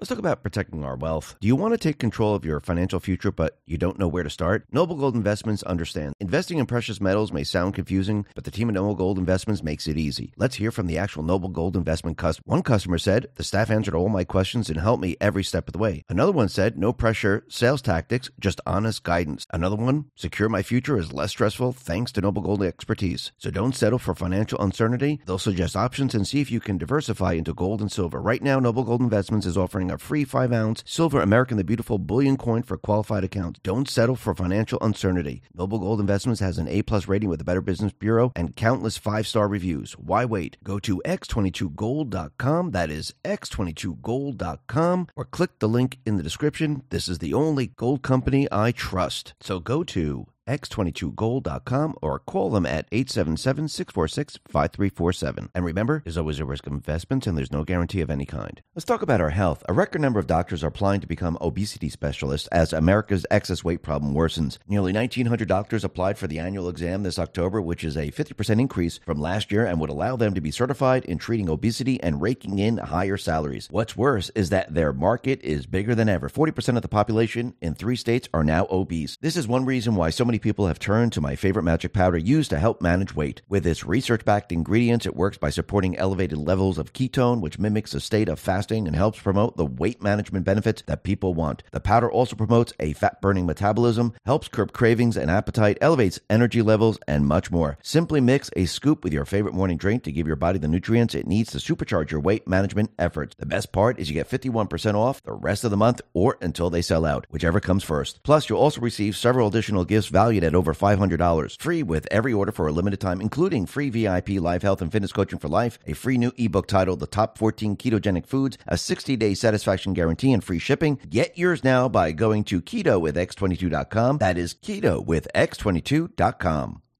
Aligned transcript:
Let's 0.00 0.08
talk 0.08 0.18
about 0.18 0.42
protecting 0.42 0.82
our 0.82 0.96
wealth. 0.96 1.36
Do 1.42 1.46
you 1.46 1.54
want 1.54 1.74
to 1.74 1.78
take 1.78 1.98
control 1.98 2.34
of 2.34 2.42
your 2.42 2.58
financial 2.60 3.00
future, 3.00 3.30
but 3.30 3.58
you 3.66 3.76
don't 3.76 3.98
know 3.98 4.08
where 4.08 4.22
to 4.22 4.30
start? 4.30 4.64
Noble 4.72 4.96
Gold 4.96 5.14
Investments 5.14 5.62
understands. 5.64 6.14
Investing 6.18 6.56
in 6.56 6.64
precious 6.64 7.02
metals 7.02 7.32
may 7.32 7.44
sound 7.44 7.74
confusing, 7.74 8.24
but 8.34 8.44
the 8.44 8.50
team 8.50 8.70
at 8.70 8.76
Noble 8.76 8.94
Gold 8.94 9.18
Investments 9.18 9.62
makes 9.62 9.86
it 9.86 9.98
easy. 9.98 10.32
Let's 10.38 10.54
hear 10.54 10.70
from 10.70 10.86
the 10.86 10.96
actual 10.96 11.22
Noble 11.22 11.50
Gold 11.50 11.76
Investment 11.76 12.16
customer. 12.16 12.44
One 12.46 12.62
customer 12.62 12.96
said, 12.96 13.26
The 13.34 13.44
staff 13.44 13.70
answered 13.70 13.94
all 13.94 14.08
my 14.08 14.24
questions 14.24 14.70
and 14.70 14.80
helped 14.80 15.02
me 15.02 15.18
every 15.20 15.44
step 15.44 15.68
of 15.68 15.74
the 15.74 15.78
way. 15.78 16.02
Another 16.08 16.32
one 16.32 16.48
said, 16.48 16.78
No 16.78 16.94
pressure, 16.94 17.44
sales 17.50 17.82
tactics, 17.82 18.30
just 18.40 18.62
honest 18.64 19.02
guidance. 19.02 19.46
Another 19.52 19.76
one, 19.76 20.06
Secure 20.16 20.48
my 20.48 20.62
future 20.62 20.96
is 20.96 21.12
less 21.12 21.32
stressful 21.32 21.72
thanks 21.72 22.10
to 22.12 22.22
Noble 22.22 22.40
Gold 22.40 22.62
expertise. 22.62 23.32
So 23.36 23.50
don't 23.50 23.76
settle 23.76 23.98
for 23.98 24.14
financial 24.14 24.62
uncertainty. 24.62 25.20
They'll 25.26 25.38
suggest 25.38 25.76
options 25.76 26.14
and 26.14 26.26
see 26.26 26.40
if 26.40 26.50
you 26.50 26.58
can 26.60 26.78
diversify 26.78 27.34
into 27.34 27.52
gold 27.52 27.82
and 27.82 27.92
silver. 27.92 28.18
Right 28.18 28.42
now, 28.42 28.58
Noble 28.60 28.84
Gold 28.84 29.02
Investments 29.02 29.44
is 29.44 29.58
offering 29.58 29.89
a 29.90 29.98
free 29.98 30.24
5 30.24 30.52
ounce 30.52 30.82
silver 30.86 31.20
American 31.20 31.56
the 31.56 31.64
Beautiful 31.64 31.98
bullion 31.98 32.36
coin 32.36 32.62
for 32.62 32.76
qualified 32.76 33.24
accounts. 33.24 33.60
Don't 33.62 33.88
settle 33.88 34.16
for 34.16 34.34
financial 34.34 34.78
uncertainty. 34.80 35.42
Noble 35.54 35.78
Gold 35.78 36.00
Investments 36.00 36.40
has 36.40 36.58
an 36.58 36.68
A 36.68 36.82
plus 36.82 37.08
rating 37.08 37.28
with 37.28 37.38
the 37.38 37.44
Better 37.44 37.60
Business 37.60 37.92
Bureau 37.92 38.32
and 38.34 38.56
countless 38.56 38.96
five 38.96 39.26
star 39.26 39.48
reviews. 39.48 39.92
Why 39.92 40.24
wait? 40.24 40.56
Go 40.62 40.78
to 40.80 41.02
x22gold.com. 41.04 42.70
That 42.70 42.90
is 42.90 43.14
x22gold.com 43.24 45.08
or 45.16 45.24
click 45.24 45.58
the 45.58 45.68
link 45.68 45.98
in 46.06 46.16
the 46.16 46.22
description. 46.22 46.82
This 46.90 47.08
is 47.08 47.18
the 47.18 47.34
only 47.34 47.68
gold 47.68 48.02
company 48.02 48.48
I 48.50 48.72
trust. 48.72 49.34
So 49.40 49.60
go 49.60 49.84
to 49.84 50.26
x22gold.com 50.50 51.94
or 52.02 52.18
call 52.18 52.50
them 52.50 52.66
at 52.66 52.90
877-646-5347. 52.90 55.48
And 55.54 55.64
remember, 55.64 56.02
there's 56.04 56.18
always 56.18 56.40
a 56.40 56.44
risk 56.44 56.66
of 56.66 56.72
investments 56.72 57.28
and 57.28 57.38
there's 57.38 57.52
no 57.52 57.62
guarantee 57.62 58.00
of 58.00 58.10
any 58.10 58.26
kind. 58.26 58.60
Let's 58.74 58.84
talk 58.84 59.02
about 59.02 59.20
our 59.20 59.30
health. 59.30 59.62
A 59.68 59.72
record 59.72 60.00
number 60.00 60.18
of 60.18 60.26
doctors 60.26 60.64
are 60.64 60.68
applying 60.68 61.00
to 61.02 61.06
become 61.06 61.38
obesity 61.40 61.88
specialists 61.88 62.48
as 62.48 62.72
America's 62.72 63.24
excess 63.30 63.62
weight 63.62 63.82
problem 63.82 64.12
worsens. 64.12 64.58
Nearly 64.66 64.92
1,900 64.92 65.46
doctors 65.46 65.84
applied 65.84 66.18
for 66.18 66.26
the 66.26 66.40
annual 66.40 66.68
exam 66.68 67.04
this 67.04 67.20
October, 67.20 67.62
which 67.62 67.84
is 67.84 67.96
a 67.96 68.10
50% 68.10 68.60
increase 68.60 68.98
from 69.06 69.20
last 69.20 69.52
year 69.52 69.64
and 69.64 69.78
would 69.78 69.90
allow 69.90 70.16
them 70.16 70.34
to 70.34 70.40
be 70.40 70.50
certified 70.50 71.04
in 71.04 71.18
treating 71.18 71.48
obesity 71.48 72.02
and 72.02 72.20
raking 72.20 72.58
in 72.58 72.78
higher 72.78 73.16
salaries. 73.16 73.68
What's 73.70 73.96
worse 73.96 74.32
is 74.34 74.50
that 74.50 74.74
their 74.74 74.92
market 74.92 75.40
is 75.42 75.66
bigger 75.66 75.94
than 75.94 76.08
ever. 76.08 76.28
40% 76.28 76.74
of 76.74 76.82
the 76.82 76.88
population 76.88 77.54
in 77.60 77.74
three 77.74 77.94
states 77.94 78.28
are 78.34 78.42
now 78.42 78.66
obese. 78.68 79.16
This 79.20 79.36
is 79.36 79.46
one 79.46 79.64
reason 79.64 79.94
why 79.94 80.10
so 80.10 80.24
many 80.24 80.39
people 80.40 80.66
have 80.66 80.78
turned 80.78 81.12
to 81.12 81.20
my 81.20 81.36
favorite 81.36 81.62
magic 81.62 81.92
powder 81.92 82.18
used 82.18 82.50
to 82.50 82.58
help 82.58 82.80
manage 82.80 83.14
weight. 83.14 83.42
With 83.48 83.66
its 83.66 83.84
research 83.84 84.24
backed 84.24 84.52
ingredients, 84.52 85.06
it 85.06 85.16
works 85.16 85.38
by 85.38 85.50
supporting 85.50 85.96
elevated 85.96 86.38
levels 86.38 86.78
of 86.78 86.92
ketone, 86.92 87.40
which 87.40 87.58
mimics 87.58 87.94
a 87.94 88.00
state 88.00 88.28
of 88.28 88.38
fasting 88.38 88.86
and 88.86 88.96
helps 88.96 89.20
promote 89.20 89.56
the 89.56 89.66
weight 89.66 90.02
management 90.02 90.44
benefits 90.44 90.82
that 90.86 91.04
people 91.04 91.34
want. 91.34 91.62
The 91.72 91.80
powder 91.80 92.10
also 92.10 92.36
promotes 92.36 92.72
a 92.80 92.92
fat 92.94 93.20
burning 93.20 93.46
metabolism, 93.46 94.14
helps 94.24 94.48
curb 94.48 94.72
cravings 94.72 95.16
and 95.16 95.30
appetite, 95.30 95.78
elevates 95.80 96.20
energy 96.28 96.62
levels, 96.62 96.98
and 97.06 97.26
much 97.26 97.50
more. 97.50 97.78
Simply 97.82 98.20
mix 98.20 98.50
a 98.56 98.64
scoop 98.64 99.04
with 99.04 99.12
your 99.12 99.24
favorite 99.24 99.54
morning 99.54 99.76
drink 99.76 100.02
to 100.04 100.12
give 100.12 100.26
your 100.26 100.36
body 100.36 100.58
the 100.58 100.68
nutrients 100.68 101.14
it 101.14 101.26
needs 101.26 101.50
to 101.52 101.58
supercharge 101.58 102.10
your 102.10 102.20
weight 102.20 102.48
management 102.48 102.90
efforts. 102.98 103.34
The 103.38 103.46
best 103.46 103.72
part 103.72 103.98
is 103.98 104.08
you 104.08 104.14
get 104.14 104.28
51% 104.28 104.94
off 104.94 105.22
the 105.22 105.32
rest 105.32 105.64
of 105.64 105.70
the 105.70 105.76
month 105.76 106.00
or 106.12 106.38
until 106.40 106.70
they 106.70 106.82
sell 106.82 107.04
out, 107.04 107.26
whichever 107.30 107.60
comes 107.60 107.84
first. 107.84 108.22
Plus, 108.22 108.48
you'll 108.48 108.58
also 108.58 108.80
receive 108.80 109.16
several 109.16 109.48
additional 109.48 109.84
gifts 109.84 110.08
valued 110.30 110.44
at 110.44 110.54
over 110.54 110.74
$500. 110.74 111.60
Free 111.60 111.82
with 111.82 112.06
every 112.10 112.32
order 112.32 112.52
for 112.52 112.68
a 112.68 112.72
limited 112.72 113.00
time, 113.00 113.20
including 113.20 113.66
free 113.66 113.90
VIP 113.90 114.40
live 114.40 114.62
health 114.62 114.80
and 114.80 114.92
fitness 114.92 115.12
coaching 115.12 115.40
for 115.40 115.48
life, 115.48 115.78
a 115.86 115.92
free 115.92 116.18
new 116.18 116.32
ebook 116.36 116.68
titled 116.68 117.00
The 117.00 117.06
Top 117.06 117.36
14 117.36 117.76
Ketogenic 117.76 118.26
Foods, 118.26 118.56
a 118.68 118.76
60 118.76 119.16
day 119.16 119.34
satisfaction 119.34 119.92
guarantee, 119.92 120.32
and 120.32 120.44
free 120.44 120.60
shipping. 120.60 121.00
Get 121.08 121.36
yours 121.36 121.64
now 121.64 121.88
by 121.88 122.12
going 122.12 122.44
to 122.44 122.60
keto 122.62 123.00
with 123.00 123.16
x22.com. 123.16 124.18
That 124.18 124.38
is 124.38 124.54
keto 124.54 125.04
with 125.04 125.26
x22.com. 125.34 126.82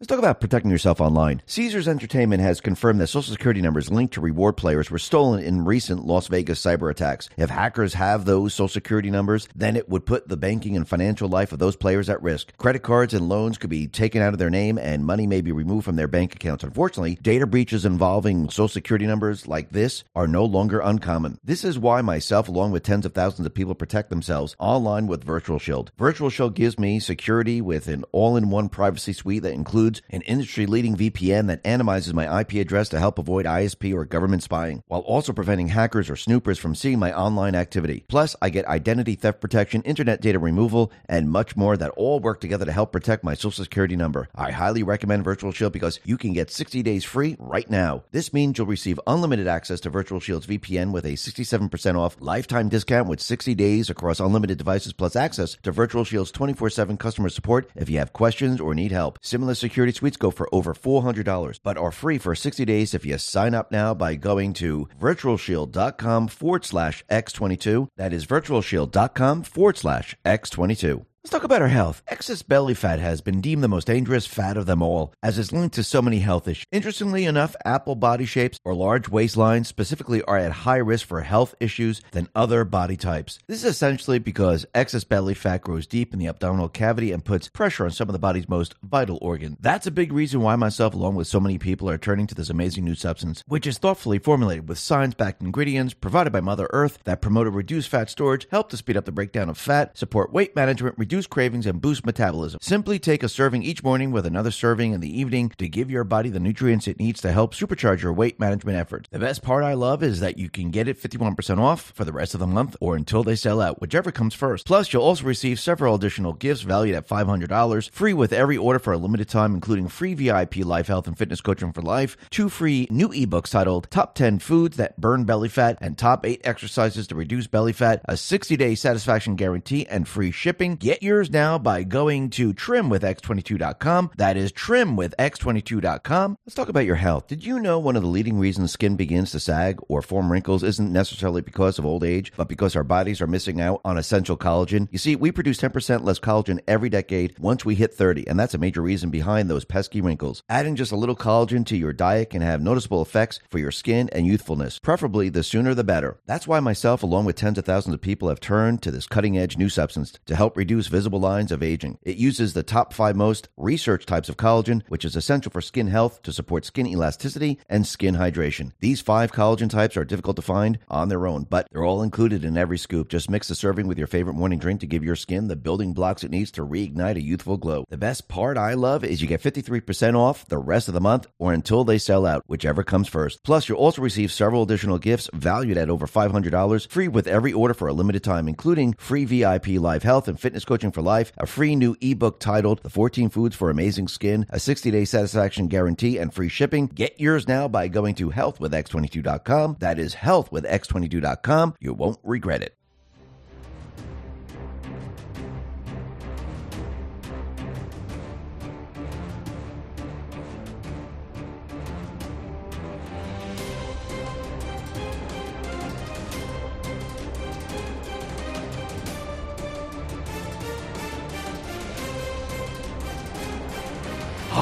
Let's 0.00 0.08
talk 0.08 0.18
about 0.18 0.40
protecting 0.40 0.70
yourself 0.70 0.98
online. 0.98 1.42
Caesars 1.44 1.86
Entertainment 1.86 2.40
has 2.40 2.62
confirmed 2.62 3.02
that 3.02 3.08
social 3.08 3.34
security 3.34 3.60
numbers 3.60 3.90
linked 3.90 4.14
to 4.14 4.22
reward 4.22 4.56
players 4.56 4.90
were 4.90 4.98
stolen 4.98 5.44
in 5.44 5.66
recent 5.66 6.06
Las 6.06 6.26
Vegas 6.28 6.58
cyber 6.58 6.90
attacks. 6.90 7.28
If 7.36 7.50
hackers 7.50 7.92
have 7.92 8.24
those 8.24 8.54
social 8.54 8.68
security 8.68 9.10
numbers, 9.10 9.46
then 9.54 9.76
it 9.76 9.90
would 9.90 10.06
put 10.06 10.26
the 10.26 10.38
banking 10.38 10.74
and 10.74 10.88
financial 10.88 11.28
life 11.28 11.52
of 11.52 11.58
those 11.58 11.76
players 11.76 12.08
at 12.08 12.22
risk. 12.22 12.56
Credit 12.56 12.82
cards 12.82 13.12
and 13.12 13.28
loans 13.28 13.58
could 13.58 13.68
be 13.68 13.88
taken 13.88 14.22
out 14.22 14.32
of 14.32 14.38
their 14.38 14.48
name 14.48 14.78
and 14.78 15.04
money 15.04 15.26
may 15.26 15.42
be 15.42 15.52
removed 15.52 15.84
from 15.84 15.96
their 15.96 16.08
bank 16.08 16.34
accounts. 16.34 16.64
Unfortunately, 16.64 17.18
data 17.20 17.46
breaches 17.46 17.84
involving 17.84 18.48
social 18.48 18.68
security 18.68 19.06
numbers 19.06 19.46
like 19.46 19.68
this 19.68 20.02
are 20.14 20.26
no 20.26 20.46
longer 20.46 20.80
uncommon. 20.80 21.38
This 21.44 21.62
is 21.62 21.78
why 21.78 22.00
myself, 22.00 22.48
along 22.48 22.70
with 22.70 22.84
tens 22.84 23.04
of 23.04 23.12
thousands 23.12 23.44
of 23.44 23.52
people, 23.52 23.74
protect 23.74 24.08
themselves 24.08 24.56
online 24.58 25.08
with 25.08 25.24
Virtual 25.24 25.58
Shield. 25.58 25.92
Virtual 25.98 26.30
Shield 26.30 26.54
gives 26.54 26.78
me 26.78 27.00
security 27.00 27.60
with 27.60 27.86
an 27.86 28.02
all 28.12 28.38
in 28.38 28.48
one 28.48 28.70
privacy 28.70 29.12
suite 29.12 29.42
that 29.42 29.52
includes 29.52 29.89
an 30.10 30.22
industry 30.22 30.66
leading 30.66 30.96
VPN 30.96 31.48
that 31.48 31.64
anonymizes 31.64 32.12
my 32.12 32.40
IP 32.40 32.54
address 32.54 32.88
to 32.90 32.98
help 32.98 33.18
avoid 33.18 33.46
ISP 33.46 33.94
or 33.94 34.04
government 34.04 34.42
spying, 34.42 34.82
while 34.86 35.00
also 35.00 35.32
preventing 35.32 35.68
hackers 35.68 36.08
or 36.08 36.16
snoopers 36.16 36.58
from 36.58 36.74
seeing 36.74 36.98
my 36.98 37.12
online 37.12 37.54
activity. 37.54 38.04
Plus, 38.08 38.36
I 38.40 38.50
get 38.50 38.66
identity 38.66 39.14
theft 39.14 39.40
protection, 39.40 39.82
internet 39.82 40.20
data 40.20 40.38
removal, 40.38 40.92
and 41.08 41.30
much 41.30 41.56
more 41.56 41.76
that 41.76 41.90
all 41.96 42.20
work 42.20 42.40
together 42.40 42.64
to 42.64 42.72
help 42.72 42.92
protect 42.92 43.24
my 43.24 43.34
social 43.34 43.64
security 43.64 43.96
number. 43.96 44.28
I 44.34 44.50
highly 44.52 44.82
recommend 44.82 45.24
Virtual 45.24 45.52
Shield 45.52 45.72
because 45.72 45.98
you 46.04 46.16
can 46.16 46.32
get 46.32 46.50
60 46.50 46.82
days 46.82 47.04
free 47.04 47.36
right 47.38 47.68
now. 47.68 48.04
This 48.12 48.32
means 48.32 48.58
you'll 48.58 48.66
receive 48.66 49.00
unlimited 49.06 49.48
access 49.48 49.80
to 49.80 49.90
Virtual 49.90 50.20
Shield's 50.20 50.46
VPN 50.46 50.92
with 50.92 51.04
a 51.04 51.14
67% 51.14 51.98
off 51.98 52.16
lifetime 52.20 52.68
discount 52.68 53.08
with 53.08 53.20
60 53.20 53.54
days 53.54 53.90
across 53.90 54.20
unlimited 54.20 54.58
devices 54.58 54.92
plus 54.92 55.16
access 55.16 55.56
to 55.62 55.72
Virtual 55.72 56.04
Shield's 56.04 56.30
24 56.30 56.70
7 56.70 56.96
customer 56.96 57.28
support 57.28 57.70
if 57.74 57.88
you 57.88 57.98
have 57.98 58.12
questions 58.12 58.60
or 58.60 58.74
need 58.74 58.92
help. 58.92 59.18
Similar 59.22 59.54
security 59.54 59.79
suites 59.88 60.16
go 60.16 60.30
for 60.30 60.48
over 60.52 60.74
$400, 60.74 61.60
but 61.62 61.76
are 61.76 61.90
free 61.90 62.18
for 62.18 62.34
60 62.34 62.64
days 62.64 62.94
if 62.94 63.04
you 63.04 63.18
sign 63.18 63.54
up 63.54 63.72
now 63.72 63.94
by 63.94 64.14
going 64.14 64.52
to 64.54 64.88
virtualshield.com 65.00 66.28
forward 66.28 66.64
slash 66.64 67.04
X22. 67.10 67.88
That 67.96 68.12
is 68.12 68.26
virtualshield.com 68.26 69.42
forward 69.42 69.76
slash 69.76 70.16
X22. 70.24 71.06
Let's 71.22 71.32
talk 71.32 71.44
about 71.44 71.60
our 71.60 71.68
health. 71.68 72.02
Excess 72.08 72.40
belly 72.40 72.72
fat 72.72 72.98
has 72.98 73.20
been 73.20 73.42
deemed 73.42 73.62
the 73.62 73.68
most 73.68 73.86
dangerous 73.86 74.26
fat 74.26 74.56
of 74.56 74.64
them 74.64 74.80
all, 74.80 75.12
as 75.22 75.38
it's 75.38 75.52
linked 75.52 75.74
to 75.74 75.84
so 75.84 76.00
many 76.00 76.20
health 76.20 76.48
issues. 76.48 76.64
Interestingly 76.72 77.26
enough, 77.26 77.54
apple 77.62 77.94
body 77.94 78.24
shapes 78.24 78.58
or 78.64 78.74
large 78.74 79.10
waistlines 79.10 79.66
specifically 79.66 80.22
are 80.22 80.38
at 80.38 80.50
high 80.50 80.78
risk 80.78 81.06
for 81.06 81.20
health 81.20 81.54
issues 81.60 82.00
than 82.12 82.30
other 82.34 82.64
body 82.64 82.96
types. 82.96 83.38
This 83.46 83.58
is 83.58 83.70
essentially 83.70 84.18
because 84.18 84.64
excess 84.74 85.04
belly 85.04 85.34
fat 85.34 85.60
grows 85.60 85.86
deep 85.86 86.14
in 86.14 86.18
the 86.18 86.26
abdominal 86.26 86.70
cavity 86.70 87.12
and 87.12 87.22
puts 87.22 87.50
pressure 87.50 87.84
on 87.84 87.90
some 87.90 88.08
of 88.08 88.14
the 88.14 88.18
body's 88.18 88.48
most 88.48 88.74
vital 88.82 89.18
organs. 89.20 89.58
That's 89.60 89.86
a 89.86 89.90
big 89.90 90.14
reason 90.14 90.40
why 90.40 90.56
myself, 90.56 90.94
along 90.94 91.16
with 91.16 91.26
so 91.26 91.38
many 91.38 91.58
people, 91.58 91.90
are 91.90 91.98
turning 91.98 92.28
to 92.28 92.34
this 92.34 92.48
amazing 92.48 92.86
new 92.86 92.94
substance, 92.94 93.44
which 93.46 93.66
is 93.66 93.76
thoughtfully 93.76 94.20
formulated 94.20 94.70
with 94.70 94.78
science-backed 94.78 95.42
ingredients 95.42 95.92
provided 95.92 96.32
by 96.32 96.40
Mother 96.40 96.70
Earth 96.72 96.98
that 97.04 97.20
promote 97.20 97.46
a 97.46 97.50
reduced 97.50 97.90
fat 97.90 98.08
storage, 98.08 98.48
help 98.50 98.70
to 98.70 98.78
speed 98.78 98.96
up 98.96 99.04
the 99.04 99.12
breakdown 99.12 99.50
of 99.50 99.58
fat, 99.58 99.98
support 99.98 100.32
weight 100.32 100.56
management, 100.56 100.96
reduce 101.10 101.26
cravings, 101.26 101.66
and 101.66 101.80
boost 101.80 102.06
metabolism. 102.06 102.60
Simply 102.62 102.96
take 103.00 103.24
a 103.24 103.28
serving 103.28 103.64
each 103.64 103.82
morning 103.82 104.12
with 104.12 104.24
another 104.24 104.52
serving 104.52 104.92
in 104.92 105.00
the 105.00 105.20
evening 105.20 105.50
to 105.58 105.66
give 105.66 105.90
your 105.90 106.04
body 106.04 106.30
the 106.30 106.38
nutrients 106.38 106.86
it 106.86 107.00
needs 107.00 107.20
to 107.20 107.32
help 107.32 107.52
supercharge 107.52 108.00
your 108.00 108.12
weight 108.12 108.38
management 108.38 108.78
efforts. 108.78 109.08
The 109.10 109.18
best 109.18 109.42
part 109.42 109.64
I 109.64 109.74
love 109.74 110.04
is 110.04 110.20
that 110.20 110.38
you 110.38 110.48
can 110.48 110.70
get 110.70 110.86
it 110.86 111.02
51% 111.02 111.58
off 111.58 111.90
for 111.96 112.04
the 112.04 112.12
rest 112.12 112.34
of 112.34 112.38
the 112.38 112.46
month 112.46 112.76
or 112.80 112.94
until 112.94 113.24
they 113.24 113.34
sell 113.34 113.60
out, 113.60 113.80
whichever 113.80 114.12
comes 114.12 114.34
first. 114.34 114.68
Plus, 114.68 114.92
you'll 114.92 115.02
also 115.02 115.24
receive 115.24 115.58
several 115.58 115.96
additional 115.96 116.32
gifts 116.32 116.62
valued 116.62 116.94
at 116.94 117.08
$500, 117.08 117.90
free 117.90 118.12
with 118.12 118.32
every 118.32 118.56
order 118.56 118.78
for 118.78 118.92
a 118.92 118.96
limited 118.96 119.28
time, 119.28 119.52
including 119.52 119.88
free 119.88 120.14
VIP 120.14 120.58
life 120.58 120.86
health 120.86 121.08
and 121.08 121.18
fitness 121.18 121.40
coaching 121.40 121.72
for 121.72 121.82
life, 121.82 122.16
two 122.30 122.48
free 122.48 122.86
new 122.88 123.08
ebooks 123.08 123.50
titled 123.50 123.90
Top 123.90 124.14
10 124.14 124.38
Foods 124.38 124.76
That 124.76 125.00
Burn 125.00 125.24
Belly 125.24 125.48
Fat 125.48 125.76
and 125.80 125.98
Top 125.98 126.24
8 126.24 126.42
Exercises 126.44 127.08
to 127.08 127.16
Reduce 127.16 127.48
Belly 127.48 127.72
Fat, 127.72 128.00
a 128.04 128.16
60 128.16 128.56
day 128.56 128.76
satisfaction 128.76 129.34
guarantee, 129.34 129.88
and 129.88 130.06
free 130.06 130.30
shipping. 130.30 130.76
Get 130.76 130.99
yours 131.02 131.30
now 131.30 131.58
by 131.58 131.82
going 131.82 132.30
to 132.30 132.52
trimwithx22.com. 132.52 134.10
That 134.16 134.36
is 134.36 134.52
trimwithx22.com. 134.52 136.36
Let's 136.46 136.54
talk 136.54 136.68
about 136.68 136.84
your 136.84 136.96
health. 136.96 137.26
Did 137.26 137.44
you 137.44 137.58
know 137.58 137.78
one 137.78 137.96
of 137.96 138.02
the 138.02 138.08
leading 138.08 138.38
reasons 138.38 138.72
skin 138.72 138.96
begins 138.96 139.30
to 139.32 139.40
sag 139.40 139.78
or 139.88 140.02
form 140.02 140.30
wrinkles 140.30 140.62
isn't 140.62 140.92
necessarily 140.92 141.42
because 141.42 141.78
of 141.78 141.86
old 141.86 142.04
age, 142.04 142.32
but 142.36 142.48
because 142.48 142.76
our 142.76 142.84
bodies 142.84 143.20
are 143.20 143.26
missing 143.26 143.60
out 143.60 143.80
on 143.84 143.98
essential 143.98 144.36
collagen? 144.36 144.88
You 144.90 144.98
see, 144.98 145.16
we 145.16 145.32
produce 145.32 145.58
10% 145.58 146.04
less 146.04 146.18
collagen 146.18 146.60
every 146.66 146.88
decade 146.88 147.38
once 147.38 147.64
we 147.64 147.74
hit 147.74 147.94
30, 147.94 148.28
and 148.28 148.38
that's 148.38 148.54
a 148.54 148.58
major 148.58 148.82
reason 148.82 149.10
behind 149.10 149.48
those 149.48 149.64
pesky 149.64 150.00
wrinkles. 150.00 150.42
Adding 150.48 150.76
just 150.76 150.92
a 150.92 150.96
little 150.96 151.16
collagen 151.16 151.64
to 151.66 151.76
your 151.76 151.92
diet 151.92 152.30
can 152.30 152.42
have 152.42 152.60
noticeable 152.60 153.02
effects 153.02 153.40
for 153.48 153.58
your 153.58 153.70
skin 153.70 154.08
and 154.12 154.26
youthfulness. 154.26 154.78
Preferably, 154.78 155.28
the 155.28 155.42
sooner 155.42 155.74
the 155.74 155.84
better. 155.84 156.18
That's 156.26 156.46
why 156.46 156.60
myself, 156.60 157.02
along 157.02 157.24
with 157.24 157.36
tens 157.36 157.58
of 157.58 157.64
thousands 157.64 157.94
of 157.94 158.00
people, 158.00 158.28
have 158.28 158.40
turned 158.40 158.82
to 158.82 158.90
this 158.90 159.06
cutting 159.06 159.38
edge 159.38 159.56
new 159.56 159.68
substance 159.68 160.18
to 160.26 160.36
help 160.36 160.56
reduce 160.56 160.89
visible 160.90 161.20
lines 161.20 161.52
of 161.52 161.62
aging. 161.62 161.98
It 162.02 162.16
uses 162.16 162.52
the 162.52 162.62
top 162.62 162.92
five 162.92 163.16
most 163.16 163.48
researched 163.56 164.08
types 164.08 164.28
of 164.28 164.36
collagen, 164.36 164.82
which 164.88 165.04
is 165.04 165.16
essential 165.16 165.50
for 165.50 165.60
skin 165.60 165.86
health 165.86 166.22
to 166.22 166.32
support 166.32 166.64
skin 166.64 166.86
elasticity 166.86 167.58
and 167.68 167.86
skin 167.86 168.16
hydration. 168.16 168.72
These 168.80 169.00
five 169.00 169.32
collagen 169.32 169.70
types 169.70 169.96
are 169.96 170.04
difficult 170.04 170.36
to 170.36 170.42
find 170.42 170.78
on 170.88 171.08
their 171.08 171.26
own, 171.26 171.44
but 171.48 171.68
they're 171.70 171.84
all 171.84 172.02
included 172.02 172.44
in 172.44 172.58
every 172.58 172.78
scoop. 172.78 173.08
Just 173.08 173.30
mix 173.30 173.48
the 173.48 173.54
serving 173.54 173.86
with 173.86 173.98
your 173.98 174.06
favorite 174.06 174.34
morning 174.34 174.58
drink 174.58 174.80
to 174.80 174.86
give 174.86 175.04
your 175.04 175.16
skin 175.16 175.48
the 175.48 175.56
building 175.56 175.92
blocks 175.92 176.24
it 176.24 176.30
needs 176.30 176.50
to 176.52 176.66
reignite 176.66 177.16
a 177.16 177.22
youthful 177.22 177.56
glow. 177.56 177.84
The 177.88 177.96
best 177.96 178.28
part 178.28 178.58
I 178.58 178.74
love 178.74 179.04
is 179.04 179.22
you 179.22 179.28
get 179.28 179.42
53% 179.42 180.16
off 180.16 180.46
the 180.46 180.58
rest 180.58 180.88
of 180.88 180.94
the 180.94 181.00
month 181.00 181.26
or 181.38 181.52
until 181.52 181.84
they 181.84 181.98
sell 181.98 182.26
out, 182.26 182.42
whichever 182.46 182.82
comes 182.82 183.08
first. 183.08 183.42
Plus, 183.44 183.68
you'll 183.68 183.78
also 183.78 184.02
receive 184.02 184.32
several 184.32 184.62
additional 184.62 184.98
gifts 184.98 185.30
valued 185.32 185.76
at 185.76 185.90
over 185.90 186.06
$500 186.06 186.88
free 186.88 187.08
with 187.08 187.26
every 187.26 187.52
order 187.52 187.74
for 187.74 187.88
a 187.88 187.92
limited 187.92 188.24
time, 188.24 188.48
including 188.48 188.94
free 188.94 189.24
VIP 189.24 189.68
live 189.68 190.02
health 190.02 190.26
and 190.26 190.40
fitness 190.40 190.64
coaching 190.64 190.79
for 190.90 191.02
life, 191.02 191.32
a 191.36 191.46
free 191.46 191.76
new 191.76 191.96
ebook 192.00 192.40
titled 192.40 192.82
The 192.82 192.88
14 192.88 193.28
Foods 193.28 193.54
for 193.54 193.68
Amazing 193.68 194.08
Skin, 194.08 194.46
a 194.48 194.58
60 194.58 194.90
day 194.90 195.04
satisfaction 195.04 195.68
guarantee, 195.68 196.16
and 196.16 196.32
free 196.32 196.48
shipping. 196.48 196.86
Get 196.86 197.20
yours 197.20 197.46
now 197.46 197.68
by 197.68 197.88
going 197.88 198.14
to 198.16 198.30
healthwithx22.com. 198.30 199.76
That 199.80 199.98
is 199.98 200.14
healthwithx22.com. 200.14 201.74
You 201.80 201.92
won't 201.92 202.18
regret 202.22 202.62
it. 202.62 202.79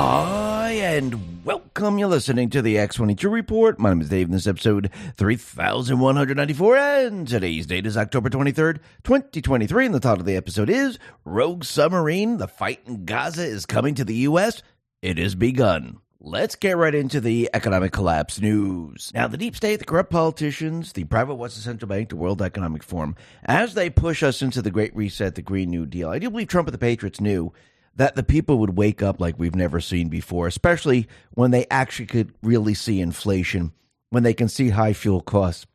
Hi, 0.01 0.71
and 0.75 1.45
welcome. 1.45 1.99
You're 1.99 2.07
listening 2.07 2.51
to 2.51 2.63
the 2.63 2.77
X22 2.77 3.29
Report. 3.33 3.81
My 3.81 3.89
name 3.89 4.01
is 4.01 4.09
Dave, 4.09 4.27
and 4.27 4.35
this 4.35 4.43
is 4.43 4.47
episode 4.47 4.91
3194, 5.17 6.77
and 6.77 7.27
today's 7.27 7.67
date 7.67 7.85
is 7.85 7.97
October 7.97 8.31
23rd, 8.31 8.79
2023, 9.03 9.87
and 9.87 9.93
the 9.93 9.99
title 9.99 10.21
of 10.21 10.25
the 10.25 10.37
episode 10.37 10.71
is 10.71 11.01
Rogue 11.25 11.65
Submarine, 11.65 12.37
the 12.37 12.47
fight 12.47 12.79
in 12.87 13.07
Gaza 13.07 13.45
is 13.45 13.67
coming 13.67 13.97
to 13.97 14.05
the 14.05 14.15
U.S. 14.15 14.63
It 15.03 15.19
has 15.19 15.35
begun. 15.35 15.99
Let's 16.21 16.55
get 16.55 16.77
right 16.77 16.95
into 16.95 17.21
the 17.21 17.51
economic 17.53 17.91
collapse 17.91 18.41
news. 18.41 19.11
Now, 19.13 19.27
the 19.27 19.37
deep 19.37 19.57
state, 19.57 19.81
the 19.81 19.85
corrupt 19.85 20.11
politicians, 20.11 20.93
the 20.93 21.05
private 21.05 21.35
Western 21.35 21.63
Central 21.65 21.89
Bank, 21.89 22.11
the 22.11 22.17
World 22.17 22.41
Economic 22.41 22.85
Forum, 22.85 23.17
as 23.47 23.75
they 23.75 23.91
push 23.91 24.23
us 24.23 24.43
into 24.43 24.63
the 24.63 24.71
Great 24.71 24.95
Reset, 24.95 25.35
the 25.35 25.43
Green 25.43 25.71
New 25.71 25.87
Deal, 25.87 26.09
I 26.09 26.21
do 26.21 26.31
believe 26.31 26.47
Trump 26.47 26.69
and 26.69 26.75
the 26.75 26.79
Patriots 26.79 27.21
knew 27.21 27.53
that 27.99 28.15
the 28.15 28.23
people 28.23 28.59
would 28.59 28.79
wake 28.79 29.03
up 29.03 29.21
like 29.21 29.39
we've 29.39 29.57
never 29.57 29.81
seen 29.81 30.09
before, 30.09 30.47
especially 30.47 31.09
when 31.33 31.51
they 31.51 31.67
actually 31.69 32.07
could 32.07 32.33
really 32.45 32.73
see 32.73 33.01
inflation, 33.01 33.73
when 34.11 34.23
they 34.23 34.33
can 34.33 34.49
see 34.49 34.71
high 34.71 34.93
fuel 34.93 35.21
costs. 35.21 35.67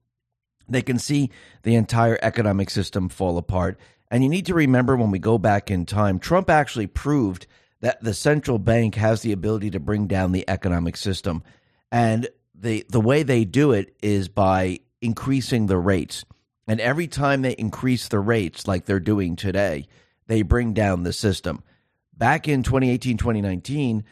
They 0.69 0.81
can 0.81 0.97
see 0.97 1.29
the 1.63 1.75
entire 1.75 2.17
economic 2.21 2.69
system 2.69 3.09
fall 3.09 3.37
apart. 3.37 3.77
And 4.09 4.23
you 4.23 4.29
need 4.29 4.45
to 4.45 4.53
remember 4.53 4.95
when 4.95 5.11
we 5.11 5.19
go 5.19 5.37
back 5.37 5.69
in 5.69 5.85
time, 5.85 6.17
Trump 6.17 6.49
actually 6.49 6.87
proved 6.87 7.45
that 7.81 8.01
the 8.01 8.13
central 8.13 8.57
bank 8.57 8.95
has 8.95 9.21
the 9.21 9.33
ability 9.33 9.71
to 9.71 9.81
bring 9.81 10.07
down 10.07 10.31
the 10.31 10.49
economic 10.49 10.95
system. 10.95 11.43
And 11.91 12.29
the 12.55 12.85
the 12.87 13.01
way 13.01 13.23
they 13.23 13.43
do 13.43 13.73
it 13.73 13.93
is 14.01 14.29
by 14.29 14.79
increasing 15.01 15.67
the 15.67 15.77
rates. 15.77 16.23
And 16.69 16.79
every 16.79 17.07
time 17.07 17.41
they 17.41 17.51
increase 17.51 18.07
the 18.07 18.21
rates 18.21 18.65
like 18.65 18.85
they're 18.85 19.01
doing 19.01 19.35
today, 19.35 19.87
they 20.27 20.41
bring 20.41 20.73
down 20.73 21.03
the 21.03 21.11
system 21.11 21.61
back 22.17 22.47
in 22.47 22.63
2018, 22.63 23.17
2019, 23.17 24.03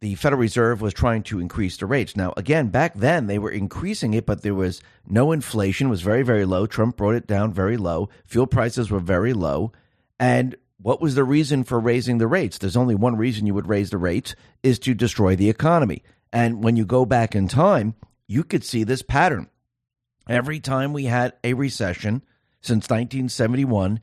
the 0.00 0.14
Federal 0.14 0.40
Reserve 0.40 0.80
was 0.80 0.94
trying 0.94 1.24
to 1.24 1.40
increase 1.40 1.76
the 1.76 1.86
rates. 1.86 2.16
Now, 2.16 2.32
again, 2.36 2.68
back 2.68 2.94
then 2.94 3.26
they 3.26 3.38
were 3.38 3.50
increasing 3.50 4.14
it, 4.14 4.26
but 4.26 4.42
there 4.42 4.54
was 4.54 4.80
no 5.06 5.32
inflation, 5.32 5.88
was 5.88 6.02
very, 6.02 6.22
very 6.22 6.44
low. 6.44 6.66
Trump 6.66 6.96
brought 6.96 7.16
it 7.16 7.26
down 7.26 7.52
very 7.52 7.76
low. 7.76 8.08
Fuel 8.26 8.46
prices 8.46 8.90
were 8.90 9.00
very 9.00 9.32
low. 9.32 9.72
And 10.20 10.56
what 10.80 11.00
was 11.00 11.16
the 11.16 11.24
reason 11.24 11.64
for 11.64 11.80
raising 11.80 12.18
the 12.18 12.28
rates? 12.28 12.58
There's 12.58 12.76
only 12.76 12.94
one 12.94 13.16
reason 13.16 13.46
you 13.46 13.54
would 13.54 13.68
raise 13.68 13.90
the 13.90 13.98
rates 13.98 14.36
is 14.62 14.78
to 14.80 14.94
destroy 14.94 15.34
the 15.34 15.50
economy. 15.50 16.04
And 16.32 16.62
when 16.62 16.76
you 16.76 16.86
go 16.86 17.04
back 17.04 17.34
in 17.34 17.48
time, 17.48 17.94
you 18.28 18.44
could 18.44 18.64
see 18.64 18.84
this 18.84 19.02
pattern. 19.02 19.48
Every 20.28 20.60
time 20.60 20.92
we 20.92 21.06
had 21.06 21.32
a 21.42 21.54
recession 21.54 22.22
since 22.60 22.84
1971, 22.84 24.00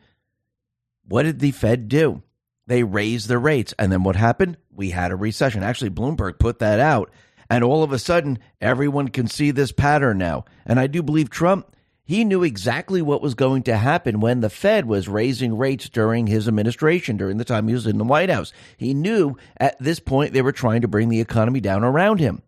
what 1.08 1.24
did 1.24 1.40
the 1.40 1.52
Fed 1.52 1.88
do? 1.88 2.24
They 2.68 2.84
raised 2.84 3.28
the 3.28 3.38
rates. 3.38 3.74
And 3.78 3.92
then 3.92 4.04
what 4.04 4.16
happened? 4.16 4.58
We 4.72 4.92
had 4.92 5.12
a 5.12 5.16
recession. 5.16 5.64
Actually, 5.64 5.92
Bloomberg 5.92 6.40
put 6.40 6.60
that 6.60 6.80
out. 6.80 7.12
And 7.50 7.64
all 7.64 7.84
of 7.84 7.92
a 7.92 8.00
sudden, 8.00 8.40
everyone 8.60 9.10
can 9.10 9.28
see 9.28 9.52
this 9.52 9.72
pattern 9.72 10.18
now. 10.18 10.46
And 10.66 10.80
I 10.80 10.88
do 10.88 11.04
believe 11.04 11.30
Trump, 11.30 11.76
he 12.04 12.24
knew 12.24 12.44
exactly 12.44 13.02
what 13.02 13.22
was 13.22 13.34
going 13.34 13.64
to 13.64 13.78
happen 13.78 14.20
when 14.20 14.42
the 14.42 14.50
Fed 14.50 14.86
was 14.86 15.08
raising 15.08 15.58
rates 15.58 15.90
during 15.90 16.28
his 16.28 16.48
administration, 16.48 17.18
during 17.18 17.38
the 17.38 17.46
time 17.46 17.68
he 17.68 17.74
was 17.74 17.88
in 17.88 17.98
the 17.98 18.04
White 18.04 18.30
House. 18.30 18.52
He 18.78 18.94
knew 18.94 19.38
at 19.58 19.78
this 19.80 20.00
point 20.00 20.34
they 20.34 20.42
were 20.42 20.52
trying 20.52 20.82
to 20.82 20.88
bring 20.88 21.10
the 21.10 21.22
economy 21.22 21.62
down 21.62 21.84
around 21.84 22.20
him. 22.20 22.42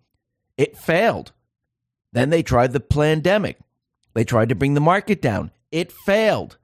It 0.57 0.77
failed. 0.77 1.31
Then 2.13 2.29
they 2.29 2.41
tried 2.41 2.73
the 2.73 2.79
pandemic. 2.79 3.57
They 4.13 4.23
tried 4.23 4.49
to 4.49 4.55
bring 4.55 4.73
the 4.73 4.79
market 4.79 5.21
down. 5.21 5.51
It 5.71 5.91
failed. 5.91 6.57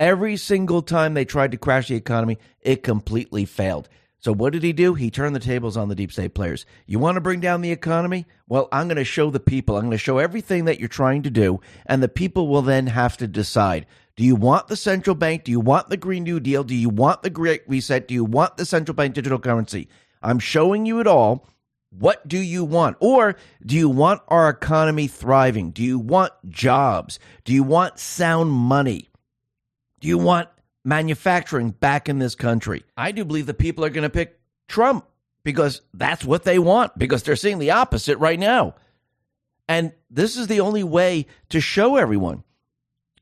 Every 0.00 0.36
single 0.36 0.82
time 0.82 1.14
they 1.14 1.24
tried 1.24 1.52
to 1.52 1.56
crash 1.56 1.86
the 1.86 1.94
economy, 1.94 2.38
it 2.60 2.82
completely 2.82 3.44
failed. 3.44 3.88
So 4.18 4.32
what 4.32 4.52
did 4.52 4.64
he 4.64 4.72
do? 4.72 4.94
He 4.94 5.10
turned 5.10 5.36
the 5.36 5.40
tables 5.40 5.76
on 5.76 5.88
the 5.88 5.94
deep 5.94 6.10
state 6.10 6.34
players. 6.34 6.66
You 6.86 6.98
want 6.98 7.14
to 7.14 7.20
bring 7.20 7.38
down 7.38 7.60
the 7.60 7.70
economy? 7.70 8.26
Well, 8.48 8.68
I'm 8.72 8.88
going 8.88 8.96
to 8.96 9.04
show 9.04 9.30
the 9.30 9.38
people. 9.38 9.76
I'm 9.76 9.82
going 9.82 9.92
to 9.92 9.98
show 9.98 10.18
everything 10.18 10.64
that 10.64 10.80
you're 10.80 10.88
trying 10.88 11.22
to 11.24 11.30
do, 11.30 11.60
and 11.86 12.02
the 12.02 12.08
people 12.08 12.48
will 12.48 12.62
then 12.62 12.88
have 12.88 13.16
to 13.18 13.28
decide. 13.28 13.86
Do 14.16 14.24
you 14.24 14.34
want 14.34 14.66
the 14.66 14.76
central 14.76 15.14
bank? 15.14 15.44
Do 15.44 15.52
you 15.52 15.60
want 15.60 15.90
the 15.90 15.96
Green 15.96 16.24
New 16.24 16.40
Deal? 16.40 16.64
Do 16.64 16.74
you 16.74 16.88
want 16.88 17.22
the 17.22 17.30
Great 17.30 17.62
Reset? 17.68 18.08
Do 18.08 18.14
you 18.14 18.24
want 18.24 18.56
the 18.56 18.66
central 18.66 18.96
bank 18.96 19.14
digital 19.14 19.38
currency? 19.38 19.88
I'm 20.22 20.40
showing 20.40 20.86
you 20.86 20.98
it 20.98 21.06
all. 21.06 21.46
What 21.90 22.26
do 22.26 22.38
you 22.38 22.64
want? 22.64 22.96
Or 22.98 23.36
do 23.64 23.76
you 23.76 23.88
want 23.88 24.22
our 24.26 24.48
economy 24.48 25.06
thriving? 25.06 25.70
Do 25.70 25.84
you 25.84 26.00
want 26.00 26.32
jobs? 26.48 27.20
Do 27.44 27.52
you 27.52 27.62
want 27.62 28.00
sound 28.00 28.50
money? 28.50 29.10
Do 30.04 30.08
you 30.10 30.18
want 30.18 30.50
manufacturing 30.84 31.70
back 31.70 32.10
in 32.10 32.18
this 32.18 32.34
country? 32.34 32.84
I 32.94 33.10
do 33.10 33.24
believe 33.24 33.46
the 33.46 33.54
people 33.54 33.86
are 33.86 33.88
going 33.88 34.02
to 34.02 34.10
pick 34.10 34.38
Trump 34.68 35.06
because 35.44 35.80
that's 35.94 36.26
what 36.26 36.44
they 36.44 36.58
want, 36.58 36.98
because 36.98 37.22
they're 37.22 37.36
seeing 37.36 37.58
the 37.58 37.70
opposite 37.70 38.18
right 38.18 38.38
now. 38.38 38.74
And 39.66 39.94
this 40.10 40.36
is 40.36 40.46
the 40.46 40.60
only 40.60 40.84
way 40.84 41.24
to 41.48 41.58
show 41.58 41.96
everyone. 41.96 42.44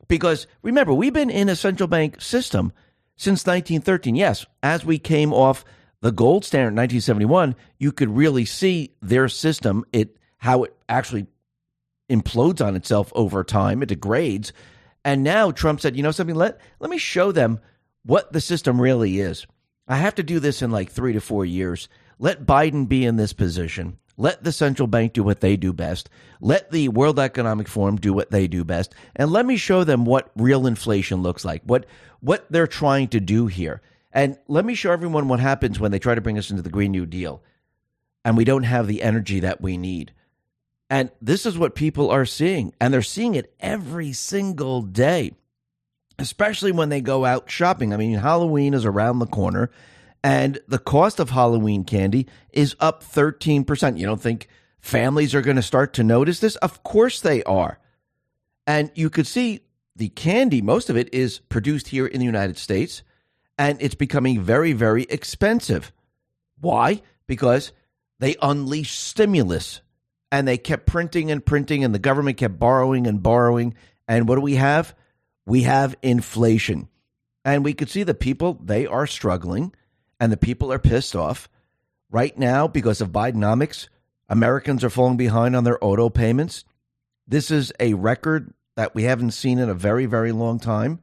Because 0.08 0.48
remember, 0.60 0.92
we've 0.92 1.12
been 1.12 1.30
in 1.30 1.48
a 1.48 1.54
central 1.54 1.86
bank 1.86 2.20
system 2.20 2.72
since 3.14 3.46
1913. 3.46 4.16
Yes, 4.16 4.44
as 4.60 4.84
we 4.84 4.98
came 4.98 5.32
off 5.32 5.64
the 6.00 6.10
gold 6.10 6.44
standard 6.44 6.70
in 6.70 6.78
1971, 6.78 7.54
you 7.78 7.92
could 7.92 8.10
really 8.10 8.44
see 8.44 8.92
their 9.00 9.28
system, 9.28 9.84
it 9.92 10.16
how 10.38 10.64
it 10.64 10.76
actually 10.88 11.28
implodes 12.10 12.60
on 12.60 12.74
itself 12.74 13.12
over 13.14 13.44
time, 13.44 13.84
it 13.84 13.86
degrades. 13.86 14.52
And 15.04 15.22
now 15.22 15.50
Trump 15.50 15.80
said, 15.80 15.96
you 15.96 16.02
know 16.02 16.10
something, 16.10 16.36
let, 16.36 16.60
let 16.78 16.90
me 16.90 16.98
show 16.98 17.32
them 17.32 17.60
what 18.04 18.32
the 18.32 18.40
system 18.40 18.80
really 18.80 19.18
is. 19.20 19.46
I 19.88 19.96
have 19.96 20.14
to 20.16 20.22
do 20.22 20.38
this 20.38 20.62
in 20.62 20.70
like 20.70 20.90
three 20.90 21.12
to 21.12 21.20
four 21.20 21.44
years. 21.44 21.88
Let 22.18 22.46
Biden 22.46 22.88
be 22.88 23.04
in 23.04 23.16
this 23.16 23.32
position. 23.32 23.98
Let 24.16 24.44
the 24.44 24.52
central 24.52 24.86
bank 24.86 25.14
do 25.14 25.24
what 25.24 25.40
they 25.40 25.56
do 25.56 25.72
best. 25.72 26.08
Let 26.40 26.70
the 26.70 26.88
World 26.88 27.18
Economic 27.18 27.66
Forum 27.66 27.96
do 27.96 28.12
what 28.12 28.30
they 28.30 28.46
do 28.46 28.62
best. 28.62 28.94
And 29.16 29.32
let 29.32 29.46
me 29.46 29.56
show 29.56 29.84
them 29.84 30.04
what 30.04 30.30
real 30.36 30.66
inflation 30.66 31.22
looks 31.22 31.44
like, 31.44 31.62
what, 31.64 31.86
what 32.20 32.46
they're 32.50 32.66
trying 32.66 33.08
to 33.08 33.20
do 33.20 33.46
here. 33.46 33.80
And 34.12 34.38
let 34.46 34.64
me 34.64 34.74
show 34.74 34.92
everyone 34.92 35.28
what 35.28 35.40
happens 35.40 35.80
when 35.80 35.90
they 35.90 35.98
try 35.98 36.14
to 36.14 36.20
bring 36.20 36.38
us 36.38 36.50
into 36.50 36.62
the 36.62 36.70
Green 36.70 36.92
New 36.92 37.06
Deal 37.06 37.42
and 38.24 38.36
we 38.36 38.44
don't 38.44 38.62
have 38.64 38.86
the 38.86 39.02
energy 39.02 39.40
that 39.40 39.60
we 39.60 39.76
need. 39.76 40.12
And 40.92 41.10
this 41.22 41.46
is 41.46 41.56
what 41.56 41.74
people 41.74 42.10
are 42.10 42.26
seeing. 42.26 42.74
And 42.78 42.92
they're 42.92 43.00
seeing 43.00 43.34
it 43.34 43.54
every 43.58 44.12
single 44.12 44.82
day, 44.82 45.32
especially 46.18 46.70
when 46.70 46.90
they 46.90 47.00
go 47.00 47.24
out 47.24 47.50
shopping. 47.50 47.94
I 47.94 47.96
mean, 47.96 48.18
Halloween 48.18 48.74
is 48.74 48.84
around 48.84 49.18
the 49.18 49.26
corner, 49.26 49.70
and 50.22 50.60
the 50.68 50.78
cost 50.78 51.18
of 51.18 51.30
Halloween 51.30 51.84
candy 51.84 52.26
is 52.52 52.76
up 52.78 53.02
13%. 53.02 53.98
You 53.98 54.04
don't 54.04 54.20
think 54.20 54.48
families 54.80 55.34
are 55.34 55.40
going 55.40 55.56
to 55.56 55.62
start 55.62 55.94
to 55.94 56.04
notice 56.04 56.40
this? 56.40 56.56
Of 56.56 56.82
course 56.82 57.22
they 57.22 57.42
are. 57.44 57.78
And 58.66 58.90
you 58.94 59.08
could 59.08 59.26
see 59.26 59.60
the 59.96 60.10
candy, 60.10 60.60
most 60.60 60.90
of 60.90 60.98
it 60.98 61.14
is 61.14 61.38
produced 61.38 61.88
here 61.88 62.06
in 62.06 62.18
the 62.18 62.26
United 62.26 62.58
States, 62.58 63.02
and 63.56 63.80
it's 63.80 63.94
becoming 63.94 64.42
very, 64.42 64.74
very 64.74 65.04
expensive. 65.04 65.90
Why? 66.60 67.00
Because 67.26 67.72
they 68.18 68.36
unleash 68.42 68.92
stimulus 68.92 69.80
and 70.32 70.48
they 70.48 70.56
kept 70.56 70.86
printing 70.86 71.30
and 71.30 71.44
printing, 71.44 71.84
and 71.84 71.94
the 71.94 71.98
government 71.98 72.38
kept 72.38 72.58
borrowing 72.58 73.06
and 73.06 73.22
borrowing. 73.22 73.74
And 74.08 74.26
what 74.26 74.36
do 74.36 74.40
we 74.40 74.54
have? 74.54 74.96
We 75.44 75.64
have 75.64 75.94
inflation. 76.02 76.88
And 77.44 77.62
we 77.62 77.74
could 77.74 77.90
see 77.90 78.02
the 78.02 78.14
people, 78.14 78.58
they 78.64 78.86
are 78.86 79.06
struggling, 79.06 79.74
and 80.18 80.32
the 80.32 80.38
people 80.38 80.72
are 80.72 80.78
pissed 80.78 81.14
off. 81.14 81.50
Right 82.10 82.36
now, 82.38 82.66
because 82.66 83.02
of 83.02 83.10
Bidenomics, 83.10 83.88
Americans 84.28 84.82
are 84.82 84.90
falling 84.90 85.18
behind 85.18 85.54
on 85.54 85.64
their 85.64 85.82
auto 85.84 86.08
payments. 86.08 86.64
This 87.28 87.50
is 87.50 87.70
a 87.78 87.92
record 87.92 88.54
that 88.74 88.94
we 88.94 89.02
haven't 89.02 89.32
seen 89.32 89.58
in 89.58 89.68
a 89.68 89.74
very, 89.74 90.06
very 90.06 90.32
long 90.32 90.58
time. 90.58 91.00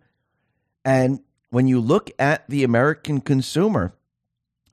And 0.83 1.19
when 1.51 1.67
you 1.67 1.79
look 1.79 2.09
at 2.17 2.50
the 2.50 2.63
American 2.63 3.21
consumer, 3.21 3.93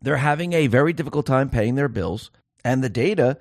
they're 0.01 0.17
having 0.17 0.55
a 0.55 0.67
very 0.67 0.95
difficult 0.95 1.27
time 1.27 1.51
paying 1.51 1.75
their 1.75 1.89
bills. 1.89 2.31
And 2.65 2.83
the 2.83 2.89
data 2.89 3.37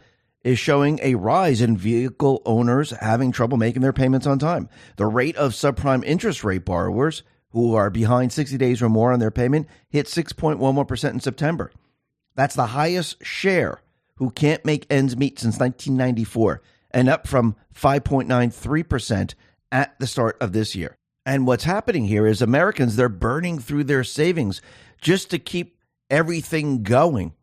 is 0.46 0.60
showing 0.60 1.00
a 1.02 1.16
rise 1.16 1.60
in 1.60 1.76
vehicle 1.76 2.40
owners 2.46 2.92
having 2.92 3.32
trouble 3.32 3.58
making 3.58 3.82
their 3.82 3.92
payments 3.92 4.28
on 4.28 4.38
time. 4.38 4.70
The 4.96 5.08
rate 5.08 5.36
of 5.38 5.54
subprime 5.54 6.06
interest 6.06 6.44
rate 6.44 6.64
borrowers 6.64 7.24
who 7.50 7.74
are 7.74 7.90
behind 7.90 8.32
60 8.32 8.56
days 8.60 8.80
or 8.80 8.88
more 8.88 9.12
on 9.12 9.20
their 9.20 9.32
payment 9.32 9.68
hit 9.90 10.06
6.11% 10.06 11.10
in 11.10 11.20
September. 11.20 11.72
That's 12.36 12.54
the 12.54 12.68
highest 12.68 13.26
share 13.26 13.82
who 14.18 14.30
can't 14.30 14.64
make 14.64 14.86
ends 14.88 15.18
meet 15.18 15.40
since 15.40 15.58
1994 15.58 16.62
and 16.92 17.10
up 17.10 17.26
from 17.28 17.56
5.93% 17.74 19.34
at 19.72 20.00
the 20.00 20.08
start 20.08 20.38
of 20.40 20.54
this 20.54 20.76
year. 20.76 20.96
And 21.26 21.48
what's 21.48 21.64
happening 21.64 22.06
here 22.06 22.28
is 22.28 22.44
Americans, 22.44 22.96
they're 22.96 23.10
burning 23.10 23.58
through 23.58 23.86
their 23.86 24.04
savings 24.04 24.62
just 25.02 25.32
to 25.32 25.40
keep 25.40 25.80
everything 26.12 26.84
going. 26.84 27.34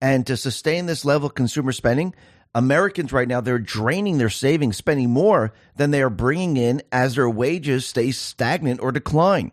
And 0.00 0.24
to 0.28 0.36
sustain 0.36 0.86
this 0.86 1.04
level 1.04 1.26
of 1.26 1.34
consumer 1.34 1.72
spending, 1.72 2.14
Americans 2.54 3.12
right 3.12 3.28
now, 3.28 3.40
they're 3.40 3.58
draining 3.58 4.18
their 4.18 4.30
savings, 4.30 4.76
spending 4.76 5.10
more 5.10 5.52
than 5.76 5.90
they 5.90 6.02
are 6.02 6.10
bringing 6.10 6.56
in 6.56 6.82
as 6.90 7.14
their 7.14 7.28
wages 7.28 7.86
stay 7.86 8.10
stagnant 8.10 8.80
or 8.80 8.90
decline. 8.90 9.52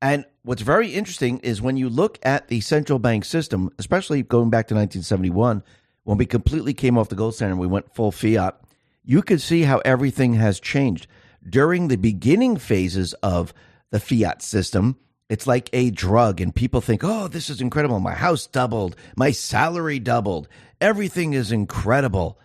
And 0.00 0.24
what's 0.42 0.62
very 0.62 0.88
interesting 0.88 1.38
is 1.38 1.62
when 1.62 1.76
you 1.76 1.88
look 1.88 2.18
at 2.22 2.48
the 2.48 2.60
central 2.60 2.98
bank 2.98 3.24
system, 3.24 3.70
especially 3.78 4.22
going 4.22 4.50
back 4.50 4.68
to 4.68 4.74
1971, 4.74 5.62
when 6.04 6.18
we 6.18 6.26
completely 6.26 6.74
came 6.74 6.98
off 6.98 7.08
the 7.08 7.14
gold 7.14 7.34
standard 7.34 7.52
and 7.52 7.60
we 7.60 7.66
went 7.66 7.94
full 7.94 8.10
fiat, 8.10 8.60
you 9.04 9.22
could 9.22 9.40
see 9.40 9.62
how 9.62 9.78
everything 9.84 10.34
has 10.34 10.60
changed. 10.60 11.06
During 11.48 11.88
the 11.88 11.96
beginning 11.96 12.56
phases 12.56 13.14
of 13.14 13.54
the 13.90 14.00
fiat 14.00 14.42
system, 14.42 14.96
it's 15.32 15.46
like 15.46 15.70
a 15.72 15.88
drug, 15.88 16.42
and 16.42 16.54
people 16.54 16.82
think, 16.82 17.02
oh, 17.02 17.26
this 17.26 17.48
is 17.48 17.62
incredible. 17.62 17.98
My 18.00 18.12
house 18.12 18.46
doubled, 18.46 18.96
my 19.16 19.30
salary 19.30 19.98
doubled, 19.98 20.46
everything 20.78 21.32
is 21.32 21.50
incredible. 21.50 22.38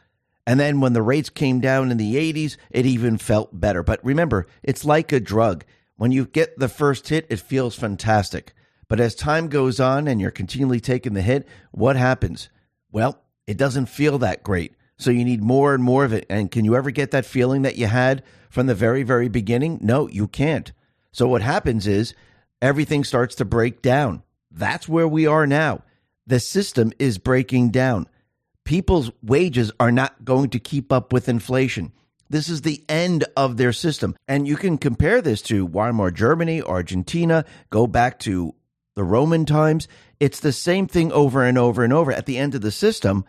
And 0.46 0.58
then 0.58 0.80
when 0.80 0.94
the 0.94 1.02
rates 1.02 1.30
came 1.30 1.60
down 1.60 1.92
in 1.92 1.98
the 1.98 2.16
80s, 2.16 2.56
it 2.72 2.86
even 2.86 3.18
felt 3.18 3.60
better. 3.60 3.84
But 3.84 4.00
remember, 4.06 4.48
it's 4.64 4.86
like 4.86 5.12
a 5.12 5.20
drug. 5.20 5.66
When 5.98 6.14
you 6.14 6.28
get 6.28 6.58
the 6.58 6.70
first 6.70 7.10
hit, 7.10 7.28
it 7.30 7.42
feels 7.42 7.76
fantastic. 7.76 8.54
But 8.88 9.02
as 9.02 9.16
time 9.16 9.50
goes 9.50 9.82
on 9.82 10.08
and 10.08 10.22
you're 10.22 10.32
continually 10.32 10.80
taking 10.80 11.14
the 11.14 11.22
hit, 11.22 11.46
what 11.72 11.98
happens? 11.98 12.48
Well, 12.90 13.22
it 13.48 13.58
doesn't 13.58 13.88
feel 13.88 14.18
that 14.20 14.44
great. 14.44 14.76
So 14.98 15.12
you 15.12 15.26
need 15.26 15.44
more 15.44 15.74
and 15.74 15.84
more 15.84 16.06
of 16.06 16.14
it. 16.14 16.26
And 16.30 16.50
can 16.50 16.64
you 16.64 16.78
ever 16.78 16.92
get 16.92 17.12
that 17.12 17.26
feeling 17.26 17.64
that 17.64 17.76
you 17.76 17.88
had 17.88 18.24
from 18.50 18.68
the 18.68 18.76
very, 18.76 19.04
very 19.04 19.28
beginning? 19.28 19.80
No, 19.82 20.08
you 20.08 20.30
can't. 20.30 20.72
So 21.12 21.28
what 21.28 21.42
happens 21.42 21.86
is 21.86 22.14
everything 22.62 23.04
starts 23.04 23.36
to 23.36 23.46
break 23.46 23.82
down. 23.82 24.24
That's 24.52 24.88
where 24.88 25.08
we 25.08 25.28
are 25.28 25.48
now. 25.48 25.84
The 26.26 26.40
system 26.40 26.92
is 27.00 27.18
breaking 27.18 27.70
down 27.70 28.08
people's 28.68 29.10
wages 29.24 29.72
are 29.80 29.94
not 29.94 30.26
going 30.26 30.50
to 30.50 30.60
keep 30.60 30.92
up 30.92 31.14
with 31.14 31.30
inflation. 31.30 31.90
This 32.30 32.50
is 32.50 32.64
the 32.64 32.84
end 32.90 33.24
of 33.38 33.56
their 33.56 33.72
system. 33.72 34.14
And 34.28 34.46
you 34.46 34.58
can 34.58 34.78
compare 34.78 35.22
this 35.22 35.42
to 35.44 35.66
Weimar 35.66 36.12
Germany, 36.12 36.62
Argentina, 36.62 37.46
go 37.70 37.88
back 37.88 38.20
to 38.20 38.54
the 38.96 39.06
Roman 39.06 39.46
times. 39.46 39.88
It's 40.20 40.42
the 40.42 40.52
same 40.52 40.86
thing 40.86 41.14
over 41.14 41.46
and 41.46 41.58
over 41.58 41.82
and 41.82 41.94
over. 41.94 42.12
At 42.12 42.26
the 42.26 42.38
end 42.38 42.56
of 42.56 42.62
the 42.62 42.72
system, 42.72 43.24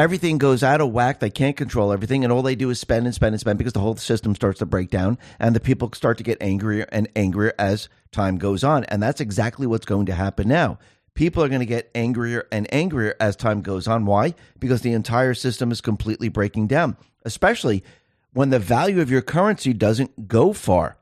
everything 0.00 0.38
goes 0.38 0.62
out 0.62 0.80
of 0.80 0.90
whack. 0.90 1.20
They 1.20 1.30
can't 1.30 1.56
control 1.56 1.92
everything. 1.92 2.24
And 2.24 2.32
all 2.32 2.42
they 2.42 2.56
do 2.56 2.70
is 2.70 2.80
spend 2.80 3.06
and 3.06 3.14
spend 3.14 3.34
and 3.34 3.40
spend 3.40 3.58
because 3.58 3.74
the 3.74 3.80
whole 3.80 3.96
system 3.96 4.34
starts 4.34 4.58
to 4.58 4.66
break 4.66 4.90
down 4.90 5.18
and 5.38 5.54
the 5.54 5.60
people 5.60 5.90
start 5.92 6.18
to 6.18 6.24
get 6.24 6.38
angrier 6.40 6.86
and 6.90 7.08
angrier 7.14 7.54
as 7.58 7.88
time 8.10 8.38
goes 8.38 8.64
on. 8.64 8.84
And 8.84 9.02
that's 9.02 9.20
exactly 9.20 9.66
what's 9.66 9.86
going 9.86 10.06
to 10.06 10.14
happen 10.14 10.48
now 10.48 10.78
people 11.14 11.42
are 11.42 11.48
going 11.48 11.60
to 11.60 11.66
get 11.66 11.90
angrier 11.94 12.46
and 12.50 12.72
angrier 12.72 13.14
as 13.20 13.36
time 13.36 13.60
goes 13.60 13.86
on. 13.86 14.06
Why? 14.06 14.34
Because 14.58 14.82
the 14.82 14.92
entire 14.92 15.34
system 15.34 15.70
is 15.70 15.80
completely 15.80 16.28
breaking 16.28 16.68
down, 16.68 16.96
especially 17.24 17.84
when 18.32 18.50
the 18.50 18.58
value 18.58 19.00
of 19.00 19.10
your 19.10 19.22
currency 19.22 19.72
doesn't 19.72 20.28
go 20.28 20.52
far. 20.52 20.96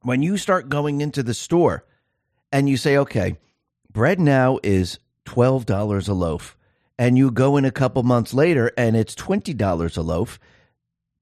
When 0.00 0.22
you 0.22 0.36
start 0.36 0.68
going 0.68 1.00
into 1.00 1.22
the 1.22 1.34
store 1.34 1.84
and 2.52 2.68
you 2.68 2.76
say, 2.76 2.96
okay, 2.96 3.36
bread 3.90 4.20
now 4.20 4.58
is 4.62 4.98
$12 5.26 6.08
a 6.08 6.12
loaf, 6.12 6.56
and 6.98 7.18
you 7.18 7.30
go 7.30 7.56
in 7.56 7.64
a 7.64 7.70
couple 7.70 8.02
months 8.02 8.34
later 8.34 8.72
and 8.76 8.96
it's 8.96 9.14
$20 9.14 9.96
a 9.96 10.00
loaf, 10.00 10.38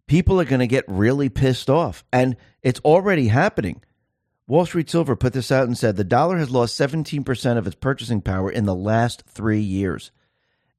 people 0.06 0.40
are 0.40 0.44
going 0.44 0.60
to 0.60 0.66
get 0.66 0.84
really 0.88 1.28
pissed 1.28 1.70
off. 1.70 2.04
And 2.12 2.36
it's 2.62 2.80
already 2.80 3.28
happening. 3.28 3.82
Wall 4.46 4.66
Street 4.66 4.90
Silver 4.90 5.16
put 5.16 5.32
this 5.32 5.50
out 5.50 5.66
and 5.66 5.78
said 5.78 5.96
the 5.96 6.04
dollar 6.04 6.36
has 6.36 6.50
lost 6.50 6.78
17% 6.78 7.56
of 7.56 7.66
its 7.66 7.76
purchasing 7.76 8.20
power 8.20 8.50
in 8.50 8.66
the 8.66 8.74
last 8.74 9.22
three 9.26 9.60
years. 9.60 10.10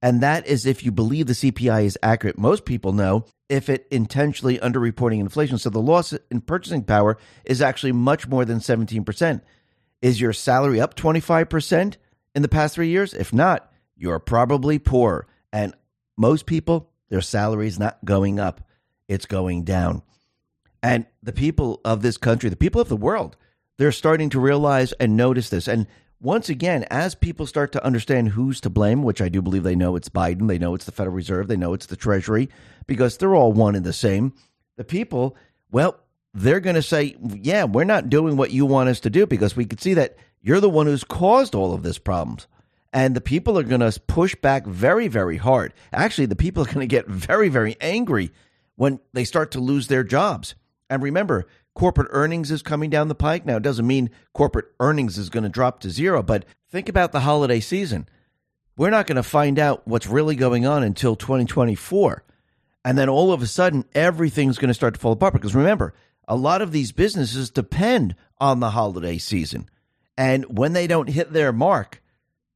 And 0.02 0.22
that 0.22 0.46
is 0.46 0.66
if 0.66 0.84
you 0.84 0.92
believe 0.92 1.28
the 1.28 1.34
CPI 1.34 1.86
is 1.86 1.98
accurate. 2.04 2.38
Most 2.38 2.66
people 2.66 2.92
know 2.92 3.26
if 3.48 3.70
it 3.70 3.88
intentionally 3.90 4.58
underreporting 4.60 5.20
inflation. 5.20 5.58
So 5.58 5.70
the 5.70 5.82
loss 5.82 6.14
in 6.30 6.42
purchasing 6.42 6.84
power 6.84 7.18
is 7.46 7.62
actually 7.62 7.94
much 7.94 8.28
more 8.28 8.44
than 8.46 8.60
17%. 8.60 9.42
Is 10.02 10.20
your 10.20 10.34
salary 10.34 10.82
up 10.82 10.96
25% 10.96 11.96
in 12.36 12.42
the 12.42 12.50
past 12.50 12.76
three 12.76 12.90
years? 12.90 13.14
If 13.14 13.32
not, 13.32 13.73
you're 14.04 14.20
probably 14.20 14.78
poor. 14.78 15.26
And 15.52 15.74
most 16.18 16.46
people, 16.46 16.92
their 17.10 17.22
salary 17.22 17.68
is 17.68 17.80
not 17.80 18.04
going 18.04 18.40
up, 18.40 18.68
it's 19.08 19.26
going 19.26 19.64
down. 19.64 20.04
And 20.84 21.06
the 21.24 21.32
people 21.32 21.80
of 21.86 22.02
this 22.02 22.18
country, 22.18 22.50
the 22.50 22.58
people 22.58 22.82
of 22.82 22.90
the 22.90 22.98
world, 22.98 23.38
they're 23.78 23.94
starting 23.94 24.30
to 24.32 24.40
realize 24.40 24.92
and 24.94 25.16
notice 25.16 25.50
this. 25.50 25.70
And 25.70 25.88
once 26.20 26.50
again, 26.50 26.86
as 26.92 27.16
people 27.16 27.48
start 27.48 27.72
to 27.72 27.86
understand 27.86 28.30
who's 28.30 28.60
to 28.62 28.70
blame, 28.70 29.04
which 29.04 29.22
I 29.22 29.30
do 29.30 29.42
believe 29.42 29.64
they 29.64 29.76
know 29.76 29.96
it's 29.96 30.10
Biden, 30.10 30.48
they 30.48 30.60
know 30.60 30.76
it's 30.76 30.86
the 30.86 30.92
Federal 30.92 31.16
Reserve, 31.16 31.48
they 31.48 31.58
know 31.58 31.74
it's 31.74 31.86
the 31.86 31.96
Treasury, 31.96 32.50
because 32.88 33.18
they're 33.18 33.36
all 33.36 33.54
one 33.54 33.76
and 33.76 33.86
the 33.86 33.94
same. 33.94 34.34
The 34.76 34.84
people, 34.84 35.38
well, 35.72 36.00
they're 36.34 36.60
going 36.60 36.76
to 36.76 36.82
say, 36.82 37.16
yeah, 37.36 37.64
we're 37.64 37.84
not 37.86 38.10
doing 38.10 38.36
what 38.36 38.52
you 38.52 38.66
want 38.66 38.90
us 38.90 39.00
to 39.02 39.10
do 39.10 39.26
because 39.26 39.56
we 39.56 39.66
can 39.66 39.78
see 39.78 39.94
that 39.94 40.18
you're 40.42 40.60
the 40.60 40.70
one 40.70 40.88
who's 40.88 41.04
caused 41.04 41.56
all 41.56 41.74
of 41.74 41.84
this 41.84 41.98
problems. 41.98 42.48
And 42.94 43.16
the 43.16 43.22
people 43.22 43.58
are 43.58 43.64
going 43.64 43.82
to 43.82 44.00
push 44.02 44.36
back 44.36 44.68
very, 44.68 45.08
very 45.08 45.38
hard. 45.38 45.74
Actually, 45.92 46.28
the 46.28 46.36
people 46.36 46.62
are 46.62 46.68
going 46.68 46.80
to 46.82 46.88
get 46.88 47.08
very, 47.08 47.50
very 47.50 47.76
angry 47.82 48.32
when 48.76 49.00
they 49.14 49.26
start 49.26 49.50
to 49.52 49.60
lose 49.60 49.88
their 49.88 50.04
jobs. 50.04 50.54
And 50.92 51.02
remember, 51.02 51.48
corporate 51.74 52.10
earnings 52.12 52.52
is 52.52 52.62
coming 52.62 52.92
down 52.92 53.08
the 53.08 53.16
pike. 53.16 53.46
Now, 53.48 53.58
it 53.58 53.64
doesn't 53.64 53.88
mean 53.88 54.12
corporate 54.34 54.68
earnings 54.80 55.18
is 55.18 55.30
going 55.30 55.44
to 55.44 55.50
drop 55.50 55.80
to 55.80 55.90
zero, 55.90 56.22
but 56.22 56.46
think 56.70 56.88
about 56.88 57.12
the 57.12 57.22
holiday 57.22 57.60
season. 57.60 58.08
We're 58.78 58.92
not 58.92 59.08
going 59.08 59.16
to 59.16 59.24
find 59.24 59.58
out 59.58 59.88
what's 59.88 60.08
really 60.08 60.36
going 60.36 60.68
on 60.68 60.84
until 60.84 61.16
2024. 61.16 62.24
And 62.86 62.98
then 62.98 63.10
all 63.10 63.32
of 63.32 63.42
a 63.42 63.48
sudden, 63.48 63.86
everything's 63.96 64.60
going 64.60 64.68
to 64.70 64.74
start 64.74 64.94
to 64.94 65.00
fall 65.00 65.14
apart. 65.14 65.34
Because 65.34 65.56
remember, 65.56 65.96
a 66.28 66.36
lot 66.36 66.62
of 66.62 66.72
these 66.72 66.92
businesses 66.92 67.50
depend 67.50 68.16
on 68.40 68.60
the 68.60 68.72
holiday 68.72 69.18
season. 69.18 69.68
And 70.16 70.46
when 70.46 70.74
they 70.74 70.86
don't 70.86 71.10
hit 71.10 71.34
their 71.34 71.52
mark, 71.52 72.03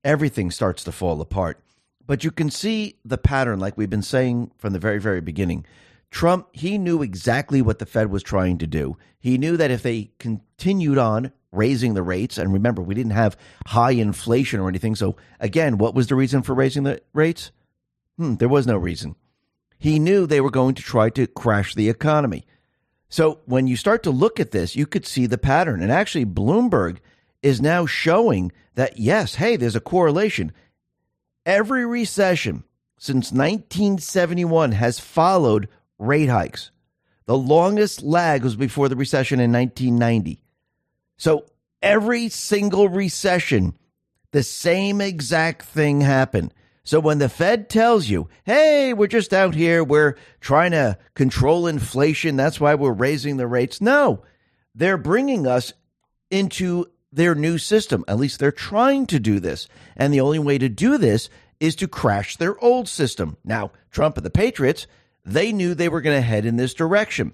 everything 0.03 0.51
starts 0.51 0.83
to 0.85 0.91
fall 0.91 1.21
apart. 1.21 1.59
But 2.05 2.23
you 2.23 2.31
can 2.31 2.49
see 2.49 2.95
the 3.03 3.17
pattern, 3.17 3.59
like 3.59 3.77
we've 3.77 3.89
been 3.89 4.01
saying 4.01 4.51
from 4.57 4.73
the 4.73 4.79
very, 4.79 4.99
very 4.99 5.21
beginning. 5.21 5.65
Trump, 6.09 6.47
he 6.53 6.77
knew 6.77 7.01
exactly 7.01 7.61
what 7.61 7.79
the 7.79 7.85
Fed 7.85 8.09
was 8.09 8.23
trying 8.23 8.57
to 8.59 8.67
do. 8.67 8.97
He 9.19 9.37
knew 9.37 9.57
that 9.57 9.71
if 9.71 9.83
they 9.83 10.11
continued 10.19 10.97
on 10.97 11.33
raising 11.51 11.93
the 11.93 12.03
rates, 12.03 12.37
and 12.37 12.53
remember, 12.53 12.81
we 12.81 12.95
didn't 12.95 13.11
have 13.11 13.37
high 13.67 13.91
inflation 13.91 14.59
or 14.59 14.69
anything. 14.69 14.95
So, 14.95 15.17
again, 15.39 15.77
what 15.77 15.95
was 15.95 16.07
the 16.07 16.15
reason 16.15 16.43
for 16.43 16.53
raising 16.53 16.83
the 16.83 17.01
rates? 17.13 17.51
Hmm, 18.17 18.35
there 18.35 18.49
was 18.49 18.65
no 18.65 18.77
reason. 18.77 19.15
He 19.77 19.99
knew 19.99 20.25
they 20.25 20.41
were 20.41 20.49
going 20.49 20.75
to 20.75 20.81
try 20.81 21.09
to 21.11 21.27
crash 21.27 21.75
the 21.75 21.89
economy. 21.89 22.45
So, 23.09 23.39
when 23.45 23.67
you 23.67 23.75
start 23.75 24.03
to 24.03 24.11
look 24.11 24.39
at 24.39 24.51
this, 24.51 24.75
you 24.75 24.85
could 24.85 25.05
see 25.05 25.25
the 25.25 25.37
pattern. 25.37 25.81
And 25.81 25.91
actually, 25.91 26.25
Bloomberg 26.25 26.97
is 27.41 27.61
now 27.61 27.85
showing 27.85 28.51
that, 28.75 28.97
yes, 28.97 29.35
hey, 29.35 29.55
there's 29.55 29.75
a 29.75 29.81
correlation. 29.81 30.51
Every 31.45 31.85
recession 31.85 32.63
since 32.97 33.31
1971 33.31 34.73
has 34.73 34.99
followed 34.99 35.67
rate 35.97 36.29
hikes. 36.29 36.71
The 37.25 37.37
longest 37.37 38.03
lag 38.03 38.43
was 38.43 38.55
before 38.55 38.89
the 38.89 38.95
recession 38.95 39.39
in 39.39 39.51
1990. 39.51 40.39
So 41.17 41.45
every 41.81 42.29
single 42.29 42.89
recession, 42.89 43.77
the 44.31 44.43
same 44.43 45.01
exact 45.01 45.63
thing 45.63 46.01
happened. 46.01 46.53
So 46.83 47.01
when 47.01 47.17
the 47.17 47.27
Fed 47.27 47.69
tells 47.69 48.07
you, 48.07 48.29
hey, 48.45 48.93
we're 48.93 49.07
just 49.07 49.33
out 49.33 49.53
here, 49.53 49.83
we're 49.83 50.15
trying 50.39 50.71
to 50.71 50.97
control 51.15 51.67
inflation, 51.67 52.37
that's 52.37 52.61
why 52.61 52.75
we're 52.75 52.93
raising 52.93 53.35
the 53.35 53.47
rates. 53.47 53.81
No, 53.81 54.23
they're 54.73 54.97
bringing 54.97 55.47
us 55.47 55.73
into 56.31 56.85
their 57.11 57.35
new 57.35 57.57
system. 57.57 58.03
At 58.07 58.17
least 58.17 58.39
they're 58.39 58.51
trying 58.51 59.07
to 59.07 59.19
do 59.19 59.39
this. 59.39 59.67
And 59.95 60.13
the 60.13 60.21
only 60.21 60.39
way 60.39 60.57
to 60.57 60.69
do 60.69 60.97
this 60.97 61.29
is 61.59 61.75
to 61.77 61.87
crash 61.87 62.35
their 62.37 62.59
old 62.63 62.87
system. 62.87 63.37
Now, 63.43 63.71
Trump 63.91 64.17
and 64.17 64.25
the 64.25 64.29
Patriots, 64.29 64.87
they 65.25 65.51
knew 65.51 65.73
they 65.73 65.89
were 65.89 66.01
going 66.01 66.17
to 66.17 66.27
head 66.27 66.45
in 66.45 66.57
this 66.57 66.73
direction. 66.73 67.33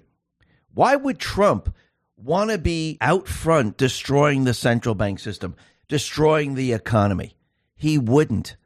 Why 0.72 0.96
would 0.96 1.18
Trump 1.18 1.74
want 2.16 2.50
to 2.50 2.58
be 2.58 2.98
out 3.00 3.28
front 3.28 3.76
destroying 3.76 4.44
the 4.44 4.54
central 4.54 4.94
bank 4.94 5.20
system, 5.20 5.56
destroying 5.88 6.54
the 6.54 6.72
economy? 6.72 7.36
He 7.76 7.98
wouldn't. 7.98 8.56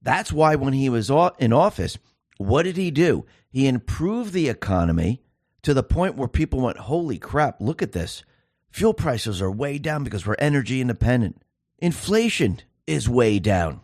That's 0.00 0.32
why 0.32 0.54
when 0.54 0.74
he 0.74 0.88
was 0.88 1.10
in 1.38 1.52
office, 1.52 1.98
what 2.36 2.64
did 2.64 2.76
he 2.76 2.90
do? 2.90 3.26
He 3.50 3.66
improved 3.66 4.32
the 4.32 4.48
economy 4.48 5.22
to 5.62 5.74
the 5.74 5.82
point 5.82 6.16
where 6.16 6.28
people 6.28 6.60
went, 6.60 6.76
Holy 6.76 7.18
crap, 7.18 7.60
look 7.60 7.82
at 7.82 7.92
this. 7.92 8.22
Fuel 8.74 8.92
prices 8.92 9.40
are 9.40 9.52
way 9.52 9.78
down 9.78 10.02
because 10.02 10.26
we're 10.26 10.34
energy 10.36 10.80
independent. 10.80 11.40
Inflation 11.78 12.60
is 12.88 13.08
way 13.08 13.38
down. 13.38 13.82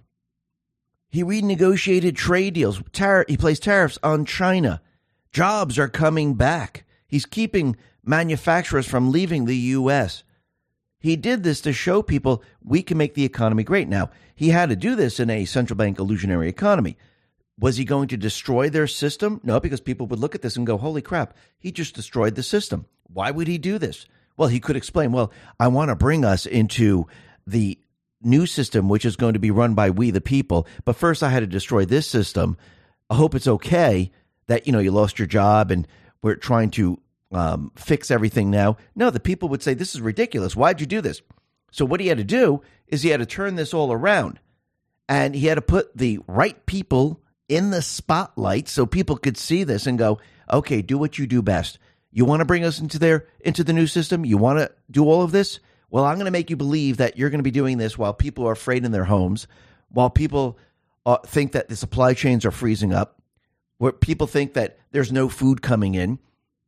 He 1.09 1.23
renegotiated 1.23 2.17
trade 2.17 2.55
deals. 2.55 2.83
Tar- 2.91 3.25
he 3.29 3.37
placed 3.37 3.63
tariffs 3.63 4.01
on 4.03 4.25
China. 4.25 4.83
Jobs 5.31 5.79
are 5.79 5.89
coming 5.89 6.35
back. 6.35 6.87
He's 7.07 7.25
keeping 7.25 7.77
manufacturers 8.05 8.85
from 8.85 9.13
leaving 9.13 9.45
the 9.45 9.57
U.S. 9.79 10.25
He 10.99 11.15
did 11.15 11.45
this 11.45 11.61
to 11.61 11.73
show 11.73 12.03
people 12.03 12.43
we 12.61 12.83
can 12.83 12.99
make 12.99 13.15
the 13.15 13.25
economy 13.25 13.63
great. 13.63 13.87
Now, 13.87 14.11
he 14.35 14.49
had 14.49 14.71
to 14.71 14.77
do 14.77 14.97
this 14.97 15.21
in 15.21 15.31
a 15.31 15.45
central 15.45 15.77
bank 15.77 16.01
illusionary 16.01 16.49
economy. 16.49 16.99
Was 17.57 17.77
he 17.77 17.85
going 17.85 18.09
to 18.09 18.17
destroy 18.17 18.69
their 18.69 18.89
system? 18.89 19.41
No, 19.45 19.61
because 19.61 19.81
people 19.81 20.09
would 20.09 20.19
look 20.19 20.35
at 20.35 20.43
this 20.43 20.57
and 20.57 20.67
go, 20.67 20.77
holy 20.77 21.01
crap, 21.01 21.37
he 21.61 21.71
just 21.71 21.95
destroyed 21.95 22.35
the 22.35 22.43
system. 22.43 22.87
Why 23.05 23.31
would 23.31 23.47
he 23.47 23.57
do 23.57 23.79
this? 23.79 24.07
Well, 24.37 24.49
he 24.49 24.61
could 24.61 24.77
explain, 24.77 25.13
well, 25.13 25.33
I 25.59 25.69
want 25.69 25.91
to 25.91 25.97
bring 25.97 26.25
us 26.25 26.47
into 26.47 27.07
the 27.47 27.79
new 28.23 28.47
system, 28.47 28.89
which 28.89 29.05
is 29.05 29.17
going 29.17 29.35
to 29.35 29.39
be 29.39 29.51
run 29.51 29.75
by 29.75 29.91
we 29.91 30.11
the 30.11 30.21
people. 30.21 30.67
But 30.85 30.97
first, 30.97 31.23
I 31.23 31.31
had 31.31 31.41
to 31.41 31.47
destroy 31.47 31.85
this 31.85 32.07
system. 32.07 32.57
I 33.09 33.17
hope 33.17 33.35
it's 33.35 33.49
okay 33.49 34.11
that 34.47 34.67
you 34.67 34.73
know 34.73 34.79
you 34.79 34.91
lost 34.91 35.19
your 35.19 35.27
job 35.29 35.71
and 35.71 35.87
we're 36.23 36.37
trying 36.37 36.71
to 36.71 37.01
um, 37.33 37.73
fix 37.77 38.11
everything 38.11 38.51
now. 38.51 38.77
No, 38.95 39.11
the 39.11 39.21
people 39.21 39.49
would 39.49 39.63
say 39.63 39.75
this 39.75 39.95
is 39.95 40.01
ridiculous. 40.01 40.57
Why'd 40.57 40.81
you 40.81 40.87
do 40.87 41.01
this? 41.01 41.23
So 41.73 41.85
what 41.85 42.01
he 42.01 42.09
had 42.09 42.19
to 42.19 42.25
do 42.25 42.63
is 42.89 43.03
he 43.03 43.11
had 43.11 43.21
to 43.21 43.27
turn 43.27 43.55
this 43.55 43.73
all 43.73 43.93
around, 43.93 44.41
and 45.09 45.35
he 45.35 45.47
had 45.47 45.55
to 45.55 45.63
put 45.63 45.97
the 45.97 46.19
right 46.27 46.67
people 46.67 47.21
in 47.49 47.71
the 47.71 47.83
spotlight 47.83 48.69
so 48.69 48.87
people 48.87 49.17
could 49.17 49.37
see 49.37 49.65
this 49.65 49.87
and 49.87 49.99
go, 49.99 50.19
okay, 50.51 50.83
do 50.83 50.99
what 50.99 51.19
you 51.19 51.27
do 51.27 51.43
best. 51.43 51.79
You 52.13 52.25
want 52.25 52.41
to 52.41 52.45
bring 52.45 52.65
us 52.65 52.81
into 52.81 52.99
their 52.99 53.27
into 53.41 53.65
the 53.65 53.73
new 53.73 53.87
system? 53.87 54.25
You 54.25 54.37
want 54.37 54.59
to 54.59 54.73
do 54.91 55.05
all 55.05 55.23
of 55.23 55.33
this? 55.33 55.61
well, 55.91 56.05
I'm 56.05 56.17
going 56.17 56.27
to 56.27 56.31
make 56.31 56.51
you 56.51 56.57
believe 56.57 56.99
that 56.99 57.19
you're 57.19 57.31
going 57.31 57.41
to 57.41 57.45
be 57.45 57.51
doing 57.51 57.79
this 57.79 57.99
while 57.99 58.15
people 58.15 58.47
are 58.49 58.53
afraid 58.53 58.85
in 58.85 58.93
their 58.93 59.05
homes, 59.05 59.47
while 59.89 60.09
people 60.09 60.57
uh, 61.05 61.19
think 61.27 61.53
that 61.53 61.69
the 61.69 61.77
supply 61.77 62.15
chains 62.15 62.45
are 62.45 62.53
freezing 62.53 62.95
up, 62.95 63.21
where 63.79 63.93
people 63.93 64.27
think 64.27 64.55
that 64.55 64.79
there's 64.93 65.13
no 65.13 65.29
food 65.29 65.63
coming 65.63 65.97
in, 65.97 66.19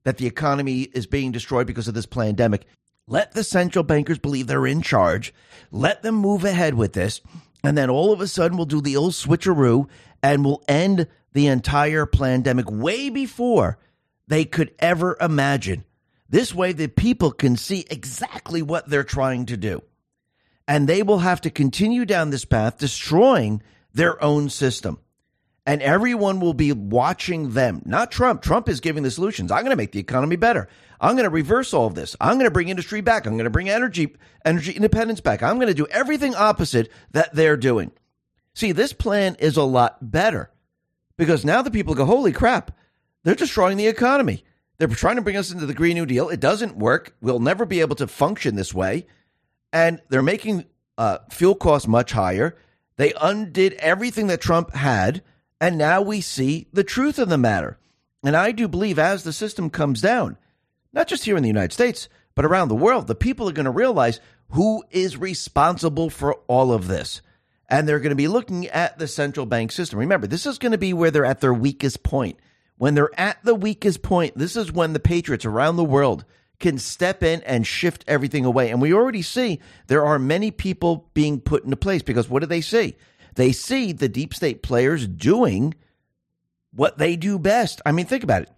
that 0.03 0.19
the 0.19 0.27
economy 0.27 0.83
is 0.83 1.07
being 1.07 1.31
destroyed 1.31 1.69
because 1.69 1.87
of 1.87 1.95
this 1.95 2.07
pandemic. 2.07 2.67
Let 3.07 3.33
the 3.33 3.45
central 3.45 3.85
bankers 3.85 4.19
believe 4.19 4.49
they're 4.49 4.67
in 4.67 4.83
charge. 4.83 5.33
Let 5.71 6.03
them 6.03 6.17
move 6.17 6.45
ahead 6.45 6.75
with 6.75 6.93
this. 6.93 7.21
And 7.63 7.79
then 7.79 7.91
all 7.91 8.13
of 8.13 8.21
a 8.21 8.27
sudden, 8.27 8.57
we'll 8.57 8.67
do 8.67 8.81
the 8.81 8.97
old 8.97 9.13
switcheroo 9.13 9.89
and 10.21 10.45
we'll 10.45 10.65
end 10.67 11.07
the 11.33 11.47
entire 11.47 12.07
pandemic 12.07 12.69
way 12.69 13.09
before 13.09 13.79
they 14.33 14.47
could 14.47 14.75
ever 14.79 15.17
imagine. 15.21 15.85
This 16.27 16.55
way, 16.55 16.73
the 16.73 16.89
people 16.89 17.31
can 17.33 17.57
see 17.57 17.85
exactly 17.91 18.63
what 18.63 18.89
they're 18.89 19.05
trying 19.05 19.45
to 19.47 19.59
do. 19.59 19.83
And 20.67 20.89
they 20.89 21.03
will 21.03 21.19
have 21.19 21.43
to 21.43 21.51
continue 21.51 22.07
down 22.07 22.31
this 22.31 22.47
path, 22.47 22.79
destroying 22.79 23.63
their 23.93 24.23
own 24.25 24.49
system. 24.49 24.99
And 25.67 25.83
everyone 25.83 26.41
will 26.41 26.55
be 26.55 26.73
watching 26.73 27.51
them, 27.51 27.83
not 27.85 28.11
Trump. 28.11 28.41
Trump 28.41 28.71
is 28.71 28.81
giving 28.81 29.03
the 29.03 29.11
solutions. 29.11 29.53
I'm 29.53 29.65
going 29.65 29.71
to 29.71 29.77
make 29.77 29.93
the 29.93 30.01
economy 30.01 30.37
better. 30.37 30.67
I'm 30.99 31.15
going 31.15 31.25
to 31.25 31.31
reverse 31.31 31.75
all 31.75 31.87
of 31.87 31.95
this. 31.95 32.17
I'm 32.19 32.35
going 32.35 32.47
to 32.47 32.51
bring 32.51 32.71
industry 32.71 33.03
back. 33.03 33.27
I'm 33.27 33.35
going 33.35 33.45
to 33.45 33.51
bring 33.51 33.69
energy, 33.69 34.17
energy 34.47 34.73
independence 34.73 35.21
back. 35.21 35.43
I'm 35.43 35.57
going 35.57 35.69
to 35.69 35.75
do 35.75 35.87
everything 35.91 36.35
opposite 36.35 36.91
that 37.11 37.35
they're 37.35 37.59
doing. 37.59 37.93
See, 38.55 38.73
this 38.73 38.95
plan 38.95 39.37
is 39.41 39.59
a 39.59 39.63
lot 39.63 40.11
better 40.11 40.51
because 41.19 41.45
now 41.45 41.61
the 41.61 41.71
people 41.71 41.95
go, 41.95 42.07
holy 42.07 42.33
crap, 42.33 42.75
they're 43.25 43.35
destroying 43.35 43.77
the 43.77 43.87
economy. 43.87 44.45
They're 44.79 44.89
trying 44.89 45.17
to 45.17 45.23
bring 45.23 45.37
us 45.37 45.53
into 45.53 45.67
the 45.67 45.75
Green 45.75 45.95
New 45.95 46.07
Deal. 46.07 46.29
It 46.29 46.41
doesn't 46.41 46.77
work. 46.77 47.15
We'll 47.21 47.39
never 47.39 47.65
be 47.65 47.81
able 47.81 47.97
to 47.97 48.07
function 48.07 48.57
this 48.57 48.75
way. 48.75 49.07
And 49.73 50.01
they're 50.09 50.23
making 50.23 50.65
uh, 50.99 51.19
fuel 51.31 51.55
costs 51.55 51.87
much 51.87 52.13
higher. 52.13 52.57
They 52.97 53.13
undid 53.21 53.75
everything 53.75 54.27
that 54.27 54.41
Trump 54.41 54.75
had. 54.75 55.23
And 55.61 55.79
now 55.79 56.03
we 56.03 56.21
see 56.21 56.67
the 56.73 56.85
truth 56.85 57.19
of 57.19 57.29
the 57.29 57.39
matter. 57.39 57.79
And 58.25 58.37
I 58.37 58.53
do 58.53 58.69
believe 58.69 58.99
as 58.99 59.23
the 59.23 59.33
system 59.33 59.71
comes 59.71 60.01
down, 60.01 60.37
not 60.93 61.09
just 61.09 61.25
here 61.25 61.37
in 61.37 61.43
the 61.43 61.49
United 61.49 61.73
States, 61.73 62.09
but 62.35 62.45
around 62.45 62.69
the 62.69 62.75
world, 62.75 63.07
the 63.07 63.15
people 63.15 63.49
are 63.49 63.53
going 63.53 63.65
to 63.65 63.71
realize 63.71 64.21
who 64.51 64.85
is 64.91 65.17
responsible 65.17 66.11
for 66.11 66.35
all 66.47 66.73
of 66.73 66.89
this. 66.89 67.23
And 67.69 67.89
they're 67.89 68.01
going 68.01 68.11
to 68.11 68.17
be 68.17 68.29
looking 68.29 68.67
at 68.69 68.99
the 68.99 69.09
central 69.09 69.47
bank 69.47 69.73
system. 69.73 69.99
Remember, 69.99 70.27
this 70.27 70.47
is 70.47 70.59
going 70.59 70.73
to 70.73 70.79
be 70.79 70.93
where 70.93 71.11
they're 71.11 71.25
at 71.25 71.41
their 71.41 71.55
weakest 71.55 72.03
point. 72.03 72.39
When 72.77 72.95
they're 72.95 73.19
at 73.19 73.43
the 73.45 73.55
weakest 73.55 74.03
point, 74.03 74.37
this 74.37 74.57
is 74.57 74.73
when 74.73 74.93
the 74.93 75.01
Patriots 75.01 75.45
around 75.45 75.77
the 75.77 75.85
world 75.85 76.25
can 76.59 76.79
step 76.79 77.23
in 77.23 77.43
and 77.43 77.67
shift 77.67 78.05
everything 78.07 78.45
away. 78.45 78.71
And 78.71 78.81
we 78.81 78.95
already 78.95 79.23
see 79.23 79.61
there 79.89 80.05
are 80.05 80.19
many 80.19 80.51
people 80.51 81.11
being 81.13 81.41
put 81.41 81.65
into 81.65 81.77
place 81.77 82.03
because 82.03 82.29
what 82.29 82.41
do 82.41 82.47
they 82.47 82.61
see? 82.61 82.97
They 83.35 83.53
see 83.53 83.93
the 83.93 84.09
deep 84.09 84.33
state 84.33 84.63
players 84.63 85.07
doing 85.07 85.75
what 86.73 86.99
they 86.99 87.17
do 87.17 87.39
best. 87.39 87.81
I 87.85 87.93
mean, 87.93 88.07
think 88.07 88.25
about 88.25 88.43
it. 88.43 88.51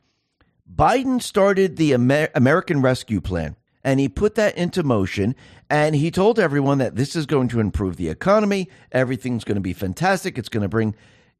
Biden 0.72 1.20
started 1.20 1.76
the 1.76 1.92
Amer- 1.92 2.30
American 2.34 2.82
Rescue 2.82 3.20
Plan 3.20 3.56
and 3.82 4.00
he 4.00 4.08
put 4.08 4.34
that 4.36 4.56
into 4.56 4.82
motion 4.82 5.34
and 5.68 5.94
he 5.94 6.10
told 6.10 6.38
everyone 6.38 6.78
that 6.78 6.96
this 6.96 7.14
is 7.14 7.26
going 7.26 7.48
to 7.48 7.60
improve 7.60 7.96
the 7.96 8.08
economy. 8.08 8.68
Everything's 8.92 9.44
going 9.44 9.56
to 9.56 9.60
be 9.60 9.72
fantastic. 9.72 10.38
It's 10.38 10.48
going 10.48 10.62
to 10.62 10.68
bring 10.68 10.94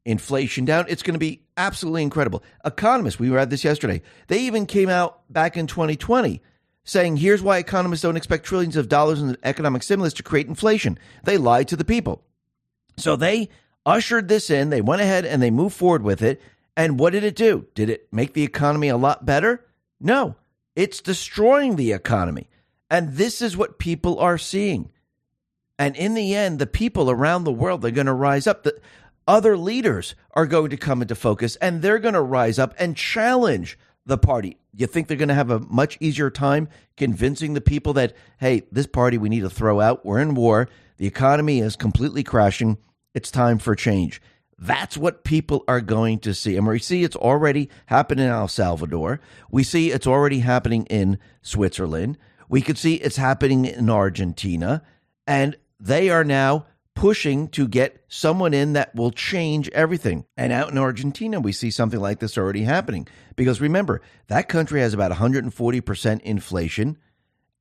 inflation 0.05 0.65
down. 0.65 0.85
It's 0.87 1.03
going 1.03 1.15
to 1.15 1.19
be 1.19 1.41
absolutely 1.57 2.03
incredible. 2.03 2.43
Economists, 2.63 3.19
we 3.19 3.29
read 3.29 3.49
this 3.49 3.63
yesterday, 3.63 4.01
they 4.27 4.39
even 4.41 4.65
came 4.65 4.89
out 4.89 5.21
back 5.31 5.57
in 5.57 5.67
2020 5.67 6.41
saying, 6.85 7.17
here's 7.17 7.41
why 7.41 7.57
economists 7.57 8.03
don't 8.03 8.15
expect 8.15 8.45
trillions 8.45 8.77
of 8.77 8.87
dollars 8.87 9.19
in 9.19 9.35
economic 9.43 9.81
stimulus 9.81 10.13
to 10.13 10.23
create 10.23 10.47
inflation. 10.47 10.99
They 11.23 11.37
lied 11.37 11.67
to 11.69 11.75
the 11.75 11.83
people. 11.83 12.23
So 12.97 13.15
they 13.15 13.49
ushered 13.85 14.27
this 14.27 14.49
in, 14.49 14.69
they 14.69 14.81
went 14.81 15.01
ahead 15.01 15.25
and 15.25 15.41
they 15.41 15.51
moved 15.51 15.75
forward 15.75 16.03
with 16.03 16.21
it. 16.21 16.41
And 16.77 16.99
what 16.99 17.13
did 17.13 17.23
it 17.23 17.35
do? 17.35 17.65
Did 17.73 17.89
it 17.89 18.07
make 18.11 18.33
the 18.33 18.43
economy 18.43 18.89
a 18.89 18.97
lot 18.97 19.25
better? 19.25 19.65
No, 19.99 20.35
it's 20.75 21.01
destroying 21.01 21.75
the 21.75 21.93
economy. 21.93 22.49
And 22.89 23.13
this 23.13 23.41
is 23.41 23.57
what 23.57 23.79
people 23.79 24.19
are 24.19 24.37
seeing. 24.37 24.91
And 25.79 25.95
in 25.95 26.13
the 26.13 26.35
end, 26.35 26.59
the 26.59 26.67
people 26.67 27.09
around 27.09 27.43
the 27.43 27.51
world 27.51 27.81
they're 27.81 27.91
going 27.91 28.05
to 28.05 28.13
rise 28.13 28.47
up. 28.47 28.63
The, 28.63 28.79
other 29.27 29.57
leaders 29.57 30.15
are 30.33 30.45
going 30.45 30.69
to 30.69 30.77
come 30.77 31.01
into 31.01 31.15
focus 31.15 31.55
and 31.57 31.81
they're 31.81 31.99
going 31.99 32.13
to 32.13 32.21
rise 32.21 32.59
up 32.59 32.73
and 32.77 32.95
challenge 32.95 33.77
the 34.05 34.17
party. 34.17 34.57
You 34.73 34.87
think 34.87 35.07
they're 35.07 35.17
going 35.17 35.29
to 35.29 35.33
have 35.33 35.49
a 35.49 35.59
much 35.59 35.97
easier 35.99 36.29
time 36.29 36.67
convincing 36.95 37.53
the 37.53 37.61
people 37.61 37.93
that, 37.93 38.13
hey, 38.39 38.63
this 38.71 38.87
party 38.87 39.17
we 39.17 39.29
need 39.29 39.41
to 39.41 39.49
throw 39.49 39.81
out. 39.81 40.05
We're 40.05 40.19
in 40.19 40.35
war. 40.35 40.69
The 40.97 41.07
economy 41.07 41.59
is 41.59 41.75
completely 41.75 42.23
crashing. 42.23 42.77
It's 43.13 43.31
time 43.31 43.57
for 43.57 43.75
change. 43.75 44.21
That's 44.57 44.95
what 44.95 45.23
people 45.23 45.63
are 45.67 45.81
going 45.81 46.19
to 46.19 46.33
see. 46.33 46.55
And 46.55 46.65
we 46.65 46.79
see 46.79 47.03
it's 47.03 47.15
already 47.15 47.69
happened 47.87 48.21
in 48.21 48.29
El 48.29 48.47
Salvador. 48.47 49.19
We 49.49 49.63
see 49.63 49.91
it's 49.91 50.07
already 50.07 50.39
happening 50.39 50.85
in 50.85 51.17
Switzerland. 51.41 52.17
We 52.47 52.61
could 52.61 52.77
see 52.77 52.95
it's 52.95 53.17
happening 53.17 53.65
in 53.65 53.89
Argentina. 53.89 54.81
And 55.27 55.57
they 55.79 56.09
are 56.09 56.23
now 56.23 56.67
pushing 56.95 57.49
to 57.49 57.67
get 57.67 58.03
someone 58.07 58.53
in 58.53 58.73
that 58.73 58.95
will 58.95 59.11
change 59.11 59.69
everything. 59.69 60.25
And 60.35 60.51
out 60.51 60.71
in 60.71 60.77
Argentina, 60.77 61.39
we 61.39 61.51
see 61.51 61.69
something 61.69 61.99
like 61.99 62.19
this 62.19 62.37
already 62.37 62.63
happening. 62.63 63.07
Because 63.35 63.61
remember, 63.61 64.01
that 64.27 64.49
country 64.49 64.79
has 64.79 64.93
about 64.93 65.11
140% 65.11 66.21
inflation, 66.21 66.97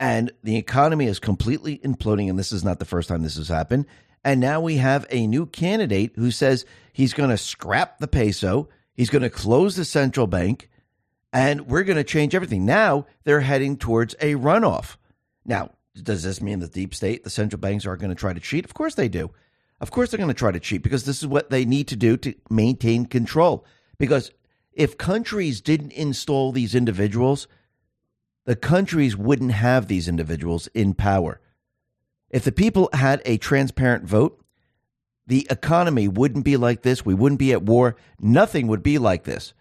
and 0.01 0.33
the 0.43 0.57
economy 0.57 1.07
is 1.07 1.19
completely 1.19 1.79
imploding. 1.79 2.31
And 2.31 2.39
this 2.39 2.53
is 2.53 2.65
not 2.65 2.79
the 2.79 2.85
first 2.85 3.09
time 3.09 3.23
this 3.23 3.37
has 3.37 3.49
happened. 3.49 3.87
And 4.25 4.41
now 4.41 4.61
we 4.61 4.77
have 4.77 5.07
a 5.11 5.27
new 5.27 5.47
candidate 5.47 6.13
who 6.15 6.31
says 6.31 6.65
he's 6.93 7.13
going 7.13 7.31
to 7.31 7.37
scrap 7.37 7.99
the 7.99 8.09
peso, 8.09 8.69
he's 8.95 9.11
going 9.11 9.23
to 9.23 9.31
close 9.31 9.77
the 9.77 9.85
central 9.85 10.27
bank, 10.27 10.71
and 11.33 11.67
we're 11.67 11.83
going 11.83 11.97
to 11.97 12.05
change 12.05 12.35
everything. 12.35 12.65
Now 12.65 13.07
they're 13.25 13.41
heading 13.41 13.77
towards 13.77 14.15
a 14.21 14.37
runoff. 14.37 14.97
Now, 15.45 15.73
does 16.03 16.23
this 16.23 16.41
mean 16.41 16.59
the 16.59 16.69
deep 16.69 16.95
state, 16.95 17.25
the 17.25 17.31
central 17.31 17.61
banks 17.61 17.87
are 17.87 17.97
going 17.97 18.11
to 18.11 18.17
try 18.17 18.33
to 18.33 18.41
cheat? 18.41 18.65
Of 18.65 18.75
course 18.75 18.95
they 18.95 19.09
do. 19.09 19.31
Of 19.81 19.91
course 19.91 20.11
they're 20.11 20.19
going 20.19 20.29
to 20.29 20.35
try 20.35 20.53
to 20.53 20.61
cheat 20.61 20.83
because 20.83 21.05
this 21.05 21.21
is 21.21 21.27
what 21.27 21.51
they 21.51 21.65
need 21.65 21.89
to 21.89 21.97
do 21.97 22.17
to 22.19 22.35
maintain 22.51 23.07
control. 23.07 23.65
Because 23.99 24.31
if 24.73 24.99
countries 24.99 25.61
didn't 25.61 25.93
install 25.93 26.53
these 26.53 26.75
individuals, 26.75 27.47
the 28.45 28.57
countries 28.57 29.17
wouldn't 29.17 29.53
have 29.53 29.87
these 29.89 30.09
individuals 30.09 30.69
in 30.75 30.95
power. 30.95 31.41
If 32.31 32.45
the 32.45 32.53
people 32.53 32.91
had 32.93 33.23
a 33.25 33.39
transparent 33.39 34.05
vote, 34.05 34.41
the 35.27 35.47
economy 35.51 36.09
wouldn't 36.09 36.45
be 36.45 36.57
like 36.57 36.83
this. 36.83 37.05
We 37.05 37.15
wouldn't 37.15 37.39
be 37.39 37.53
at 37.53 37.63
war. 37.63 37.97
Nothing 38.21 38.67
would 38.67 38.83
be 38.83 38.99
like 38.99 39.25
this. 39.25 39.55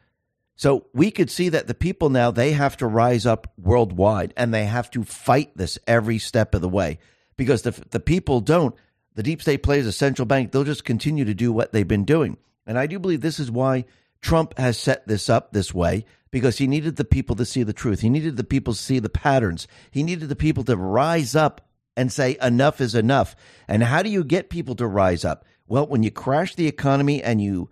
So 0.56 0.86
we 0.94 1.12
could 1.12 1.32
see 1.32 1.50
that 1.50 1.68
the 1.68 1.74
people 1.74 2.10
now 2.10 2.32
they 2.32 2.52
have 2.52 2.78
to 2.78 2.88
rise 2.88 3.26
up 3.26 3.52
worldwide 3.58 4.34
and 4.38 4.54
they 4.54 4.66
have 4.66 4.90
to 4.92 5.04
fight 5.04 5.56
this 5.58 5.80
every 5.88 6.20
step 6.20 6.54
of 6.54 6.62
the 6.62 6.70
way 6.70 7.00
because 7.38 7.66
if 7.66 7.90
the 7.90 8.00
people 8.00 8.42
don't, 8.42 8.76
the 9.16 9.24
deep 9.24 9.42
state 9.42 9.64
plays 9.64 9.86
a 9.86 9.92
central 9.92 10.26
bank, 10.26 10.52
they'll 10.52 10.64
just 10.64 10.86
continue 10.86 11.26
to 11.26 11.34
do 11.34 11.52
what 11.52 11.72
they've 11.72 11.88
been 11.88 12.06
doing. 12.06 12.38
And 12.66 12.78
I 12.78 12.88
do 12.88 13.00
believe 13.00 13.22
this 13.22 13.40
is 13.40 13.52
why 13.52 13.86
Trump 14.22 14.58
has 14.58 14.78
set 14.78 15.08
this 15.08 15.30
up 15.30 15.52
this 15.52 15.74
way 15.74 16.06
because 16.32 16.58
he 16.58 16.68
needed 16.68 16.96
the 16.96 17.06
people 17.06 17.36
to 17.36 17.46
see 17.46 17.64
the 17.64 17.74
truth. 17.74 18.02
He 18.02 18.10
needed 18.10 18.38
the 18.38 18.44
people 18.44 18.74
to 18.74 18.80
see 18.80 19.00
the 19.00 19.10
patterns. 19.10 19.68
He 19.92 20.02
needed 20.02 20.30
the 20.30 20.36
people 20.36 20.64
to 20.66 20.78
rise 20.78 21.36
up 21.36 21.68
and 21.96 22.12
say 22.12 22.38
enough 22.42 22.82
is 22.82 22.96
enough. 22.96 23.36
And 23.68 23.84
how 23.84 24.02
do 24.02 24.10
you 24.10 24.24
get 24.24 24.50
people 24.50 24.76
to 24.76 24.88
rise 24.88 25.26
up? 25.26 25.46
Well, 25.68 25.88
when 25.88 26.04
you 26.04 26.12
crash 26.12 26.56
the 26.56 26.68
economy 26.68 27.22
and 27.22 27.42
you 27.42 27.70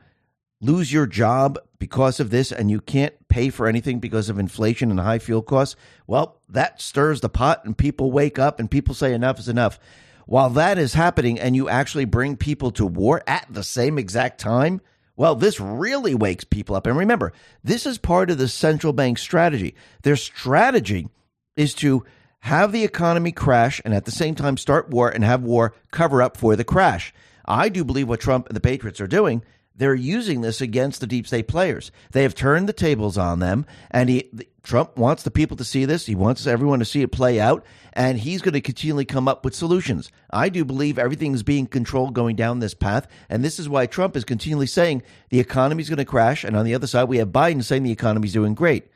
lose 0.61 0.93
your 0.93 1.07
job 1.07 1.57
because 1.79 2.19
of 2.19 2.29
this 2.29 2.51
and 2.51 2.69
you 2.69 2.79
can't 2.79 3.15
pay 3.27 3.49
for 3.49 3.67
anything 3.67 3.99
because 3.99 4.29
of 4.29 4.39
inflation 4.39 4.91
and 4.91 4.99
high 4.99 5.19
fuel 5.19 5.41
costs, 5.41 5.75
well, 6.07 6.39
that 6.47 6.79
stirs 6.79 7.21
the 7.21 7.29
pot 7.29 7.65
and 7.65 7.77
people 7.77 8.11
wake 8.11 8.37
up 8.37 8.59
and 8.59 8.69
people 8.69 8.93
say 8.93 9.13
enough 9.13 9.39
is 9.39 9.49
enough. 9.49 9.79
While 10.27 10.51
that 10.51 10.77
is 10.77 10.93
happening 10.93 11.39
and 11.39 11.55
you 11.55 11.67
actually 11.67 12.05
bring 12.05 12.37
people 12.37 12.71
to 12.73 12.85
war 12.85 13.23
at 13.25 13.47
the 13.49 13.63
same 13.63 13.97
exact 13.97 14.39
time, 14.39 14.79
well, 15.15 15.35
this 15.35 15.59
really 15.59 16.15
wakes 16.15 16.43
people 16.43 16.75
up. 16.75 16.87
And 16.87 16.97
remember, 16.97 17.33
this 17.63 17.85
is 17.85 17.97
part 17.97 18.29
of 18.29 18.37
the 18.37 18.47
central 18.47 18.93
bank 18.93 19.17
strategy. 19.17 19.75
Their 20.03 20.15
strategy 20.15 21.09
is 21.55 21.73
to 21.75 22.05
have 22.39 22.71
the 22.71 22.83
economy 22.83 23.31
crash 23.31 23.81
and 23.83 23.93
at 23.93 24.05
the 24.05 24.11
same 24.11 24.35
time 24.35 24.57
start 24.57 24.89
war 24.89 25.09
and 25.09 25.23
have 25.23 25.43
war 25.43 25.73
cover 25.91 26.21
up 26.21 26.37
for 26.37 26.55
the 26.55 26.63
crash. 26.63 27.13
I 27.45 27.69
do 27.69 27.83
believe 27.83 28.07
what 28.07 28.19
Trump 28.19 28.47
and 28.47 28.55
the 28.55 28.61
Patriots 28.61 29.01
are 29.01 29.07
doing 29.07 29.43
they're 29.81 29.95
using 29.95 30.41
this 30.41 30.61
against 30.61 31.01
the 31.01 31.07
deep 31.07 31.25
state 31.25 31.47
players. 31.47 31.91
They 32.11 32.21
have 32.21 32.35
turned 32.35 32.69
the 32.69 32.73
tables 32.73 33.17
on 33.17 33.39
them, 33.39 33.65
and 33.89 34.09
he, 34.09 34.29
Trump 34.61 34.95
wants 34.95 35.23
the 35.23 35.31
people 35.31 35.57
to 35.57 35.63
see 35.63 35.85
this. 35.85 36.05
He 36.05 36.13
wants 36.13 36.45
everyone 36.45 36.77
to 36.77 36.85
see 36.85 37.01
it 37.01 37.11
play 37.11 37.39
out, 37.39 37.65
and 37.93 38.19
he's 38.19 38.43
going 38.43 38.53
to 38.53 38.61
continually 38.61 39.05
come 39.05 39.27
up 39.27 39.43
with 39.43 39.55
solutions. 39.55 40.11
I 40.29 40.49
do 40.49 40.63
believe 40.63 40.99
everything 40.99 41.33
is 41.33 41.41
being 41.41 41.65
controlled 41.65 42.13
going 42.13 42.35
down 42.35 42.59
this 42.59 42.75
path, 42.75 43.07
and 43.27 43.43
this 43.43 43.57
is 43.57 43.67
why 43.67 43.87
Trump 43.87 44.15
is 44.15 44.23
continually 44.23 44.67
saying 44.67 45.01
the 45.31 45.39
economy 45.39 45.81
is 45.81 45.89
going 45.89 45.97
to 45.97 46.05
crash, 46.05 46.43
and 46.43 46.55
on 46.55 46.63
the 46.63 46.75
other 46.75 46.85
side, 46.85 47.05
we 47.05 47.17
have 47.17 47.29
Biden 47.29 47.63
saying 47.63 47.81
the 47.81 47.91
economy 47.91 48.27
is 48.27 48.33
doing 48.33 48.53
great. 48.53 48.87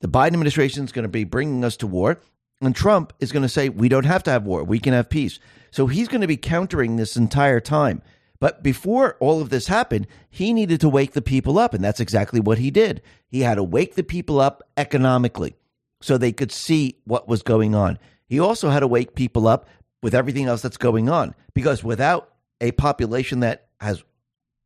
The 0.00 0.08
Biden 0.08 0.34
administration 0.34 0.84
is 0.84 0.92
going 0.92 1.04
to 1.04 1.08
be 1.08 1.24
bringing 1.24 1.64
us 1.64 1.78
to 1.78 1.86
war, 1.86 2.20
and 2.60 2.76
Trump 2.76 3.14
is 3.18 3.32
going 3.32 3.44
to 3.44 3.48
say 3.48 3.70
we 3.70 3.88
don't 3.88 4.04
have 4.04 4.24
to 4.24 4.30
have 4.30 4.44
war; 4.44 4.62
we 4.62 4.78
can 4.78 4.92
have 4.92 5.08
peace. 5.08 5.38
So 5.70 5.86
he's 5.86 6.08
going 6.08 6.20
to 6.20 6.26
be 6.26 6.36
countering 6.36 6.96
this 6.96 7.16
entire 7.16 7.60
time. 7.60 8.02
But 8.42 8.60
before 8.60 9.16
all 9.20 9.40
of 9.40 9.50
this 9.50 9.68
happened, 9.68 10.08
he 10.28 10.52
needed 10.52 10.80
to 10.80 10.88
wake 10.88 11.12
the 11.12 11.22
people 11.22 11.60
up. 11.60 11.74
And 11.74 11.84
that's 11.84 12.00
exactly 12.00 12.40
what 12.40 12.58
he 12.58 12.72
did. 12.72 13.00
He 13.28 13.42
had 13.42 13.54
to 13.54 13.62
wake 13.62 13.94
the 13.94 14.02
people 14.02 14.40
up 14.40 14.64
economically 14.76 15.54
so 16.00 16.18
they 16.18 16.32
could 16.32 16.50
see 16.50 16.96
what 17.04 17.28
was 17.28 17.44
going 17.44 17.76
on. 17.76 18.00
He 18.26 18.40
also 18.40 18.68
had 18.68 18.80
to 18.80 18.88
wake 18.88 19.14
people 19.14 19.46
up 19.46 19.68
with 20.02 20.12
everything 20.12 20.46
else 20.46 20.60
that's 20.60 20.76
going 20.76 21.08
on 21.08 21.36
because 21.54 21.84
without 21.84 22.32
a 22.60 22.72
population 22.72 23.38
that 23.40 23.68
has 23.80 24.02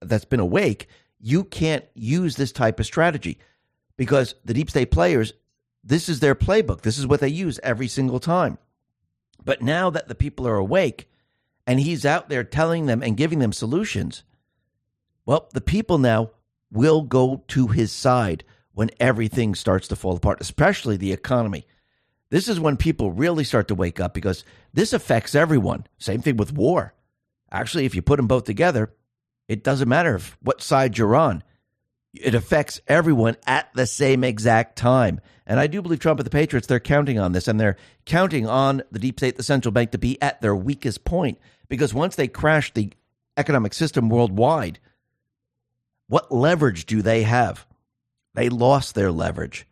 that's 0.01 0.25
been 0.25 0.41
awake, 0.41 0.89
you 1.21 1.45
can't 1.45 1.85
use 1.95 2.37
this 2.37 2.53
type 2.53 2.81
of 2.81 2.87
strategy 2.87 3.37
because 3.99 4.37
the 4.43 4.55
deep 4.55 4.71
state 4.71 4.91
players 4.91 5.35
this 5.85 6.09
is 6.09 6.21
their 6.21 6.35
playbook. 6.35 6.81
This 6.81 6.97
is 6.97 7.07
what 7.07 7.21
they 7.21 7.29
use 7.29 7.61
every 7.63 7.89
single 7.89 8.21
time. 8.21 8.57
But 9.45 9.61
now 9.61 9.91
that 9.91 10.09
the 10.09 10.15
people 10.15 10.49
are 10.49 10.57
awake, 10.57 11.11
and 11.67 11.81
he's 11.81 12.07
out 12.07 12.29
there 12.29 12.45
telling 12.45 12.87
them 12.87 13.03
and 13.03 13.17
giving 13.17 13.41
them 13.41 13.53
solutions, 13.53 14.23
well, 15.25 15.49
the 15.53 15.61
people 15.61 15.99
now 15.99 16.31
will 16.71 17.03
go 17.03 17.43
to 17.49 17.69
his 17.69 17.93
side 17.93 18.45
when 18.73 18.91
everything 19.01 19.55
starts 19.55 19.89
to 19.89 19.97
fall 19.97 20.17
apart, 20.17 20.41
especially 20.41 20.97
the 20.97 21.13
economy. 21.13 21.67
This 22.31 22.49
is 22.49 22.61
when 22.61 22.77
people 22.77 23.11
really 23.11 23.45
start 23.45 23.69
to 23.69 23.75
wake 23.75 24.01
up 24.01 24.15
because 24.15 24.45
this 24.73 24.93
affects 24.93 25.35
everyone. 25.35 25.87
Same 25.99 26.23
thing 26.23 26.37
with 26.37 26.53
war. 26.53 26.93
Actually, 27.51 27.85
if 27.85 27.95
you 27.95 28.03
put 28.03 28.17
them 28.17 28.27
both 28.27 28.45
together, 28.45 28.93
it 29.49 29.63
doesn't 29.63 29.89
matter 29.89 30.17
if, 30.17 30.37
what 30.43 30.61
side 30.61 30.99
you're 30.99 31.17
on. 31.17 31.43
It 32.13 32.35
affects 32.35 32.81
everyone 32.89 33.37
at 33.47 33.73
the 33.75 33.87
same 33.87 34.25
exact 34.25 34.77
time. 34.77 35.21
And 35.47 35.61
I 35.61 35.69
do 35.69 35.81
believe 35.81 36.01
Trump 36.01 36.19
and 36.19 36.27
the 36.27 36.31
Patriots, 36.31 36.67
they're 36.67 36.81
counting 36.81 37.19
on 37.19 37.33
this 37.33 37.47
and 37.47 37.61
they're 37.61 37.77
counting 38.05 38.49
on 38.49 38.83
the 38.91 38.99
deep 38.99 39.21
state, 39.21 39.37
the 39.37 39.43
central 39.43 39.73
bank 39.73 39.93
to 39.93 39.99
be 39.99 40.21
at 40.21 40.41
their 40.41 40.57
weakest 40.57 41.05
point 41.05 41.39
because 41.69 41.95
once 41.95 42.17
they 42.17 42.29
crash 42.29 42.73
the 42.73 42.93
economic 43.37 43.75
system 43.75 44.09
worldwide, 44.09 44.79
what 46.09 46.33
leverage 46.33 46.87
do 46.87 47.03
they 47.03 47.23
have? 47.23 47.67
They 48.35 48.49
lost 48.49 48.95
their 48.95 49.11
leverage 49.11 49.67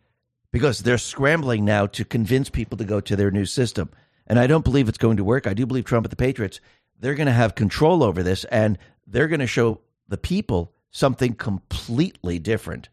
because 0.51 0.79
they're 0.79 0.97
scrambling 0.97 1.65
now 1.65 1.85
to 1.87 2.05
convince 2.05 2.49
people 2.49 2.77
to 2.77 2.85
go 2.85 2.99
to 2.99 3.15
their 3.15 3.31
new 3.31 3.45
system. 3.45 3.89
And 4.27 4.39
I 4.39 4.47
don't 4.47 4.63
believe 4.63 4.89
it's 4.89 4.97
going 4.97 5.17
to 5.17 5.23
work. 5.23 5.47
I 5.47 5.53
do 5.53 5.65
believe 5.65 5.85
Trump 5.85 6.05
and 6.05 6.11
the 6.11 6.17
Patriots, 6.17 6.59
they're 6.99 7.15
going 7.15 7.27
to 7.27 7.33
have 7.33 7.55
control 7.55 8.03
over 8.03 8.23
this 8.23 8.43
and 8.45 8.77
they're 9.05 9.27
going 9.27 9.39
to 9.39 9.47
show 9.47 9.81
the 10.07 10.17
people 10.17 10.73
something 10.91 11.35
completely 11.35 12.39
different. 12.39 12.89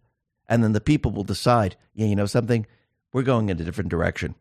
And 0.49 0.63
then 0.63 0.73
the 0.73 0.81
people 0.81 1.13
will 1.13 1.25
decide, 1.25 1.77
yeah, 1.95 2.07
you 2.07 2.17
know 2.17 2.27
something? 2.27 2.67
We're 3.13 3.23
going 3.23 3.49
in 3.49 3.61
a 3.61 3.65
different 3.65 3.91
direction. 3.91 4.35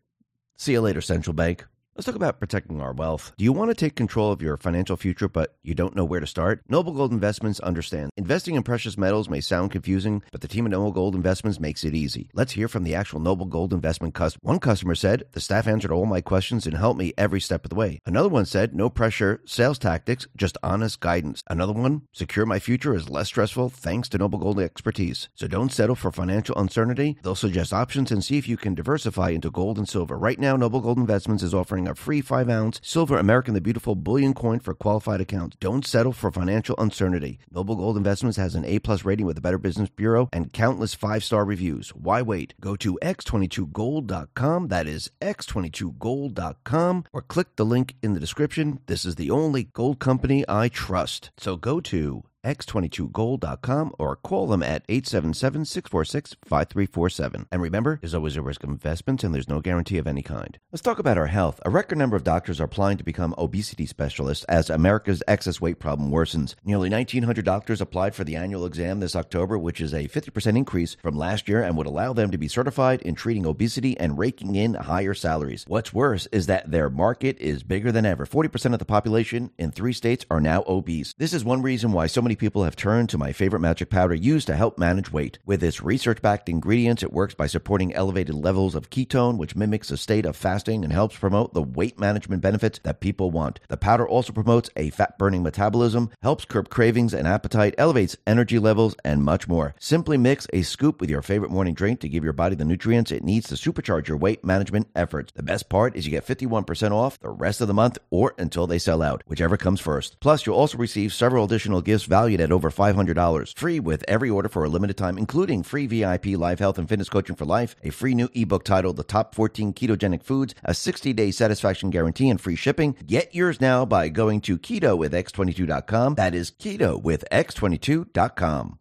See 0.58 0.74
you 0.74 0.82
later, 0.82 1.02
central 1.02 1.34
bank. 1.34 1.66
Let's 2.02 2.08
talk 2.08 2.16
about 2.16 2.40
protecting 2.40 2.82
our 2.82 2.94
wealth. 2.94 3.32
Do 3.38 3.44
you 3.44 3.54
want 3.54 3.70
to 3.70 3.76
take 3.76 3.96
control 3.96 4.32
of 4.32 4.42
your 4.42 4.58
financial 4.58 4.98
future, 4.98 5.30
but 5.30 5.54
you 5.62 5.76
don't 5.76 5.96
know 5.96 6.04
where 6.04 6.20
to 6.20 6.26
start? 6.26 6.64
Noble 6.68 6.94
Gold 6.94 7.12
Investments 7.12 7.60
understands. 7.60 8.10
Investing 8.18 8.56
in 8.56 8.64
precious 8.64 8.98
metals 8.98 9.30
may 9.30 9.40
sound 9.40 9.70
confusing, 9.70 10.24
but 10.32 10.42
the 10.42 10.48
team 10.48 10.66
at 10.66 10.72
Noble 10.72 10.92
Gold 10.92 11.14
Investments 11.14 11.60
makes 11.60 11.84
it 11.84 11.94
easy. 11.94 12.32
Let's 12.34 12.54
hear 12.54 12.68
from 12.68 12.86
the 12.86 12.96
actual 12.96 13.20
Noble 13.20 13.46
Gold 13.46 13.72
Investment 13.72 14.16
customer. 14.16 14.40
One 14.42 14.58
customer 14.58 14.96
said, 14.96 15.26
The 15.34 15.40
staff 15.40 15.68
answered 15.68 15.92
all 15.92 16.08
my 16.08 16.22
questions 16.22 16.66
and 16.66 16.76
helped 16.76 16.98
me 16.98 17.14
every 17.20 17.40
step 17.40 17.66
of 17.66 17.70
the 17.70 17.76
way. 17.76 18.02
Another 18.04 18.30
one 18.30 18.46
said, 18.46 18.74
No 18.74 18.90
pressure, 18.90 19.40
sales 19.46 19.78
tactics, 19.78 20.26
just 20.36 20.58
honest 20.64 21.02
guidance. 21.02 21.44
Another 21.52 21.74
one, 21.74 22.02
Secure 22.14 22.48
my 22.48 22.58
future 22.58 22.96
is 22.96 23.12
less 23.12 23.28
stressful 23.28 23.70
thanks 23.70 24.10
to 24.10 24.18
Noble 24.18 24.40
Gold 24.40 24.60
expertise. 24.60 25.30
So 25.36 25.46
don't 25.46 25.72
settle 25.72 25.96
for 25.96 26.12
financial 26.12 26.58
uncertainty. 26.58 27.20
They'll 27.22 27.36
suggest 27.36 27.72
options 27.72 28.12
and 28.12 28.24
see 28.24 28.40
if 28.40 28.50
you 28.50 28.58
can 28.58 28.74
diversify 28.74 29.30
into 29.30 29.52
gold 29.52 29.78
and 29.78 29.88
silver. 29.88 30.18
Right 30.18 30.40
now, 30.40 30.56
Noble 30.56 30.82
Gold 30.82 30.98
Investments 30.98 31.44
is 31.44 31.54
offering 31.54 31.91
a 31.92 31.96
free 31.96 32.22
5 32.22 32.50
ounce 32.50 32.80
silver 32.84 33.18
American 33.18 33.54
the 33.54 33.62
Beautiful 33.62 33.96
bullion 33.96 34.34
coin 34.34 34.60
for 34.60 34.74
qualified 34.74 35.22
accounts. 35.22 35.58
Don't 35.60 35.86
settle 35.86 36.14
for 36.14 36.32
financial 36.32 36.76
uncertainty. 36.78 37.40
Noble 37.52 37.76
Gold 37.76 37.98
Investments 37.98 38.38
has 38.38 38.56
an 38.56 38.66
A 38.66 38.80
plus 38.80 39.06
rating 39.06 39.26
with 39.26 39.36
the 39.36 39.42
Better 39.42 39.58
Business 39.58 39.90
Bureau 39.90 40.30
and 40.34 40.52
countless 40.52 40.96
five 40.96 41.24
star 41.24 41.46
reviews. 41.46 41.90
Why 41.90 42.22
wait? 42.22 42.56
Go 42.60 42.76
to 42.78 42.98
x22gold.com. 43.02 44.70
That 44.70 44.88
is 44.88 45.12
x22gold.com 45.22 47.06
or 47.14 47.22
click 47.22 47.56
the 47.56 47.66
link 47.66 47.96
in 48.02 48.14
the 48.14 48.20
description. 48.20 48.80
This 48.88 49.06
is 49.06 49.16
the 49.16 49.30
only 49.30 49.66
gold 49.66 50.00
company 50.00 50.44
I 50.48 50.70
trust. 50.70 51.32
So 51.38 51.58
go 51.58 51.80
to 51.82 52.24
x22gold.com 52.44 53.94
or 54.00 54.16
call 54.16 54.48
them 54.48 54.64
at 54.64 54.88
877-646-5347. 54.88 57.46
And 57.52 57.62
remember, 57.62 58.00
there's 58.02 58.16
always 58.16 58.38
a 58.38 58.42
risk 58.42 58.64
of 58.64 58.70
investments 58.70 59.24
and 59.24 59.34
there's 59.34 59.50
no 59.50 59.60
guarantee 59.60 59.98
of 59.98 60.08
any 60.08 60.22
kind. 60.22 60.58
Let's 60.72 60.82
talk 60.82 61.00
about 61.00 61.18
our 61.18 61.28
health. 61.28 61.60
A 61.66 61.70
record 61.70 61.98
number 61.98 62.16
of 62.16 62.24
doctors 62.24 62.60
are 62.60 62.66
applying 62.66 62.98
to 62.98 63.04
become 63.04 63.36
obesity 63.38 63.86
specialists 63.86 64.46
as 64.46 64.70
America's 64.70 65.24
excess 65.28 65.62
weight 65.62 65.80
problem 65.80 66.12
worsens. 66.12 66.56
Nearly 66.64 66.90
1900 66.90 67.46
doctors 67.46 67.82
applied 67.82 68.16
for 68.16 68.24
the 68.24 68.36
annual 68.36 68.66
exam 68.66 69.00
this 69.00 69.16
October, 69.16 69.58
which 69.58 69.82
is 69.82 69.94
a 69.94 70.08
50% 70.08 70.58
increase 70.58 70.96
from 71.02 71.18
last 71.18 71.48
year 71.48 71.62
and 71.62 71.78
would 71.78 71.88
allow 71.88 72.14
them 72.14 72.32
to 72.32 72.38
be 72.38 72.48
certified 72.48 73.02
in 73.02 73.16
treating 73.16 73.46
obesity 73.46 73.98
and 74.00 74.18
raking 74.18 74.56
in 74.56 74.74
higher 74.74 75.14
salaries. 75.14 75.66
What's 75.68 75.94
worse 75.94 76.28
is 76.32 76.48
that 76.48 76.72
their 76.72 76.90
market 76.90 77.38
is 77.40 77.64
bigger 77.64 77.92
than 77.92 78.06
ever. 78.06 78.26
40% 78.26 78.74
of 78.74 78.80
the 78.80 78.86
population 78.86 79.52
in 79.58 79.72
3 79.72 79.94
states 79.94 80.26
are 80.30 80.42
now 80.42 80.64
obese. 80.68 81.14
This 81.18 81.34
is 81.34 81.44
one 81.44 81.62
reason 81.62 81.92
why 81.92 82.08
so 82.08 82.22
many 82.22 82.31
people 82.36 82.64
have 82.64 82.76
turned 82.76 83.10
to 83.10 83.18
my 83.18 83.32
favorite 83.32 83.60
magic 83.60 83.90
powder 83.90 84.14
used 84.14 84.48
to 84.48 84.56
help 84.56 84.78
manage 84.78 85.12
weight. 85.12 85.40
With 85.46 85.64
its 85.64 85.82
research 85.82 86.22
backed 86.22 86.50
ingredients, 86.50 87.04
it 87.04 87.14
works 87.14 87.34
by 87.34 87.48
supporting 87.48 87.94
elevated 87.94 88.36
levels 88.36 88.76
of 88.76 88.90
ketone, 88.90 89.38
which 89.38 89.56
mimics 89.56 89.92
a 89.92 89.98
state 89.98 90.26
of 90.26 90.36
fasting 90.36 90.84
and 90.84 90.94
helps 90.94 91.18
promote 91.18 91.54
the 91.54 91.62
weight 91.62 92.00
management 92.00 92.42
benefits 92.42 92.80
that 92.84 93.00
people 93.00 93.32
want. 93.32 93.60
The 93.68 93.78
powder 93.78 94.08
also 94.08 94.34
promotes 94.34 94.70
a 94.76 94.90
fat 94.90 95.18
burning 95.18 95.44
metabolism, 95.44 96.10
helps 96.22 96.46
curb 96.46 96.70
cravings 96.70 97.14
and 97.14 97.28
appetite, 97.28 97.76
elevates 97.78 98.18
energy 98.26 98.60
levels, 98.60 98.96
and 99.04 99.24
much 99.24 99.48
more. 99.48 99.76
Simply 99.80 100.18
mix 100.18 100.48
a 100.54 100.62
scoop 100.62 101.02
with 101.02 101.10
your 101.10 101.22
favorite 101.22 101.52
morning 101.52 101.74
drink 101.74 102.00
to 102.02 102.10
give 102.10 102.24
your 102.24 102.34
body 102.34 102.56
the 102.56 102.66
nutrients 102.66 103.12
it 103.12 103.24
needs 103.24 103.48
to 103.50 103.56
supercharge 103.56 104.08
your 104.08 104.18
weight 104.18 104.44
management 104.44 104.88
efforts. 104.96 105.32
The 105.34 105.44
best 105.44 105.70
part 105.70 105.96
is 105.96 106.06
you 106.06 106.12
get 106.12 106.26
51% 106.26 106.92
off 106.92 107.20
the 107.20 107.30
rest 107.30 107.62
of 107.62 107.68
the 107.68 107.74
month 107.74 107.98
or 108.10 108.34
until 108.38 108.68
they 108.68 108.80
sell 108.80 109.02
out, 109.02 109.24
whichever 109.28 109.58
comes 109.58 109.80
first. 109.80 110.20
Plus, 110.20 110.46
you'll 110.46 110.56
also 110.56 110.78
receive 110.78 111.14
several 111.14 111.46
additional 111.46 111.82
gifts 111.82 112.06
valued 112.22 112.42
at 112.42 112.52
over 112.52 112.70
$500, 112.70 113.58
free 113.58 113.80
with 113.80 114.06
every 114.08 114.30
order 114.30 114.48
for 114.48 114.64
a 114.64 114.70
limited 114.70 114.96
time, 114.96 115.18
including 115.18 115.64
free 115.64 115.88
VIP 115.88 116.28
live 116.38 116.60
health 116.60 116.78
and 116.78 116.88
fitness 116.88 117.10
coaching 117.10 117.36
for 117.36 117.46
life, 117.46 117.76
a 117.84 117.90
free 117.90 118.14
new 118.14 118.30
ebook 118.36 118.64
titled 118.64 118.98
The 118.98 119.04
Top 119.04 119.34
14 119.34 119.74
Ketogenic 119.74 120.22
Foods, 120.22 120.54
a 120.64 120.76
60 120.76 121.14
day 121.14 121.32
satisfaction 121.32 121.90
guarantee, 121.90 122.30
and 122.30 122.40
free 122.40 122.56
shipping. 122.56 122.96
Get 123.08 123.34
yours 123.34 123.60
now 123.60 123.86
by 123.86 124.10
going 124.10 124.42
to 124.42 124.60
keto 124.60 124.96
with 124.96 125.14
x22.com. 125.14 126.14
That 126.16 126.36
is 126.36 126.52
keto 126.52 127.02
with 127.02 127.26
x22.com. 127.32 128.81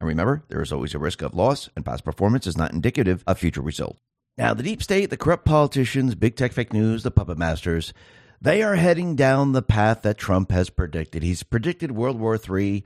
And 0.00 0.08
remember, 0.08 0.44
there 0.48 0.62
is 0.62 0.72
always 0.72 0.94
a 0.94 0.98
risk 0.98 1.22
of 1.22 1.34
loss, 1.34 1.68
and 1.74 1.84
past 1.84 2.04
performance 2.04 2.46
is 2.46 2.56
not 2.56 2.72
indicative 2.72 3.24
of 3.26 3.38
future 3.38 3.62
results. 3.62 4.00
Now, 4.36 4.54
the 4.54 4.62
deep 4.62 4.82
state, 4.82 5.10
the 5.10 5.16
corrupt 5.16 5.44
politicians, 5.44 6.14
big 6.14 6.36
tech 6.36 6.52
fake 6.52 6.72
news, 6.72 7.02
the 7.02 7.10
puppet 7.10 7.38
masters, 7.38 7.92
they 8.40 8.62
are 8.62 8.76
heading 8.76 9.16
down 9.16 9.52
the 9.52 9.62
path 9.62 10.02
that 10.02 10.16
Trump 10.16 10.52
has 10.52 10.70
predicted. 10.70 11.24
He's 11.24 11.42
predicted 11.42 11.90
World 11.90 12.20
War 12.20 12.38
III 12.38 12.84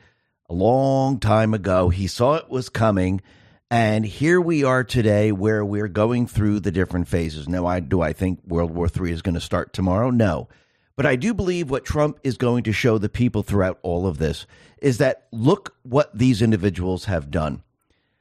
a 0.49 0.55
long 0.55 1.21
time 1.21 1.53
ago. 1.53 1.91
He 1.91 2.07
saw 2.07 2.37
it 2.37 2.49
was 2.49 2.71
coming. 2.71 3.21
And 3.71 4.05
here 4.05 4.41
we 4.41 4.65
are 4.65 4.85
today 4.85 5.33
where 5.33 5.65
we're 5.65 5.89
going 5.89 6.27
through 6.27 6.61
the 6.61 6.71
different 6.71 7.09
phases. 7.09 7.49
Now, 7.49 7.67
I, 7.67 7.81
do 7.81 8.01
I 8.01 8.13
think 8.13 8.41
World 8.47 8.71
War 8.71 8.87
III 8.87 9.13
is 9.13 9.23
going 9.23 9.35
to 9.35 9.41
start 9.41 9.73
tomorrow? 9.73 10.11
No. 10.11 10.49
But 10.95 11.07
I 11.07 11.17
do 11.17 11.33
believe 11.33 11.71
what 11.71 11.85
Trump 11.85 12.19
is 12.23 12.37
going 12.37 12.65
to 12.65 12.73
show 12.73 12.99
the 12.99 13.09
people 13.09 13.43
throughout 13.43 13.79
all 13.83 14.07
of 14.07 14.19
this 14.19 14.47
is 14.81 14.99
that 14.99 15.27
look 15.33 15.75
what 15.83 16.17
these 16.17 16.43
individuals 16.43 17.07
have 17.07 17.31
done. 17.31 17.63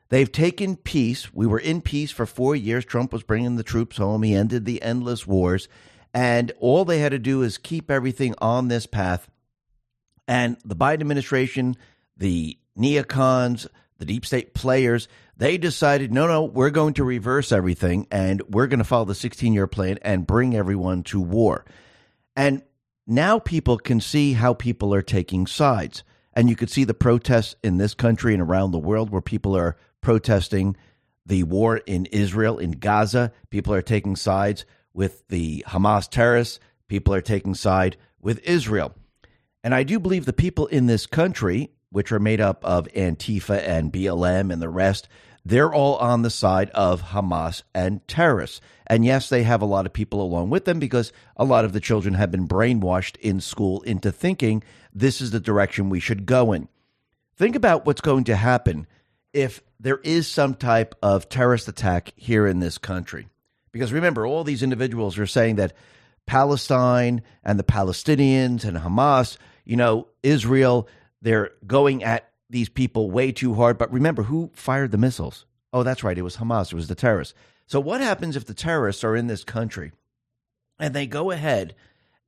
They've 0.09 0.31
taken 0.31 0.75
peace. 0.75 1.33
We 1.33 1.47
were 1.47 1.59
in 1.59 1.81
peace 1.81 2.11
for 2.11 2.25
four 2.25 2.55
years. 2.55 2.85
Trump 2.85 3.13
was 3.13 3.23
bringing 3.23 3.55
the 3.55 3.63
troops 3.63 3.97
home. 3.97 4.23
He 4.23 4.35
ended 4.35 4.65
the 4.65 4.81
endless 4.81 5.25
wars. 5.25 5.67
And 6.13 6.51
all 6.59 6.83
they 6.83 6.99
had 6.99 7.13
to 7.13 7.19
do 7.19 7.41
is 7.41 7.57
keep 7.57 7.89
everything 7.89 8.35
on 8.39 8.67
this 8.67 8.85
path. 8.85 9.29
And 10.27 10.57
the 10.65 10.75
Biden 10.75 11.01
administration, 11.01 11.77
the 12.17 12.57
neocons, 12.77 13.67
the 13.99 14.05
deep 14.05 14.25
state 14.25 14.53
players, 14.53 15.07
they 15.37 15.57
decided, 15.57 16.11
no, 16.11 16.27
no, 16.27 16.43
we're 16.43 16.69
going 16.69 16.93
to 16.95 17.03
reverse 17.03 17.51
everything 17.51 18.07
and 18.11 18.41
we're 18.49 18.67
going 18.67 18.79
to 18.79 18.85
follow 18.85 19.05
the 19.05 19.15
16 19.15 19.53
year 19.53 19.67
plan 19.67 19.97
and 20.01 20.27
bring 20.27 20.55
everyone 20.55 21.03
to 21.03 21.19
war. 21.19 21.65
And 22.35 22.63
now 23.07 23.39
people 23.39 23.77
can 23.77 23.99
see 23.99 24.33
how 24.33 24.53
people 24.53 24.93
are 24.93 25.01
taking 25.01 25.47
sides. 25.47 26.03
And 26.33 26.49
you 26.49 26.55
could 26.55 26.69
see 26.69 26.83
the 26.83 26.93
protests 26.93 27.55
in 27.63 27.77
this 27.77 27.93
country 27.93 28.33
and 28.33 28.41
around 28.41 28.71
the 28.71 28.79
world 28.79 29.09
where 29.09 29.21
people 29.21 29.55
are 29.55 29.75
protesting 29.99 30.77
the 31.25 31.43
war 31.43 31.77
in 31.77 32.05
Israel, 32.07 32.57
in 32.57 32.71
Gaza. 32.71 33.31
People 33.49 33.73
are 33.73 33.81
taking 33.81 34.15
sides 34.15 34.65
with 34.93 35.27
the 35.27 35.63
Hamas 35.67 36.09
terrorists. 36.09 36.59
People 36.87 37.13
are 37.13 37.21
taking 37.21 37.53
side 37.53 37.97
with 38.21 38.39
Israel. 38.43 38.93
And 39.63 39.75
I 39.75 39.83
do 39.83 39.99
believe 39.99 40.25
the 40.25 40.33
people 40.33 40.67
in 40.67 40.87
this 40.87 41.05
country, 41.05 41.71
which 41.91 42.11
are 42.11 42.19
made 42.19 42.41
up 42.41 42.63
of 42.65 42.87
Antifa 42.95 43.61
and 43.67 43.91
BLM 43.91 44.51
and 44.51 44.61
the 44.61 44.69
rest, 44.69 45.07
they're 45.43 45.73
all 45.73 45.95
on 45.97 46.21
the 46.21 46.29
side 46.29 46.69
of 46.71 47.01
Hamas 47.01 47.63
and 47.73 48.05
terrorists. 48.07 48.61
And 48.87 49.03
yes, 49.05 49.29
they 49.29 49.43
have 49.43 49.61
a 49.61 49.65
lot 49.65 49.85
of 49.85 49.93
people 49.93 50.21
along 50.21 50.49
with 50.49 50.65
them 50.65 50.79
because 50.79 51.11
a 51.35 51.45
lot 51.45 51.65
of 51.65 51.73
the 51.73 51.79
children 51.79 52.13
have 52.15 52.31
been 52.31 52.47
brainwashed 52.47 53.17
in 53.17 53.41
school 53.41 53.81
into 53.81 54.11
thinking 54.11 54.63
this 54.93 55.21
is 55.21 55.31
the 55.31 55.39
direction 55.39 55.89
we 55.89 55.99
should 55.99 56.25
go 56.25 56.53
in. 56.53 56.67
Think 57.37 57.55
about 57.55 57.85
what's 57.85 58.01
going 58.01 58.25
to 58.25 58.35
happen 58.35 58.85
if 59.33 59.63
there 59.79 59.99
is 60.03 60.27
some 60.27 60.53
type 60.53 60.93
of 61.01 61.29
terrorist 61.29 61.67
attack 61.67 62.13
here 62.15 62.45
in 62.45 62.59
this 62.59 62.77
country. 62.77 63.27
Because 63.71 63.93
remember, 63.93 64.27
all 64.27 64.43
these 64.43 64.63
individuals 64.63 65.17
are 65.17 65.25
saying 65.25 65.55
that 65.55 65.73
Palestine 66.25 67.23
and 67.43 67.57
the 67.57 67.63
Palestinians 67.63 68.63
and 68.65 68.77
Hamas, 68.77 69.37
you 69.65 69.77
know, 69.77 70.07
Israel, 70.21 70.87
they're 71.21 71.51
going 71.65 72.03
at 72.03 72.30
these 72.51 72.69
people 72.69 73.09
way 73.09 73.31
too 73.31 73.55
hard. 73.55 73.77
But 73.77 73.91
remember, 73.91 74.23
who 74.23 74.51
fired 74.53 74.91
the 74.91 74.97
missiles? 74.97 75.45
Oh, 75.73 75.83
that's 75.83 76.03
right. 76.03 76.17
It 76.17 76.23
was 76.23 76.37
Hamas. 76.37 76.71
It 76.71 76.75
was 76.75 76.87
the 76.87 76.95
terrorists. 76.95 77.33
So, 77.65 77.79
what 77.79 78.01
happens 78.01 78.35
if 78.35 78.45
the 78.45 78.53
terrorists 78.53 79.03
are 79.03 79.15
in 79.15 79.27
this 79.27 79.43
country 79.43 79.93
and 80.77 80.93
they 80.93 81.07
go 81.07 81.31
ahead 81.31 81.75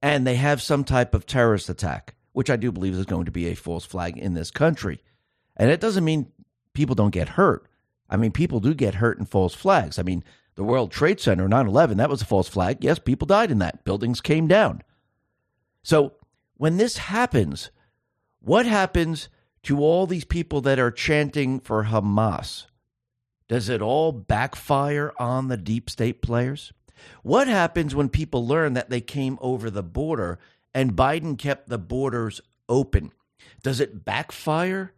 and 0.02 0.26
they 0.26 0.36
have 0.36 0.62
some 0.62 0.84
type 0.84 1.14
of 1.14 1.26
terrorist 1.26 1.70
attack, 1.70 2.16
which 2.32 2.50
I 2.50 2.56
do 2.56 2.72
believe 2.72 2.94
is 2.94 3.06
going 3.06 3.26
to 3.26 3.32
be 3.32 3.48
a 3.48 3.56
false 3.56 3.86
flag 3.86 4.18
in 4.18 4.34
this 4.34 4.52
country? 4.52 5.02
And 5.58 5.70
it 5.70 5.82
doesn't 5.82 6.06
mean 6.06 6.32
people 6.74 6.96
don't 6.96 7.12
get 7.12 7.30
hurt. 7.30 7.68
I 8.10 8.18
mean, 8.18 8.32
people 8.32 8.60
do 8.60 8.74
get 8.74 8.96
hurt 8.96 9.20
in 9.20 9.26
false 9.26 9.54
flags. 9.54 10.00
I 10.00 10.04
mean, 10.04 10.24
the 10.56 10.64
World 10.64 10.92
Trade 10.92 11.20
Center, 11.20 11.48
9 11.48 11.68
11, 11.68 11.98
that 11.98 12.10
was 12.10 12.22
a 12.22 12.26
false 12.26 12.48
flag. 12.48 12.84
Yes, 12.84 13.00
people 13.00 13.26
died 13.26 13.52
in 13.52 13.60
that. 13.60 13.84
Buildings 13.84 14.22
came 14.22 14.48
down. 14.48 14.82
So, 15.84 16.14
when 16.56 16.78
this 16.78 16.98
happens, 16.98 17.72
what 18.40 18.66
happens 18.66 19.28
to 19.64 19.80
all 19.80 20.06
these 20.06 20.26
people 20.26 20.62
that 20.62 20.80
are 20.80 20.92
chanting 20.92 21.60
for 21.60 21.86
Hamas? 21.86 22.66
Does 23.48 23.70
it 23.70 23.82
all 23.82 24.12
backfire 24.12 25.14
on 25.20 25.48
the 25.48 25.58
deep 25.58 25.90
state 25.90 26.22
players? 26.22 26.74
What 27.24 27.48
happens 27.48 27.94
when 27.94 28.10
people 28.10 28.48
learn 28.48 28.74
that 28.74 28.90
they 28.90 29.02
came 29.02 29.38
over 29.42 29.70
the 29.70 29.84
border 29.84 30.40
and 30.74 30.96
Biden 30.96 31.38
kept 31.38 31.70
the 31.70 31.78
borders 31.78 32.42
open? 32.70 33.12
Does 33.62 33.80
it 33.80 34.06
backfire 34.06 34.94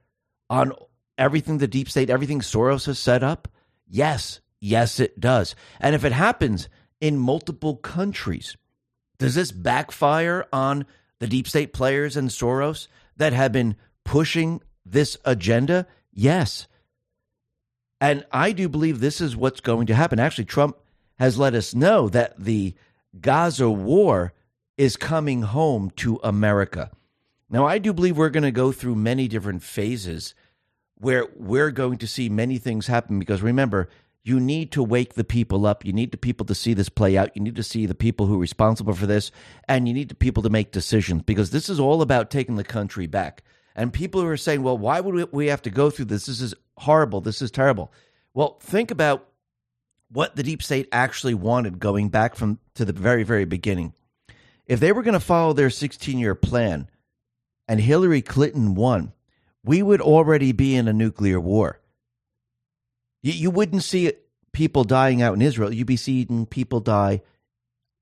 on 0.49 0.73
everything 1.17 1.57
the 1.57 1.67
deep 1.67 1.89
state, 1.89 2.09
everything 2.09 2.41
Soros 2.41 2.85
has 2.85 2.99
set 2.99 3.23
up? 3.23 3.47
Yes, 3.87 4.39
yes, 4.59 4.99
it 4.99 5.19
does. 5.19 5.55
And 5.79 5.95
if 5.95 6.03
it 6.05 6.11
happens 6.11 6.69
in 7.01 7.17
multiple 7.17 7.75
countries, 7.75 8.55
does 9.17 9.35
this 9.35 9.51
backfire 9.51 10.45
on 10.51 10.85
the 11.19 11.27
deep 11.27 11.47
state 11.47 11.73
players 11.73 12.17
and 12.17 12.29
Soros 12.29 12.87
that 13.17 13.33
have 13.33 13.51
been 13.51 13.75
pushing 14.05 14.61
this 14.85 15.17
agenda? 15.25 15.85
Yes. 16.13 16.67
And 17.99 18.25
I 18.31 18.53
do 18.53 18.69
believe 18.69 18.99
this 18.99 19.19
is 19.19 19.35
what's 19.35 19.59
going 19.59 19.87
to 19.87 19.95
happen. 19.95 20.19
Actually, 20.19 20.45
Trump 20.45 20.77
has 21.15 21.37
let 21.37 21.53
us 21.53 21.75
know 21.75 22.07
that 22.09 22.39
the 22.39 22.73
Gaza 23.19 23.69
war 23.69 24.33
is 24.77 24.95
coming 24.95 25.41
home 25.41 25.91
to 25.97 26.19
America. 26.23 26.91
Now, 27.49 27.65
I 27.65 27.77
do 27.77 27.93
believe 27.93 28.17
we're 28.17 28.29
going 28.29 28.43
to 28.43 28.51
go 28.51 28.71
through 28.71 28.95
many 28.95 29.27
different 29.27 29.63
phases 29.63 30.35
where 30.95 31.27
we're 31.35 31.71
going 31.71 31.97
to 31.99 32.07
see 32.07 32.29
many 32.29 32.57
things 32.57 32.87
happen 32.87 33.19
because 33.19 33.41
remember, 33.41 33.89
you 34.23 34.39
need 34.39 34.71
to 34.71 34.81
wake 34.81 35.13
the 35.13 35.23
people 35.23 35.67
up. 35.67 35.85
You 35.85 35.93
need 35.93 36.11
the 36.11 36.17
people 36.17 36.47
to 36.47 36.55
see 36.55 36.73
this 36.73 36.89
play 36.89 37.15
out. 37.15 37.29
You 37.35 37.43
need 37.43 37.55
to 37.57 37.63
see 37.63 37.85
the 37.85 37.93
people 37.93 38.25
who 38.25 38.35
are 38.35 38.39
responsible 38.39 38.93
for 38.93 39.05
this, 39.05 39.31
and 39.67 39.87
you 39.87 39.93
need 39.93 40.09
the 40.09 40.15
people 40.15 40.41
to 40.43 40.49
make 40.49 40.71
decisions 40.71 41.21
because 41.21 41.51
this 41.51 41.69
is 41.69 41.79
all 41.79 42.01
about 42.01 42.31
taking 42.31 42.55
the 42.55 42.63
country 42.63 43.05
back. 43.05 43.43
And 43.75 43.91
people 43.91 44.21
who 44.21 44.27
are 44.27 44.37
saying, 44.37 44.63
well, 44.63 44.77
why 44.77 45.01
would 45.01 45.33
we 45.33 45.47
have 45.47 45.61
to 45.63 45.69
go 45.69 45.89
through 45.89 46.05
this? 46.05 46.27
This 46.27 46.39
is 46.39 46.53
horrible. 46.77 47.19
This 47.19 47.41
is 47.41 47.51
terrible. 47.51 47.91
Well, 48.33 48.57
think 48.61 48.89
about 48.89 49.27
what 50.09 50.35
the 50.35 50.43
deep 50.43 50.63
state 50.63 50.87
actually 50.91 51.33
wanted 51.33 51.79
going 51.79 52.09
back 52.09 52.35
from 52.35 52.59
to 52.75 52.85
the 52.85 52.93
very, 52.93 53.23
very 53.23 53.45
beginning. 53.45 53.93
If 54.65 54.79
they 54.79 54.93
were 54.93 55.03
going 55.03 55.13
to 55.13 55.19
follow 55.19 55.53
their 55.53 55.69
16 55.69 56.17
year 56.17 56.35
plan 56.35 56.89
and 57.67 57.79
Hillary 57.81 58.21
Clinton 58.21 58.75
won, 58.75 59.11
we 59.63 59.81
would 59.81 60.01
already 60.01 60.53
be 60.53 60.75
in 60.75 60.87
a 60.87 60.93
nuclear 60.93 61.39
war. 61.39 61.81
You, 63.23 63.33
you 63.33 63.51
wouldn't 63.51 63.83
see 63.83 64.13
people 64.53 64.85
dying 64.85 65.21
out 65.21 65.33
in 65.33 65.41
Israel. 65.41 65.73
You'd 65.73 65.87
be 65.87 65.97
seeing 65.97 66.45
people 66.45 66.79
die 66.79 67.21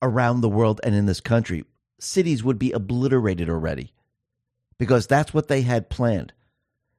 around 0.03 0.41
the 0.41 0.49
world 0.49 0.81
and 0.83 0.93
in 0.93 1.07
this 1.07 1.21
country. 1.21 1.65
Cities 1.99 2.43
would 2.43 2.59
be 2.59 2.73
obliterated 2.73 3.49
already 3.49 3.93
because 4.77 5.07
that's 5.07 5.33
what 5.33 5.47
they 5.47 5.61
had 5.61 5.89
planned. 5.89 6.33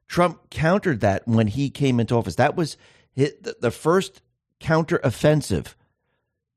Trump 0.06 0.50
countered 0.50 1.00
that 1.00 1.26
when 1.26 1.46
he 1.46 1.70
came 1.70 1.98
into 1.98 2.14
office. 2.14 2.36
That 2.36 2.56
was 2.56 2.76
the 3.14 3.70
first 3.70 4.22
counteroffensive. 4.60 5.74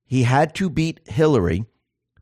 He 0.06 0.24
had 0.24 0.54
to 0.56 0.70
beat 0.70 1.02
Hillary. 1.08 1.66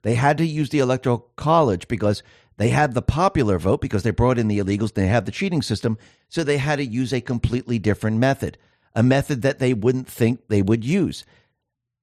They 0.01 0.15
had 0.15 0.37
to 0.37 0.45
use 0.45 0.69
the 0.69 0.79
electoral 0.79 1.31
college 1.35 1.87
because 1.87 2.23
they 2.57 2.69
had 2.69 2.93
the 2.93 3.01
popular 3.01 3.59
vote 3.59 3.81
because 3.81 4.03
they 4.03 4.11
brought 4.11 4.37
in 4.37 4.47
the 4.47 4.59
illegals. 4.59 4.93
They 4.93 5.07
have 5.07 5.25
the 5.25 5.31
cheating 5.31 5.61
system. 5.61 5.97
So 6.29 6.43
they 6.43 6.57
had 6.57 6.77
to 6.77 6.85
use 6.85 7.13
a 7.13 7.21
completely 7.21 7.79
different 7.79 8.17
method, 8.17 8.57
a 8.95 9.03
method 9.03 9.41
that 9.41 9.59
they 9.59 9.73
wouldn't 9.73 10.07
think 10.07 10.47
they 10.47 10.61
would 10.61 10.85
use. 10.85 11.25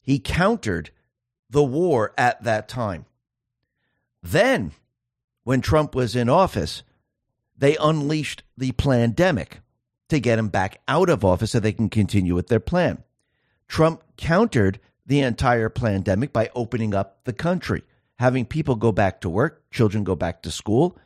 He 0.01 0.19
countered 0.19 0.91
the 1.49 1.63
war 1.63 2.13
at 2.19 2.43
that 2.45 2.69
time. 2.69 3.07
Then, 4.23 4.73
when 5.45 5.61
Trump 5.61 5.95
was 5.95 6.17
in 6.17 6.29
office, 6.29 6.83
they 7.57 7.77
unleashed 7.77 8.43
the 8.57 8.73
pandemic 8.73 9.61
to 10.09 10.21
get 10.21 10.39
him 10.39 10.49
back 10.49 10.81
out 10.89 11.09
of 11.09 11.25
office 11.25 11.53
so 11.53 11.61
they 11.61 11.73
can 11.73 11.89
continue 11.89 12.35
with 12.35 12.49
their 12.49 12.61
plan. 12.61 13.03
Trump 13.69 14.03
countered 14.17 14.79
the 15.07 15.21
entire 15.21 15.69
pandemic 15.69 16.33
by 16.33 16.51
opening 16.55 16.95
up 16.95 17.25
the 17.25 17.33
country 17.33 17.83
having 18.23 18.45
people 18.45 18.77
go 18.77 18.93
back 18.93 19.21
to 19.21 19.29
work, 19.29 19.69
children 19.73 20.05
go 20.05 20.15
back 20.15 20.43
to 20.43 20.51
school. 20.51 20.97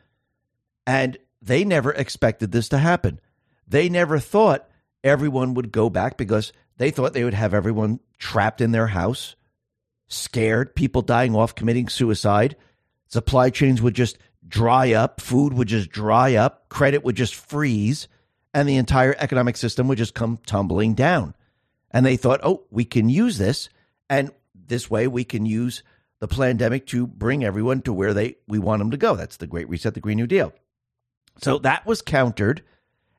And 0.85 1.17
they 1.41 1.65
never 1.65 1.91
expected 1.91 2.51
this 2.51 2.69
to 2.69 2.77
happen. 2.77 3.19
They 3.67 3.89
never 3.89 4.19
thought 4.19 4.69
everyone 5.03 5.55
would 5.55 5.71
go 5.71 5.89
back 5.89 6.15
because 6.17 6.53
they 6.77 6.91
thought 6.91 7.13
they 7.13 7.23
would 7.23 7.33
have 7.33 7.55
everyone 7.55 8.01
trapped 8.19 8.61
in 8.61 8.71
their 8.71 8.85
house, 8.85 9.35
scared, 10.07 10.75
people 10.75 11.01
dying 11.01 11.35
off, 11.35 11.55
committing 11.55 11.89
suicide. 11.89 12.55
Supply 13.07 13.49
chains 13.49 13.81
would 13.81 13.95
just 13.95 14.19
dry 14.47 14.93
up, 14.93 15.21
food 15.21 15.53
would 15.53 15.67
just 15.67 15.89
dry 15.89 16.35
up, 16.35 16.69
credit 16.69 17.03
would 17.03 17.15
just 17.15 17.35
freeze, 17.35 18.07
and 18.53 18.67
the 18.67 18.77
entire 18.77 19.15
economic 19.19 19.57
system 19.57 19.87
would 19.87 19.97
just 19.97 20.13
come 20.13 20.39
tumbling 20.45 20.93
down. 20.93 21.33
And 21.91 22.05
they 22.05 22.17
thought, 22.17 22.41
oh, 22.43 22.63
we 22.69 22.85
can 22.85 23.09
use 23.09 23.37
this. 23.37 23.69
And 24.09 24.31
this 24.53 24.89
way 24.89 25.07
we 25.07 25.23
can 25.23 25.45
use 25.45 25.83
the 26.19 26.27
pandemic 26.27 26.87
to 26.87 27.07
bring 27.07 27.43
everyone 27.43 27.81
to 27.83 27.93
where 27.93 28.13
they 28.13 28.35
we 28.47 28.59
want 28.59 28.79
them 28.79 28.91
to 28.91 28.97
go. 28.97 29.15
That's 29.15 29.37
the 29.37 29.47
Great 29.47 29.69
Reset, 29.69 29.93
the 29.93 29.99
Green 29.99 30.17
New 30.17 30.27
Deal. 30.27 30.53
So 31.39 31.59
that 31.59 31.85
was 31.85 32.01
countered, 32.01 32.63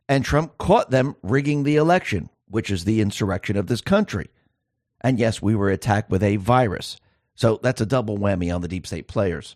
and 0.08 0.24
Trump 0.24 0.58
caught 0.58 0.90
them 0.90 1.14
rigging 1.22 1.62
the 1.62 1.76
election, 1.76 2.30
which 2.48 2.70
is 2.70 2.84
the 2.84 3.00
insurrection 3.00 3.56
of 3.56 3.68
this 3.68 3.80
country. 3.80 4.28
And 5.00 5.18
yes, 5.20 5.40
we 5.40 5.54
were 5.54 5.70
attacked 5.70 6.10
with 6.10 6.24
a 6.24 6.36
virus. 6.36 6.98
So 7.36 7.60
that's 7.62 7.80
a 7.80 7.86
double 7.86 8.18
whammy 8.18 8.52
on 8.52 8.62
the 8.62 8.68
deep 8.68 8.86
state 8.86 9.06
players. 9.06 9.54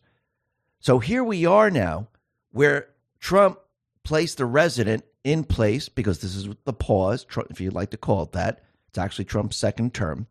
So 0.82 0.98
here 0.98 1.24
we 1.24 1.46
are 1.46 1.70
now, 1.70 2.08
where 2.50 2.88
Trump 3.20 3.58
placed 4.04 4.36
the 4.36 4.44
resident 4.44 5.04
in 5.24 5.44
place 5.44 5.88
because 5.88 6.18
this 6.18 6.36
is 6.36 6.48
the 6.64 6.72
pause, 6.74 7.24
if 7.48 7.60
you'd 7.60 7.72
like 7.72 7.90
to 7.90 7.96
call 7.96 8.24
it 8.24 8.32
that. 8.32 8.64
It's 8.88 8.98
actually 8.98 9.24
Trump's 9.24 9.56
second 9.56 9.94
term 9.94 10.26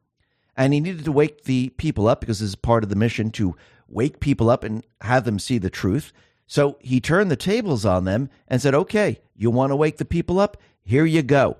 and 0.55 0.73
he 0.73 0.79
needed 0.79 1.05
to 1.05 1.11
wake 1.11 1.45
the 1.45 1.69
people 1.69 2.07
up 2.07 2.19
because 2.19 2.39
this 2.39 2.49
is 2.49 2.55
part 2.55 2.83
of 2.83 2.89
the 2.89 2.95
mission 2.95 3.31
to 3.31 3.55
wake 3.87 4.19
people 4.19 4.49
up 4.49 4.63
and 4.63 4.85
have 5.01 5.23
them 5.23 5.39
see 5.39 5.57
the 5.57 5.69
truth. 5.69 6.13
So 6.47 6.77
he 6.81 6.99
turned 6.99 7.31
the 7.31 7.35
tables 7.35 7.85
on 7.85 8.03
them 8.03 8.29
and 8.47 8.61
said, 8.61 8.75
okay, 8.75 9.21
you 9.35 9.49
want 9.49 9.71
to 9.71 9.75
wake 9.75 9.97
the 9.97 10.05
people 10.05 10.39
up? 10.39 10.57
Here 10.83 11.05
you 11.05 11.23
go. 11.23 11.57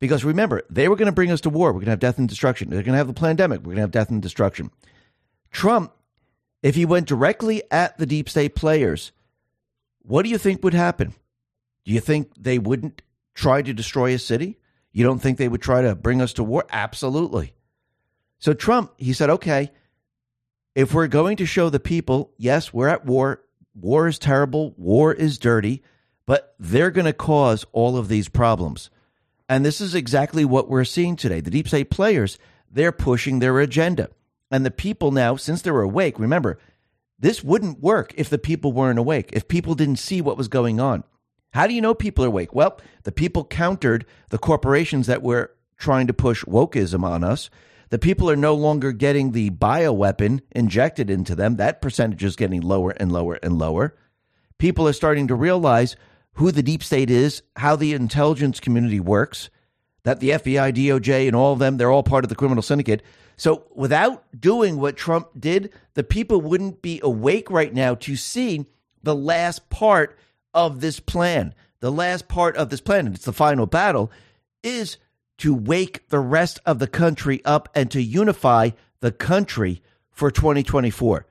Because 0.00 0.24
remember, 0.24 0.62
they 0.70 0.88
were 0.88 0.96
going 0.96 1.06
to 1.06 1.12
bring 1.12 1.30
us 1.30 1.40
to 1.40 1.50
war. 1.50 1.70
We're 1.70 1.80
going 1.80 1.86
to 1.86 1.92
have 1.92 1.98
death 1.98 2.18
and 2.18 2.28
destruction. 2.28 2.70
They're 2.70 2.82
going 2.82 2.92
to 2.92 2.98
have 2.98 3.08
the 3.08 3.14
pandemic. 3.14 3.60
We're 3.60 3.74
going 3.74 3.76
to 3.76 3.82
have 3.82 3.90
death 3.90 4.10
and 4.10 4.22
destruction. 4.22 4.70
Trump, 5.50 5.92
if 6.62 6.74
he 6.74 6.84
went 6.84 7.06
directly 7.06 7.62
at 7.70 7.98
the 7.98 8.06
deep 8.06 8.28
state 8.28 8.54
players, 8.54 9.12
what 10.02 10.22
do 10.22 10.30
you 10.30 10.38
think 10.38 10.64
would 10.64 10.74
happen? 10.74 11.14
Do 11.84 11.92
you 11.92 12.00
think 12.00 12.32
they 12.36 12.58
wouldn't 12.58 13.02
try 13.34 13.62
to 13.62 13.72
destroy 13.72 14.14
a 14.14 14.18
city? 14.18 14.58
You 14.92 15.04
don't 15.04 15.20
think 15.20 15.38
they 15.38 15.48
would 15.48 15.62
try 15.62 15.82
to 15.82 15.94
bring 15.94 16.20
us 16.20 16.32
to 16.34 16.44
war? 16.44 16.64
Absolutely. 16.70 17.52
So 18.38 18.52
Trump, 18.54 18.92
he 18.96 19.12
said, 19.12 19.30
okay, 19.30 19.70
if 20.74 20.94
we're 20.94 21.08
going 21.08 21.36
to 21.38 21.46
show 21.46 21.70
the 21.70 21.80
people, 21.80 22.32
yes, 22.36 22.72
we're 22.72 22.88
at 22.88 23.04
war, 23.04 23.42
war 23.74 24.06
is 24.06 24.18
terrible, 24.18 24.74
war 24.76 25.12
is 25.12 25.38
dirty, 25.38 25.82
but 26.26 26.54
they're 26.58 26.90
going 26.90 27.04
to 27.06 27.12
cause 27.12 27.64
all 27.72 27.96
of 27.96 28.08
these 28.08 28.28
problems. 28.28 28.90
And 29.48 29.64
this 29.64 29.80
is 29.80 29.94
exactly 29.94 30.44
what 30.44 30.68
we're 30.68 30.84
seeing 30.84 31.16
today. 31.16 31.40
The 31.40 31.50
deep 31.50 31.68
state 31.68 31.90
players, 31.90 32.38
they're 32.70 32.92
pushing 32.92 33.38
their 33.38 33.58
agenda. 33.60 34.10
And 34.50 34.64
the 34.64 34.70
people 34.70 35.10
now, 35.10 35.36
since 35.36 35.62
they're 35.62 35.80
awake, 35.80 36.18
remember, 36.18 36.58
this 37.18 37.42
wouldn't 37.42 37.80
work 37.80 38.14
if 38.16 38.30
the 38.30 38.38
people 38.38 38.72
weren't 38.72 38.98
awake, 38.98 39.30
if 39.32 39.48
people 39.48 39.74
didn't 39.74 39.98
see 39.98 40.20
what 40.20 40.38
was 40.38 40.48
going 40.48 40.80
on. 40.80 41.04
How 41.52 41.66
do 41.66 41.74
you 41.74 41.80
know 41.80 41.94
people 41.94 42.24
are 42.24 42.28
awake? 42.28 42.54
Well, 42.54 42.80
the 43.04 43.12
people 43.12 43.44
countered 43.44 44.06
the 44.30 44.38
corporations 44.38 45.06
that 45.06 45.22
were 45.22 45.52
trying 45.76 46.06
to 46.06 46.14
push 46.14 46.44
wokeism 46.44 47.02
on 47.02 47.24
us. 47.24 47.50
The 47.90 47.98
people 47.98 48.30
are 48.30 48.36
no 48.36 48.54
longer 48.54 48.92
getting 48.92 49.32
the 49.32 49.50
bioweapon 49.50 50.40
injected 50.52 51.08
into 51.08 51.34
them. 51.34 51.56
That 51.56 51.80
percentage 51.80 52.22
is 52.22 52.36
getting 52.36 52.60
lower 52.60 52.90
and 52.90 53.10
lower 53.10 53.38
and 53.42 53.58
lower. 53.58 53.96
People 54.58 54.86
are 54.86 54.92
starting 54.92 55.28
to 55.28 55.34
realize 55.34 55.96
who 56.34 56.52
the 56.52 56.62
deep 56.62 56.82
state 56.82 57.10
is, 57.10 57.42
how 57.56 57.76
the 57.76 57.94
intelligence 57.94 58.60
community 58.60 59.00
works, 59.00 59.50
that 60.04 60.20
the 60.20 60.30
FBI, 60.30 60.72
DOJ, 60.72 61.26
and 61.26 61.34
all 61.34 61.54
of 61.54 61.58
them, 61.58 61.76
they're 61.76 61.90
all 61.90 62.02
part 62.02 62.24
of 62.24 62.28
the 62.28 62.36
criminal 62.36 62.62
syndicate. 62.62 63.02
So 63.38 63.66
without 63.74 64.24
doing 64.38 64.78
what 64.78 64.96
Trump 64.96 65.28
did, 65.38 65.72
the 65.94 66.02
people 66.02 66.40
wouldn't 66.40 66.82
be 66.82 67.00
awake 67.02 67.50
right 67.50 67.72
now 67.72 67.94
to 67.94 68.16
see 68.16 68.66
the 69.02 69.14
last 69.14 69.70
part 69.70 70.18
of 70.52 70.80
this 70.80 71.00
plan. 71.00 71.54
The 71.80 71.92
last 71.92 72.26
part 72.26 72.56
of 72.56 72.68
this 72.68 72.80
plan, 72.80 73.06
and 73.06 73.14
it's 73.14 73.24
the 73.24 73.32
final 73.32 73.66
battle, 73.66 74.10
is 74.64 74.98
to 75.38 75.54
wake 75.54 76.08
the 76.08 76.18
rest 76.18 76.58
of 76.66 76.80
the 76.80 76.88
country 76.88 77.40
up 77.44 77.68
and 77.76 77.88
to 77.92 78.02
unify 78.02 78.70
the 79.00 79.12
country 79.12 79.82
for 80.10 80.32
2024. 80.32 81.24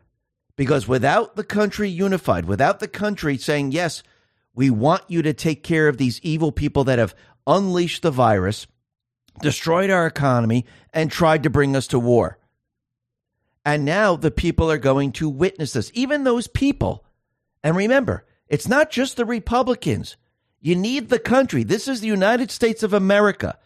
Because 0.56 0.88
without 0.88 1.36
the 1.36 1.44
country 1.44 1.90
unified, 1.90 2.46
without 2.46 2.80
the 2.80 2.88
country 2.88 3.38
saying, 3.38 3.74
yes, 3.74 4.02
we 4.56 4.70
want 4.70 5.04
you 5.10 5.22
to 5.24 5.34
take 5.34 5.62
care 5.62 5.90
of 5.90 5.98
these 5.98 6.22
evil 6.24 6.54
people 6.54 6.86
that 6.86 7.00
have 7.00 7.14
unleashed 7.46 8.02
the 8.02 8.12
virus, 8.12 8.66
destroyed 9.42 9.90
our 9.90 10.08
economy, 10.08 10.66
and 10.94 11.12
tried 11.12 11.44
to 11.44 11.50
bring 11.50 11.76
us 11.76 11.88
to 11.88 12.00
war. 12.00 12.38
And 13.66 13.84
now 13.84 14.16
the 14.16 14.32
people 14.32 14.72
are 14.72 14.78
going 14.78 15.12
to 15.14 15.30
witness 15.30 15.74
this, 15.74 15.92
even 15.94 16.24
those 16.24 16.48
people. 16.48 17.04
And 17.64 17.76
remember, 17.76 18.26
it's 18.48 18.68
not 18.68 18.90
just 18.90 19.18
the 19.18 19.26
Republicans. 19.26 20.16
You 20.62 20.76
need 20.76 21.10
the 21.10 21.20
country. 21.20 21.64
This 21.64 21.88
is 21.88 22.02
the 22.02 22.08
United 22.08 22.50
States 22.50 22.82
of 22.82 22.94
America. 22.94 23.58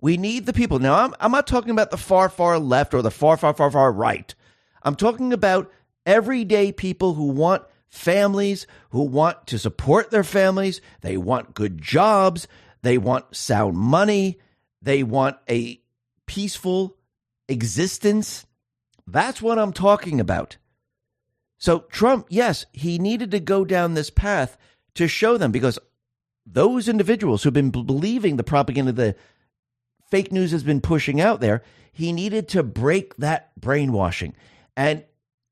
We 0.00 0.16
need 0.16 0.46
the 0.46 0.52
people. 0.52 0.78
Now, 0.78 0.94
I'm, 0.94 1.14
I'm 1.18 1.32
not 1.32 1.46
talking 1.46 1.70
about 1.70 1.90
the 1.90 1.96
far, 1.96 2.28
far 2.28 2.58
left 2.58 2.94
or 2.94 3.02
the 3.02 3.10
far, 3.10 3.36
far, 3.36 3.54
far, 3.54 3.70
far 3.70 3.90
right. 3.90 4.34
I'm 4.82 4.94
talking 4.94 5.32
about 5.32 5.72
everyday 6.06 6.70
people 6.70 7.14
who 7.14 7.28
want 7.28 7.64
families, 7.88 8.66
who 8.90 9.02
want 9.02 9.46
to 9.48 9.58
support 9.58 10.10
their 10.10 10.24
families. 10.24 10.80
They 11.00 11.16
want 11.16 11.54
good 11.54 11.80
jobs. 11.80 12.46
They 12.82 12.98
want 12.98 13.34
sound 13.34 13.76
money. 13.76 14.38
They 14.82 15.02
want 15.02 15.36
a 15.48 15.80
peaceful 16.26 16.96
existence. 17.48 18.46
That's 19.06 19.42
what 19.42 19.58
I'm 19.58 19.72
talking 19.72 20.20
about. 20.20 20.56
So, 21.58 21.80
Trump, 21.90 22.26
yes, 22.28 22.66
he 22.72 22.98
needed 22.98 23.32
to 23.32 23.40
go 23.40 23.64
down 23.64 23.94
this 23.94 24.10
path 24.10 24.56
to 24.94 25.08
show 25.08 25.36
them 25.36 25.50
because 25.50 25.78
those 26.46 26.88
individuals 26.88 27.42
who've 27.42 27.52
been 27.52 27.70
believing 27.70 28.36
the 28.36 28.44
propaganda 28.44 28.92
the 28.92 29.16
fake 30.10 30.32
news 30.32 30.52
has 30.52 30.62
been 30.62 30.80
pushing 30.80 31.20
out 31.20 31.40
there, 31.40 31.62
he 31.92 32.12
needed 32.12 32.48
to 32.48 32.62
break 32.62 33.16
that 33.16 33.50
brainwashing. 33.60 34.34
And 34.76 35.04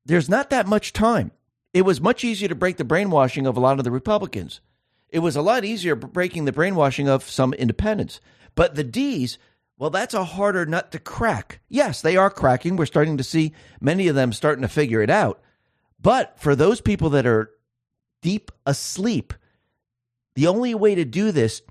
there's 0.05 0.29
not 0.29 0.49
that 0.49 0.67
much 0.67 0.93
time. 0.93 1.31
It 1.73 1.81
was 1.81 2.01
much 2.01 2.23
easier 2.23 2.47
to 2.47 2.55
break 2.55 2.77
the 2.77 2.85
brainwashing 2.85 3.45
of 3.45 3.57
a 3.57 3.59
lot 3.59 3.77
of 3.77 3.83
the 3.83 3.91
Republicans. 3.91 4.61
It 5.09 5.19
was 5.19 5.35
a 5.35 5.41
lot 5.41 5.65
easier 5.65 5.95
breaking 5.95 6.45
the 6.45 6.51
brainwashing 6.51 7.07
of 7.07 7.29
some 7.29 7.53
independents. 7.53 8.19
But 8.57 8.73
the 8.73 8.83
D's, 8.83 9.37
well, 9.77 9.91
that's 9.91 10.15
a 10.15 10.23
harder 10.23 10.65
nut 10.65 10.91
to 10.91 10.99
crack. 10.99 11.59
Yes, 11.69 12.01
they 12.01 12.17
are 12.17 12.31
cracking. 12.31 12.75
We're 12.75 12.87
starting 12.87 13.17
to 13.17 13.23
see 13.23 13.53
many 13.79 14.07
of 14.07 14.15
them 14.15 14.33
starting 14.33 14.63
to 14.63 14.67
figure 14.67 15.03
it 15.03 15.11
out. 15.11 15.39
But 16.01 16.39
for 16.39 16.55
those 16.55 16.81
people 16.81 17.11
that 17.11 17.27
are 17.27 17.51
deep 18.23 18.51
asleep, 18.65 19.35
the 20.33 20.47
only 20.47 20.73
way 20.73 20.95
to 20.95 21.05
do 21.05 21.31
this 21.31 21.61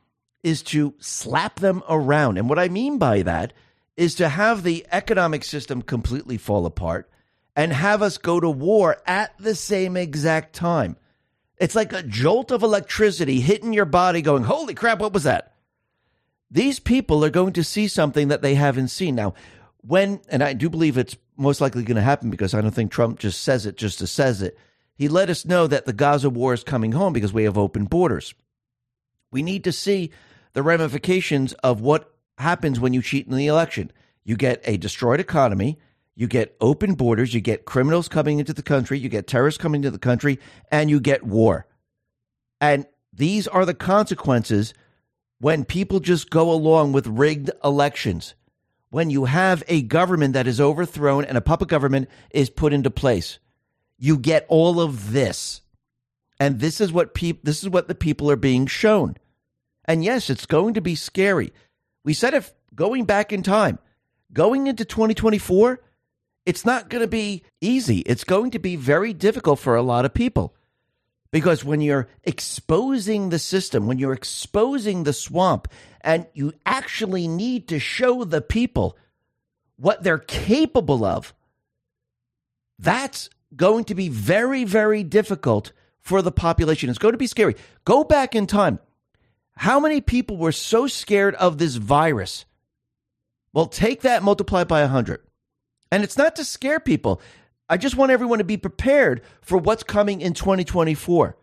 is 0.45 0.62
to 0.62 0.95
slap 1.01 1.59
them 1.59 1.82
around. 1.89 2.39
And 2.39 2.49
what 2.49 2.61
I 2.61 2.68
mean 2.68 2.99
by 2.99 3.22
that 3.22 3.53
is 3.97 4.14
to 4.14 4.28
have 4.28 4.62
the 4.62 4.87
economic 4.93 5.43
system 5.43 5.82
completely 5.82 6.39
fall 6.39 6.66
apart 6.66 7.11
and 7.57 7.72
have 7.72 8.01
us 8.01 8.16
go 8.16 8.39
to 8.39 8.49
war 8.49 8.99
at 9.09 9.37
the 9.41 9.57
same 9.57 9.97
exact 9.97 10.55
time. 10.55 10.97
It's 11.57 11.74
like 11.74 11.93
a 11.93 12.05
jolt 12.05 12.53
of 12.53 12.62
electricity 12.62 13.41
hitting 13.41 13.72
your 13.72 13.87
body, 13.87 14.22
going, 14.22 14.45
Holy 14.45 14.74
crap, 14.74 15.01
what 15.01 15.12
was 15.12 15.24
that? 15.24 15.55
These 16.51 16.78
people 16.78 17.24
are 17.24 17.30
going 17.30 17.53
to 17.55 17.64
see 17.64 17.88
something 17.88 18.28
that 18.28 18.42
they 18.42 18.55
haven't 18.55 18.88
seen. 18.88 19.14
Now, 19.14 19.34
when, 19.80 20.20
and 20.28 20.42
I 20.42 20.53
do 20.53 20.70
believe 20.70 20.97
it's 20.97 21.16
most 21.36 21.61
likely 21.61 21.82
going 21.82 21.97
to 21.97 22.03
happen 22.03 22.30
because 22.30 22.55
I 22.55 22.61
don't 22.61 22.74
think 22.74 22.90
Trump 22.90 23.18
just 23.18 23.42
says 23.42 23.66
it 23.66 23.76
just 23.76 23.99
to 23.99 24.07
says 24.07 24.42
it. 24.42 24.57
He 24.94 25.09
let 25.09 25.28
us 25.28 25.44
know 25.44 25.66
that 25.66 25.84
the 25.84 25.92
Gaza 25.92 26.30
war 26.30 26.55
is 26.55 26.64
coming 26.64 26.92
home 26.92 27.12
because 27.12 27.32
we 27.32 27.44
have 27.44 27.59
open 27.59 27.84
borders. 27.84 28.34
We 29.30 29.42
need 29.42 29.64
to 29.64 29.72
see 29.72 30.11
the 30.55 30.62
ramifications 30.62 31.53
of 31.55 31.80
what 31.80 32.14
happens 32.38 32.80
when 32.80 32.94
you 32.94 33.03
cheat 33.03 33.26
in 33.26 33.36
the 33.36 33.47
election. 33.47 33.92
You 34.24 34.36
get 34.36 34.62
a 34.64 34.76
destroyed 34.78 35.20
economy, 35.20 35.78
you 36.14 36.26
get 36.26 36.57
open 36.61 36.94
borders, 36.94 37.34
you 37.34 37.40
get 37.40 37.66
criminals 37.66 38.09
coming 38.09 38.38
into 38.38 38.55
the 38.55 38.62
country, 38.62 38.99
you 38.99 39.09
get 39.09 39.26
terrorists 39.26 39.61
coming 39.61 39.80
into 39.80 39.90
the 39.90 39.99
country, 39.99 40.38
and 40.70 40.88
you 40.88 40.99
get 40.99 41.22
war. 41.22 41.66
And 42.61 42.86
these 43.12 43.47
are 43.47 43.66
the 43.66 43.74
consequences 43.74 44.72
when 45.39 45.64
people 45.64 46.01
just 46.01 46.30
go 46.30 46.51
along 46.51 46.93
with 46.93 47.07
rigged 47.07 47.51
elections. 47.62 48.34
When 48.91 49.11
you 49.11 49.24
have 49.26 49.62
a 49.68 49.82
government 49.82 50.34
that 50.34 50.47
is 50.47 50.61
overthrown 50.61 51.24
and 51.24 51.37
a 51.37 51.43
puppet 51.43 51.68
government 51.68 52.09
is 52.30 52.49
put 52.49 52.72
into 52.72 52.91
place, 52.91 53.39
you 53.99 54.18
get 54.18 54.47
all 54.49 54.80
of 54.80 55.12
this. 55.12 55.61
And 56.39 56.61
this 56.61 56.80
is 56.80 56.93
what 56.93 57.14
peop- 57.14 57.45
this 57.45 57.62
is 57.62 57.68
what 57.68 57.89
the 57.89 57.95
people 57.95 58.30
are 58.30 58.37
being 58.37 58.66
shown. 58.66 59.16
And 59.84 60.05
yes, 60.05 60.30
it's 60.30 60.47
going 60.47 60.74
to 60.74 60.80
be 60.80 60.95
scary. 60.95 61.53
We 62.05 62.14
said 62.14 62.34
if 62.34 62.55
going 62.74 63.05
back 63.05 63.32
in 63.32 63.43
time, 63.43 63.78
going 64.32 64.66
into 64.66 64.84
2024, 64.84 65.80
it's 66.45 66.64
not 66.64 66.89
going 66.89 67.03
to 67.03 67.09
be 67.09 67.43
easy. 67.61 67.99
It's 68.01 68.24
going 68.24 68.53
to 68.53 68.59
be 68.59 68.76
very 68.76 69.12
difficult 69.12 69.59
for 69.59 69.74
a 69.74 69.82
lot 69.82 70.05
of 70.05 70.14
people. 70.14 70.55
Because 71.31 71.64
when 71.64 71.81
you're 71.81 72.09
exposing 72.24 73.29
the 73.29 73.39
system, 73.39 73.87
when 73.87 73.99
you're 73.99 74.12
exposing 74.12 75.03
the 75.03 75.12
swamp, 75.12 75.68
and 76.01 76.27
you 76.35 76.53
actually 76.64 77.27
need 77.27 77.68
to 77.68 77.79
show 77.79 78.24
the 78.24 78.41
people 78.41 78.97
what 79.77 80.03
they're 80.03 80.18
capable 80.18 81.05
of, 81.05 81.35
that's 82.79 83.29
going 83.55 83.85
to 83.85 83.95
be 83.95 84.09
very, 84.09 84.64
very 84.64 85.03
difficult 85.03 85.72
for 86.01 86.22
the 86.22 86.33
population. 86.33 86.89
It's 86.89 86.99
going 86.99 87.14
to 87.14 87.18
be 87.18 87.27
scary. 87.27 87.57
Go 87.85 88.05
back 88.05 88.35
in 88.35 88.47
time. 88.47 88.79
How 89.57 89.81
many 89.81 90.01
people 90.01 90.37
were 90.37 90.53
so 90.53 90.87
scared 90.87 91.35
of 91.35 91.59
this 91.59 91.77
virus? 91.77 92.45
Well, 93.53 93.66
take 93.66 94.03
that 94.03 94.22
multiplied 94.22 94.68
by 94.68 94.83
100. 94.83 95.20
And 95.91 96.05
it's 96.05 96.18
not 96.18 96.37
to 96.37 96.45
scare 96.45 96.79
people. 96.79 97.20
I 97.68 97.76
just 97.76 97.96
want 97.96 98.12
everyone 98.12 98.38
to 98.38 98.44
be 98.44 98.56
prepared 98.56 99.22
for 99.42 99.58
what's 99.58 99.82
coming 99.82 100.20
in 100.20 100.34
2024. 100.34 101.36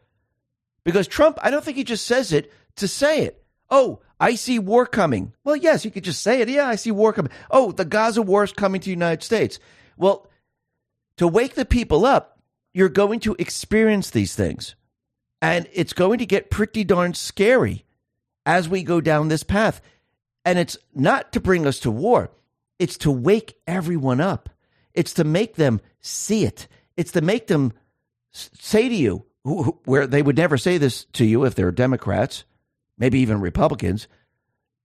Because 0.84 1.08
Trump, 1.08 1.38
I 1.42 1.52
don't 1.52 1.64
think 1.64 1.78
he 1.78 1.84
just 1.84 2.06
says 2.06 2.32
it 2.32 2.52
to 2.78 2.88
say 2.88 3.24
it. 3.24 3.44
Oh, 3.70 4.02
I 4.20 4.36
see 4.36 4.60
war 4.60 4.86
coming. 4.86 5.34
Well, 5.44 5.56
yes, 5.56 5.84
you 5.84 5.92
could 5.92 6.04
just 6.04 6.22
say 6.22 6.42
it. 6.42 6.50
Yeah, 6.50 6.68
I 6.68 6.76
see 6.76 6.92
war 6.92 7.14
coming. 7.14 7.32
Oh, 7.52 7.72
the 7.72 7.86
Gaza 7.86 8.22
war 8.22 8.44
is 8.44 8.54
coming 8.54 8.80
to 8.82 8.86
the 8.86 8.92
United 8.92 9.24
States. 9.24 9.60
Well, 9.98 10.28
to 11.18 11.28
wake 11.28 11.56
the 11.56 11.66
people 11.66 12.06
up, 12.06 12.40
you're 12.74 12.90
going 12.90 13.20
to 13.22 13.36
experience 13.38 14.10
these 14.10 14.36
things. 14.36 14.76
And 15.42 15.68
it's 15.74 15.94
going 15.94 16.20
to 16.20 16.26
get 16.26 16.50
pretty 16.50 16.84
darn 16.84 17.14
scary 17.14 17.86
as 18.46 18.70
we 18.70 18.84
go 18.84 19.02
down 19.02 19.28
this 19.28 19.44
path. 19.44 19.82
And 20.46 20.58
it's 20.58 20.78
not 20.94 21.34
to 21.34 21.40
bring 21.40 21.66
us 21.66 21.80
to 21.82 21.92
war, 21.92 22.32
it's 22.80 22.98
to 23.00 23.12
wake 23.12 23.56
everyone 23.68 24.22
up. 24.22 24.50
It's 24.94 25.14
to 25.14 25.24
make 25.24 25.56
them 25.56 25.82
see 26.04 26.46
it. 26.46 26.68
It's 26.96 27.14
to 27.14 27.22
make 27.22 27.48
them 27.48 27.74
say 28.32 28.88
to 28.88 28.96
you, 28.96 29.26
where 29.44 30.08
they 30.08 30.22
would 30.22 30.38
never 30.38 30.58
say 30.58 30.78
this 30.78 31.06
to 31.06 31.26
you 31.26 31.44
if 31.44 31.56
they're 31.56 31.72
Democrats, 31.72 32.46
maybe 32.98 33.20
even 33.20 33.42
Republicans. 33.42 34.08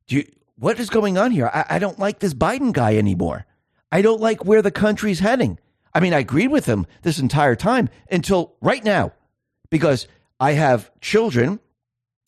Do 0.07 0.17
you, 0.17 0.25
what 0.57 0.81
is 0.81 0.91
going 0.91 1.19
on 1.19 1.31
here? 1.31 1.51
I, 1.53 1.77
I 1.77 1.79
don't 1.79 1.99
like 1.99 2.19
this 2.19 2.35
Biden 2.35 2.73
guy 2.73 2.97
anymore. 2.97 3.47
I 3.93 4.03
don't 4.03 4.21
like 4.21 4.45
where 4.45 4.63
the 4.63 4.71
country's 4.71 5.21
heading. 5.21 5.59
I 5.95 6.01
mean, 6.01 6.13
I 6.13 6.19
agreed 6.19 6.49
with 6.49 6.67
him 6.67 6.87
this 7.03 7.19
entire 7.19 7.57
time 7.57 7.89
until 8.11 8.57
right 8.61 8.85
now, 8.85 9.13
because 9.71 10.09
I 10.41 10.53
have 10.53 10.91
children 11.01 11.61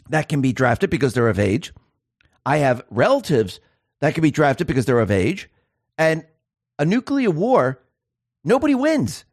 that 0.08 0.28
can 0.28 0.40
be 0.40 0.52
drafted 0.52 0.90
because 0.90 1.14
they're 1.14 1.28
of 1.28 1.38
age. 1.38 1.72
I 2.46 2.58
have 2.58 2.84
relatives 2.90 3.60
that 4.00 4.14
can 4.14 4.22
be 4.22 4.30
drafted 4.30 4.66
because 4.66 4.86
they're 4.86 5.00
of 5.00 5.10
age. 5.10 5.50
And 5.98 6.24
a 6.78 6.84
nuclear 6.84 7.30
war, 7.30 7.82
nobody 8.44 8.74
wins. 8.74 9.24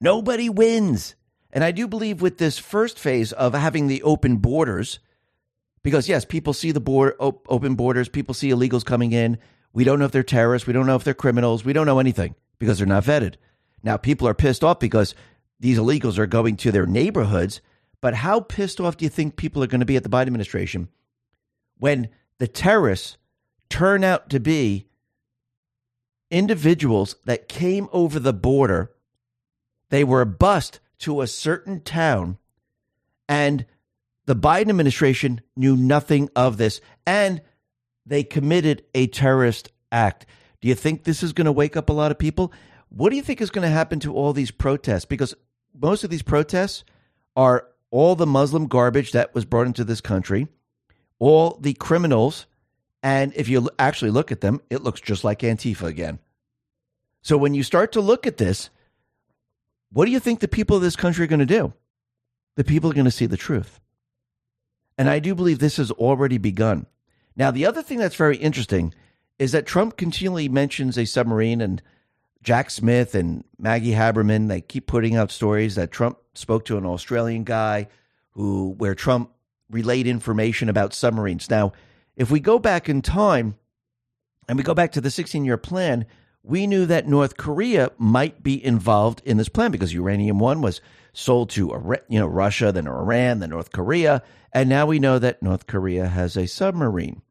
Nobody 0.00 0.48
wins. 0.48 1.14
And 1.52 1.62
I 1.62 1.70
do 1.70 1.86
believe 1.86 2.20
with 2.20 2.38
this 2.38 2.58
first 2.58 2.98
phase 2.98 3.32
of 3.32 3.54
having 3.54 3.86
the 3.86 4.02
open 4.02 4.36
borders, 4.36 4.98
because 5.82 6.08
yes, 6.08 6.24
people 6.24 6.52
see 6.52 6.72
the 6.72 6.80
board, 6.80 7.14
op- 7.20 7.46
open 7.48 7.74
borders, 7.74 8.08
people 8.08 8.34
see 8.34 8.50
illegals 8.50 8.84
coming 8.84 9.12
in. 9.12 9.38
We 9.72 9.84
don't 9.84 9.98
know 9.98 10.04
if 10.04 10.12
they're 10.12 10.22
terrorists. 10.22 10.66
We 10.66 10.72
don't 10.72 10.86
know 10.86 10.96
if 10.96 11.04
they're 11.04 11.14
criminals. 11.14 11.64
We 11.64 11.72
don't 11.72 11.86
know 11.86 11.98
anything 11.98 12.34
because 12.58 12.78
they're 12.78 12.86
not 12.86 13.04
vetted. 13.04 13.34
Now, 13.82 13.96
people 13.96 14.26
are 14.26 14.34
pissed 14.34 14.64
off 14.64 14.80
because 14.80 15.14
these 15.60 15.78
illegals 15.78 16.18
are 16.18 16.26
going 16.26 16.56
to 16.58 16.72
their 16.72 16.86
neighborhoods 16.86 17.60
but 18.04 18.12
how 18.12 18.40
pissed 18.40 18.82
off 18.82 18.98
do 18.98 19.06
you 19.06 19.08
think 19.08 19.34
people 19.34 19.64
are 19.64 19.66
going 19.66 19.80
to 19.80 19.86
be 19.86 19.96
at 19.96 20.02
the 20.02 20.10
Biden 20.10 20.26
administration 20.26 20.90
when 21.78 22.10
the 22.36 22.46
terrorists 22.46 23.16
turn 23.70 24.04
out 24.04 24.28
to 24.28 24.38
be 24.38 24.88
individuals 26.30 27.16
that 27.24 27.48
came 27.48 27.88
over 27.92 28.18
the 28.18 28.32
border? 28.32 28.92
They 29.90 30.04
were 30.04 30.24
bust 30.24 30.80
to 31.00 31.20
a 31.20 31.26
certain 31.26 31.80
town, 31.80 32.38
and 33.28 33.66
the 34.26 34.36
Biden 34.36 34.70
administration 34.70 35.40
knew 35.56 35.76
nothing 35.76 36.30
of 36.34 36.56
this, 36.56 36.80
and 37.06 37.42
they 38.06 38.24
committed 38.24 38.84
a 38.94 39.06
terrorist 39.06 39.70
act. 39.92 40.26
Do 40.60 40.68
you 40.68 40.74
think 40.74 41.04
this 41.04 41.22
is 41.22 41.32
going 41.32 41.44
to 41.44 41.52
wake 41.52 41.76
up 41.76 41.88
a 41.88 41.92
lot 41.94 42.10
of 42.10 42.18
people? 42.18 42.52
What 42.88 43.10
do 43.10 43.16
you 43.16 43.22
think 43.22 43.40
is 43.40 43.50
going 43.50 43.68
to 43.68 43.74
happen 43.74 44.00
to 44.00 44.14
all 44.14 44.32
these 44.32 44.50
protests? 44.50 45.04
Because 45.04 45.34
most 45.78 46.04
of 46.04 46.10
these 46.10 46.22
protests 46.22 46.84
are 47.36 47.68
all 47.90 48.16
the 48.16 48.26
Muslim 48.26 48.66
garbage 48.66 49.12
that 49.12 49.34
was 49.34 49.44
brought 49.44 49.66
into 49.66 49.84
this 49.84 50.00
country, 50.00 50.48
all 51.18 51.58
the 51.60 51.74
criminals, 51.74 52.46
and 53.04 53.34
if 53.36 53.50
you 53.50 53.68
actually 53.78 54.10
look 54.10 54.32
at 54.32 54.40
them, 54.40 54.62
it 54.70 54.82
looks 54.82 54.98
just 54.98 55.24
like 55.24 55.40
Antifa 55.40 55.86
again. 55.86 56.18
So 57.20 57.36
when 57.36 57.52
you 57.52 57.62
start 57.62 57.92
to 57.92 58.00
look 58.00 58.26
at 58.26 58.38
this, 58.38 58.70
what 59.92 60.06
do 60.06 60.10
you 60.10 60.18
think 60.18 60.40
the 60.40 60.48
people 60.48 60.76
of 60.76 60.82
this 60.82 60.96
country 60.96 61.24
are 61.24 61.28
going 61.28 61.38
to 61.40 61.46
do? 61.46 61.74
The 62.56 62.64
people 62.64 62.90
are 62.90 62.94
going 62.94 63.04
to 63.04 63.10
see 63.10 63.26
the 63.26 63.36
truth. 63.36 63.78
And 64.96 65.10
I 65.10 65.18
do 65.18 65.34
believe 65.34 65.58
this 65.58 65.76
has 65.76 65.90
already 65.90 66.38
begun. 66.38 66.86
Now, 67.36 67.50
the 67.50 67.66
other 67.66 67.82
thing 67.82 67.98
that's 67.98 68.16
very 68.16 68.38
interesting 68.38 68.94
is 69.38 69.52
that 69.52 69.66
Trump 69.66 69.98
continually 69.98 70.48
mentions 70.48 70.96
a 70.96 71.04
submarine 71.04 71.60
and 71.60 71.82
Jack 72.42 72.70
Smith 72.70 73.14
and 73.14 73.44
Maggie 73.58 73.92
Haberman, 73.92 74.48
they 74.48 74.62
keep 74.62 74.86
putting 74.86 75.14
out 75.14 75.30
stories 75.30 75.74
that 75.74 75.90
Trump 75.90 76.18
spoke 76.32 76.64
to 76.66 76.78
an 76.78 76.86
Australian 76.86 77.44
guy 77.44 77.88
who 78.30 78.70
where 78.78 78.94
Trump 78.94 79.30
relayed 79.70 80.06
information 80.06 80.70
about 80.70 80.94
submarines. 80.94 81.50
Now, 81.50 81.72
if 82.16 82.30
we 82.30 82.40
go 82.40 82.58
back 82.58 82.88
in 82.88 83.02
time 83.02 83.56
and 84.48 84.58
we 84.58 84.64
go 84.64 84.74
back 84.74 84.92
to 84.92 85.00
the 85.00 85.08
16-year 85.08 85.56
plan, 85.56 86.06
we 86.42 86.66
knew 86.66 86.86
that 86.86 87.08
North 87.08 87.36
Korea 87.36 87.90
might 87.96 88.42
be 88.42 88.62
involved 88.64 89.22
in 89.24 89.38
this 89.38 89.48
plan 89.48 89.70
because 89.70 89.94
uranium 89.94 90.38
1 90.38 90.60
was 90.60 90.80
sold 91.14 91.48
to 91.50 91.98
you 92.08 92.18
know 92.18 92.26
Russia, 92.26 92.70
then 92.70 92.86
Iran, 92.86 93.38
then 93.38 93.50
North 93.50 93.72
Korea, 93.72 94.22
and 94.52 94.68
now 94.68 94.86
we 94.86 94.98
know 94.98 95.18
that 95.18 95.42
North 95.42 95.66
Korea 95.66 96.06
has 96.08 96.36
a 96.36 96.46
submarine. 96.46 97.22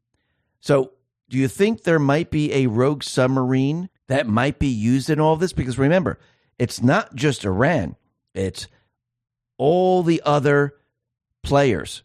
So, 0.60 0.92
do 1.28 1.38
you 1.38 1.48
think 1.48 1.82
there 1.82 1.98
might 1.98 2.30
be 2.30 2.52
a 2.52 2.66
rogue 2.66 3.02
submarine 3.02 3.88
that 4.08 4.26
might 4.26 4.58
be 4.58 4.68
used 4.68 5.08
in 5.08 5.20
all 5.20 5.36
this? 5.36 5.52
Because 5.52 5.78
remember, 5.78 6.18
it's 6.58 6.82
not 6.82 7.14
just 7.14 7.44
Iran, 7.44 7.96
it's 8.34 8.66
all 9.56 10.02
the 10.02 10.20
other 10.24 10.74
players 11.42 12.02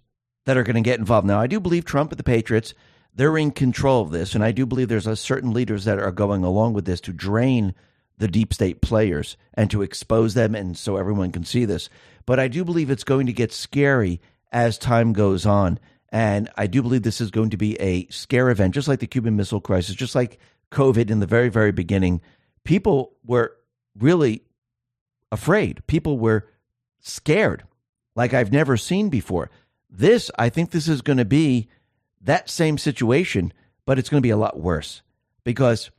that 0.49 0.57
are 0.57 0.63
going 0.63 0.75
to 0.75 0.81
get 0.81 0.97
involved. 0.97 1.27
Now, 1.27 1.39
I 1.39 1.45
do 1.45 1.59
believe 1.59 1.85
Trump 1.85 2.11
and 2.11 2.17
the 2.17 2.23
Patriots, 2.23 2.73
they're 3.13 3.37
in 3.37 3.51
control 3.51 4.01
of 4.01 4.09
this. 4.09 4.33
And 4.33 4.43
I 4.43 4.51
do 4.51 4.65
believe 4.65 4.87
there's 4.87 5.05
a 5.05 5.15
certain 5.15 5.53
leaders 5.53 5.85
that 5.85 5.99
are 5.99 6.11
going 6.11 6.43
along 6.43 6.73
with 6.73 6.85
this 6.85 6.99
to 7.01 7.13
drain 7.13 7.75
the 8.17 8.27
deep 8.27 8.51
state 8.51 8.81
players 8.81 9.37
and 9.53 9.69
to 9.69 9.83
expose 9.83 10.33
them 10.33 10.55
and 10.55 10.75
so 10.75 10.97
everyone 10.97 11.31
can 11.31 11.43
see 11.43 11.65
this. 11.65 11.87
But 12.25 12.39
I 12.39 12.47
do 12.47 12.65
believe 12.65 12.89
it's 12.89 13.03
going 13.03 13.27
to 13.27 13.31
get 13.31 13.53
scary 13.53 14.21
as 14.51 14.79
time 14.79 15.13
goes 15.13 15.45
on. 15.45 15.77
And 16.11 16.49
I 16.57 16.65
do 16.65 16.81
believe 16.81 17.03
this 17.03 17.21
is 17.21 17.29
going 17.29 17.51
to 17.51 17.57
be 17.57 17.79
a 17.79 18.07
scare 18.07 18.49
event, 18.49 18.73
just 18.73 18.87
like 18.87 19.01
the 19.01 19.05
Cuban 19.05 19.35
Missile 19.35 19.61
Crisis, 19.61 19.93
just 19.93 20.15
like 20.15 20.39
COVID 20.71 21.11
in 21.11 21.19
the 21.19 21.27
very, 21.27 21.49
very 21.49 21.71
beginning. 21.71 22.21
People 22.63 23.13
were 23.23 23.55
really 23.99 24.41
afraid. 25.31 25.85
People 25.85 26.17
were 26.17 26.49
scared 27.01 27.65
like 28.15 28.33
I've 28.33 28.51
never 28.51 28.75
seen 28.75 29.09
before. 29.09 29.49
This, 29.89 30.29
I 30.37 30.49
think 30.49 30.71
this 30.71 30.87
is 30.87 31.01
going 31.01 31.17
to 31.17 31.25
be 31.25 31.67
that 32.21 32.49
same 32.49 32.77
situation, 32.77 33.53
but 33.85 33.97
it's 33.97 34.09
going 34.09 34.21
to 34.21 34.27
be 34.27 34.31
a 34.31 34.37
lot 34.37 34.59
worse 34.59 35.01
because 35.43 35.89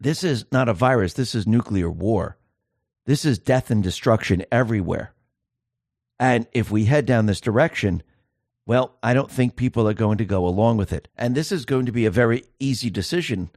this 0.00 0.24
is 0.24 0.44
not 0.50 0.68
a 0.68 0.74
virus. 0.74 1.12
This 1.12 1.34
is 1.34 1.46
nuclear 1.46 1.90
war. 1.90 2.36
This 3.04 3.24
is 3.24 3.38
death 3.38 3.70
and 3.70 3.82
destruction 3.82 4.44
everywhere. 4.50 5.12
And 6.18 6.46
if 6.52 6.70
we 6.70 6.86
head 6.86 7.06
down 7.06 7.26
this 7.26 7.40
direction, 7.40 8.02
well, 8.66 8.96
I 9.02 9.14
don't 9.14 9.30
think 9.30 9.54
people 9.54 9.88
are 9.88 9.94
going 9.94 10.18
to 10.18 10.24
go 10.24 10.46
along 10.46 10.76
with 10.76 10.92
it. 10.92 11.08
And 11.16 11.34
this 11.34 11.52
is 11.52 11.64
going 11.64 11.86
to 11.86 11.92
be 11.92 12.06
a 12.06 12.10
very 12.10 12.44
easy 12.58 12.90
decision 12.90 13.50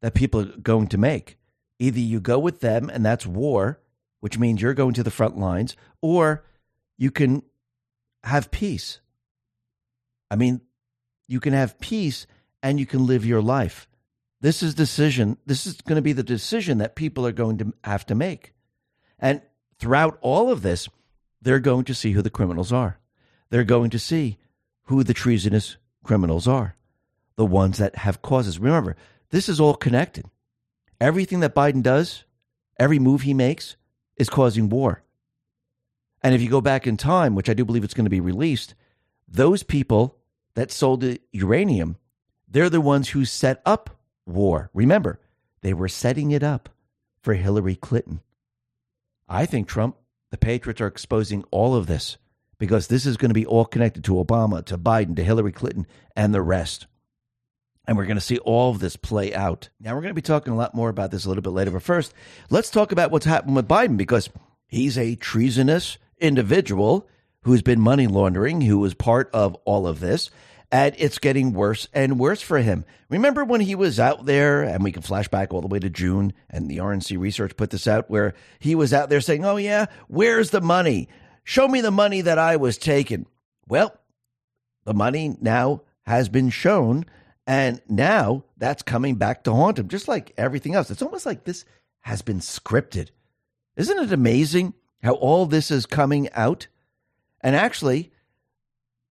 that 0.00 0.14
people 0.14 0.40
are 0.40 0.56
going 0.58 0.88
to 0.88 0.98
make. 0.98 1.38
Either 1.78 2.00
you 2.00 2.20
go 2.20 2.38
with 2.38 2.60
them, 2.60 2.90
and 2.90 3.04
that's 3.04 3.26
war, 3.26 3.80
which 4.20 4.38
means 4.38 4.60
you're 4.60 4.74
going 4.74 4.94
to 4.94 5.02
the 5.02 5.10
front 5.10 5.38
lines, 5.38 5.76
or 6.00 6.44
you 6.98 7.10
can 7.10 7.42
have 8.24 8.50
peace. 8.50 9.00
I 10.30 10.36
mean, 10.36 10.60
you 11.28 11.40
can 11.40 11.52
have 11.52 11.80
peace 11.80 12.26
and 12.62 12.78
you 12.78 12.86
can 12.86 13.06
live 13.06 13.26
your 13.26 13.42
life. 13.42 13.88
This 14.40 14.62
is 14.62 14.74
decision. 14.74 15.36
This 15.46 15.66
is 15.66 15.80
going 15.82 15.96
to 15.96 16.02
be 16.02 16.12
the 16.12 16.22
decision 16.22 16.78
that 16.78 16.96
people 16.96 17.26
are 17.26 17.32
going 17.32 17.58
to 17.58 17.72
have 17.84 18.04
to 18.06 18.14
make. 18.14 18.54
And 19.18 19.40
throughout 19.78 20.18
all 20.20 20.50
of 20.50 20.62
this, 20.62 20.88
they're 21.40 21.60
going 21.60 21.84
to 21.84 21.94
see 21.94 22.12
who 22.12 22.22
the 22.22 22.30
criminals 22.30 22.72
are. 22.72 22.98
They're 23.50 23.64
going 23.64 23.90
to 23.90 23.98
see 23.98 24.38
who 24.84 25.04
the 25.04 25.14
treasonous 25.14 25.76
criminals 26.02 26.48
are, 26.48 26.76
the 27.36 27.46
ones 27.46 27.78
that 27.78 27.96
have 27.96 28.22
causes. 28.22 28.58
Remember, 28.58 28.96
this 29.30 29.48
is 29.48 29.60
all 29.60 29.74
connected. 29.74 30.26
Everything 31.00 31.40
that 31.40 31.54
Biden 31.54 31.82
does, 31.82 32.24
every 32.78 32.98
move 32.98 33.22
he 33.22 33.34
makes, 33.34 33.76
is 34.16 34.28
causing 34.28 34.68
war. 34.68 35.02
And 36.22 36.34
if 36.34 36.42
you 36.42 36.48
go 36.48 36.60
back 36.60 36.86
in 36.86 36.96
time, 36.96 37.34
which 37.34 37.48
I 37.48 37.54
do 37.54 37.64
believe 37.64 37.84
it's 37.84 37.94
going 37.94 38.06
to 38.06 38.10
be 38.10 38.20
released, 38.20 38.74
those 39.26 39.62
people 39.62 40.18
that 40.54 40.70
sold 40.70 41.00
the 41.00 41.20
uranium, 41.32 41.96
they're 42.48 42.70
the 42.70 42.80
ones 42.80 43.10
who 43.10 43.24
set 43.24 43.60
up 43.64 43.90
war. 44.26 44.70
Remember, 44.74 45.18
they 45.62 45.72
were 45.72 45.88
setting 45.88 46.30
it 46.30 46.42
up 46.42 46.68
for 47.22 47.34
Hillary 47.34 47.76
Clinton. 47.76 48.20
I 49.28 49.46
think 49.46 49.66
Trump, 49.66 49.96
the 50.30 50.38
Patriots 50.38 50.80
are 50.80 50.86
exposing 50.86 51.44
all 51.50 51.74
of 51.74 51.86
this 51.86 52.18
because 52.58 52.86
this 52.86 53.06
is 53.06 53.16
going 53.16 53.30
to 53.30 53.34
be 53.34 53.46
all 53.46 53.64
connected 53.64 54.04
to 54.04 54.14
Obama, 54.14 54.64
to 54.66 54.78
Biden, 54.78 55.16
to 55.16 55.24
Hillary 55.24 55.52
Clinton, 55.52 55.86
and 56.14 56.34
the 56.34 56.42
rest. 56.42 56.86
And 57.86 57.96
we're 57.96 58.06
going 58.06 58.16
to 58.16 58.20
see 58.20 58.38
all 58.38 58.70
of 58.70 58.78
this 58.78 58.94
play 58.94 59.34
out. 59.34 59.70
Now, 59.80 59.94
we're 59.94 60.02
going 60.02 60.10
to 60.10 60.14
be 60.14 60.22
talking 60.22 60.52
a 60.52 60.56
lot 60.56 60.74
more 60.74 60.88
about 60.88 61.10
this 61.10 61.24
a 61.24 61.28
little 61.28 61.42
bit 61.42 61.50
later. 61.50 61.72
But 61.72 61.82
first, 61.82 62.14
let's 62.50 62.70
talk 62.70 62.92
about 62.92 63.10
what's 63.10 63.26
happened 63.26 63.56
with 63.56 63.66
Biden 63.66 63.96
because 63.96 64.30
he's 64.68 64.96
a 64.96 65.16
treasonous 65.16 65.98
individual 66.22 67.08
who's 67.42 67.62
been 67.62 67.80
money 67.80 68.06
laundering, 68.06 68.60
who 68.60 68.78
was 68.78 68.94
part 68.94 69.28
of 69.34 69.54
all 69.64 69.86
of 69.86 70.00
this. 70.00 70.30
And 70.70 70.94
it's 70.96 71.18
getting 71.18 71.52
worse 71.52 71.86
and 71.92 72.18
worse 72.18 72.40
for 72.40 72.58
him. 72.58 72.86
Remember 73.10 73.44
when 73.44 73.60
he 73.60 73.74
was 73.74 74.00
out 74.00 74.24
there, 74.24 74.62
and 74.62 74.82
we 74.82 74.90
can 74.90 75.02
flash 75.02 75.28
back 75.28 75.52
all 75.52 75.60
the 75.60 75.66
way 75.66 75.78
to 75.78 75.90
June, 75.90 76.32
and 76.48 76.70
the 76.70 76.78
RNC 76.78 77.18
research 77.18 77.58
put 77.58 77.68
this 77.68 77.86
out, 77.86 78.08
where 78.08 78.32
he 78.58 78.74
was 78.74 78.94
out 78.94 79.10
there 79.10 79.20
saying, 79.20 79.44
Oh, 79.44 79.56
yeah, 79.56 79.86
where's 80.08 80.48
the 80.48 80.62
money? 80.62 81.08
Show 81.44 81.68
me 81.68 81.82
the 81.82 81.90
money 81.90 82.22
that 82.22 82.38
I 82.38 82.56
was 82.56 82.78
taking. 82.78 83.26
Well, 83.68 83.94
the 84.84 84.94
money 84.94 85.36
now 85.42 85.82
has 86.06 86.30
been 86.30 86.48
shown, 86.48 87.04
and 87.46 87.82
now 87.86 88.44
that's 88.56 88.82
coming 88.82 89.16
back 89.16 89.44
to 89.44 89.52
haunt 89.52 89.78
him, 89.78 89.88
just 89.88 90.08
like 90.08 90.32
everything 90.38 90.74
else. 90.74 90.90
It's 90.90 91.02
almost 91.02 91.26
like 91.26 91.44
this 91.44 91.66
has 92.00 92.22
been 92.22 92.40
scripted. 92.40 93.10
Isn't 93.76 93.98
it 93.98 94.12
amazing 94.12 94.72
how 95.02 95.14
all 95.14 95.46
this 95.46 95.70
is 95.70 95.86
coming 95.86 96.28
out? 96.32 96.68
And 97.40 97.56
actually, 97.56 98.12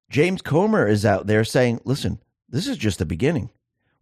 James 0.10 0.42
Comer 0.42 0.88
is 0.88 1.06
out 1.06 1.28
there 1.28 1.44
saying, 1.44 1.82
listen, 1.86 2.20
this 2.50 2.68
is 2.68 2.78
just 2.78 3.00
the 3.00 3.06
beginning. 3.06 3.50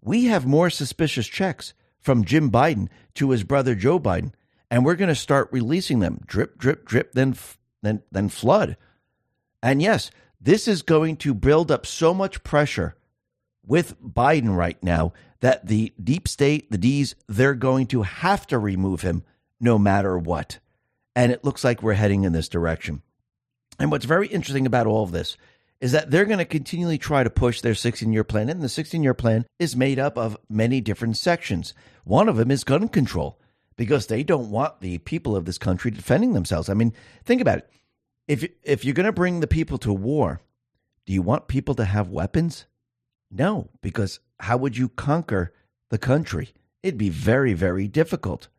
We 0.02 0.26
have 0.26 0.46
more 0.46 0.70
suspicious 0.70 1.28
checks 1.28 1.74
from 2.00 2.26
Jim 2.26 2.50
Biden 2.50 2.88
to 3.16 3.32
his 3.32 3.44
brother 3.44 3.76
Joe 3.76 4.00
Biden, 4.00 4.34
and 4.72 4.86
we're 4.86 4.96
going 4.96 5.10
to 5.10 5.16
start 5.16 5.50
releasing 5.52 6.00
them 6.00 6.22
drip, 6.26 6.58
drip, 6.58 6.86
drip, 6.86 7.14
then, 7.14 7.36
then, 7.82 8.02
then 8.12 8.30
flood. 8.30 8.78
And 9.62 9.82
yes, 9.82 10.10
this 10.40 10.68
is 10.68 10.82
going 10.82 11.18
to 11.18 11.34
build 11.34 11.72
up 11.72 11.86
so 11.86 12.14
much 12.14 12.44
pressure 12.44 12.96
with 13.66 14.02
Biden 14.02 14.56
right 14.56 14.82
now 14.82 15.14
that 15.42 15.68
the 15.68 15.94
deep 16.02 16.28
state, 16.28 16.72
the 16.72 16.78
D's, 16.78 17.16
they're 17.28 17.54
going 17.54 17.88
to 17.88 18.04
have 18.04 18.48
to 18.48 18.58
remove 18.58 19.02
him 19.02 19.24
no 19.60 19.78
matter 19.78 20.18
what. 20.18 20.60
And 21.16 21.32
it 21.32 21.44
looks 21.44 21.64
like 21.64 21.82
we're 21.82 21.94
heading 21.94 22.24
in 22.24 22.34
this 22.34 22.50
direction. 22.50 23.02
And 23.80 23.92
what's 23.92 24.06
very 24.06 24.28
interesting 24.28 24.66
about 24.66 24.88
all 24.88 25.04
of 25.04 25.12
this 25.12 25.38
is 25.82 25.94
that 25.94 26.12
they're 26.12 26.26
going 26.26 26.40
to 26.40 26.46
continually 26.46 26.98
try 26.98 27.24
to 27.24 27.30
push 27.30 27.62
their 27.62 27.76
16 27.76 28.12
year 28.12 28.24
plan. 28.24 28.50
And 28.50 28.62
the 28.62 28.70
16 28.70 29.02
year 29.04 29.14
plan 29.14 29.46
is 29.58 29.76
made 29.76 30.00
up 30.00 30.18
of 30.18 30.38
many 30.50 30.82
different 30.82 31.18
sections. 31.18 31.74
One 32.04 32.28
of 32.28 32.38
them 32.38 32.52
is 32.52 32.64
gun 32.64 32.90
control 32.90 33.40
because 33.78 34.08
they 34.08 34.24
don't 34.24 34.52
want 34.52 34.82
the 34.82 34.98
people 35.00 35.36
of 35.36 35.46
this 35.46 35.58
country 35.58 35.92
defending 35.92 36.34
themselves. 36.34 36.70
I 36.70 36.74
mean, 36.74 36.94
think 37.24 37.42
about 37.42 37.60
it. 37.60 37.70
If, 38.28 38.46
if 38.62 38.86
you're 38.86 38.94
going 38.94 39.06
to 39.06 39.12
bring 39.12 39.40
the 39.40 39.48
people 39.48 39.78
to 39.80 39.94
war, 39.94 40.42
do 41.06 41.14
you 41.14 41.22
want 41.22 41.48
people 41.48 41.74
to 41.76 41.86
have 41.86 42.10
weapons? 42.10 42.66
No, 43.32 43.70
because 43.82 44.20
how 44.40 44.58
would 44.58 44.78
you 44.78 44.90
conquer 44.90 45.54
the 45.90 45.98
country? 45.98 46.54
It'd 46.84 46.98
be 46.98 47.10
very, 47.10 47.54
very 47.54 47.88
difficult. 47.88 48.50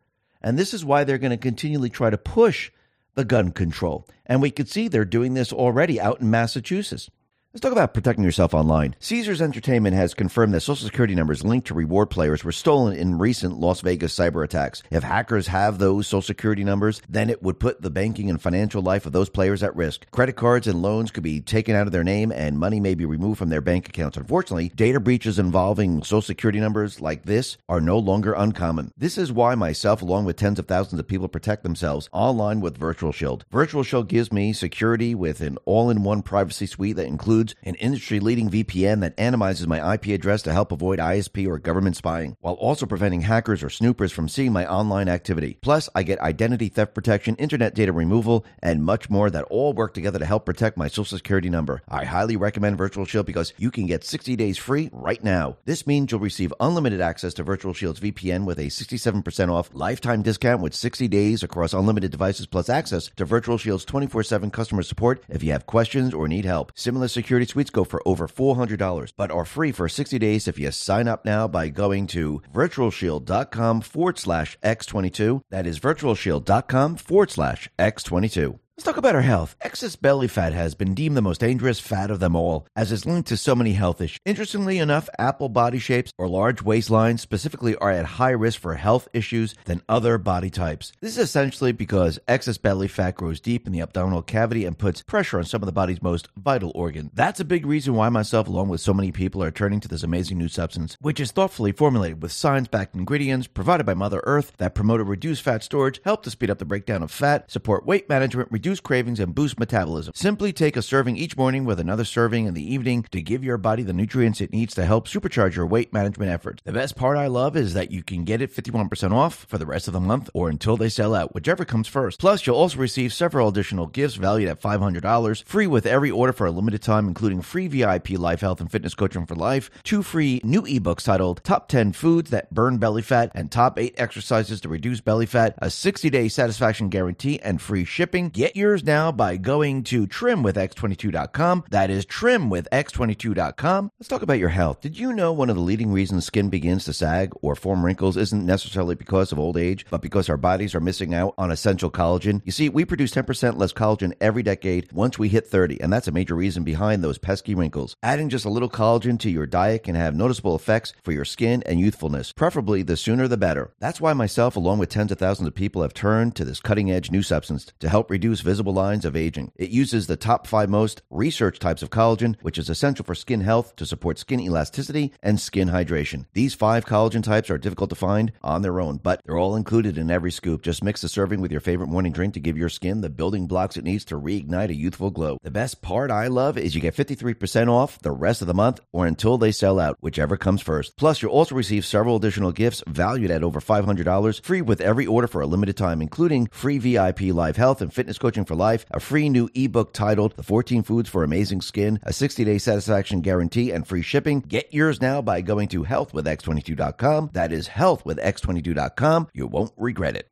And 0.41 0.57
this 0.57 0.73
is 0.73 0.83
why 0.83 1.03
they're 1.03 1.17
going 1.17 1.31
to 1.31 1.37
continually 1.37 1.89
try 1.89 2.09
to 2.09 2.17
push 2.17 2.71
the 3.15 3.25
gun 3.25 3.51
control. 3.51 4.07
And 4.25 4.41
we 4.41 4.51
could 4.51 4.69
see 4.69 4.87
they're 4.87 5.05
doing 5.05 5.33
this 5.33 5.51
already 5.51 5.99
out 5.99 6.21
in 6.21 6.31
Massachusetts. 6.31 7.09
Let's 7.53 7.63
talk 7.63 7.73
about 7.73 7.93
protecting 7.93 8.23
yourself 8.23 8.53
online. 8.53 8.95
Caesars 8.99 9.41
Entertainment 9.41 9.93
has 9.93 10.13
confirmed 10.13 10.53
that 10.53 10.61
social 10.61 10.85
security 10.85 11.15
numbers 11.15 11.43
linked 11.43 11.67
to 11.67 11.73
reward 11.73 12.09
players 12.09 12.45
were 12.45 12.53
stolen 12.53 12.95
in 12.95 13.17
recent 13.17 13.59
Las 13.59 13.81
Vegas 13.81 14.15
cyber 14.15 14.45
attacks. 14.45 14.83
If 14.89 15.03
hackers 15.03 15.47
have 15.47 15.77
those 15.77 16.07
social 16.07 16.21
security 16.21 16.63
numbers, 16.63 17.01
then 17.09 17.29
it 17.29 17.43
would 17.43 17.59
put 17.59 17.81
the 17.81 17.89
banking 17.89 18.29
and 18.29 18.41
financial 18.41 18.81
life 18.81 19.05
of 19.05 19.11
those 19.11 19.27
players 19.27 19.63
at 19.63 19.75
risk. 19.75 20.09
Credit 20.11 20.37
cards 20.37 20.65
and 20.65 20.81
loans 20.81 21.11
could 21.11 21.23
be 21.23 21.41
taken 21.41 21.75
out 21.75 21.87
of 21.87 21.91
their 21.91 22.05
name 22.05 22.31
and 22.31 22.57
money 22.57 22.79
may 22.79 22.95
be 22.95 23.03
removed 23.03 23.37
from 23.39 23.49
their 23.49 23.59
bank 23.59 23.89
accounts. 23.89 24.15
Unfortunately, 24.15 24.69
data 24.69 25.01
breaches 25.01 25.37
involving 25.37 26.03
social 26.03 26.21
security 26.21 26.61
numbers 26.61 27.01
like 27.01 27.23
this 27.23 27.57
are 27.67 27.81
no 27.81 27.99
longer 27.99 28.31
uncommon. 28.31 28.93
This 28.95 29.17
is 29.17 29.29
why 29.29 29.55
myself, 29.55 30.01
along 30.01 30.23
with 30.23 30.37
tens 30.37 30.57
of 30.57 30.69
thousands 30.69 31.01
of 31.01 31.07
people, 31.09 31.27
protect 31.27 31.63
themselves 31.63 32.07
online 32.13 32.61
with 32.61 32.77
Virtual 32.77 33.11
Shield. 33.11 33.43
Virtual 33.51 33.83
Shield 33.83 34.07
gives 34.07 34.31
me 34.31 34.53
security 34.53 35.13
with 35.13 35.41
an 35.41 35.57
all 35.65 35.89
in 35.89 36.03
one 36.03 36.21
privacy 36.21 36.65
suite 36.65 36.95
that 36.95 37.07
includes 37.07 37.40
includes 37.41 37.55
an 37.63 37.75
industry 37.75 38.19
leading 38.19 38.49
VPN 38.51 39.01
that 39.01 39.17
anonymizes 39.17 39.65
my 39.65 39.95
IP 39.95 40.07
address 40.07 40.43
to 40.43 40.53
help 40.53 40.71
avoid 40.71 40.99
ISP 40.99 41.47
or 41.47 41.57
government 41.57 41.95
spying, 41.95 42.37
while 42.39 42.53
also 42.55 42.85
preventing 42.85 43.21
hackers 43.21 43.63
or 43.63 43.69
snoopers 43.69 44.11
from 44.11 44.29
seeing 44.29 44.53
my 44.53 44.65
online 44.67 45.09
activity. 45.09 45.57
Plus, 45.61 45.89
I 45.95 46.03
get 46.03 46.19
identity 46.19 46.69
theft 46.69 46.93
protection, 46.93 47.35
internet 47.37 47.73
data 47.73 47.91
removal, 47.91 48.45
and 48.61 48.83
much 48.83 49.09
more 49.09 49.31
that 49.31 49.45
all 49.45 49.73
work 49.73 49.95
together 49.95 50.19
to 50.19 50.25
help 50.25 50.45
protect 50.45 50.77
my 50.77 50.87
social 50.87 51.17
security 51.17 51.49
number. 51.49 51.81
I 51.89 52.05
highly 52.05 52.35
recommend 52.35 52.77
Virtual 52.77 53.05
Shield 53.05 53.25
because 53.25 53.53
you 53.57 53.71
can 53.71 53.87
get 53.87 54.03
60 54.03 54.35
days 54.35 54.57
free 54.59 54.89
right 54.93 55.23
now. 55.23 55.57
This 55.65 55.87
means 55.87 56.11
you'll 56.11 56.21
receive 56.21 56.53
unlimited 56.59 57.01
access 57.01 57.33
to 57.35 57.43
Virtual 57.43 57.73
Shield's 57.73 57.99
VPN 57.99 58.45
with 58.45 58.59
a 58.59 58.67
67% 58.67 59.49
off 59.49 59.71
lifetime 59.73 60.21
discount 60.21 60.61
with 60.61 60.75
60 60.75 61.07
days 61.07 61.41
across 61.41 61.73
unlimited 61.73 62.11
devices 62.11 62.45
plus 62.45 62.69
access 62.69 63.09
to 63.15 63.25
Virtual 63.25 63.57
Shield's 63.57 63.85
24 63.85 64.23
7 64.23 64.51
customer 64.51 64.83
support 64.83 65.23
if 65.27 65.43
you 65.43 65.51
have 65.51 65.65
questions 65.65 66.13
or 66.13 66.27
need 66.27 66.45
help. 66.45 66.71
Similar 66.75 67.07
security 67.07 67.30
security 67.31 67.49
suites 67.49 67.69
go 67.69 67.85
for 67.85 68.05
over 68.05 68.27
$400, 68.27 69.13
but 69.15 69.31
are 69.31 69.45
free 69.45 69.71
for 69.71 69.87
60 69.87 70.19
days 70.19 70.49
if 70.49 70.59
you 70.59 70.69
sign 70.69 71.07
up 71.07 71.23
now 71.23 71.47
by 71.47 71.69
going 71.69 72.07
to 72.07 72.41
virtualshield.com 72.53 73.79
forward 73.79 74.19
slash 74.19 74.59
X22. 74.59 75.39
That 75.49 75.65
is 75.65 75.79
virtualshield.com 75.79 76.97
forward 76.97 77.31
slash 77.31 77.69
X22. 77.79 78.59
Let's 78.81 78.87
talk 78.87 78.97
about 78.97 79.13
our 79.13 79.21
health. 79.21 79.55
Excess 79.61 79.95
belly 79.95 80.27
fat 80.27 80.53
has 80.53 80.73
been 80.73 80.95
deemed 80.95 81.15
the 81.15 81.21
most 81.21 81.39
dangerous 81.39 81.79
fat 81.79 82.09
of 82.09 82.19
them 82.19 82.35
all, 82.35 82.65
as 82.75 82.91
it's 82.91 83.05
linked 83.05 83.29
to 83.29 83.37
so 83.37 83.53
many 83.53 83.73
health 83.73 84.01
issues. 84.01 84.17
Interestingly 84.25 84.79
enough, 84.79 85.07
apple 85.19 85.49
body 85.49 85.77
shapes 85.77 86.11
or 86.17 86.27
large 86.27 86.63
waistlines 86.63 87.19
specifically 87.19 87.75
are 87.75 87.91
at 87.91 88.05
higher 88.05 88.39
risk 88.39 88.59
for 88.59 88.73
health 88.73 89.07
issues 89.13 89.53
than 89.65 89.83
other 89.87 90.17
body 90.17 90.49
types. 90.49 90.93
This 90.99 91.11
is 91.11 91.25
essentially 91.25 91.73
because 91.73 92.17
excess 92.27 92.57
belly 92.57 92.87
fat 92.87 93.13
grows 93.13 93.39
deep 93.39 93.67
in 93.67 93.71
the 93.71 93.81
abdominal 93.81 94.23
cavity 94.23 94.65
and 94.65 94.75
puts 94.75 95.03
pressure 95.03 95.37
on 95.37 95.45
some 95.45 95.61
of 95.61 95.67
the 95.67 95.71
body's 95.71 96.01
most 96.01 96.29
vital 96.35 96.71
organs. 96.73 97.11
That's 97.13 97.39
a 97.39 97.45
big 97.45 97.67
reason 97.67 97.93
why 97.93 98.09
myself, 98.09 98.47
along 98.47 98.69
with 98.69 98.81
so 98.81 98.95
many 98.95 99.11
people, 99.11 99.43
are 99.43 99.51
turning 99.51 99.79
to 99.81 99.87
this 99.87 100.01
amazing 100.01 100.39
new 100.39 100.49
substance, 100.49 100.97
which 100.99 101.19
is 101.19 101.29
thoughtfully 101.29 101.71
formulated 101.71 102.23
with 102.23 102.31
science 102.31 102.67
backed 102.67 102.95
ingredients 102.95 103.45
provided 103.45 103.85
by 103.85 103.93
Mother 103.93 104.23
Earth 104.23 104.53
that 104.57 104.73
promote 104.73 105.01
a 105.01 105.03
reduced 105.03 105.43
fat 105.43 105.63
storage, 105.63 106.01
help 106.03 106.23
to 106.23 106.31
speed 106.31 106.49
up 106.49 106.57
the 106.57 106.65
breakdown 106.65 107.03
of 107.03 107.11
fat, 107.11 107.51
support 107.51 107.85
weight 107.85 108.09
management, 108.09 108.51
reduce 108.51 108.70
reduce 108.71 108.79
cravings, 108.79 109.19
and 109.19 109.35
boost 109.35 109.59
metabolism. 109.59 110.13
Simply 110.15 110.53
take 110.53 110.77
a 110.77 110.81
serving 110.81 111.17
each 111.17 111.35
morning 111.35 111.65
with 111.65 111.77
another 111.77 112.05
serving 112.05 112.45
in 112.45 112.53
the 112.53 112.73
evening 112.73 113.03
to 113.11 113.21
give 113.21 113.43
your 113.43 113.57
body 113.57 113.83
the 113.83 113.91
nutrients 113.91 114.39
it 114.39 114.53
needs 114.53 114.73
to 114.75 114.85
help 114.85 115.09
supercharge 115.09 115.55
your 115.55 115.65
weight 115.65 115.91
management 115.91 116.31
efforts. 116.31 116.61
The 116.63 116.71
best 116.71 116.95
part 116.95 117.17
I 117.17 117.27
love 117.27 117.57
is 117.57 117.73
that 117.73 117.91
you 117.91 118.01
can 118.01 118.23
get 118.23 118.41
it 118.41 118.55
51% 118.55 119.11
off 119.11 119.45
for 119.49 119.57
the 119.57 119.65
rest 119.65 119.87
of 119.87 119.93
the 119.93 119.99
month 119.99 120.29
or 120.33 120.49
until 120.49 120.77
they 120.77 120.87
sell 120.87 121.13
out, 121.13 121.33
whichever 121.35 121.65
comes 121.65 121.89
first. 121.89 122.21
Plus, 122.21 122.47
you'll 122.47 122.55
also 122.55 122.77
receive 122.77 123.11
several 123.11 123.49
additional 123.49 123.87
gifts 123.87 124.15
valued 124.15 124.47
at 124.47 124.61
$500, 124.61 125.43
free 125.43 125.67
with 125.67 125.85
every 125.85 126.09
order 126.09 126.31
for 126.31 126.47
a 126.47 126.51
limited 126.51 126.81
time, 126.81 127.09
including 127.09 127.41
free 127.41 127.67
VIP 127.67 128.11
life 128.11 128.39
health 128.39 128.61
and 128.61 128.71
fitness 128.71 128.95
coaching 128.95 129.25
for 129.25 129.35
life, 129.35 129.69
two 129.83 130.01
free 130.01 130.39
new 130.45 130.61
ebooks 130.61 131.03
titled 131.03 131.43
Top 131.43 131.67
10 131.67 131.91
Foods 131.91 132.29
That 132.29 132.53
Burn 132.53 132.77
Belly 132.77 133.01
Fat 133.01 133.31
and 133.35 133.51
Top 133.51 133.77
8 133.77 133.95
Exercises 133.97 134.61
to 134.61 134.69
Reduce 134.69 135.01
Belly 135.01 135.25
Fat, 135.25 135.55
a 135.57 135.69
60 135.69 136.09
day 136.09 136.29
satisfaction 136.29 136.87
guarantee, 136.87 137.37
and 137.41 137.61
free 137.61 137.83
shipping. 137.83 138.29
Get 138.29 138.50
yours 138.55 138.83
now 138.83 139.11
by 139.11 139.37
going 139.37 139.83
to 139.85 140.07
trimwithx22.com. 140.07 141.65
That 141.69 141.89
is 141.89 142.05
trimwithx22.com. 142.05 143.91
Let's 143.99 144.07
talk 144.07 144.21
about 144.21 144.39
your 144.39 144.49
health. 144.49 144.81
Did 144.81 144.97
you 144.97 145.13
know 145.13 145.31
one 145.31 145.49
of 145.49 145.55
the 145.55 145.61
leading 145.61 145.91
reasons 145.91 146.25
skin 146.25 146.49
begins 146.49 146.85
to 146.85 146.93
sag 146.93 147.33
or 147.41 147.55
form 147.55 147.85
wrinkles 147.85 148.17
isn't 148.17 148.45
necessarily 148.45 148.95
because 148.95 149.31
of 149.31 149.39
old 149.39 149.57
age, 149.57 149.85
but 149.89 150.01
because 150.01 150.29
our 150.29 150.37
bodies 150.37 150.75
are 150.75 150.79
missing 150.79 151.13
out 151.13 151.33
on 151.37 151.51
essential 151.51 151.91
collagen? 151.91 152.41
You 152.45 152.51
see, 152.51 152.69
we 152.69 152.85
produce 152.85 153.11
10% 153.11 153.57
less 153.57 153.73
collagen 153.73 154.13
every 154.19 154.43
decade 154.43 154.91
once 154.91 155.17
we 155.17 155.29
hit 155.29 155.47
30, 155.47 155.81
and 155.81 155.91
that's 155.91 156.07
a 156.07 156.11
major 156.11 156.35
reason 156.35 156.63
behind 156.63 157.03
those 157.03 157.17
pesky 157.17 157.55
wrinkles. 157.55 157.95
Adding 158.03 158.29
just 158.29 158.45
a 158.45 158.49
little 158.49 158.69
collagen 158.69 159.19
to 159.19 159.29
your 159.29 159.45
diet 159.45 159.83
can 159.83 159.95
have 159.95 160.15
noticeable 160.15 160.55
effects 160.55 160.93
for 161.03 161.11
your 161.11 161.25
skin 161.25 161.63
and 161.65 161.79
youthfulness, 161.79 162.31
preferably 162.33 162.83
the 162.83 162.97
sooner 162.97 163.27
the 163.27 163.37
better. 163.37 163.73
That's 163.79 164.01
why 164.01 164.13
myself, 164.13 164.55
along 164.55 164.79
with 164.79 164.89
tens 164.89 165.11
of 165.11 165.19
thousands 165.19 165.47
of 165.47 165.55
people, 165.55 165.81
have 165.81 165.93
turned 165.93 166.35
to 166.35 166.45
this 166.45 166.59
cutting 166.59 166.91
edge 166.91 167.11
new 167.11 167.23
substance 167.23 167.71
to 167.79 167.89
help 167.89 168.09
reduce 168.09 168.40
visible 168.41 168.73
lines 168.73 169.05
of 169.05 169.15
aging. 169.15 169.51
It 169.55 169.69
uses 169.69 170.07
the 170.07 170.17
top 170.17 170.47
five 170.47 170.69
most 170.69 171.01
researched 171.09 171.61
types 171.61 171.81
of 171.81 171.89
collagen, 171.89 172.35
which 172.41 172.57
is 172.57 172.69
essential 172.69 173.05
for 173.05 173.15
skin 173.15 173.41
health 173.41 173.75
to 173.77 173.85
support 173.85 174.19
skin 174.19 174.39
elasticity 174.39 175.13
and 175.21 175.39
skin 175.39 175.69
hydration. 175.69 176.25
These 176.33 176.53
five 176.53 176.85
collagen 176.85 177.23
types 177.23 177.49
are 177.49 177.57
difficult 177.57 177.89
to 177.91 177.95
find 177.95 178.31
on 178.41 178.61
their 178.61 178.79
own, 178.79 178.97
but 178.97 179.21
they're 179.25 179.37
all 179.37 179.55
included 179.55 179.97
in 179.97 180.11
every 180.11 180.31
scoop. 180.31 180.61
Just 180.61 180.83
mix 180.83 181.01
the 181.01 181.09
serving 181.09 181.41
with 181.41 181.51
your 181.51 181.61
favorite 181.61 181.87
morning 181.87 182.11
drink 182.11 182.33
to 182.33 182.39
give 182.39 182.57
your 182.57 182.69
skin 182.69 183.01
the 183.01 183.09
building 183.09 183.47
blocks 183.47 183.77
it 183.77 183.83
needs 183.83 184.05
to 184.05 184.19
reignite 184.19 184.69
a 184.69 184.75
youthful 184.75 185.11
glow. 185.11 185.37
The 185.43 185.51
best 185.51 185.81
part 185.81 186.11
I 186.11 186.27
love 186.27 186.57
is 186.57 186.75
you 186.75 186.81
get 186.81 186.95
53% 186.95 187.67
off 187.67 187.99
the 187.99 188.11
rest 188.11 188.41
of 188.41 188.47
the 188.47 188.53
month 188.53 188.79
or 188.91 189.05
until 189.05 189.37
they 189.37 189.51
sell 189.51 189.79
out, 189.79 189.97
whichever 190.01 190.37
comes 190.37 190.61
first. 190.61 190.97
Plus, 190.97 191.21
you'll 191.21 191.31
also 191.31 191.55
receive 191.55 191.85
several 191.85 192.15
additional 192.15 192.51
gifts 192.51 192.83
valued 192.87 193.31
at 193.31 193.43
over 193.43 193.59
$500 193.59 194.43
free 194.43 194.61
with 194.61 194.81
every 194.81 195.05
order 195.05 195.27
for 195.27 195.41
a 195.41 195.47
limited 195.47 195.77
time, 195.77 196.01
including 196.01 196.47
free 196.47 196.77
VIP 196.77 197.21
live 197.21 197.57
health 197.57 197.81
and 197.81 197.93
fitness 197.93 198.17
coaching 198.31 198.45
for 198.45 198.55
life, 198.55 198.85
a 198.91 198.99
free 199.01 199.27
new 199.27 199.49
ebook 199.53 199.91
titled 199.91 200.37
The 200.37 200.43
14 200.43 200.83
Foods 200.83 201.09
for 201.09 201.25
Amazing 201.25 201.59
Skin, 201.59 201.99
a 202.03 202.13
60 202.13 202.45
day 202.45 202.57
satisfaction 202.57 203.19
guarantee, 203.19 203.71
and 203.71 203.85
free 203.85 204.01
shipping. 204.01 204.39
Get 204.39 204.73
yours 204.73 205.01
now 205.01 205.21
by 205.21 205.41
going 205.41 205.67
to 205.67 205.83
healthwithx22.com. 205.83 207.31
That 207.33 207.51
is 207.51 207.67
healthwithx22.com. 207.67 209.27
You 209.33 209.47
won't 209.47 209.73
regret 209.75 210.15
it. 210.15 210.27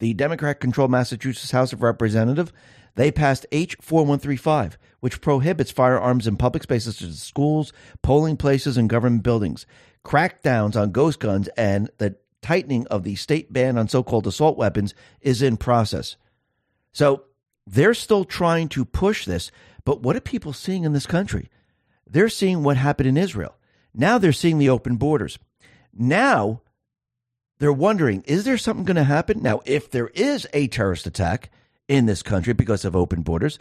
The 0.00 0.14
Democrat 0.14 0.58
controlled 0.58 0.90
Massachusetts 0.90 1.52
House 1.52 1.72
of 1.72 1.82
Representatives 1.82 2.52
they 2.96 3.12
passed 3.12 3.46
H4135, 3.52 4.76
which 5.00 5.20
prohibits 5.20 5.70
firearms 5.70 6.26
in 6.26 6.36
public 6.36 6.64
spaces 6.64 6.96
such 6.96 7.08
as 7.08 7.22
schools, 7.22 7.72
polling 8.02 8.36
places, 8.36 8.76
and 8.76 8.88
government 8.88 9.22
buildings. 9.22 9.64
Crackdowns 10.04 10.74
on 10.74 10.92
ghost 10.92 11.20
guns 11.20 11.48
and 11.56 11.90
the 11.98 12.16
tightening 12.42 12.86
of 12.88 13.04
the 13.04 13.14
state 13.14 13.52
ban 13.52 13.78
on 13.78 13.88
so 13.88 14.02
called 14.02 14.26
assault 14.26 14.56
weapons 14.58 14.94
is 15.20 15.42
in 15.42 15.56
process. 15.56 16.16
So 16.92 17.24
they're 17.66 17.94
still 17.94 18.24
trying 18.24 18.68
to 18.70 18.84
push 18.84 19.24
this. 19.24 19.50
But 19.84 20.02
what 20.02 20.16
are 20.16 20.20
people 20.20 20.52
seeing 20.52 20.84
in 20.84 20.92
this 20.92 21.06
country? 21.06 21.50
They're 22.06 22.28
seeing 22.28 22.62
what 22.62 22.76
happened 22.76 23.08
in 23.08 23.16
Israel. 23.16 23.56
Now 23.94 24.18
they're 24.18 24.32
seeing 24.32 24.58
the 24.58 24.70
open 24.70 24.96
borders. 24.96 25.38
Now 25.92 26.62
they're 27.58 27.72
wondering 27.72 28.22
is 28.26 28.44
there 28.44 28.58
something 28.58 28.84
going 28.84 28.96
to 28.96 29.04
happen? 29.04 29.42
Now, 29.42 29.60
if 29.64 29.90
there 29.90 30.08
is 30.08 30.46
a 30.52 30.68
terrorist 30.68 31.06
attack 31.06 31.50
in 31.88 32.06
this 32.06 32.22
country 32.22 32.52
because 32.52 32.84
of 32.84 32.96
open 32.96 33.22
borders, 33.22 33.58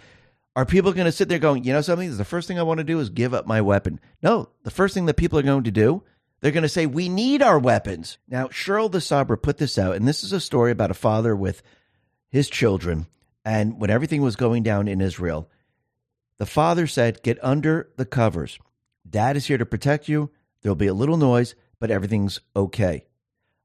are 0.56 0.66
people 0.66 0.94
going 0.94 1.06
to 1.06 1.12
sit 1.12 1.30
there 1.30 1.40
going, 1.40 1.64
you 1.64 1.74
know 1.74 1.82
something? 1.82 2.16
The 2.16 2.26
first 2.26 2.48
thing 2.48 2.60
I 2.60 2.64
want 2.64 2.80
to 2.80 2.84
do 2.84 3.00
is 3.00 3.10
give 3.10 3.34
up 3.34 3.48
my 3.48 3.62
weapon. 3.62 4.00
No, 4.22 4.50
the 4.64 4.72
first 4.72 4.94
thing 4.94 5.06
that 5.08 5.18
people 5.18 5.40
are 5.40 5.44
going 5.44 5.64
to 5.64 5.72
do, 5.72 6.04
they're 6.42 6.52
going 6.52 6.64
to 6.64 6.70
say, 6.70 6.86
we 6.86 7.10
need 7.10 7.42
our 7.42 7.58
weapons. 7.58 8.18
Now, 8.28 8.48
Cheryl 8.48 8.92
the 8.92 9.02
Sabra 9.02 9.38
put 9.38 9.58
this 9.58 9.78
out, 9.78 9.96
and 9.96 10.08
this 10.08 10.24
is 10.24 10.32
a 10.32 10.40
story 10.40 10.72
about 10.72 10.92
a 10.92 10.96
father 10.96 11.36
with 11.36 11.64
his 12.30 12.50
children 12.50 13.08
and 13.46 13.80
when 13.80 13.90
everything 13.90 14.22
was 14.22 14.36
going 14.36 14.64
down 14.64 14.88
in 14.88 15.02
Israel, 15.02 15.50
the 16.38 16.46
father 16.46 16.88
said, 16.88 17.24
Get 17.24 17.44
under 17.44 17.90
the 17.98 18.06
covers. 18.06 18.60
Dad 19.10 19.36
is 19.36 19.48
here 19.48 19.58
to 19.58 19.66
protect 19.66 20.08
you. 20.08 20.32
There'll 20.62 20.76
be 20.76 20.88
a 20.88 20.94
little 20.94 21.18
noise, 21.18 21.56
but 21.80 21.92
everything's 21.92 22.40
okay. 22.56 23.06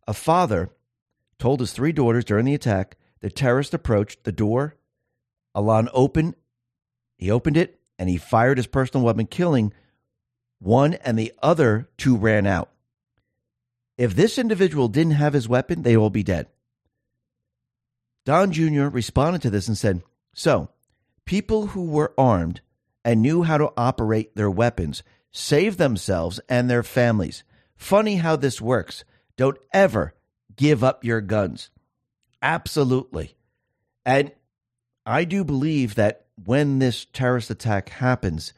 A 0.06 0.14
father 0.14 0.70
told 1.38 1.60
his 1.60 1.72
three 1.72 1.92
daughters 1.92 2.24
during 2.24 2.44
the 2.44 2.54
attack 2.54 2.96
the 3.20 3.30
terrorist 3.30 3.74
approached 3.74 4.24
the 4.24 4.32
door. 4.32 4.76
Alon 5.54 5.88
opened, 5.92 6.34
he 7.16 7.30
opened 7.30 7.56
it, 7.56 7.80
and 7.98 8.08
he 8.08 8.16
fired 8.16 8.58
his 8.58 8.66
personal 8.66 9.04
weapon, 9.04 9.26
killing 9.26 9.72
one, 10.60 10.94
and 10.94 11.18
the 11.18 11.32
other 11.42 11.88
two 11.96 12.16
ran 12.16 12.46
out. 12.46 12.70
If 13.96 14.14
this 14.14 14.38
individual 14.38 14.88
didn't 14.88 15.14
have 15.14 15.32
his 15.32 15.48
weapon, 15.48 15.82
they'd 15.82 15.96
all 15.96 16.10
be 16.10 16.22
dead. 16.22 16.46
Don 18.28 18.52
Jr. 18.52 18.88
responded 18.88 19.40
to 19.40 19.48
this 19.48 19.68
and 19.68 19.78
said, 19.78 20.02
So, 20.34 20.68
people 21.24 21.68
who 21.68 21.86
were 21.86 22.12
armed 22.18 22.60
and 23.02 23.22
knew 23.22 23.42
how 23.42 23.56
to 23.56 23.72
operate 23.74 24.36
their 24.36 24.50
weapons 24.50 25.02
saved 25.32 25.78
themselves 25.78 26.38
and 26.46 26.68
their 26.68 26.82
families. 26.82 27.42
Funny 27.74 28.16
how 28.16 28.36
this 28.36 28.60
works. 28.60 29.02
Don't 29.38 29.56
ever 29.72 30.12
give 30.56 30.84
up 30.84 31.06
your 31.06 31.22
guns. 31.22 31.70
Absolutely. 32.42 33.34
And 34.04 34.32
I 35.06 35.24
do 35.24 35.42
believe 35.42 35.94
that 35.94 36.26
when 36.44 36.80
this 36.80 37.06
terrorist 37.06 37.48
attack 37.48 37.88
happens, 37.88 38.52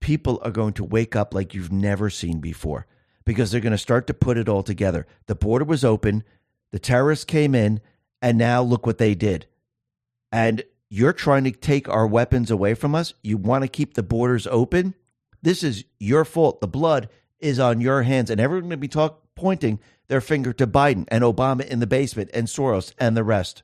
people 0.00 0.40
are 0.42 0.50
going 0.50 0.72
to 0.72 0.84
wake 0.84 1.14
up 1.14 1.32
like 1.32 1.54
you've 1.54 1.70
never 1.70 2.10
seen 2.10 2.40
before 2.40 2.88
because 3.24 3.52
they're 3.52 3.60
going 3.60 3.70
to 3.70 3.78
start 3.78 4.08
to 4.08 4.14
put 4.14 4.36
it 4.36 4.48
all 4.48 4.64
together. 4.64 5.06
The 5.26 5.36
border 5.36 5.64
was 5.64 5.84
open, 5.84 6.24
the 6.72 6.80
terrorists 6.80 7.24
came 7.24 7.54
in, 7.54 7.80
and 8.22 8.38
now 8.38 8.62
look 8.62 8.86
what 8.86 8.98
they 8.98 9.14
did. 9.14 9.46
And 10.30 10.62
you're 10.88 11.12
trying 11.12 11.44
to 11.44 11.50
take 11.50 11.88
our 11.88 12.06
weapons 12.06 12.50
away 12.50 12.74
from 12.74 12.94
us. 12.94 13.12
You 13.22 13.36
want 13.36 13.62
to 13.62 13.68
keep 13.68 13.94
the 13.94 14.02
borders 14.02 14.46
open. 14.46 14.94
This 15.42 15.62
is 15.62 15.84
your 15.98 16.24
fault. 16.24 16.60
The 16.60 16.68
blood 16.68 17.08
is 17.40 17.58
on 17.58 17.80
your 17.80 18.02
hands. 18.02 18.30
And 18.30 18.40
everyone's 18.40 18.64
going 18.64 18.70
to 18.70 18.76
be 18.76 18.88
talk, 18.88 19.34
pointing 19.34 19.80
their 20.08 20.20
finger 20.20 20.52
to 20.52 20.66
Biden 20.66 21.04
and 21.08 21.24
Obama 21.24 21.66
in 21.66 21.80
the 21.80 21.86
basement 21.86 22.30
and 22.32 22.46
Soros 22.46 22.92
and 22.98 23.16
the 23.16 23.24
rest. 23.24 23.62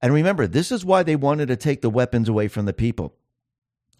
And 0.00 0.12
remember, 0.12 0.46
this 0.46 0.70
is 0.70 0.84
why 0.84 1.02
they 1.02 1.16
wanted 1.16 1.48
to 1.48 1.56
take 1.56 1.80
the 1.80 1.90
weapons 1.90 2.28
away 2.28 2.48
from 2.48 2.66
the 2.66 2.72
people. 2.72 3.14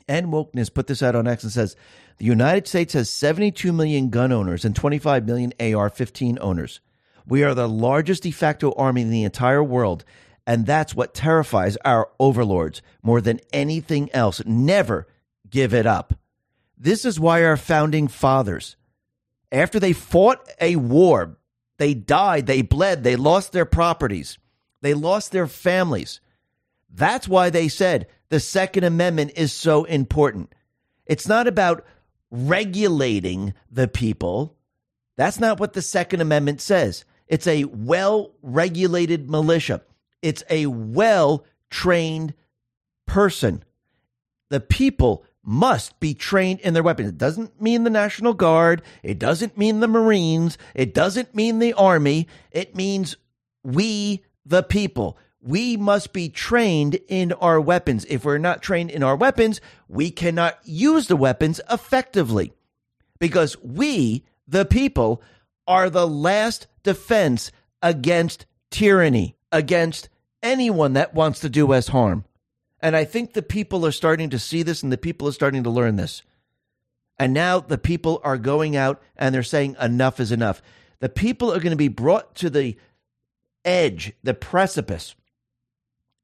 End 0.06 0.26
Wokeness 0.26 0.72
put 0.72 0.86
this 0.86 1.02
out 1.02 1.16
on 1.16 1.26
X 1.26 1.44
and 1.44 1.52
says 1.52 1.76
the 2.18 2.26
United 2.26 2.68
States 2.68 2.92
has 2.92 3.08
72 3.08 3.72
million 3.72 4.10
gun 4.10 4.30
owners 4.30 4.66
and 4.66 4.76
25 4.76 5.26
million 5.26 5.54
AR 5.58 5.88
15 5.88 6.38
owners. 6.42 6.80
We 7.26 7.42
are 7.42 7.54
the 7.54 7.68
largest 7.68 8.22
de 8.22 8.30
facto 8.30 8.72
army 8.72 9.02
in 9.02 9.10
the 9.10 9.24
entire 9.24 9.62
world. 9.62 10.04
And 10.46 10.66
that's 10.66 10.94
what 10.94 11.14
terrifies 11.14 11.76
our 11.84 12.10
overlords 12.20 12.82
more 13.02 13.20
than 13.20 13.40
anything 13.52 14.10
else. 14.12 14.42
Never 14.44 15.06
give 15.48 15.72
it 15.72 15.86
up. 15.86 16.14
This 16.76 17.04
is 17.04 17.18
why 17.18 17.44
our 17.44 17.56
founding 17.56 18.08
fathers, 18.08 18.76
after 19.50 19.80
they 19.80 19.92
fought 19.92 20.46
a 20.60 20.76
war, 20.76 21.38
they 21.78 21.94
died, 21.94 22.46
they 22.46 22.62
bled, 22.62 23.04
they 23.04 23.16
lost 23.16 23.52
their 23.52 23.64
properties, 23.64 24.38
they 24.82 24.92
lost 24.92 25.32
their 25.32 25.46
families. 25.46 26.20
That's 26.90 27.26
why 27.26 27.50
they 27.50 27.68
said 27.68 28.06
the 28.28 28.38
Second 28.40 28.84
Amendment 28.84 29.32
is 29.36 29.52
so 29.52 29.84
important. 29.84 30.54
It's 31.06 31.26
not 31.26 31.46
about 31.46 31.84
regulating 32.30 33.54
the 33.70 33.88
people. 33.88 34.56
That's 35.16 35.40
not 35.40 35.58
what 35.58 35.72
the 35.72 35.82
Second 35.82 36.20
Amendment 36.20 36.60
says. 36.60 37.04
It's 37.26 37.46
a 37.46 37.64
well 37.64 38.32
regulated 38.42 39.30
militia. 39.30 39.82
It's 40.22 40.42
a 40.50 40.66
well 40.66 41.44
trained 41.70 42.34
person. 43.06 43.64
The 44.50 44.60
people 44.60 45.24
must 45.42 45.98
be 46.00 46.14
trained 46.14 46.60
in 46.60 46.74
their 46.74 46.82
weapons. 46.82 47.10
It 47.10 47.18
doesn't 47.18 47.60
mean 47.60 47.84
the 47.84 47.90
National 47.90 48.32
Guard. 48.32 48.82
It 49.02 49.18
doesn't 49.18 49.58
mean 49.58 49.80
the 49.80 49.88
Marines. 49.88 50.56
It 50.74 50.94
doesn't 50.94 51.34
mean 51.34 51.58
the 51.58 51.74
Army. 51.74 52.28
It 52.50 52.74
means 52.74 53.16
we, 53.62 54.24
the 54.46 54.62
people. 54.62 55.18
We 55.40 55.76
must 55.76 56.14
be 56.14 56.30
trained 56.30 56.98
in 57.08 57.32
our 57.32 57.60
weapons. 57.60 58.06
If 58.08 58.24
we're 58.24 58.38
not 58.38 58.62
trained 58.62 58.90
in 58.90 59.02
our 59.02 59.16
weapons, 59.16 59.60
we 59.88 60.10
cannot 60.10 60.58
use 60.64 61.08
the 61.08 61.16
weapons 61.16 61.60
effectively 61.70 62.52
because 63.18 63.60
we, 63.62 64.24
the 64.48 64.64
people, 64.64 65.22
are 65.66 65.90
the 65.90 66.06
last 66.06 66.66
defense 66.84 67.50
against 67.82 68.46
tyranny, 68.70 69.36
against 69.50 70.08
anyone 70.42 70.92
that 70.92 71.14
wants 71.14 71.40
to 71.40 71.48
do 71.48 71.72
us 71.72 71.88
harm. 71.88 72.24
And 72.80 72.94
I 72.94 73.04
think 73.04 73.32
the 73.32 73.42
people 73.42 73.84
are 73.84 73.92
starting 73.92 74.30
to 74.30 74.38
see 74.38 74.62
this 74.62 74.82
and 74.82 74.92
the 74.92 74.98
people 74.98 75.26
are 75.26 75.32
starting 75.32 75.64
to 75.64 75.70
learn 75.70 75.96
this. 75.96 76.22
And 77.18 77.32
now 77.32 77.60
the 77.60 77.78
people 77.78 78.20
are 78.22 78.38
going 78.38 78.76
out 78.76 79.02
and 79.16 79.34
they're 79.34 79.42
saying 79.42 79.76
enough 79.80 80.20
is 80.20 80.32
enough. 80.32 80.62
The 81.00 81.08
people 81.08 81.50
are 81.52 81.60
going 81.60 81.70
to 81.70 81.76
be 81.76 81.88
brought 81.88 82.34
to 82.36 82.50
the 82.50 82.76
edge, 83.64 84.12
the 84.22 84.34
precipice. 84.34 85.14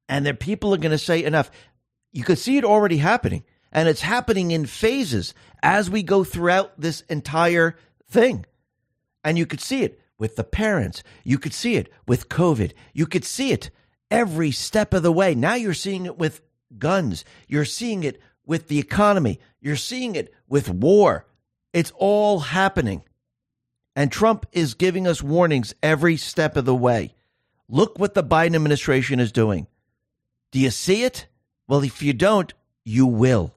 And 0.08 0.26
the 0.26 0.34
people 0.34 0.74
are 0.74 0.78
going 0.78 0.90
to 0.90 0.98
say 0.98 1.22
enough. 1.22 1.50
You 2.12 2.24
could 2.24 2.38
see 2.38 2.56
it 2.56 2.64
already 2.64 2.96
happening. 2.98 3.44
And 3.72 3.88
it's 3.88 4.00
happening 4.00 4.50
in 4.50 4.66
phases 4.66 5.32
as 5.62 5.88
we 5.88 6.02
go 6.02 6.24
throughout 6.24 6.72
this 6.78 7.02
entire 7.02 7.76
thing. 8.08 8.44
And 9.22 9.38
you 9.38 9.46
could 9.46 9.60
see 9.60 9.82
it 9.82 9.99
with 10.20 10.36
the 10.36 10.44
parents. 10.44 11.02
You 11.24 11.38
could 11.38 11.54
see 11.54 11.74
it 11.74 11.90
with 12.06 12.28
COVID. 12.28 12.72
You 12.92 13.06
could 13.06 13.24
see 13.24 13.50
it 13.50 13.70
every 14.10 14.52
step 14.52 14.94
of 14.94 15.02
the 15.02 15.10
way. 15.10 15.34
Now 15.34 15.54
you're 15.54 15.74
seeing 15.74 16.06
it 16.06 16.18
with 16.18 16.42
guns. 16.78 17.24
You're 17.48 17.64
seeing 17.64 18.04
it 18.04 18.20
with 18.46 18.68
the 18.68 18.78
economy. 18.78 19.40
You're 19.60 19.76
seeing 19.76 20.14
it 20.14 20.32
with 20.48 20.68
war. 20.68 21.26
It's 21.72 21.92
all 21.96 22.40
happening. 22.40 23.02
And 23.96 24.12
Trump 24.12 24.46
is 24.52 24.74
giving 24.74 25.06
us 25.06 25.22
warnings 25.22 25.74
every 25.82 26.16
step 26.16 26.56
of 26.56 26.64
the 26.64 26.74
way. 26.74 27.14
Look 27.68 27.98
what 27.98 28.14
the 28.14 28.22
Biden 28.22 28.54
administration 28.54 29.20
is 29.20 29.32
doing. 29.32 29.66
Do 30.52 30.58
you 30.58 30.70
see 30.70 31.02
it? 31.02 31.26
Well, 31.66 31.82
if 31.82 32.02
you 32.02 32.12
don't, 32.12 32.52
you 32.84 33.06
will. 33.06 33.54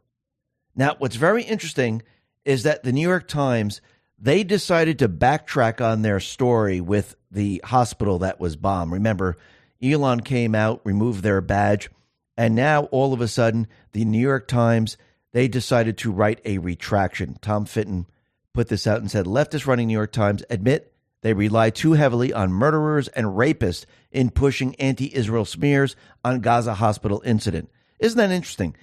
Now, 0.76 0.96
what's 0.98 1.16
very 1.16 1.44
interesting 1.44 2.04
is 2.46 2.64
that 2.64 2.84
the 2.84 2.92
New 2.92 3.08
York 3.08 3.28
Times 3.28 3.82
they 4.24 4.42
decided 4.46 5.00
to 5.00 5.10
backtrack 5.10 5.86
on 5.86 6.02
their 6.02 6.22
story 6.22 6.80
with 6.80 7.18
the 7.30 7.62
hospital 7.66 8.20
that 8.20 8.40
was 8.40 8.56
bombed. 8.56 8.94
Remember, 8.94 9.36
Elon 9.82 10.22
came 10.22 10.56
out, 10.56 10.80
removed 10.86 11.24
their 11.24 11.42
badge, 11.42 11.90
and 12.38 12.56
now 12.56 12.86
all 12.86 13.12
of 13.12 13.20
a 13.20 13.28
sudden, 13.28 13.68
the 13.92 14.06
New 14.06 14.20
York 14.20 14.48
Times 14.48 14.96
they 15.34 15.50
decided 15.50 15.98
to 15.98 16.12
write 16.12 16.40
a 16.46 16.60
retraction. 16.60 17.38
Tom 17.42 17.66
Fitton 17.66 18.06
put 18.54 18.70
this 18.70 18.88
out 18.88 19.02
and 19.02 19.12
said 19.12 19.26
leftists 19.26 19.68
running 19.68 19.88
New 19.88 19.94
York 19.94 20.14
Times 20.14 20.44
admit 20.50 20.94
they 21.22 21.34
rely 21.34 21.70
too 21.70 21.94
heavily 21.94 22.32
on 22.32 22.54
murderers 22.54 23.10
and 23.10 23.26
rapists 23.28 23.86
in 24.12 24.30
pushing 24.30 24.76
anti-Israel 24.76 25.44
smears 25.44 25.98
on 26.24 26.40
Gaza 26.40 26.76
hospital 26.76 27.22
incident. 27.26 27.70
Isn't 28.00 28.18
that 28.18 28.32
interesting? 28.32 28.76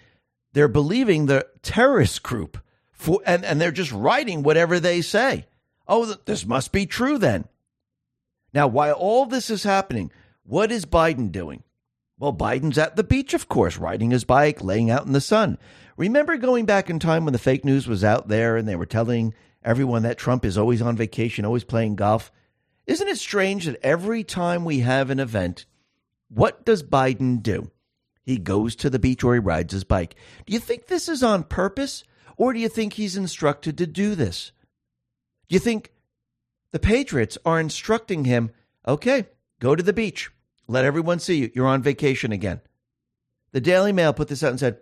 They're 0.52 0.68
believing 0.68 1.26
the 1.26 1.46
terrorist 1.62 2.22
group 2.22 2.58
for, 3.00 3.20
and, 3.24 3.44
and 3.46 3.58
they're 3.60 3.72
just 3.72 3.92
writing 3.92 4.42
whatever 4.42 4.78
they 4.78 5.00
say. 5.00 5.46
Oh, 5.88 6.04
this 6.26 6.44
must 6.44 6.70
be 6.70 6.84
true 6.84 7.16
then. 7.16 7.46
Now, 8.52 8.66
while 8.66 8.92
all 8.92 9.24
this 9.24 9.48
is 9.48 9.62
happening, 9.62 10.12
what 10.44 10.70
is 10.70 10.84
Biden 10.84 11.32
doing? 11.32 11.62
Well, 12.18 12.34
Biden's 12.34 12.76
at 12.76 12.96
the 12.96 13.02
beach, 13.02 13.32
of 13.32 13.48
course, 13.48 13.78
riding 13.78 14.10
his 14.10 14.24
bike, 14.24 14.62
laying 14.62 14.90
out 14.90 15.06
in 15.06 15.12
the 15.12 15.20
sun. 15.22 15.56
Remember 15.96 16.36
going 16.36 16.66
back 16.66 16.90
in 16.90 16.98
time 16.98 17.24
when 17.24 17.32
the 17.32 17.38
fake 17.38 17.64
news 17.64 17.88
was 17.88 18.04
out 18.04 18.28
there 18.28 18.58
and 18.58 18.68
they 18.68 18.76
were 18.76 18.86
telling 18.86 19.32
everyone 19.64 20.02
that 20.02 20.18
Trump 20.18 20.44
is 20.44 20.58
always 20.58 20.82
on 20.82 20.96
vacation, 20.96 21.46
always 21.46 21.64
playing 21.64 21.96
golf? 21.96 22.30
Isn't 22.86 23.08
it 23.08 23.18
strange 23.18 23.64
that 23.64 23.80
every 23.82 24.24
time 24.24 24.66
we 24.66 24.80
have 24.80 25.08
an 25.08 25.20
event, 25.20 25.64
what 26.28 26.66
does 26.66 26.82
Biden 26.82 27.42
do? 27.42 27.70
He 28.22 28.36
goes 28.36 28.76
to 28.76 28.90
the 28.90 28.98
beach 28.98 29.24
or 29.24 29.32
he 29.32 29.40
rides 29.40 29.72
his 29.72 29.84
bike. 29.84 30.16
Do 30.44 30.52
you 30.52 30.60
think 30.60 30.86
this 30.86 31.08
is 31.08 31.22
on 31.22 31.44
purpose 31.44 32.04
or 32.40 32.54
do 32.54 32.58
you 32.58 32.70
think 32.70 32.94
he's 32.94 33.18
instructed 33.18 33.76
to 33.76 33.86
do 33.86 34.14
this? 34.14 34.52
Do 35.50 35.54
you 35.54 35.58
think 35.58 35.92
the 36.72 36.78
Patriots 36.78 37.36
are 37.44 37.60
instructing 37.60 38.24
him, 38.24 38.50
okay, 38.88 39.26
go 39.60 39.76
to 39.76 39.82
the 39.82 39.92
beach, 39.92 40.30
let 40.66 40.86
everyone 40.86 41.18
see 41.18 41.36
you. 41.36 41.50
You're 41.54 41.66
on 41.66 41.82
vacation 41.82 42.32
again. 42.32 42.62
The 43.52 43.60
Daily 43.60 43.92
Mail 43.92 44.14
put 44.14 44.28
this 44.28 44.42
out 44.42 44.52
and 44.52 44.58
said 44.58 44.78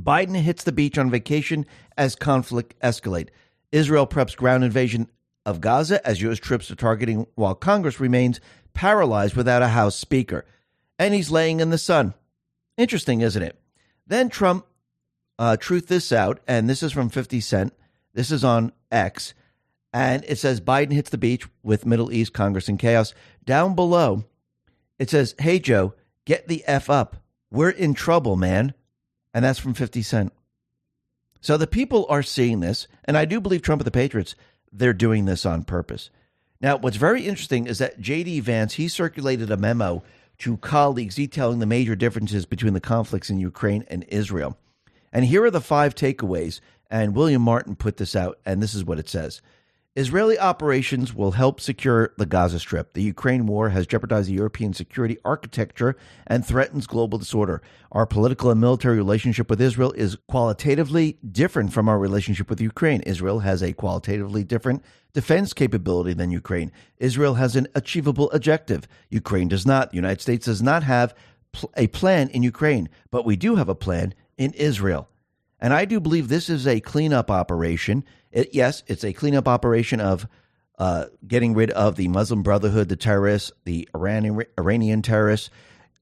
Biden 0.00 0.34
hits 0.34 0.64
the 0.64 0.72
beach 0.72 0.96
on 0.96 1.10
vacation 1.10 1.66
as 1.98 2.14
conflict 2.14 2.74
escalate. 2.80 3.28
Israel 3.70 4.06
preps 4.06 4.34
ground 4.34 4.64
invasion 4.64 5.08
of 5.44 5.60
Gaza 5.60 6.04
as 6.08 6.22
U.S. 6.22 6.38
troops 6.38 6.70
are 6.70 6.74
targeting 6.74 7.26
while 7.34 7.54
Congress 7.54 8.00
remains 8.00 8.40
paralyzed 8.72 9.36
without 9.36 9.60
a 9.60 9.68
House 9.68 9.96
Speaker. 9.96 10.46
And 10.98 11.12
he's 11.12 11.30
laying 11.30 11.60
in 11.60 11.68
the 11.68 11.76
sun. 11.76 12.14
Interesting, 12.78 13.20
isn't 13.20 13.42
it? 13.42 13.58
Then 14.06 14.30
Trump 14.30 14.64
uh, 15.38 15.56
truth 15.56 15.88
this 15.88 16.12
out, 16.12 16.40
and 16.46 16.68
this 16.68 16.82
is 16.82 16.92
from 16.92 17.08
50 17.08 17.40
Cent. 17.40 17.74
This 18.14 18.30
is 18.30 18.44
on 18.44 18.72
X. 18.90 19.34
And 19.92 20.24
it 20.26 20.38
says 20.38 20.60
Biden 20.60 20.92
hits 20.92 21.10
the 21.10 21.18
beach 21.18 21.46
with 21.62 21.86
Middle 21.86 22.12
East 22.12 22.32
Congress 22.32 22.68
in 22.68 22.78
chaos. 22.78 23.14
Down 23.44 23.74
below, 23.74 24.24
it 24.98 25.10
says, 25.10 25.34
Hey, 25.38 25.58
Joe, 25.58 25.94
get 26.24 26.48
the 26.48 26.64
F 26.66 26.88
up. 26.88 27.16
We're 27.50 27.70
in 27.70 27.94
trouble, 27.94 28.36
man. 28.36 28.74
And 29.34 29.44
that's 29.44 29.58
from 29.58 29.74
50 29.74 30.02
Cent. 30.02 30.32
So 31.40 31.56
the 31.56 31.66
people 31.66 32.06
are 32.08 32.22
seeing 32.22 32.60
this, 32.60 32.86
and 33.04 33.18
I 33.18 33.24
do 33.24 33.40
believe 33.40 33.62
Trump 33.62 33.80
and 33.80 33.86
the 33.86 33.90
Patriots, 33.90 34.36
they're 34.72 34.92
doing 34.92 35.24
this 35.24 35.44
on 35.44 35.64
purpose. 35.64 36.08
Now, 36.60 36.76
what's 36.76 36.96
very 36.96 37.26
interesting 37.26 37.66
is 37.66 37.78
that 37.78 38.00
J.D. 38.00 38.38
Vance, 38.40 38.74
he 38.74 38.86
circulated 38.86 39.50
a 39.50 39.56
memo 39.56 40.04
to 40.38 40.56
colleagues 40.58 41.16
detailing 41.16 41.58
the 41.58 41.66
major 41.66 41.96
differences 41.96 42.46
between 42.46 42.74
the 42.74 42.80
conflicts 42.80 43.28
in 43.28 43.38
Ukraine 43.38 43.84
and 43.88 44.04
Israel. 44.08 44.56
And 45.12 45.24
here 45.24 45.44
are 45.44 45.50
the 45.50 45.60
five 45.60 45.94
takeaways. 45.94 46.60
And 46.90 47.14
William 47.14 47.42
Martin 47.42 47.74
put 47.74 47.96
this 47.96 48.14
out, 48.14 48.38
and 48.44 48.62
this 48.62 48.74
is 48.74 48.84
what 48.84 48.98
it 48.98 49.08
says. 49.08 49.40
Israeli 49.94 50.38
operations 50.38 51.12
will 51.12 51.32
help 51.32 51.60
secure 51.60 52.14
the 52.16 52.24
Gaza 52.24 52.58
Strip. 52.58 52.94
The 52.94 53.02
Ukraine 53.02 53.46
war 53.46 53.68
has 53.68 53.86
jeopardized 53.86 54.30
the 54.30 54.34
European 54.34 54.72
security 54.72 55.18
architecture 55.22 55.96
and 56.26 56.46
threatens 56.46 56.86
global 56.86 57.18
disorder. 57.18 57.60
Our 57.90 58.06
political 58.06 58.50
and 58.50 58.58
military 58.58 58.96
relationship 58.96 59.50
with 59.50 59.60
Israel 59.60 59.92
is 59.92 60.16
qualitatively 60.28 61.18
different 61.30 61.74
from 61.74 61.90
our 61.90 61.98
relationship 61.98 62.48
with 62.48 62.58
Ukraine. 62.58 63.02
Israel 63.02 63.40
has 63.40 63.62
a 63.62 63.74
qualitatively 63.74 64.44
different 64.44 64.82
defense 65.12 65.52
capability 65.52 66.14
than 66.14 66.30
Ukraine. 66.30 66.72
Israel 66.96 67.34
has 67.34 67.54
an 67.54 67.68
achievable 67.74 68.30
objective. 68.30 68.88
Ukraine 69.10 69.48
does 69.48 69.66
not. 69.66 69.90
The 69.90 69.96
United 69.96 70.22
States 70.22 70.46
does 70.46 70.62
not 70.62 70.84
have 70.84 71.14
a 71.76 71.88
plan 71.88 72.30
in 72.30 72.42
Ukraine, 72.42 72.88
but 73.10 73.26
we 73.26 73.36
do 73.36 73.56
have 73.56 73.68
a 73.68 73.74
plan 73.74 74.14
in 74.42 74.52
Israel. 74.54 75.08
And 75.60 75.72
I 75.72 75.84
do 75.84 76.00
believe 76.00 76.28
this 76.28 76.50
is 76.50 76.66
a 76.66 76.80
cleanup 76.80 77.30
operation 77.30 78.04
it, 78.32 78.54
yes, 78.54 78.82
it's 78.86 79.04
a 79.04 79.12
cleanup 79.12 79.46
operation 79.46 80.00
of 80.00 80.26
uh, 80.78 81.06
getting 81.26 81.54
rid 81.54 81.70
of 81.70 81.96
the 81.96 82.08
Muslim 82.08 82.42
Brotherhood, 82.42 82.88
the 82.88 82.96
terrorists, 82.96 83.52
the 83.64 83.88
Iranian, 83.94 84.42
Iranian 84.58 85.02
terrorists, 85.02 85.50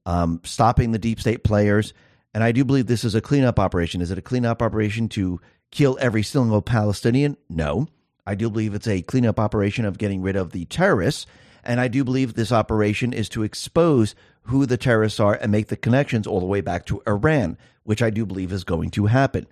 um, 0.05 0.41
stopping 0.43 0.91
the 0.91 0.99
deep 0.99 1.19
state 1.19 1.43
players. 1.43 1.93
And 2.33 2.43
I 2.43 2.53
do 2.53 2.63
believe 2.63 2.87
this 2.87 3.03
is 3.03 3.13
a 3.13 3.21
cleanup 3.21 3.59
operation. 3.59 4.01
Is 4.01 4.09
it 4.09 4.17
a 4.17 4.21
cleanup 4.23 4.61
operation 4.61 5.09
to 5.09 5.41
kill 5.69 5.97
every 5.99 6.23
single 6.23 6.61
Palestinian? 6.61 7.37
No. 7.49 7.87
I 8.25 8.35
do 8.35 8.49
believe 8.49 8.73
it's 8.73 8.87
a 8.87 9.01
cleanup 9.01 9.39
operation 9.39 9.83
of 9.83 9.97
getting 9.97 10.21
rid 10.21 10.37
of 10.37 10.51
the 10.51 10.65
terrorists. 10.65 11.25
And 11.63 11.79
I 11.79 11.87
do 11.87 12.03
believe 12.03 12.33
this 12.33 12.51
operation 12.51 13.13
is 13.13 13.29
to 13.29 13.43
expose 13.43 14.15
who 14.43 14.65
the 14.65 14.77
terrorists 14.77 15.19
are 15.19 15.35
and 15.35 15.51
make 15.51 15.67
the 15.67 15.77
connections 15.77 16.25
all 16.25 16.39
the 16.39 16.45
way 16.45 16.61
back 16.61 16.85
to 16.87 17.01
Iran, 17.07 17.57
which 17.83 18.01
I 18.01 18.09
do 18.09 18.25
believe 18.25 18.51
is 18.51 18.63
going 18.63 18.89
to 18.91 19.05
happen. 19.05 19.47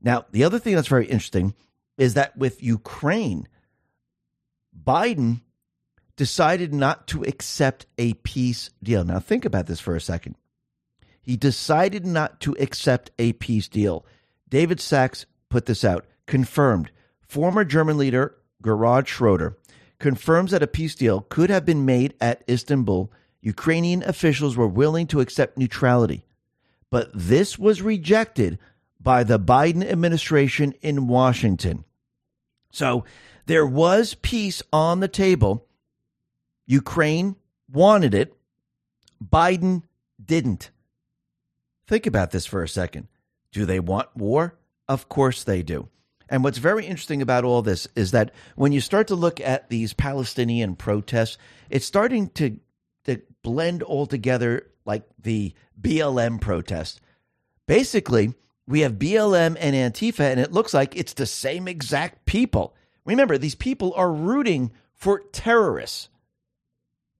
Now, 0.00 0.26
the 0.30 0.44
other 0.44 0.58
thing 0.58 0.74
that's 0.74 0.88
very 0.88 1.06
interesting 1.06 1.54
is 1.96 2.14
that 2.14 2.36
with 2.36 2.62
Ukraine, 2.62 3.48
Biden 4.84 5.40
decided 6.16 6.74
not 6.74 7.06
to 7.08 7.22
accept 7.24 7.86
a 7.98 8.14
peace 8.14 8.70
deal. 8.82 9.04
Now, 9.04 9.18
think 9.18 9.44
about 9.44 9.66
this 9.66 9.80
for 9.80 9.96
a 9.96 10.00
second. 10.00 10.36
He 11.22 11.36
decided 11.36 12.06
not 12.06 12.40
to 12.40 12.54
accept 12.58 13.10
a 13.18 13.32
peace 13.34 13.68
deal. 13.68 14.06
David 14.48 14.80
Sacks 14.80 15.26
put 15.48 15.66
this 15.66 15.84
out, 15.84 16.06
confirmed. 16.26 16.90
Former 17.26 17.64
German 17.64 17.96
leader 17.96 18.36
Gerhard 18.62 19.08
Schroeder 19.08 19.56
confirms 19.98 20.50
that 20.50 20.62
a 20.62 20.66
peace 20.66 20.94
deal 20.94 21.22
could 21.22 21.50
have 21.50 21.64
been 21.64 21.84
made 21.84 22.14
at 22.20 22.42
Istanbul. 22.48 23.10
Ukrainian 23.40 24.02
officials 24.02 24.56
were 24.56 24.68
willing 24.68 25.06
to 25.08 25.20
accept 25.20 25.58
neutrality, 25.58 26.24
but 26.90 27.10
this 27.14 27.58
was 27.58 27.82
rejected 27.82 28.58
by 29.00 29.22
the 29.22 29.38
Biden 29.38 29.84
administration 29.88 30.74
in 30.82 31.06
Washington. 31.06 31.84
So 32.72 33.04
there 33.46 33.66
was 33.66 34.14
peace 34.14 34.62
on 34.72 35.00
the 35.00 35.08
table. 35.08 35.66
Ukraine 36.66 37.36
wanted 37.72 38.14
it, 38.14 38.34
Biden 39.24 39.82
didn't. 40.22 40.70
Think 41.86 42.06
about 42.06 42.32
this 42.32 42.46
for 42.46 42.62
a 42.62 42.68
second. 42.68 43.06
Do 43.52 43.64
they 43.64 43.80
want 43.80 44.08
war? 44.16 44.58
Of 44.88 45.08
course 45.08 45.44
they 45.44 45.62
do. 45.62 45.88
And 46.28 46.42
what's 46.42 46.58
very 46.58 46.86
interesting 46.86 47.22
about 47.22 47.44
all 47.44 47.62
this 47.62 47.86
is 47.94 48.10
that 48.10 48.32
when 48.56 48.72
you 48.72 48.80
start 48.80 49.08
to 49.08 49.14
look 49.14 49.40
at 49.40 49.68
these 49.68 49.92
Palestinian 49.92 50.74
protests, 50.74 51.38
it's 51.70 51.86
starting 51.86 52.30
to, 52.30 52.58
to 53.04 53.20
blend 53.42 53.82
all 53.82 54.06
together 54.06 54.66
like 54.84 55.04
the 55.20 55.52
BLM 55.80 56.40
protest. 56.40 57.00
Basically, 57.66 58.34
we 58.66 58.80
have 58.80 58.94
BLM 58.94 59.56
and 59.60 59.76
Antifa, 59.76 60.20
and 60.20 60.40
it 60.40 60.52
looks 60.52 60.74
like 60.74 60.96
it's 60.96 61.14
the 61.14 61.26
same 61.26 61.68
exact 61.68 62.26
people. 62.26 62.74
Remember, 63.04 63.38
these 63.38 63.54
people 63.54 63.92
are 63.96 64.12
rooting 64.12 64.72
for 64.94 65.20
terrorists. 65.32 66.08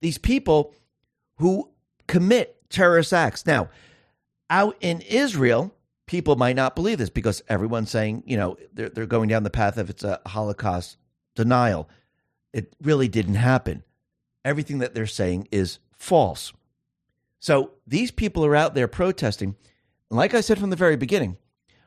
These 0.01 0.19
people 0.19 0.75
who 1.37 1.71
commit 2.09 2.57
terrorist 2.71 3.13
acts. 3.13 3.47
Now, 3.47 3.71
out 4.51 4.77
in 4.81 5.01
Israel, 5.03 5.73
people 6.07 6.37
might 6.37 6.57
not 6.57 6.75
believe 6.75 6.99
this 6.99 7.11
because 7.11 7.43
everyone's 7.49 7.91
saying, 7.91 8.23
you 8.27 8.37
know, 8.37 8.57
they're, 8.73 8.89
they're 8.89 9.07
going 9.07 9.29
down 9.29 9.43
the 9.43 9.51
path 9.51 9.77
of 9.77 9.91
it's 9.91 10.05
a 10.05 10.21
Holocaust 10.27 10.97
denial. 11.35 11.89
It 12.53 12.75
really 12.81 13.09
didn't 13.09 13.35
happen. 13.35 13.83
Everything 14.45 14.79
that 14.79 14.95
they're 14.95 15.07
saying 15.07 15.49
is 15.51 15.79
false. 15.97 16.53
So 17.41 17.73
these 17.87 18.11
people 18.11 18.45
are 18.45 18.57
out 18.57 18.75
there 18.75 18.89
protesting. 18.89 19.57
Like 20.11 20.35
I 20.35 20.41
said 20.41 20.59
from 20.59 20.71
the 20.71 20.77
very 20.77 20.97
beginning, 20.97 21.37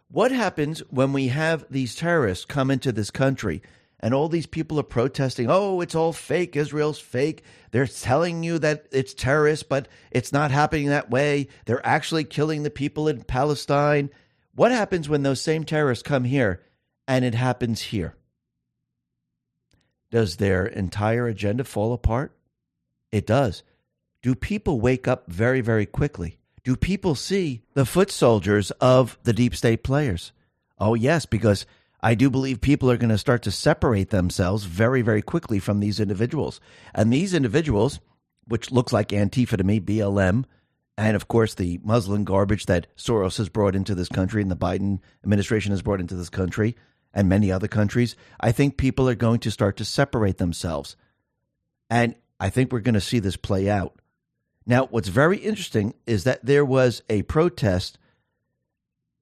what 0.10 0.32
happens 0.32 0.80
when 0.90 1.14
we 1.14 1.28
have 1.30 1.66
these 1.70 1.96
terrorists 1.96 2.46
come 2.46 2.70
into 2.70 2.92
this 2.92 3.12
country 3.12 3.62
and 4.00 4.14
all 4.14 4.30
these 4.30 4.46
people 4.46 4.80
are 4.80 4.84
protesting, 4.84 5.48
oh, 5.50 5.82
it's 5.82 5.96
all 5.96 6.14
fake, 6.14 6.56
Israel's 6.56 7.00
fake. 7.00 7.44
They're 7.72 7.88
telling 7.88 8.44
you 8.44 8.60
that 8.60 8.88
it's 8.92 9.14
terrorists, 9.14 9.64
but 9.64 9.88
it's 10.12 10.32
not 10.32 10.52
happening 10.52 10.90
that 10.90 11.10
way. 11.10 11.48
They're 11.66 11.86
actually 11.86 12.24
killing 12.24 12.64
the 12.64 12.70
people 12.70 13.08
in 13.08 13.24
Palestine. 13.24 14.10
What 14.56 14.72
happens 14.72 15.10
when 15.10 15.24
those 15.24 15.42
same 15.42 15.64
terrorists 15.64 16.04
come 16.04 16.24
here 16.24 16.64
and 17.08 17.26
it 17.26 17.36
happens 17.36 17.82
here? 17.82 18.16
Does 20.12 20.38
their 20.38 20.66
entire 20.66 21.28
agenda 21.28 21.64
fall 21.64 21.94
apart? 21.94 22.36
It 23.12 23.28
does. 23.28 23.64
Do 24.22 24.36
people 24.36 24.82
wake 24.82 25.08
up 25.08 25.32
very, 25.32 25.62
very 25.62 25.86
quickly? 25.86 26.40
Do 26.64 26.76
people 26.76 27.16
see 27.16 27.62
the 27.74 27.86
foot 27.86 28.12
soldiers 28.12 28.72
of 28.82 29.18
the 29.24 29.34
deep 29.34 29.56
state 29.56 29.84
players? 29.84 30.32
Oh, 30.78 30.94
yes, 30.94 31.26
because 31.26 31.66
I 32.02 32.16
do 32.16 32.30
believe 32.30 32.62
people 32.62 32.90
are 32.90 32.98
going 32.98 33.10
to 33.10 33.18
start 33.18 33.44
to 33.44 33.52
separate 33.52 34.10
themselves 34.10 34.64
very, 34.64 35.02
very 35.02 35.22
quickly 35.22 35.60
from 35.60 35.80
these 35.80 36.00
individuals. 36.00 36.62
And 36.94 37.12
these 37.12 37.34
individuals, 37.34 38.00
which 38.48 38.72
looks 38.72 38.94
like 38.94 39.10
Antifa 39.10 39.58
to 39.58 39.64
me, 39.64 39.82
BLM, 39.82 40.46
and 40.98 41.16
of 41.16 41.28
course 41.28 41.56
the 41.56 41.80
Muslim 41.84 42.24
garbage 42.24 42.66
that 42.66 42.88
Soros 42.98 43.38
has 43.38 43.50
brought 43.50 43.76
into 43.76 43.96
this 43.96 44.10
country 44.10 44.42
and 44.42 44.52
the 44.52 44.56
Biden 44.56 45.00
administration 45.24 45.72
has 45.72 45.82
brought 45.82 46.02
into 46.02 46.16
this 46.16 46.30
country 46.30 46.76
and 47.14 47.28
many 47.28 47.52
other 47.52 47.68
countries, 47.68 48.16
I 48.40 48.52
think 48.52 48.78
people 48.78 49.10
are 49.10 49.16
going 49.16 49.40
to 49.40 49.52
start 49.52 49.78
to 49.78 49.86
separate 49.86 50.38
themselves. 50.38 50.96
And 51.90 52.16
I 52.40 52.50
think 52.50 52.72
we're 52.72 52.80
going 52.80 52.94
to 52.94 53.02
see 53.02 53.20
this 53.20 53.36
play 53.36 53.70
out. 53.70 54.00
Now, 54.66 54.86
what's 54.86 55.08
very 55.08 55.38
interesting 55.38 55.96
is 56.06 56.26
that 56.26 56.46
there 56.46 56.64
was 56.64 57.02
a 57.10 57.24
protest 57.24 57.98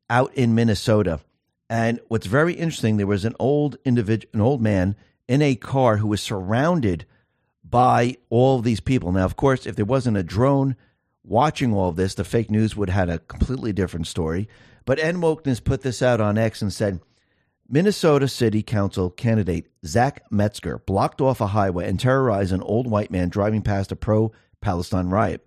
out 0.09 0.34
in 0.34 0.55
Minnesota 0.55 1.21
and 1.70 1.99
what's 2.07 2.28
very 2.28 2.53
interesting, 2.53 2.97
there 2.97 3.07
was 3.07 3.26
an 3.26 3.36
old 3.39 3.78
individual, 3.84 4.30
an 4.34 4.41
old 4.41 4.61
man 4.61 4.95
in 5.28 5.41
a 5.41 5.55
car 5.55 5.97
who 5.97 6.07
was 6.07 6.22
surrounded 6.22 7.05
by 7.63 8.15
all 8.30 8.61
these 8.61 8.80
people. 8.80 9.11
Now, 9.11 9.26
of 9.26 9.36
course, 9.36 9.65
if 9.65 9.76
there 9.76 9.86
wasn't 9.86 10.18
a 10.18 10.24
drone 10.24 10.76
watching 11.24 11.74
all 11.74 11.91
this, 11.91 12.15
the 12.15 12.24
fake 12.24 12.49
news 12.49 12.76
would 12.76 12.89
have 12.89 13.09
had 13.09 13.15
a 13.15 13.20
completely 13.20 13.74
different 13.74 14.07
story. 14.07 14.47
But 14.86 14.99
End 14.99 15.18
Wokeness 15.18 15.63
put 15.63 15.82
this 15.82 16.01
out 16.01 16.22
on 16.22 16.38
X 16.38 16.61
and 16.61 16.72
said 16.72 17.01
Minnesota 17.68 18.30
City 18.30 18.63
Council 18.63 19.09
candidate 19.09 19.68
Zach 19.86 20.24
Metzger 20.32 20.78
blocked 20.80 21.20
off 21.20 21.41
a 21.41 21.47
highway 21.47 21.89
and 21.89 21.99
terrorized 21.99 22.53
an 22.53 22.61
old 22.61 22.89
white 22.89 23.11
man 23.11 23.28
driving 23.28 23.61
past 23.61 23.91
a 23.91 23.97
pro 23.97 24.32
Palestine 24.61 25.09
riot. 25.09 25.45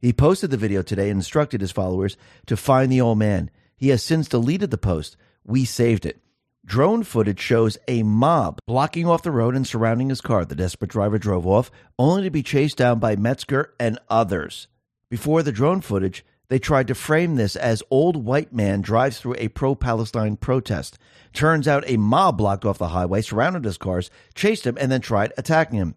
He 0.00 0.14
posted 0.14 0.50
the 0.50 0.56
video 0.56 0.80
today 0.80 1.10
and 1.10 1.18
instructed 1.18 1.60
his 1.60 1.72
followers 1.72 2.16
to 2.46 2.56
find 2.56 2.90
the 2.90 3.02
old 3.02 3.18
man. 3.18 3.50
He 3.76 3.90
has 3.90 4.02
since 4.02 4.28
deleted 4.28 4.70
the 4.70 4.78
post 4.78 5.18
we 5.44 5.64
saved 5.64 6.06
it. 6.06 6.20
Drone 6.64 7.02
footage 7.02 7.40
shows 7.40 7.78
a 7.88 8.02
mob 8.02 8.58
blocking 8.66 9.06
off 9.06 9.22
the 9.22 9.30
road 9.30 9.56
and 9.56 9.66
surrounding 9.66 10.10
his 10.10 10.20
car. 10.20 10.44
The 10.44 10.54
desperate 10.54 10.90
driver 10.90 11.18
drove 11.18 11.46
off, 11.46 11.70
only 11.98 12.24
to 12.24 12.30
be 12.30 12.42
chased 12.42 12.76
down 12.76 12.98
by 12.98 13.16
Metzger 13.16 13.72
and 13.80 13.98
others. 14.10 14.68
Before 15.08 15.42
the 15.42 15.52
drone 15.52 15.80
footage, 15.80 16.26
they 16.48 16.58
tried 16.58 16.88
to 16.88 16.94
frame 16.94 17.36
this 17.36 17.56
as 17.56 17.82
old 17.90 18.24
white 18.24 18.52
man 18.52 18.80
drives 18.80 19.18
through 19.18 19.36
a 19.38 19.48
pro 19.48 19.74
Palestine 19.74 20.36
protest. 20.36 20.98
Turns 21.32 21.68
out 21.68 21.84
a 21.86 21.96
mob 21.96 22.38
blocked 22.38 22.64
off 22.64 22.78
the 22.78 22.88
highway, 22.88 23.22
surrounded 23.22 23.64
his 23.64 23.78
cars, 23.78 24.10
chased 24.34 24.66
him, 24.66 24.76
and 24.78 24.90
then 24.90 25.00
tried 25.00 25.32
attacking 25.38 25.78
him. 25.78 25.94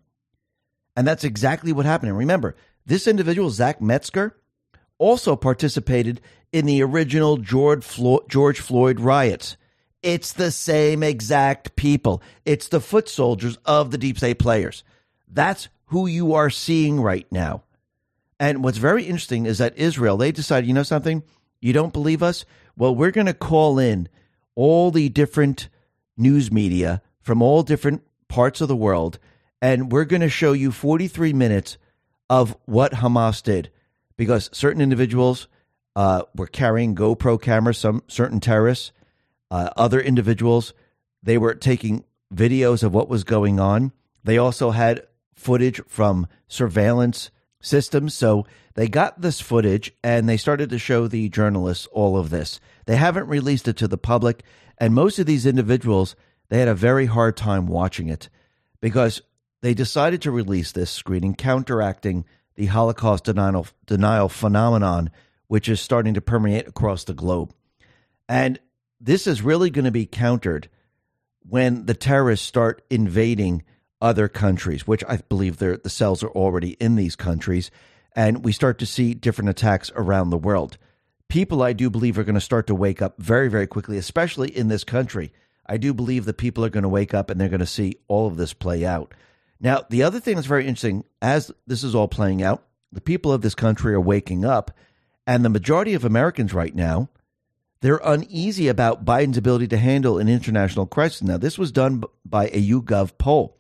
And 0.95 1.07
that's 1.07 1.23
exactly 1.23 1.71
what 1.71 1.85
happened. 1.85 2.09
And 2.09 2.17
remember, 2.17 2.55
this 2.85 3.07
individual, 3.07 3.49
Zach 3.49 3.81
Metzger, 3.81 4.35
also 5.01 5.35
participated 5.35 6.21
in 6.51 6.67
the 6.67 6.83
original 6.83 7.37
George 7.37 7.83
Floyd, 7.83 8.21
George 8.29 8.59
Floyd 8.59 8.99
riots. 8.99 9.57
It's 10.03 10.31
the 10.31 10.51
same 10.51 11.01
exact 11.01 11.75
people. 11.75 12.21
It's 12.45 12.67
the 12.67 12.79
foot 12.79 13.09
soldiers 13.09 13.57
of 13.65 13.89
the 13.89 13.97
deep 13.97 14.17
state 14.17 14.37
players. 14.37 14.83
That's 15.27 15.69
who 15.87 16.05
you 16.05 16.35
are 16.35 16.51
seeing 16.51 17.01
right 17.01 17.25
now. 17.31 17.63
And 18.39 18.63
what's 18.63 18.77
very 18.77 19.03
interesting 19.03 19.47
is 19.47 19.57
that 19.57 19.75
Israel, 19.75 20.17
they 20.17 20.31
decided, 20.31 20.67
you 20.67 20.73
know 20.73 20.83
something? 20.83 21.23
You 21.59 21.73
don't 21.73 21.93
believe 21.93 22.21
us? 22.21 22.45
Well, 22.77 22.93
we're 22.93 23.11
going 23.11 23.27
to 23.27 23.33
call 23.33 23.79
in 23.79 24.07
all 24.53 24.91
the 24.91 25.09
different 25.09 25.67
news 26.15 26.51
media 26.51 27.01
from 27.21 27.41
all 27.41 27.63
different 27.63 28.03
parts 28.27 28.61
of 28.61 28.67
the 28.67 28.75
world, 28.75 29.17
and 29.63 29.91
we're 29.91 30.05
going 30.05 30.21
to 30.21 30.29
show 30.29 30.53
you 30.53 30.71
43 30.71 31.33
minutes 31.33 31.77
of 32.29 32.55
what 32.65 32.93
Hamas 32.93 33.41
did 33.41 33.71
because 34.21 34.51
certain 34.53 34.83
individuals 34.83 35.47
uh, 35.95 36.21
were 36.35 36.45
carrying 36.45 36.93
GoPro 36.93 37.41
cameras, 37.41 37.79
some 37.79 38.03
certain 38.07 38.39
terrorists, 38.39 38.91
uh, 39.49 39.71
other 39.75 39.99
individuals, 39.99 40.75
they 41.23 41.39
were 41.39 41.55
taking 41.55 42.05
videos 42.31 42.83
of 42.83 42.93
what 42.93 43.09
was 43.09 43.23
going 43.23 43.59
on. 43.59 43.93
They 44.23 44.37
also 44.37 44.69
had 44.69 45.07
footage 45.33 45.81
from 45.87 46.27
surveillance 46.47 47.31
systems. 47.61 48.13
So 48.13 48.45
they 48.75 48.87
got 48.87 49.21
this 49.21 49.41
footage 49.41 49.91
and 50.03 50.29
they 50.29 50.37
started 50.37 50.69
to 50.69 50.77
show 50.77 51.07
the 51.07 51.27
journalists 51.27 51.87
all 51.87 52.15
of 52.15 52.29
this. 52.29 52.59
They 52.85 52.97
haven't 52.97 53.25
released 53.25 53.67
it 53.67 53.77
to 53.77 53.87
the 53.87 53.97
public. 53.97 54.43
And 54.77 54.93
most 54.93 55.17
of 55.17 55.25
these 55.25 55.47
individuals, 55.47 56.15
they 56.49 56.59
had 56.59 56.67
a 56.67 56.75
very 56.75 57.07
hard 57.07 57.35
time 57.35 57.65
watching 57.65 58.07
it 58.07 58.29
because 58.81 59.23
they 59.63 59.73
decided 59.73 60.21
to 60.21 60.29
release 60.29 60.71
this 60.71 60.91
screening, 60.91 61.33
counteracting 61.33 62.23
the 62.61 62.67
Holocaust 62.67 63.23
denial, 63.23 63.65
denial 63.87 64.29
phenomenon 64.29 65.09
which 65.47 65.67
is 65.67 65.81
starting 65.81 66.13
to 66.13 66.21
permeate 66.21 66.67
across 66.67 67.05
the 67.05 67.13
globe. 67.15 67.51
And 68.29 68.59
this 68.99 69.25
is 69.25 69.41
really 69.41 69.71
going 69.71 69.85
to 69.85 69.91
be 69.91 70.05
countered 70.05 70.69
when 71.41 71.87
the 71.87 71.95
terrorists 71.95 72.45
start 72.45 72.83
invading 72.91 73.63
other 73.99 74.27
countries, 74.27 74.85
which 74.85 75.03
I 75.09 75.17
believe 75.27 75.57
the 75.57 75.81
cells 75.87 76.21
are 76.21 76.29
already 76.29 76.73
in 76.73 76.97
these 76.97 77.15
countries, 77.15 77.71
and 78.15 78.45
we 78.45 78.51
start 78.51 78.77
to 78.77 78.85
see 78.85 79.15
different 79.15 79.49
attacks 79.49 79.91
around 79.95 80.29
the 80.29 80.37
world. 80.37 80.77
People, 81.29 81.63
I 81.63 81.73
do 81.73 81.89
believe, 81.89 82.19
are 82.19 82.23
going 82.23 82.35
to 82.35 82.41
start 82.41 82.67
to 82.67 82.75
wake 82.75 83.01
up 83.01 83.17
very, 83.17 83.49
very 83.49 83.65
quickly, 83.65 83.97
especially 83.97 84.55
in 84.55 84.67
this 84.67 84.83
country. 84.83 85.33
I 85.65 85.77
do 85.77 85.95
believe 85.95 86.25
that 86.25 86.37
people 86.37 86.63
are 86.63 86.69
going 86.69 86.83
to 86.83 86.89
wake 86.89 87.15
up 87.15 87.31
and 87.31 87.41
they're 87.41 87.49
going 87.49 87.59
to 87.59 87.65
see 87.65 87.95
all 88.07 88.27
of 88.27 88.37
this 88.37 88.53
play 88.53 88.85
out. 88.85 89.15
Now, 89.61 89.85
the 89.89 90.03
other 90.03 90.19
thing 90.19 90.35
that's 90.35 90.47
very 90.47 90.65
interesting, 90.65 91.05
as 91.21 91.51
this 91.67 91.83
is 91.83 91.95
all 91.95 92.07
playing 92.07 92.41
out, 92.41 92.63
the 92.91 92.99
people 92.99 93.31
of 93.31 93.41
this 93.41 93.55
country 93.55 93.93
are 93.93 94.01
waking 94.01 94.43
up 94.43 94.71
and 95.27 95.45
the 95.45 95.49
majority 95.49 95.93
of 95.93 96.03
Americans 96.03 96.53
right 96.53 96.75
now, 96.75 97.09
they're 97.81 98.01
uneasy 98.03 98.67
about 98.67 99.05
Biden's 99.05 99.37
ability 99.37 99.67
to 99.69 99.77
handle 99.77 100.17
an 100.17 100.27
international 100.27 100.85
crisis. 100.85 101.21
Now, 101.21 101.37
this 101.37 101.57
was 101.57 101.71
done 101.71 102.03
by 102.25 102.47
a 102.47 102.61
YouGov 102.61 103.17
poll. 103.17 103.57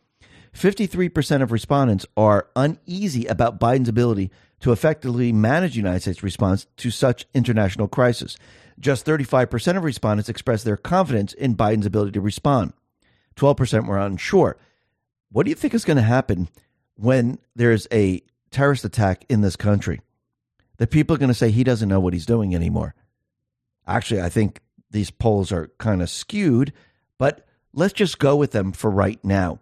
53% 0.53 1.41
of 1.41 1.51
respondents 1.51 2.05
are 2.17 2.49
uneasy 2.55 3.25
about 3.25 3.59
Biden's 3.59 3.89
ability 3.89 4.31
to 4.59 4.71
effectively 4.71 5.31
manage 5.31 5.71
the 5.71 5.77
United 5.77 6.01
States' 6.01 6.23
response 6.23 6.67
to 6.77 6.91
such 6.91 7.25
international 7.33 7.87
crisis. 7.87 8.37
Just 8.79 9.05
35% 9.05 9.77
of 9.77 9.83
respondents 9.83 10.29
expressed 10.29 10.65
their 10.65 10.77
confidence 10.77 11.33
in 11.33 11.55
Biden's 11.55 11.85
ability 11.85 12.11
to 12.11 12.21
respond. 12.21 12.73
12% 13.37 13.87
were 13.87 13.97
unsure. 13.97 14.57
What 15.31 15.43
do 15.43 15.49
you 15.49 15.55
think 15.55 15.73
is 15.73 15.85
going 15.85 15.97
to 15.97 16.03
happen 16.03 16.49
when 16.95 17.39
there's 17.55 17.87
a 17.91 18.21
terrorist 18.51 18.85
attack 18.85 19.25
in 19.29 19.41
this 19.41 19.55
country? 19.55 20.01
that 20.81 20.89
people 20.89 21.15
are 21.15 21.19
going 21.19 21.29
to 21.29 21.35
say 21.35 21.51
he 21.51 21.63
doesn't 21.63 21.89
know 21.89 21.99
what 21.99 22.11
he's 22.11 22.25
doing 22.25 22.55
anymore. 22.55 22.95
Actually, 23.85 24.19
I 24.19 24.29
think 24.29 24.61
these 24.89 25.11
polls 25.11 25.51
are 25.51 25.69
kind 25.77 26.01
of 26.01 26.09
skewed, 26.09 26.73
but 27.19 27.45
let's 27.71 27.93
just 27.93 28.17
go 28.17 28.35
with 28.35 28.49
them 28.49 28.71
for 28.71 28.89
right 28.89 29.23
now. 29.23 29.59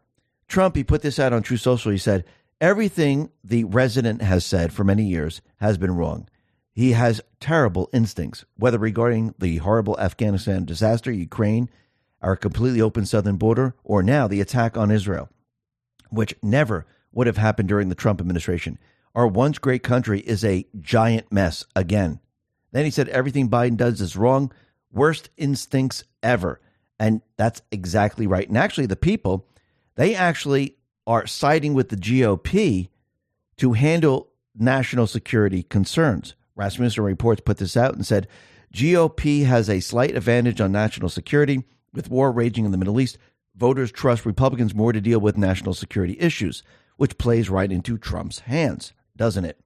Trump, 0.48 0.78
he 0.78 0.84
put 0.86 1.02
this 1.02 1.20
out 1.20 1.34
on 1.34 1.44
Truth 1.44 1.60
Social. 1.60 1.92
He 1.92 1.98
said, 1.98 2.24
Everything 2.62 3.32
the 3.44 3.66
resident 3.66 4.22
has 4.22 4.46
said 4.46 4.72
for 4.72 4.86
many 4.86 5.04
years 5.04 5.42
has 5.58 5.78
been 5.78 5.94
wrong. 5.94 6.30
He 6.72 6.94
has 6.94 7.20
terrible 7.42 7.90
instincts, 7.92 8.46
whether 8.56 8.78
regarding 8.78 9.36
the 9.38 9.58
horrible 9.58 10.00
Afghanistan 10.00 10.64
disaster, 10.64 11.12
Ukraine, 11.12 11.70
our 12.22 12.38
completely 12.38 12.80
open 12.80 13.06
southern 13.06 13.36
border, 13.36 13.76
or 13.84 14.02
now 14.04 14.26
the 14.26 14.40
attack 14.40 14.78
on 14.78 14.90
Israel, 14.90 15.28
which 16.10 16.36
never 16.42 16.86
would 17.12 17.28
have 17.28 17.38
happened 17.38 17.70
during 17.70 17.90
the 17.90 17.96
Trump 17.96 18.20
administration. 18.20 18.78
Our 19.16 19.28
once 19.28 19.58
great 19.58 19.84
country 19.84 20.20
is 20.20 20.44
a 20.46 20.66
giant 20.80 21.32
mess 21.32 21.66
again. 21.76 22.20
Then 22.72 22.86
he 22.86 22.92
said 22.92 23.10
everything 23.10 23.50
Biden 23.50 23.78
does 23.78 24.02
is 24.02 24.16
wrong, 24.16 24.52
worst 24.92 25.30
instincts 25.38 26.04
ever. 26.22 26.62
And 27.00 27.22
that's 27.38 27.62
exactly 27.72 28.28
right. 28.28 28.48
And 28.48 28.58
actually, 28.58 28.86
the 28.86 28.96
people, 28.96 29.48
they 29.96 30.14
actually 30.16 30.76
are 31.08 31.26
siding 31.26 31.74
with 31.74 31.90
the 31.90 31.96
GOP 31.96 32.90
to 33.58 33.74
handle 33.74 34.30
national 34.56 35.08
security 35.08 35.64
concerns. 35.64 36.36
Rasmussen 36.56 37.04
Reports 37.04 37.42
put 37.44 37.58
this 37.58 37.78
out 37.78 37.96
and 37.96 38.06
said 38.06 38.28
GOP 38.74 39.46
has 39.46 39.70
a 39.70 39.80
slight 39.80 40.16
advantage 40.16 40.62
on 40.62 40.72
national 40.72 41.10
security. 41.10 41.64
With 41.92 42.12
war 42.12 42.32
raging 42.32 42.66
in 42.66 42.72
the 42.72 42.78
Middle 42.78 43.00
East, 43.00 43.18
voters 43.60 43.92
trust 43.92 44.26
Republicans 44.26 44.74
more 44.74 44.94
to 44.94 45.02
deal 45.02 45.20
with 45.20 45.38
national 45.38 45.74
security 45.74 46.18
issues, 46.20 46.64
which 46.96 47.18
plays 47.18 47.50
right 47.50 47.72
into 47.72 47.98
Trump's 47.98 48.40
hands, 48.40 48.94
doesn't 49.16 49.46
it? 49.46 49.60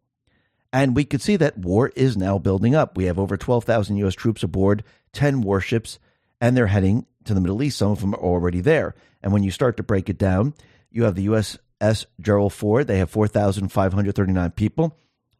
And 0.73 0.95
we 0.95 1.05
could 1.05 1.21
see 1.21 1.35
that 1.35 1.59
war 1.59 1.91
is 1.95 2.17
now 2.17 2.39
building 2.39 2.73
up. 2.73 2.97
We 2.97 3.05
have 3.05 3.19
over 3.19 3.37
12,000 3.37 3.95
U.S. 3.97 4.15
troops 4.15 4.41
aboard, 4.41 4.83
10 5.13 5.41
warships, 5.41 5.99
and 6.41 6.57
they're 6.57 6.67
heading 6.67 7.05
to 7.25 7.35
the 7.35 7.39
Middle 7.39 7.61
East. 7.61 7.77
Some 7.77 7.91
of 7.91 8.01
them 8.01 8.15
are 8.15 8.21
already 8.21 8.59
there. 8.59 8.95
And 9.21 9.31
when 9.31 9.43
you 9.43 9.51
start 9.51 9.77
to 9.77 9.83
break 9.83 10.09
it 10.09 10.17
down, 10.17 10.55
you 10.89 11.03
have 11.03 11.13
the 11.13 11.27
USS 11.27 12.05
Gerald 12.19 12.53
Ford. 12.53 12.87
They 12.87 12.97
have 12.97 13.11
4,539 13.11 14.51
people. 14.51 14.97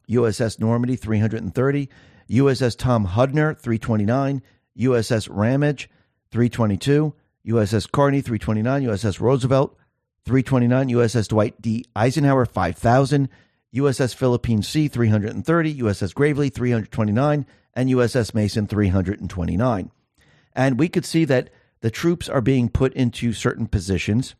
USS 0.08 0.60
Normandy, 0.60 0.94
330. 0.94 1.88
USS 2.30 2.78
Tom 2.78 3.08
Hudner, 3.08 3.58
329. 3.58 4.40
USS 4.78 5.28
Ramage, 5.30 5.90
322. 6.30 7.12
USS 7.46 7.90
Carney, 7.90 8.20
329. 8.20 8.84
USS 8.84 9.20
Roosevelt, 9.20 9.76
329. 10.24 10.88
USS 10.88 11.28
Dwight 11.28 11.60
D. 11.60 11.84
Eisenhower, 11.94 12.46
5,000. 12.46 13.28
USS 13.74 14.14
Philippine 14.14 14.62
Sea 14.62 14.86
330, 14.88 15.80
USS 15.80 16.14
Gravely 16.14 16.48
329, 16.48 17.44
and 17.74 17.90
USS 17.90 18.32
Mason 18.32 18.66
329. 18.66 19.90
And 20.54 20.78
we 20.78 20.88
could 20.88 21.04
see 21.04 21.24
that 21.24 21.50
the 21.80 21.90
troops 21.90 22.28
are 22.28 22.40
being 22.40 22.68
put 22.68 22.94
into 22.94 23.32
certain 23.32 23.66
positions. 23.66 24.36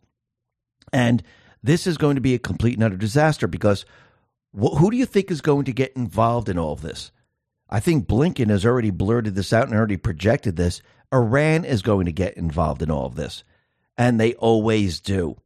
And 0.92 1.22
this 1.62 1.86
is 1.86 1.98
going 1.98 2.14
to 2.14 2.20
be 2.20 2.34
a 2.34 2.38
complete 2.38 2.74
and 2.74 2.84
utter 2.84 2.96
disaster 2.96 3.48
because 3.48 3.84
wh- 4.52 4.78
who 4.78 4.90
do 4.90 4.96
you 4.96 5.07
think 5.07 5.30
is 5.30 5.40
going 5.40 5.64
to 5.64 5.72
get 5.72 5.96
involved 5.96 6.48
in 6.48 6.59
all 6.59 6.72
of 6.72 6.82
this? 6.82 7.11
I 7.68 7.80
think 7.80 8.07
Blinken 8.07 8.50
has 8.50 8.64
already 8.64 8.90
blurted 8.90 9.34
this 9.34 9.52
out 9.52 9.66
and 9.66 9.74
already 9.74 9.96
projected 9.96 10.55
this. 10.55 10.80
Iran 11.14 11.64
is 11.64 11.80
going 11.80 12.06
to 12.06 12.12
get 12.12 12.36
involved 12.36 12.82
in 12.82 12.90
all 12.90 13.06
of 13.06 13.14
this. 13.14 13.44
And 13.96 14.18
they 14.18 14.34
always 14.34 15.00
do. 15.00 15.36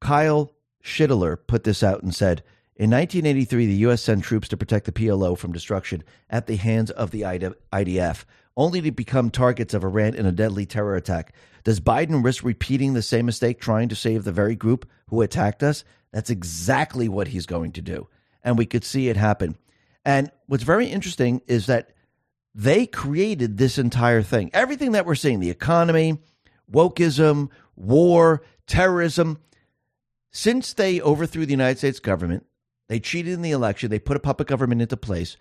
Kyle 0.00 0.52
Shideler 0.82 1.36
put 1.46 1.64
this 1.64 1.82
out 1.82 2.02
and 2.02 2.14
said, 2.14 2.44
in 2.76 2.90
1983, 2.90 3.66
the 3.66 3.74
U.S. 3.74 4.00
sent 4.00 4.24
troops 4.24 4.48
to 4.48 4.56
protect 4.56 4.86
the 4.86 4.92
PLO 4.92 5.36
from 5.36 5.52
destruction 5.52 6.02
at 6.30 6.46
the 6.46 6.56
hands 6.56 6.90
of 6.90 7.10
the 7.10 7.22
IDF, 7.22 8.24
only 8.56 8.80
to 8.80 8.90
become 8.90 9.30
targets 9.30 9.74
of 9.74 9.84
Iran 9.84 10.14
in 10.14 10.24
a 10.24 10.32
deadly 10.32 10.64
terror 10.64 10.96
attack. 10.96 11.34
Does 11.64 11.80
Biden 11.80 12.24
risk 12.24 12.42
repeating 12.42 12.94
the 12.94 13.02
same 13.02 13.26
mistake 13.26 13.60
trying 13.60 13.90
to 13.90 13.96
save 13.96 14.24
the 14.24 14.32
very 14.32 14.54
group 14.54 14.88
who 15.08 15.20
attacked 15.20 15.62
us? 15.62 15.84
That's 16.12 16.30
exactly 16.30 17.08
what 17.08 17.28
he's 17.28 17.44
going 17.44 17.72
to 17.72 17.82
do. 17.82 18.08
And 18.42 18.56
we 18.56 18.64
could 18.64 18.84
see 18.84 19.10
it 19.10 19.16
happen. 19.16 19.58
And 20.06 20.30
what's 20.46 20.64
very 20.64 20.86
interesting 20.86 21.42
is 21.46 21.66
that 21.66 21.90
they 22.54 22.86
created 22.86 23.56
this 23.56 23.78
entire 23.78 24.22
thing. 24.22 24.50
Everything 24.52 24.92
that 24.92 25.06
we're 25.06 25.14
seeing 25.14 25.40
the 25.40 25.50
economy, 25.50 26.18
wokeism, 26.70 27.48
war, 27.76 28.42
terrorism 28.66 29.38
since 30.32 30.72
they 30.72 31.00
overthrew 31.00 31.44
the 31.44 31.52
United 31.52 31.78
States 31.78 31.98
government 32.00 32.46
they 32.90 32.98
cheated 32.98 33.34
in 33.34 33.42
the 33.42 33.52
election. 33.52 33.88
They 33.88 34.00
put 34.00 34.16
a 34.16 34.20
puppet 34.20 34.48
government 34.48 34.82
into 34.82 34.96
place. 34.96 35.36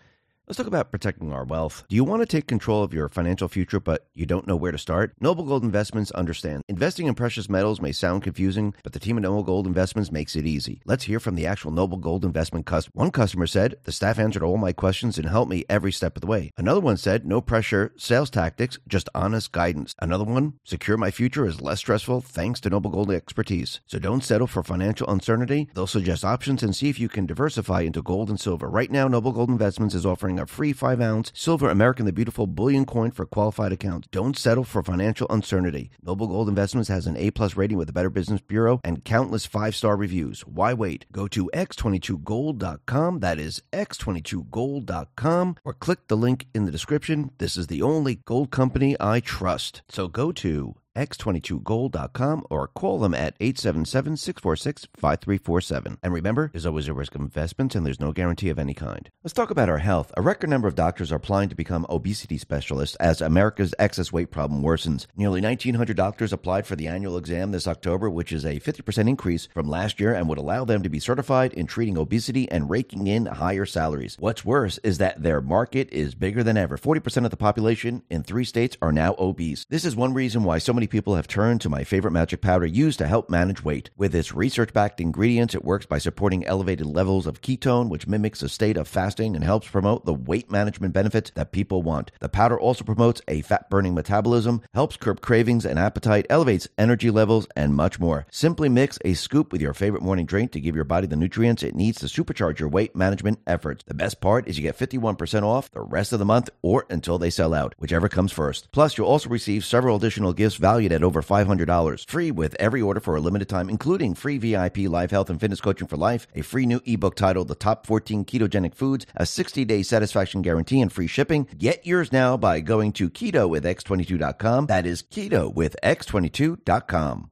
Let's 0.50 0.58
talk 0.58 0.66
about 0.66 0.90
protecting 0.90 1.32
our 1.32 1.44
wealth. 1.44 1.84
Do 1.90 1.96
you 1.96 2.04
want 2.04 2.24
to 2.24 2.26
take 2.26 2.48
control 2.48 2.82
of 2.82 2.92
your 2.92 3.08
financial 3.08 3.48
future, 3.48 3.80
but 3.80 4.08
you 4.16 4.26
don't 4.26 4.48
know 4.48 4.56
where 4.56 4.72
to 4.72 4.80
start? 4.80 5.14
Noble 5.22 5.44
Gold 5.44 5.64
Investments 5.64 6.10
understand. 6.10 6.64
Investing 6.68 7.06
in 7.06 7.14
precious 7.14 7.48
metals 7.48 7.80
may 7.80 7.92
sound 7.92 8.24
confusing, 8.24 8.74
but 8.82 8.94
the 8.94 9.00
team 9.00 9.18
at 9.18 9.22
Noble 9.22 9.44
Gold 9.44 9.68
Investments 9.68 10.12
makes 10.12 10.36
it 10.36 10.48
easy. 10.48 10.82
Let's 10.86 11.04
hear 11.04 11.20
from 11.20 11.36
the 11.36 11.46
actual 11.46 11.70
Noble 11.70 12.00
Gold 12.00 12.26
Investment 12.26 12.66
customer. 12.66 12.94
One 12.96 13.12
customer 13.12 13.46
said, 13.46 13.76
The 13.84 13.92
staff 13.92 14.18
answered 14.18 14.42
all 14.42 14.58
my 14.58 14.74
questions 14.74 15.20
and 15.20 15.30
helped 15.30 15.52
me 15.52 15.66
every 15.70 15.92
step 15.92 16.18
of 16.18 16.22
the 16.22 16.28
way. 16.28 16.52
Another 16.58 16.80
one 16.80 16.98
said, 16.98 17.28
No 17.28 17.42
pressure, 17.42 17.94
sales 17.96 18.32
tactics, 18.32 18.80
just 18.88 19.08
honest 19.14 19.52
guidance. 19.52 19.94
Another 20.00 20.24
one, 20.24 20.54
Secure 20.64 20.98
my 20.98 21.12
future 21.12 21.46
is 21.46 21.62
less 21.62 21.78
stressful 21.78 22.22
thanks 22.22 22.60
to 22.62 22.72
Noble 22.72 22.90
Gold 22.90 23.12
expertise. 23.12 23.82
So 23.86 24.00
don't 24.00 24.24
settle 24.24 24.48
for 24.48 24.64
financial 24.64 25.08
uncertainty. 25.12 25.70
They'll 25.76 25.86
suggest 25.86 26.26
options 26.26 26.64
and 26.64 26.76
see 26.76 26.90
if 26.90 27.00
you 27.00 27.08
can 27.08 27.28
diversify 27.28 27.82
into 27.82 28.02
gold 28.02 28.32
and 28.32 28.40
silver. 28.40 28.68
Right 28.68 28.90
now, 28.90 29.08
Noble 29.08 29.32
Gold 29.32 29.50
Investments 29.50 29.94
is 29.94 30.08
offering 30.08 30.39
a 30.40 30.48
free 30.48 30.74
5 30.74 31.00
ounce 31.02 31.32
silver 31.36 31.70
American 31.70 32.06
the 32.06 32.14
Beautiful 32.14 32.48
bullion 32.48 32.86
coin 32.86 33.12
for 33.12 33.26
qualified 33.26 33.72
accounts. 33.72 34.08
Don't 34.12 34.38
settle 34.38 34.64
for 34.64 34.82
financial 34.82 35.28
uncertainty. 35.30 35.92
Noble 36.02 36.28
Gold 36.28 36.50
Investments 36.50 36.90
has 36.90 37.06
an 37.06 37.18
A 37.18 37.32
plus 37.32 37.56
rating 37.56 37.78
with 37.78 37.88
the 37.88 37.94
Better 37.94 38.10
Business 38.10 38.42
Bureau 38.42 38.80
and 38.84 39.06
countless 39.06 39.46
five 39.46 39.76
star 39.76 39.96
reviews. 39.96 40.42
Why 40.42 40.74
wait? 40.74 41.06
Go 41.12 41.28
to 41.28 41.50
x22gold.com. 41.54 43.20
That 43.20 43.40
is 43.40 43.62
x22gold.com 43.74 45.56
or 45.64 45.74
click 45.74 46.08
the 46.08 46.18
link 46.18 46.48
in 46.54 46.66
the 46.66 46.72
description. 46.72 47.32
This 47.38 47.58
is 47.58 47.68
the 47.68 47.82
only 47.82 48.16
gold 48.26 48.52
company 48.52 48.96
I 49.00 49.20
trust. 49.20 49.82
So 49.90 50.08
go 50.08 50.32
to 50.34 50.76
x22gold.com 50.96 52.46
or 52.50 52.68
call 52.68 53.00
them 53.00 53.14
at 53.14 53.38
877-646-5347. 53.40 55.98
And 56.02 56.14
remember, 56.14 56.50
there's 56.52 56.66
always 56.66 56.88
a 56.88 56.94
risk 56.94 57.16
of 57.16 57.22
investments 57.22 57.76
and 57.76 57.86
there's 57.86 58.00
no 58.00 58.12
guarantee 58.12 58.50
of 58.50 58.60
any 58.60 58.74
kind. 58.74 59.10
Let's 59.24 59.34
talk 59.34 59.52
about 59.52 59.70
our 59.70 59.78
health. 59.78 60.12
A 60.18 60.22
record 60.22 60.50
number 60.50 60.68
of 60.68 60.76
doctors 60.76 61.12
are 61.12 61.18
applying 61.18 61.50
to 61.50 61.56
become 61.56 61.86
obesity 61.90 62.38
specialists 62.38 62.96
as 62.98 63.22
America's 63.22 63.74
excess 63.80 64.12
weight 64.12 64.32
problem 64.32 64.62
worsens. 64.62 65.08
Nearly 65.16 65.42
1,900 65.42 65.96
doctors 65.96 66.34
applied 66.34 66.68
for 66.68 66.76
the 66.76 66.88
annual 66.88 67.18
exam 67.18 67.52
this 67.52 67.68
October, 67.68 68.10
which 68.10 68.32
is 68.32 68.46
a 68.46 68.60
50% 68.60 69.08
increase 69.08 69.48
from 69.54 69.68
last 69.68 70.00
year 70.00 70.14
and 70.14 70.28
would 70.28 70.38
allow 70.38 70.66
them 70.66 70.84
to 70.84 70.90
be 70.90 71.00
certified 71.00 71.54
in 71.54 71.68
treating 71.68 71.98
obesity 71.98 72.50
and 72.52 72.70
raking 72.70 73.08
in 73.08 73.26
higher 73.26 73.66
salaries. 73.66 74.16
What's 74.20 74.46
worse 74.46 74.78
is 74.80 74.98
that 74.98 75.24
their 75.24 75.42
market 75.42 75.90
is 75.92 76.16
bigger 76.16 76.44
than 76.44 76.58
ever. 76.58 76.78
40% 76.78 77.26
of 77.26 77.32
the 77.32 77.38
population 77.38 78.04
in 78.10 78.24
three 78.24 78.46
states 78.46 78.78
are 78.82 78.92
now 78.92 79.16
obese. 79.18 79.66
This 79.70 79.86
is 79.86 79.96
one 79.96 80.14
reason 80.14 80.44
why 80.44 80.58
so 80.58 80.74
many 80.74 80.88
people 80.90 81.16
have 81.16 81.28
turned 81.28 81.62
to 81.62 81.70
my 81.70 81.84
favorite 81.84 82.12
magic 82.12 82.42
powder 82.42 82.66
used 82.66 83.00
to 83.00 83.08
help 83.08 83.30
manage 83.30 83.64
weight. 83.64 83.90
With 83.98 84.16
its 84.16 84.34
research 84.34 84.74
backed 84.74 85.00
ingredients, 85.00 85.56
it 85.56 85.64
works 85.64 85.86
by 85.86 85.98
supporting 85.98 86.46
elevated 86.46 86.86
levels 86.86 87.28
of 87.28 87.42
ketone, 87.42 87.90
which 87.90 88.08
mimics 88.08 88.42
a 88.42 88.50
state 88.50 88.78
of 88.78 88.88
fasting 88.88 89.36
and 89.36 89.44
helps 89.44 89.68
promote 89.68 90.06
the 90.06 90.14
weight 90.14 90.52
management 90.52 90.94
benefits 90.94 91.32
that 91.36 91.52
people 91.52 91.82
want. 91.82 92.12
The 92.20 92.30
powder 92.30 92.60
also 92.60 92.84
promotes 92.84 93.22
a 93.28 93.42
fat 93.42 93.70
burning 93.70 93.94
metabolism, 93.94 94.62
helps 94.74 94.98
curb 94.98 95.22
cravings 95.22 95.66
and 95.66 95.80
appetite, 95.80 96.26
elevates 96.30 96.68
energy 96.78 97.12
levels, 97.12 97.48
and 97.56 97.76
much 97.76 98.00
more. 98.00 98.26
Simply 98.32 98.70
mix 98.70 98.98
a 99.06 99.14
scoop 99.14 99.52
with 99.52 99.62
your 99.62 99.74
favorite 99.74 100.04
morning 100.04 100.26
drink 100.26 100.52
to 100.52 100.60
give 100.60 100.76
your 100.76 100.84
body 100.86 101.08
the 101.08 101.16
nutrients 101.16 101.64
it 101.64 101.76
needs 101.76 102.00
to 102.00 102.06
supercharge 102.08 102.60
your 102.60 102.70
weight 102.70 102.96
management 102.96 103.40
efforts. 103.48 103.84
The 103.86 103.94
best 103.94 104.22
part 104.22 104.48
is 104.48 104.58
you 104.58 104.64
get 104.64 104.78
51% 104.78 105.44
off 105.44 105.72
the 105.72 105.82
rest 105.82 106.14
of 106.14 106.20
the 106.20 106.26
month 106.26 106.50
or 106.62 106.86
until 106.90 107.18
they 107.18 107.30
sell 107.30 107.54
out, 107.54 107.76
whichever 107.78 108.10
comes 108.10 108.32
first. 108.32 108.72
Plus, 108.72 108.98
you'll 108.98 109.08
also 109.08 109.30
receive 109.30 109.66
several 109.66 109.96
additional 109.96 110.34
gifts 110.34 110.56
valued 110.70 110.92
at 110.92 111.04
over 111.04 111.22
$500. 111.22 112.08
Free 112.08 112.32
with 112.32 112.56
every 112.60 112.82
order 112.82 113.00
for 113.00 113.16
a 113.16 113.22
limited 113.22 113.50
time, 113.50 113.70
including 113.70 114.14
free 114.14 114.38
VIP 114.38 114.78
live 114.98 115.12
health 115.12 115.30
and 115.32 115.40
fitness 115.40 115.62
coaching 115.62 115.88
for 115.88 115.98
life, 115.98 116.28
a 116.36 116.44
free 116.44 116.66
new 116.66 116.82
ebook 116.86 117.16
titled 117.16 117.48
The 117.48 117.56
Top 117.56 117.88
14 117.88 118.24
Ketogenic 118.26 118.76
Foods, 118.76 119.06
a 119.16 119.26
60 119.26 119.66
day 119.66 119.82
satisfaction 119.84 120.42
guarantee, 120.42 120.82
and 120.82 120.92
free 120.92 121.08
shipping. 121.08 121.48
Get 121.58 121.88
yours 121.88 122.12
now 122.12 122.38
by 122.38 122.60
going 122.60 122.92
to 122.94 123.10
keto 123.10 123.50
with 123.50 123.64
x22.com. 123.64 124.68
That 124.68 124.86
is 124.86 125.02
keto 125.02 125.52
with 125.54 125.76
x22.com. 125.84 127.32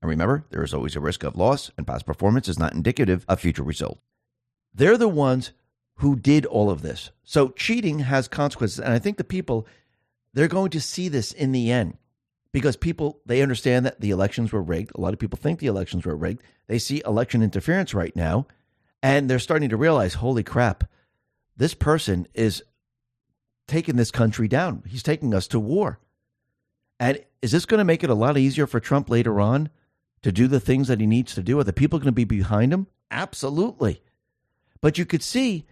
And 0.00 0.10
remember, 0.10 0.44
there 0.50 0.62
is 0.62 0.74
always 0.74 0.96
a 0.96 1.00
risk 1.00 1.24
of 1.24 1.36
loss, 1.36 1.70
and 1.76 1.86
past 1.86 2.06
performance 2.06 2.48
is 2.48 2.58
not 2.58 2.74
indicative 2.74 3.24
of 3.28 3.40
future 3.40 3.62
results. 3.62 4.00
They're 4.74 4.98
the 4.98 5.08
ones 5.08 5.52
who 5.96 6.16
did 6.16 6.44
all 6.46 6.70
of 6.70 6.82
this. 6.82 7.10
So 7.24 7.48
cheating 7.50 8.00
has 8.00 8.28
consequences. 8.28 8.78
And 8.78 8.92
I 8.92 8.98
think 8.98 9.16
the 9.16 9.24
people, 9.24 9.66
they're 10.34 10.48
going 10.48 10.70
to 10.70 10.80
see 10.80 11.08
this 11.08 11.32
in 11.32 11.52
the 11.52 11.70
end 11.70 11.96
because 12.52 12.76
people, 12.76 13.20
they 13.24 13.40
understand 13.42 13.86
that 13.86 14.00
the 14.00 14.10
elections 14.10 14.52
were 14.52 14.62
rigged. 14.62 14.92
A 14.94 15.00
lot 15.00 15.14
of 15.14 15.18
people 15.18 15.38
think 15.38 15.58
the 15.58 15.66
elections 15.66 16.04
were 16.04 16.16
rigged. 16.16 16.42
They 16.66 16.78
see 16.78 17.02
election 17.06 17.42
interference 17.42 17.94
right 17.94 18.14
now, 18.14 18.46
and 19.02 19.30
they're 19.30 19.38
starting 19.38 19.70
to 19.70 19.76
realize, 19.76 20.14
holy 20.14 20.42
crap, 20.42 20.84
this 21.56 21.74
person 21.74 22.28
is 22.34 22.62
taking 23.66 23.96
this 23.96 24.10
country 24.10 24.48
down. 24.48 24.82
He's 24.86 25.02
taking 25.02 25.32
us 25.32 25.48
to 25.48 25.60
war. 25.60 25.98
And 27.00 27.24
is 27.42 27.52
this 27.52 27.66
going 27.66 27.78
to 27.78 27.84
make 27.84 28.02
it 28.02 28.10
a 28.10 28.14
lot 28.14 28.38
easier 28.38 28.66
for 28.66 28.80
Trump 28.80 29.10
later 29.10 29.40
on 29.40 29.68
to 30.22 30.32
do 30.32 30.48
the 30.48 30.60
things 30.60 30.88
that 30.88 31.00
he 31.00 31.06
needs 31.06 31.34
to 31.34 31.42
do? 31.42 31.58
Are 31.58 31.64
the 31.64 31.72
people 31.72 31.98
going 31.98 32.06
to 32.06 32.12
be 32.12 32.24
behind 32.24 32.72
him? 32.72 32.86
Absolutely. 33.10 34.02
But 34.80 34.98
you 34.98 35.04
could 35.06 35.22
see 35.22 35.66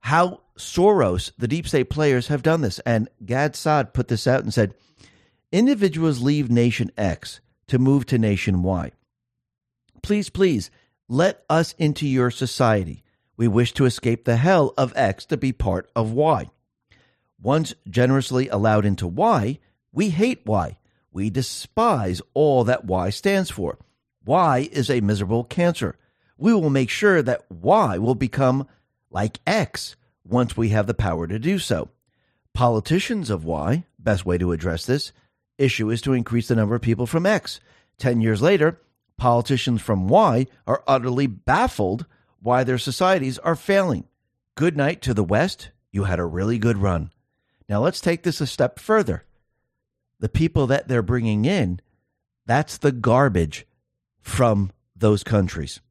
how 0.00 0.40
Soros, 0.58 1.32
the 1.38 1.48
deep 1.48 1.66
state 1.66 1.90
players, 1.90 2.28
have 2.28 2.42
done 2.42 2.60
this. 2.60 2.78
And 2.80 3.08
Gad 3.24 3.56
Saad 3.56 3.94
put 3.94 4.08
this 4.08 4.26
out 4.26 4.42
and 4.42 4.52
said 4.52 4.74
individuals 5.50 6.20
leave 6.20 6.50
nation 6.50 6.90
X 6.96 7.40
to 7.68 7.78
move 7.78 8.06
to 8.06 8.18
nation 8.18 8.62
Y. 8.62 8.92
Please, 10.02 10.28
please, 10.28 10.70
let 11.08 11.44
us 11.48 11.74
into 11.78 12.06
your 12.06 12.30
society. 12.30 13.02
We 13.36 13.48
wish 13.48 13.72
to 13.74 13.84
escape 13.84 14.24
the 14.24 14.36
hell 14.36 14.74
of 14.76 14.92
X 14.94 15.24
to 15.26 15.36
be 15.36 15.52
part 15.52 15.90
of 15.96 16.12
Y. 16.12 16.50
Once 17.40 17.74
generously 17.88 18.48
allowed 18.48 18.84
into 18.84 19.06
Y, 19.06 19.58
we 19.92 20.10
hate 20.10 20.42
Y. 20.44 20.76
We 21.14 21.30
despise 21.30 22.20
all 22.34 22.64
that 22.64 22.84
Y 22.84 23.08
stands 23.10 23.48
for. 23.48 23.78
Y 24.26 24.68
is 24.72 24.90
a 24.90 25.00
miserable 25.00 25.44
cancer. 25.44 25.96
We 26.36 26.52
will 26.52 26.70
make 26.70 26.90
sure 26.90 27.22
that 27.22 27.48
Y 27.48 27.98
will 27.98 28.16
become 28.16 28.66
like 29.10 29.38
X 29.46 29.94
once 30.24 30.56
we 30.56 30.70
have 30.70 30.88
the 30.88 30.92
power 30.92 31.28
to 31.28 31.38
do 31.38 31.60
so. 31.60 31.88
Politicians 32.52 33.30
of 33.30 33.44
Y, 33.44 33.84
best 33.96 34.26
way 34.26 34.38
to 34.38 34.50
address 34.50 34.84
this 34.84 35.12
issue 35.56 35.88
is 35.88 36.00
to 36.02 36.14
increase 36.14 36.48
the 36.48 36.56
number 36.56 36.74
of 36.74 36.82
people 36.82 37.06
from 37.06 37.26
X. 37.26 37.60
10 37.98 38.20
years 38.20 38.42
later, 38.42 38.80
politicians 39.16 39.80
from 39.80 40.08
Y 40.08 40.48
are 40.66 40.82
utterly 40.88 41.28
baffled 41.28 42.06
why 42.40 42.64
their 42.64 42.76
societies 42.76 43.38
are 43.38 43.54
failing. 43.54 44.04
Good 44.56 44.76
night 44.76 45.00
to 45.02 45.14
the 45.14 45.22
West. 45.22 45.70
You 45.92 46.04
had 46.04 46.18
a 46.18 46.24
really 46.24 46.58
good 46.58 46.78
run. 46.78 47.12
Now 47.68 47.80
let's 47.80 48.00
take 48.00 48.24
this 48.24 48.40
a 48.40 48.48
step 48.48 48.80
further 48.80 49.24
the 50.24 50.28
people 50.30 50.66
that 50.68 50.88
they're 50.88 51.02
bringing 51.02 51.44
in, 51.44 51.78
that's 52.46 52.78
the 52.78 52.92
garbage 52.92 53.66
from 54.22 54.72
those 54.96 55.22
countries. 55.22 55.82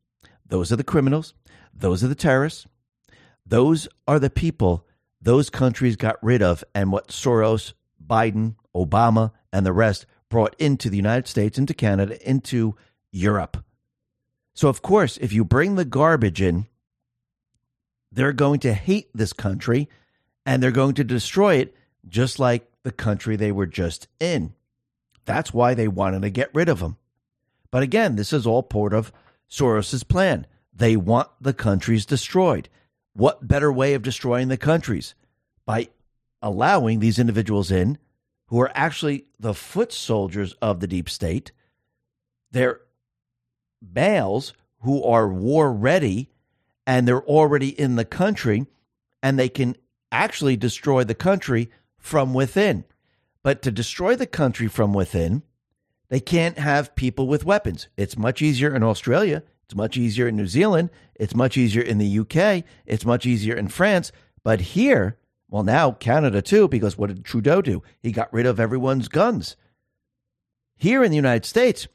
Those 0.44 0.72
are 0.72 0.76
the 0.76 0.84
criminals. 0.84 1.36
Those 1.72 2.04
are 2.04 2.08
the 2.08 2.16
terrorists. 2.16 2.66
Those 3.46 3.88
are 4.08 4.18
the 4.18 4.32
people 4.32 4.88
those 5.22 5.52
countries 5.52 5.96
got 5.96 6.18
rid 6.24 6.42
of, 6.42 6.64
and 6.74 6.92
what 6.92 7.10
Soros, 7.10 7.74
Biden, 8.04 8.56
Obama, 8.76 9.34
and 9.52 9.68
the 9.68 9.72
rest 9.72 10.08
brought 10.30 10.56
into 10.58 10.90
the 10.90 10.98
United 10.98 11.28
States, 11.28 11.60
into 11.60 11.76
Canada, 11.76 12.18
into 12.28 12.76
Europe. 13.12 13.64
So, 14.56 14.68
of 14.68 14.82
course, 14.82 15.18
if 15.18 15.32
you 15.32 15.46
bring 15.46 15.76
the 15.76 15.86
garbage 15.86 16.42
in, 16.42 16.66
they're 18.12 18.34
going 18.34 18.62
to 18.62 18.74
hate 18.74 19.12
this 19.14 19.32
country 19.32 19.90
and 20.44 20.64
they're 20.64 20.72
going 20.72 20.96
to 20.96 21.04
destroy 21.04 21.58
it 21.58 21.76
just 22.10 22.40
like 22.40 22.73
the 22.84 22.92
country 22.92 23.36
they 23.36 23.52
were 23.52 23.66
just 23.66 24.08
in. 24.20 24.54
That's 25.26 25.54
why 25.54 25.74
they 25.74 25.88
wanted 25.88 26.22
to 26.24 26.30
get 26.30 26.54
rid 26.54 26.70
of 26.70 26.80
them. 26.80 26.98
But 27.72 27.84
again, 27.84 28.16
this 28.16 28.34
is 28.34 28.46
all 28.46 28.64
part 28.64 28.94
of 28.94 29.12
Soros's 29.50 30.04
plan. 30.04 30.46
They 30.74 30.96
want 30.96 31.30
the 31.40 31.54
countries 31.54 32.06
destroyed. 32.06 32.70
What 33.14 33.48
better 33.48 33.72
way 33.72 33.94
of 33.94 34.02
destroying 34.02 34.48
the 34.48 34.58
countries? 34.58 35.16
By 35.66 35.90
allowing 36.42 37.00
these 37.00 37.18
individuals 37.18 37.72
in 37.72 37.98
who 38.48 38.60
are 38.60 38.72
actually 38.76 39.26
the 39.40 39.54
foot 39.54 39.92
soldiers 39.92 40.54
of 40.62 40.80
the 40.80 40.88
deep 40.88 41.10
state. 41.10 41.52
They're 42.52 42.82
males 43.82 44.54
who 44.82 45.04
are 45.04 45.28
war 45.28 45.72
ready 45.72 46.30
and 46.86 47.08
they're 47.08 47.24
already 47.24 47.70
in 47.70 47.96
the 47.96 48.06
country 48.06 48.68
and 49.24 49.40
they 49.40 49.50
can 49.50 49.76
actually 50.12 50.58
destroy 50.58 51.04
the 51.04 51.16
country 51.16 51.72
from 52.04 52.34
within. 52.34 52.84
But 53.43 53.62
to 53.62 53.72
destroy 53.72 54.16
the 54.16 54.28
country 54.28 54.68
from 54.68 54.93
within, 54.93 55.41
they 56.10 56.20
can't 56.20 56.60
have 56.60 56.95
people 56.95 57.28
with 57.28 57.45
weapons. 57.45 57.88
It's 57.97 58.18
much 58.18 58.41
easier 58.41 58.76
in 58.76 58.84
Australia. 58.84 59.41
It's 59.66 59.74
much 59.74 59.95
easier 59.95 60.28
in 60.28 60.36
New 60.36 60.45
Zealand. 60.45 60.89
It's 61.16 61.34
much 61.34 61.58
easier 61.58 61.82
in 61.82 61.97
the 61.97 62.20
UK. 62.20 62.66
It's 62.86 63.06
much 63.06 63.26
easier 63.26 63.56
in 63.56 63.70
France. 63.70 64.12
But 64.43 64.60
here, 64.60 65.18
well, 65.49 65.64
now 65.64 65.91
Canada 65.91 66.41
too, 66.41 66.68
because 66.68 66.97
what 66.97 67.08
did 67.08 67.24
Trudeau 67.24 67.62
do? 67.62 67.82
He 68.01 68.12
got 68.12 68.32
rid 68.34 68.45
of 68.45 68.60
everyone's 68.60 69.08
guns. 69.08 69.56
Here 70.76 71.04
in 71.04 71.10
the 71.10 71.16
United 71.16 71.45
States, 71.45 71.88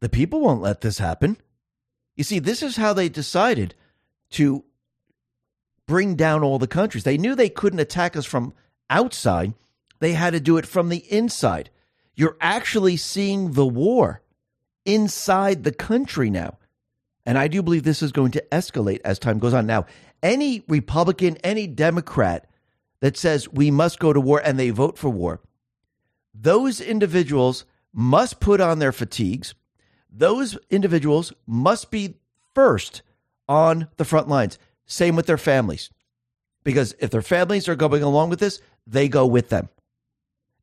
the 0.00 0.10
people 0.10 0.40
won't 0.40 0.62
let 0.62 0.82
this 0.82 0.98
happen. 0.98 1.38
You 2.16 2.24
see, 2.24 2.38
this 2.38 2.62
is 2.62 2.76
how 2.76 2.92
they 2.92 3.08
decided 3.08 3.74
to 4.32 4.62
bring 5.86 6.16
down 6.16 6.44
all 6.44 6.58
the 6.58 6.66
countries. 6.66 7.04
They 7.04 7.16
knew 7.16 7.34
they 7.34 7.48
couldn't 7.48 7.80
attack 7.80 8.14
us 8.14 8.26
from 8.26 8.52
outside, 8.90 9.54
they 10.00 10.12
had 10.12 10.32
to 10.32 10.40
do 10.40 10.58
it 10.58 10.66
from 10.66 10.88
the 10.88 11.04
inside. 11.10 11.70
You're 12.14 12.36
actually 12.40 12.96
seeing 12.96 13.52
the 13.52 13.66
war 13.66 14.20
inside 14.84 15.64
the 15.64 15.72
country 15.72 16.28
now. 16.28 16.58
And 17.24 17.38
I 17.38 17.48
do 17.48 17.62
believe 17.62 17.84
this 17.84 18.02
is 18.02 18.12
going 18.12 18.32
to 18.32 18.44
escalate 18.50 19.00
as 19.04 19.18
time 19.18 19.38
goes 19.38 19.54
on. 19.54 19.66
Now, 19.66 19.86
any 20.22 20.64
Republican, 20.68 21.36
any 21.38 21.66
Democrat 21.66 22.48
that 23.00 23.16
says 23.16 23.48
we 23.48 23.70
must 23.70 23.98
go 23.98 24.12
to 24.12 24.20
war 24.20 24.42
and 24.44 24.58
they 24.58 24.70
vote 24.70 24.98
for 24.98 25.08
war, 25.08 25.40
those 26.34 26.80
individuals 26.80 27.64
must 27.92 28.40
put 28.40 28.60
on 28.60 28.78
their 28.78 28.92
fatigues. 28.92 29.54
Those 30.10 30.58
individuals 30.70 31.32
must 31.46 31.90
be 31.90 32.16
first 32.54 33.02
on 33.48 33.88
the 33.96 34.04
front 34.04 34.28
lines. 34.28 34.58
Same 34.86 35.16
with 35.16 35.26
their 35.26 35.38
families. 35.38 35.90
Because 36.64 36.94
if 36.98 37.10
their 37.10 37.22
families 37.22 37.68
are 37.68 37.76
going 37.76 38.02
along 38.02 38.30
with 38.30 38.40
this, 38.40 38.60
they 38.90 39.08
go 39.08 39.26
with 39.26 39.48
them. 39.48 39.68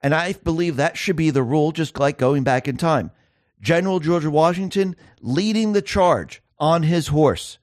And 0.02 0.14
I 0.14 0.34
believe 0.34 0.76
that 0.76 0.98
should 0.98 1.16
be 1.16 1.32
the 1.32 1.44
rule, 1.44 1.72
just 1.72 1.98
like 2.00 2.18
going 2.18 2.44
back 2.44 2.68
in 2.68 2.78
time. 2.78 3.12
General 3.60 4.00
George 4.00 4.26
Washington 4.26 4.96
leading 5.22 5.74
the 5.74 5.82
charge 5.82 6.42
on 6.60 6.84
his 6.84 7.08
horse. 7.08 7.58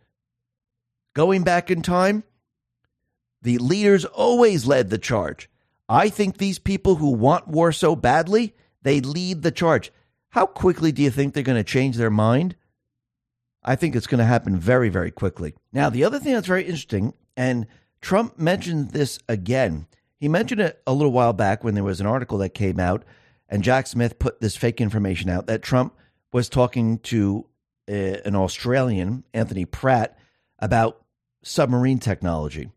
Going 1.14 1.44
back 1.44 1.70
in 1.70 1.82
time, 1.82 2.24
the 3.42 3.58
leaders 3.58 4.04
always 4.04 4.66
led 4.66 4.90
the 4.90 4.98
charge. 4.98 5.48
I 5.88 6.08
think 6.08 6.38
these 6.38 6.58
people 6.58 6.96
who 6.96 7.10
want 7.10 7.46
war 7.46 7.70
so 7.70 7.94
badly, 7.94 8.54
they 8.82 9.00
lead 9.00 9.42
the 9.42 9.52
charge. 9.52 9.92
How 10.30 10.46
quickly 10.46 10.90
do 10.90 11.02
you 11.02 11.10
think 11.10 11.34
they're 11.34 11.42
going 11.44 11.62
to 11.62 11.64
change 11.64 11.96
their 11.96 12.10
mind? 12.10 12.56
I 13.62 13.76
think 13.76 13.94
it's 13.94 14.06
going 14.06 14.18
to 14.18 14.24
happen 14.24 14.58
very, 14.58 14.88
very 14.88 15.10
quickly. 15.10 15.54
Now, 15.72 15.88
the 15.90 16.04
other 16.04 16.18
thing 16.18 16.32
that's 16.32 16.46
very 16.46 16.64
interesting, 16.64 17.14
and 17.36 17.66
Trump 18.00 18.38
mentioned 18.38 18.90
this 18.90 19.18
again 19.28 19.86
he 20.24 20.28
mentioned 20.28 20.62
it 20.62 20.80
a 20.86 20.94
little 20.94 21.12
while 21.12 21.34
back 21.34 21.62
when 21.62 21.74
there 21.74 21.84
was 21.84 22.00
an 22.00 22.06
article 22.06 22.38
that 22.38 22.54
came 22.54 22.80
out, 22.80 23.04
and 23.46 23.62
Jack 23.62 23.86
Smith 23.86 24.18
put 24.18 24.40
this 24.40 24.56
fake 24.56 24.80
information 24.80 25.28
out 25.28 25.48
that 25.48 25.60
Trump 25.60 25.94
was 26.32 26.48
talking 26.48 26.96
to 27.00 27.44
uh, 27.90 27.92
an 28.24 28.34
Australian, 28.34 29.24
Anthony 29.34 29.66
Pratt, 29.66 30.18
about 30.58 31.02
submarine 31.42 31.98
technology. 31.98 32.70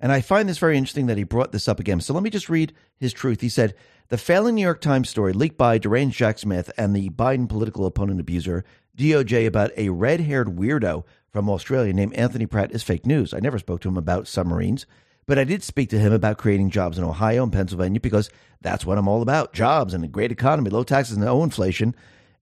And 0.00 0.10
I 0.10 0.22
find 0.22 0.48
this 0.48 0.56
very 0.56 0.78
interesting 0.78 1.08
that 1.08 1.18
he 1.18 1.24
brought 1.24 1.52
this 1.52 1.68
up 1.68 1.78
again. 1.78 2.00
So 2.00 2.14
let 2.14 2.22
me 2.22 2.30
just 2.30 2.48
read 2.48 2.72
his 2.96 3.12
truth. 3.12 3.42
He 3.42 3.50
said, 3.50 3.74
The 4.08 4.16
failing 4.16 4.54
New 4.54 4.62
York 4.62 4.80
Times 4.80 5.10
story 5.10 5.34
leaked 5.34 5.58
by 5.58 5.76
deranged 5.76 6.16
Jack 6.16 6.38
Smith 6.38 6.70
and 6.78 6.96
the 6.96 7.10
Biden 7.10 7.50
political 7.50 7.84
opponent 7.84 8.18
abuser, 8.18 8.64
DOJ, 8.96 9.46
about 9.46 9.72
a 9.76 9.90
red 9.90 10.20
haired 10.20 10.56
weirdo 10.56 11.04
from 11.28 11.50
Australia 11.50 11.92
named 11.92 12.14
Anthony 12.14 12.46
Pratt 12.46 12.72
is 12.72 12.82
fake 12.82 13.04
news. 13.04 13.34
I 13.34 13.40
never 13.40 13.58
spoke 13.58 13.82
to 13.82 13.88
him 13.88 13.98
about 13.98 14.26
submarines. 14.26 14.86
But 15.28 15.38
I 15.38 15.44
did 15.44 15.62
speak 15.62 15.90
to 15.90 15.98
him 15.98 16.14
about 16.14 16.38
creating 16.38 16.70
jobs 16.70 16.96
in 16.96 17.04
Ohio 17.04 17.42
and 17.42 17.52
Pennsylvania 17.52 18.00
because 18.00 18.30
that's 18.62 18.86
what 18.86 18.96
I'm 18.96 19.06
all 19.06 19.20
about 19.20 19.52
jobs 19.52 19.92
and 19.92 20.02
a 20.02 20.08
great 20.08 20.32
economy, 20.32 20.70
low 20.70 20.84
taxes, 20.84 21.16
and 21.16 21.24
no 21.26 21.44
inflation. 21.44 21.94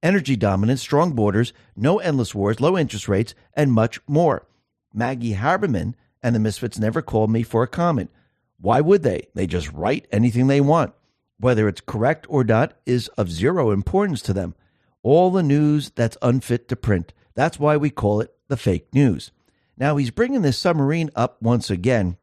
energy 0.02 0.36
dominance, 0.36 0.82
strong 0.82 1.12
borders, 1.12 1.52
no 1.74 1.98
endless 1.98 2.32
wars, 2.32 2.60
low 2.60 2.78
interest 2.78 3.08
rates, 3.08 3.34
and 3.54 3.72
much 3.72 3.98
more. 4.06 4.46
Maggie 4.94 5.34
Haberman 5.34 5.94
and 6.22 6.32
the 6.32 6.38
Misfits 6.38 6.78
never 6.78 7.02
called 7.02 7.28
me 7.28 7.42
for 7.42 7.64
a 7.64 7.68
comment. 7.68 8.08
Why 8.60 8.80
would 8.80 9.02
they? 9.02 9.26
They 9.34 9.48
just 9.48 9.72
write 9.72 10.06
anything 10.12 10.46
they 10.46 10.60
want. 10.60 10.94
Whether 11.40 11.66
it's 11.66 11.80
correct 11.80 12.24
or 12.28 12.44
not 12.44 12.74
is 12.86 13.08
of 13.18 13.32
zero 13.32 13.72
importance 13.72 14.22
to 14.22 14.32
them. 14.32 14.54
All 15.02 15.32
the 15.32 15.42
news 15.42 15.90
that's 15.90 16.16
unfit 16.22 16.68
to 16.68 16.76
print. 16.76 17.12
That's 17.34 17.58
why 17.58 17.76
we 17.76 17.90
call 17.90 18.20
it 18.20 18.32
the 18.46 18.56
fake 18.56 18.94
news. 18.94 19.32
Now 19.76 19.96
he's 19.96 20.10
bringing 20.12 20.42
this 20.42 20.56
submarine 20.56 21.10
up 21.16 21.42
once 21.42 21.68
again, 21.68 22.16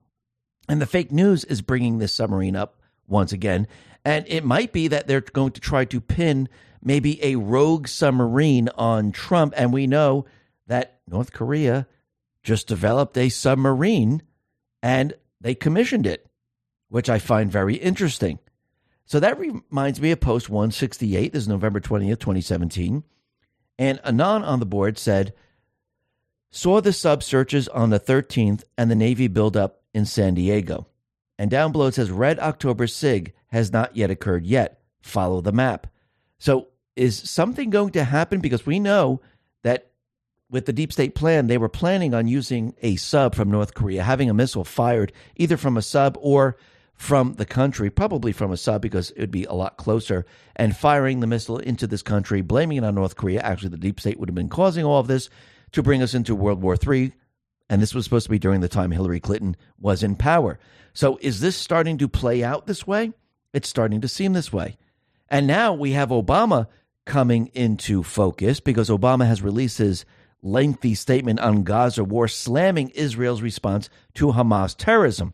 and 0.69 0.81
the 0.81 0.85
fake 0.85 1.11
news 1.11 1.43
is 1.43 1.61
bringing 1.61 1.97
this 1.97 2.13
submarine 2.13 2.55
up 2.55 2.79
once 3.07 3.31
again. 3.31 3.67
And 4.05 4.25
it 4.27 4.43
might 4.43 4.71
be 4.71 4.87
that 4.89 5.07
they're 5.07 5.21
going 5.21 5.51
to 5.51 5.61
try 5.61 5.85
to 5.85 6.01
pin 6.01 6.49
maybe 6.81 7.23
a 7.23 7.35
rogue 7.35 7.87
submarine 7.87 8.69
on 8.75 9.11
Trump. 9.11 9.53
And 9.55 9.71
we 9.71 9.87
know 9.87 10.25
that 10.67 10.99
North 11.07 11.31
Korea 11.31 11.87
just 12.41 12.67
developed 12.67 13.17
a 13.17 13.29
submarine 13.29 14.21
and 14.81 15.13
they 15.39 15.55
commissioned 15.55 16.05
it, 16.05 16.29
which 16.89 17.09
I 17.09 17.19
find 17.19 17.51
very 17.51 17.75
interesting. 17.75 18.39
So 19.05 19.19
that 19.19 19.39
reminds 19.39 20.01
me 20.01 20.11
of 20.11 20.19
Post 20.19 20.49
168. 20.49 21.33
This 21.33 21.43
is 21.43 21.47
November 21.47 21.79
20th, 21.79 22.19
2017. 22.19 23.03
And 23.77 23.99
Anon 24.03 24.43
on 24.43 24.59
the 24.59 24.65
board 24.65 24.97
said, 24.97 25.33
saw 26.51 26.81
the 26.81 26.93
sub 26.93 27.23
searches 27.23 27.67
on 27.67 27.89
the 27.89 27.99
13th 27.99 28.63
and 28.77 28.89
the 28.89 28.95
Navy 28.95 29.27
buildup 29.27 29.82
in 29.93 30.05
San 30.05 30.33
Diego. 30.33 30.87
And 31.37 31.49
down 31.49 31.71
below 31.71 31.87
it 31.87 31.95
says, 31.95 32.11
Red 32.11 32.39
October 32.39 32.87
SIG 32.87 33.33
has 33.47 33.71
not 33.71 33.95
yet 33.95 34.11
occurred 34.11 34.45
yet. 34.45 34.81
Follow 35.01 35.41
the 35.41 35.51
map. 35.51 35.87
So 36.37 36.67
is 36.95 37.17
something 37.29 37.69
going 37.69 37.91
to 37.91 38.03
happen? 38.03 38.39
Because 38.39 38.65
we 38.65 38.79
know 38.79 39.21
that 39.63 39.91
with 40.49 40.65
the 40.65 40.73
deep 40.73 40.93
state 40.93 41.15
plan, 41.15 41.47
they 41.47 41.57
were 41.57 41.69
planning 41.69 42.13
on 42.13 42.27
using 42.27 42.75
a 42.81 42.95
sub 42.95 43.33
from 43.33 43.49
North 43.49 43.73
Korea, 43.73 44.03
having 44.03 44.29
a 44.29 44.33
missile 44.33 44.63
fired 44.63 45.11
either 45.35 45.57
from 45.57 45.77
a 45.77 45.81
sub 45.81 46.17
or 46.21 46.57
from 46.93 47.33
the 47.33 47.45
country, 47.45 47.89
probably 47.89 48.31
from 48.31 48.51
a 48.51 48.57
sub 48.57 48.81
because 48.81 49.09
it 49.11 49.19
would 49.19 49.31
be 49.31 49.45
a 49.45 49.53
lot 49.53 49.77
closer, 49.77 50.25
and 50.55 50.77
firing 50.77 51.19
the 51.19 51.27
missile 51.27 51.57
into 51.57 51.87
this 51.87 52.03
country, 52.03 52.41
blaming 52.41 52.77
it 52.77 52.83
on 52.83 52.95
North 52.95 53.15
Korea. 53.15 53.41
Actually, 53.41 53.69
the 53.69 53.77
deep 53.77 53.99
state 53.99 54.19
would 54.19 54.29
have 54.29 54.35
been 54.35 54.47
causing 54.47 54.85
all 54.85 54.99
of 54.99 55.07
this 55.07 55.29
to 55.71 55.81
bring 55.81 56.03
us 56.03 56.13
into 56.13 56.35
World 56.35 56.61
War 56.61 56.77
III. 56.77 57.11
And 57.69 57.81
this 57.81 57.93
was 57.93 58.03
supposed 58.03 58.25
to 58.25 58.31
be 58.31 58.39
during 58.39 58.61
the 58.61 58.69
time 58.69 58.91
Hillary 58.91 59.19
Clinton 59.19 59.55
was 59.79 60.03
in 60.03 60.15
power. 60.15 60.59
So 60.93 61.17
is 61.21 61.39
this 61.39 61.55
starting 61.55 61.97
to 61.99 62.07
play 62.07 62.43
out 62.43 62.67
this 62.67 62.85
way? 62.85 63.13
It's 63.53 63.69
starting 63.69 64.01
to 64.01 64.07
seem 64.07 64.33
this 64.33 64.51
way. 64.53 64.77
And 65.29 65.47
now 65.47 65.73
we 65.73 65.91
have 65.91 66.09
Obama 66.09 66.67
coming 67.05 67.47
into 67.53 68.03
focus 68.03 68.59
because 68.59 68.89
Obama 68.89 69.25
has 69.25 69.41
released 69.41 69.77
his 69.77 70.05
lengthy 70.41 70.93
statement 70.93 71.39
on 71.39 71.63
Gaza 71.63 72.03
war, 72.03 72.27
slamming 72.27 72.89
Israel's 72.89 73.41
response 73.41 73.89
to 74.15 74.27
Hamas 74.27 74.75
terrorism, 74.77 75.33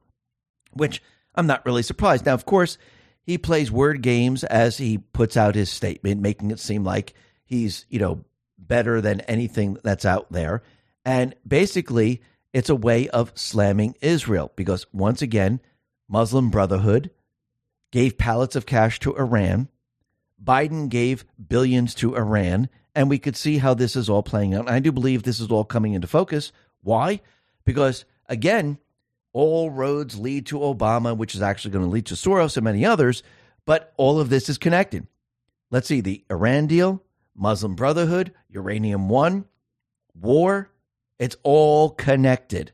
which 0.73 1.01
I'm 1.35 1.47
not 1.47 1.65
really 1.65 1.84
surprised. 1.84 2.26
Now, 2.26 2.34
of 2.35 2.45
course, 2.45 2.77
he 3.23 3.38
plays 3.38 3.72
word 3.72 4.01
games 4.01 4.43
as 4.43 4.77
he 4.77 4.97
puts 4.97 5.35
out 5.35 5.56
his 5.56 5.69
statement, 5.69 6.22
making 6.22 6.51
it 6.51 6.60
seem 6.60 6.84
like 6.84 7.14
he's, 7.45 7.85
you 7.89 7.99
know, 7.99 8.23
better 8.57 9.01
than 9.01 9.22
anything 9.22 9.77
that's 9.84 10.06
out 10.06 10.31
there. 10.31 10.64
And 11.05 11.35
basically, 11.47 12.21
it's 12.53 12.69
a 12.69 12.76
way 12.76 13.07
of 13.09 13.31
slamming 13.35 13.95
Israel 14.01 14.51
because, 14.55 14.85
once 14.91 15.21
again, 15.21 15.59
Muslim 16.07 16.49
Brotherhood 16.49 17.11
gave 17.91 18.17
pallets 18.17 18.55
of 18.55 18.65
cash 18.65 18.99
to 18.99 19.15
Iran 19.15 19.69
Biden 20.43 20.89
gave 20.89 21.26
billions 21.47 21.93
to 21.95 22.15
Iran, 22.15 22.69
and 22.95 23.09
we 23.09 23.19
could 23.19 23.35
see 23.35 23.57
how 23.57 23.73
this 23.73 23.95
is 23.95 24.09
all 24.09 24.23
playing 24.23 24.53
out. 24.53 24.67
And 24.67 24.76
I 24.76 24.80
do 24.80 24.91
believe 24.91 25.23
this 25.23 25.39
is 25.39 25.49
all 25.49 25.65
coming 25.65 25.93
into 25.93 26.07
focus. 26.07 26.51
Why? 26.81 27.21
Because, 27.65 28.05
again, 28.27 28.77
all 29.34 29.69
roads 29.69 30.17
lead 30.17 30.45
to 30.47 30.59
Obama, 30.59 31.15
which 31.15 31.35
is 31.35 31.41
actually 31.41 31.71
going 31.71 31.85
to 31.85 31.91
lead 31.91 32.07
to 32.07 32.15
Soros 32.15 32.57
and 32.57 32.63
many 32.63 32.85
others, 32.85 33.21
but 33.65 33.93
all 33.97 34.19
of 34.19 34.30
this 34.30 34.49
is 34.49 34.57
connected. 34.57 35.07
Let's 35.69 35.88
see 35.88 36.01
the 36.01 36.23
Iran 36.31 36.67
deal, 36.67 37.03
Muslim 37.35 37.76
Brotherhood, 37.76 38.34
Uranium 38.49 39.09
One, 39.09 39.45
war, 40.15 40.71
it's 41.19 41.35
all 41.43 41.91
connected. 41.91 42.71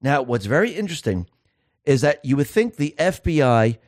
Now, 0.00 0.22
what's 0.22 0.46
very 0.46 0.72
interesting 0.72 1.28
is 1.84 2.00
that 2.00 2.24
you 2.24 2.36
would 2.36 2.48
think 2.48 2.76
the 2.76 2.94
FBI 2.98 3.78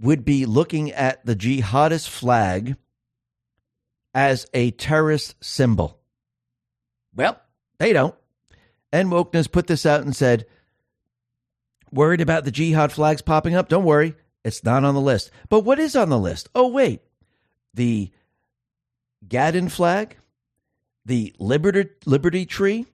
would 0.00 0.24
be 0.24 0.46
looking 0.46 0.90
at 0.92 1.24
the 1.24 1.36
jihadist 1.36 2.08
flag 2.08 2.76
as 4.14 4.46
a 4.54 4.70
terrorist 4.72 5.34
symbol. 5.44 6.00
Well, 7.14 7.40
they 7.78 7.92
don't. 7.92 8.14
End 8.92 9.10
Wokeness 9.10 9.50
put 9.50 9.66
this 9.66 9.86
out 9.86 10.02
and 10.02 10.14
said, 10.14 10.46
Worried 11.92 12.20
about 12.20 12.44
the 12.44 12.50
jihad 12.50 12.92
flags 12.92 13.22
popping 13.22 13.54
up? 13.54 13.68
Don't 13.68 13.84
worry, 13.84 14.16
it's 14.44 14.64
not 14.64 14.84
on 14.84 14.94
the 14.94 15.00
list. 15.00 15.30
But 15.48 15.60
what 15.60 15.78
is 15.78 15.94
on 15.94 16.08
the 16.08 16.18
list? 16.18 16.48
Oh, 16.54 16.68
wait. 16.68 17.02
The 17.72 18.10
Gadsden 19.26 19.68
flag, 19.68 20.16
the 21.04 21.34
Liberty, 21.38 21.90
Liberty 22.04 22.46
Tree, 22.46 22.86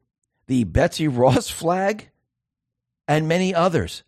the 0.50 0.64
Betsy 0.64 1.06
Ross 1.06 1.48
flag, 1.48 2.10
and 3.06 3.28
many 3.28 3.54
others. 3.54 4.02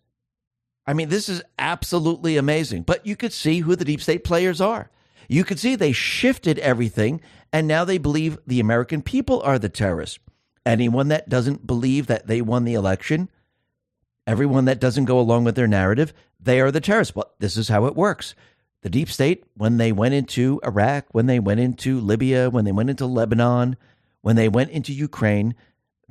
I 0.84 0.92
mean, 0.92 1.08
this 1.08 1.28
is 1.28 1.40
absolutely 1.56 2.36
amazing. 2.36 2.82
But 2.82 3.06
you 3.06 3.14
could 3.14 3.32
see 3.32 3.60
who 3.60 3.76
the 3.76 3.84
deep 3.84 4.02
state 4.02 4.24
players 4.24 4.60
are. 4.60 4.90
You 5.28 5.44
could 5.44 5.60
see 5.60 5.76
they 5.76 5.92
shifted 5.92 6.58
everything, 6.58 7.20
and 7.52 7.68
now 7.68 7.84
they 7.84 7.96
believe 7.96 8.38
the 8.44 8.58
American 8.58 9.02
people 9.02 9.40
are 9.42 9.56
the 9.56 9.68
terrorists. 9.68 10.18
Anyone 10.66 11.08
that 11.08 11.28
doesn't 11.28 11.64
believe 11.64 12.08
that 12.08 12.26
they 12.26 12.42
won 12.42 12.64
the 12.64 12.74
election, 12.74 13.30
everyone 14.26 14.64
that 14.64 14.80
doesn't 14.80 15.04
go 15.04 15.20
along 15.20 15.44
with 15.44 15.54
their 15.54 15.68
narrative, 15.68 16.12
they 16.40 16.60
are 16.60 16.72
the 16.72 16.80
terrorists. 16.80 17.12
But 17.12 17.34
this 17.38 17.56
is 17.56 17.68
how 17.68 17.86
it 17.86 17.94
works. 17.94 18.34
The 18.82 18.90
deep 18.90 19.10
state, 19.10 19.44
when 19.54 19.76
they 19.76 19.92
went 19.92 20.14
into 20.14 20.60
Iraq, 20.64 21.04
when 21.12 21.26
they 21.26 21.38
went 21.38 21.60
into 21.60 22.00
Libya, 22.00 22.50
when 22.50 22.64
they 22.64 22.72
went 22.72 22.90
into 22.90 23.06
Lebanon, 23.06 23.76
when 24.22 24.34
they 24.34 24.48
went 24.48 24.70
into 24.70 24.92
Ukraine, 24.92 25.54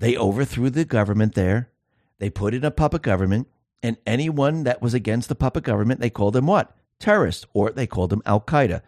they 0.02 0.18
overthrew 0.18 0.72
the 0.72 0.84
government 0.84 1.36
there. 1.36 1.69
They 2.18 2.32
put 2.32 2.56
in 2.56 2.65
a 2.65 2.72
puppet 2.72 3.03
government 3.03 3.48
and 3.84 3.98
anyone 4.06 4.64
that 4.64 4.82
was 4.82 4.95
against 4.95 5.30
the 5.30 5.36
puppet 5.36 5.64
government, 5.64 5.99
they 5.99 6.10
called 6.10 6.34
them 6.34 6.48
what? 6.48 6.76
Terrorists, 6.99 7.45
or 7.53 7.69
they 7.72 7.86
called 7.86 8.10
them 8.10 8.23
Al 8.26 8.41
Qaeda. 8.41 8.82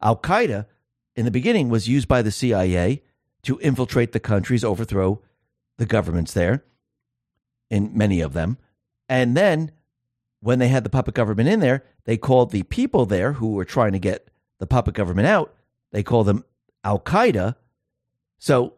Al 0.00 0.16
Qaeda, 0.16 0.66
in 1.16 1.24
the 1.24 1.32
beginning, 1.32 1.68
was 1.68 1.88
used 1.88 2.06
by 2.06 2.22
the 2.22 2.30
CIA 2.30 3.02
to 3.42 3.58
infiltrate 3.58 4.12
the 4.12 4.20
countries, 4.20 4.62
overthrow 4.62 5.20
the 5.78 5.86
governments 5.86 6.32
there, 6.32 6.64
in 7.68 7.90
many 7.92 8.20
of 8.20 8.34
them. 8.34 8.56
And 9.08 9.36
then 9.36 9.72
when 10.38 10.60
they 10.60 10.68
had 10.68 10.84
the 10.84 10.90
puppet 10.90 11.14
government 11.14 11.48
in 11.48 11.58
there, 11.58 11.84
they 12.04 12.16
called 12.16 12.52
the 12.52 12.62
people 12.62 13.04
there 13.04 13.32
who 13.32 13.52
were 13.52 13.64
trying 13.64 13.92
to 13.92 13.98
get 13.98 14.28
the 14.60 14.66
puppet 14.66 14.94
government 14.94 15.26
out, 15.26 15.52
they 15.90 16.04
called 16.04 16.26
them 16.26 16.44
Al 16.84 17.00
Qaeda. 17.00 17.56
So 18.38 18.74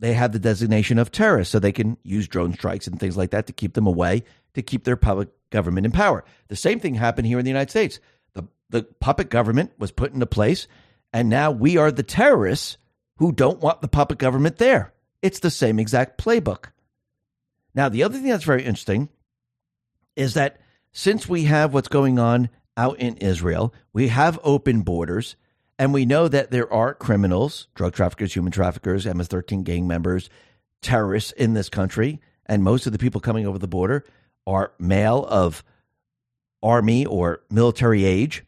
they 0.00 0.12
have 0.12 0.32
the 0.32 0.38
designation 0.38 0.98
of 0.98 1.10
terrorists 1.10 1.52
so 1.52 1.58
they 1.58 1.72
can 1.72 1.96
use 2.02 2.28
drone 2.28 2.52
strikes 2.52 2.86
and 2.86 3.00
things 3.00 3.16
like 3.16 3.30
that 3.30 3.46
to 3.46 3.52
keep 3.52 3.74
them 3.74 3.86
away 3.86 4.24
to 4.56 4.62
keep 4.62 4.84
their 4.84 4.96
public 4.96 5.28
government 5.50 5.84
in 5.84 5.92
power. 5.92 6.24
The 6.48 6.56
same 6.56 6.80
thing 6.80 6.94
happened 6.94 7.26
here 7.26 7.38
in 7.38 7.44
the 7.44 7.50
United 7.50 7.70
States. 7.70 8.00
The, 8.32 8.44
the 8.70 8.82
puppet 8.84 9.28
government 9.28 9.72
was 9.78 9.92
put 9.92 10.14
into 10.14 10.26
place, 10.26 10.66
and 11.12 11.28
now 11.28 11.50
we 11.50 11.76
are 11.76 11.92
the 11.92 12.02
terrorists 12.02 12.78
who 13.18 13.32
don't 13.32 13.60
want 13.60 13.82
the 13.82 13.88
puppet 13.88 14.18
government 14.18 14.56
there. 14.56 14.94
It's 15.20 15.40
the 15.40 15.50
same 15.50 15.78
exact 15.78 16.18
playbook. 16.18 16.66
Now, 17.74 17.90
the 17.90 18.02
other 18.02 18.18
thing 18.18 18.28
that's 18.28 18.44
very 18.44 18.64
interesting 18.64 19.10
is 20.16 20.32
that 20.34 20.58
since 20.92 21.28
we 21.28 21.44
have 21.44 21.74
what's 21.74 21.88
going 21.88 22.18
on 22.18 22.48
out 22.78 22.98
in 22.98 23.18
Israel, 23.18 23.74
we 23.92 24.08
have 24.08 24.40
open 24.42 24.80
borders, 24.80 25.36
and 25.78 25.92
we 25.92 26.06
know 26.06 26.28
that 26.28 26.50
there 26.50 26.72
are 26.72 26.94
criminals, 26.94 27.68
drug 27.74 27.94
traffickers, 27.94 28.34
human 28.34 28.52
traffickers, 28.52 29.06
MS 29.06 29.28
13 29.28 29.62
gang 29.62 29.86
members, 29.86 30.30
terrorists 30.82 31.32
in 31.32 31.54
this 31.54 31.68
country, 31.68 32.20
and 32.46 32.62
most 32.62 32.86
of 32.86 32.92
the 32.92 32.98
people 32.98 33.20
coming 33.20 33.46
over 33.46 33.58
the 33.58 33.68
border 33.68 34.04
are 34.46 34.72
male 34.78 35.26
of 35.28 35.64
army 36.62 37.04
or 37.04 37.42
military 37.50 38.04
age. 38.04 38.44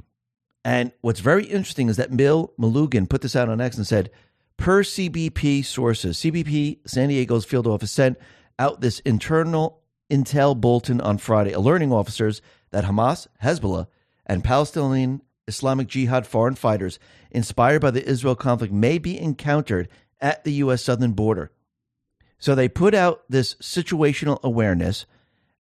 And 0.64 0.92
what's 1.00 1.20
very 1.20 1.44
interesting 1.44 1.88
is 1.88 1.96
that 1.96 2.16
Bill 2.16 2.52
Melugin 2.59 3.09
put 3.09 3.22
this 3.22 3.36
out 3.36 3.48
on 3.48 3.60
X 3.60 3.76
and 3.76 3.86
said, 3.86 4.10
per 4.56 4.82
CBP 4.82 5.64
sources, 5.64 6.18
CBP 6.18 6.78
San 6.86 7.09
Diego's 7.09 7.44
field 7.44 7.66
office 7.66 7.90
sent 7.90 8.18
out 8.59 8.80
this 8.80 9.00
internal 9.00 9.80
intel 10.10 10.59
bulletin 10.59 11.00
on 11.00 11.18
Friday, 11.18 11.52
alerting 11.52 11.92
officers 11.92 12.42
that 12.70 12.84
Hamas, 12.84 13.26
Hezbollah, 13.42 13.86
and 14.26 14.44
Palestinian 14.44 15.22
Islamic 15.48 15.88
Jihad 15.88 16.26
foreign 16.26 16.54
fighters 16.54 17.00
inspired 17.30 17.80
by 17.80 17.90
the 17.90 18.06
Israel 18.08 18.36
conflict 18.36 18.72
may 18.72 18.98
be 18.98 19.18
encountered 19.18 19.88
at 20.20 20.44
the 20.44 20.52
U.S. 20.64 20.82
southern 20.84 21.12
border. 21.12 21.50
So 22.38 22.54
they 22.54 22.68
put 22.68 22.94
out 22.94 23.22
this 23.28 23.54
situational 23.54 24.40
awareness 24.42 25.06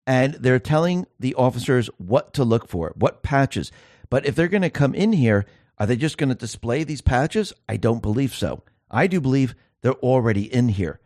and 0.06 0.34
they're 0.34 0.60
telling 0.60 1.06
the 1.18 1.34
officers 1.34 1.90
what 1.98 2.32
to 2.34 2.44
look 2.44 2.68
for, 2.68 2.92
what 2.96 3.22
patches. 3.22 3.72
But 4.10 4.24
if 4.26 4.34
they're 4.34 4.48
going 4.48 4.62
to 4.62 4.70
come 4.70 4.94
in 4.94 5.12
here, 5.12 5.44
Are 5.78 5.86
they 5.86 5.96
just 5.96 6.18
going 6.18 6.28
to 6.28 6.34
display 6.34 6.84
these 6.84 7.00
patches? 7.00 7.52
I 7.68 7.76
don't 7.76 8.02
believe 8.02 8.34
so. 8.34 8.64
I 8.90 9.06
do 9.06 9.20
believe 9.20 9.54
they're 9.80 9.92
already 9.92 10.52
in 10.52 10.70
here. 10.70 11.00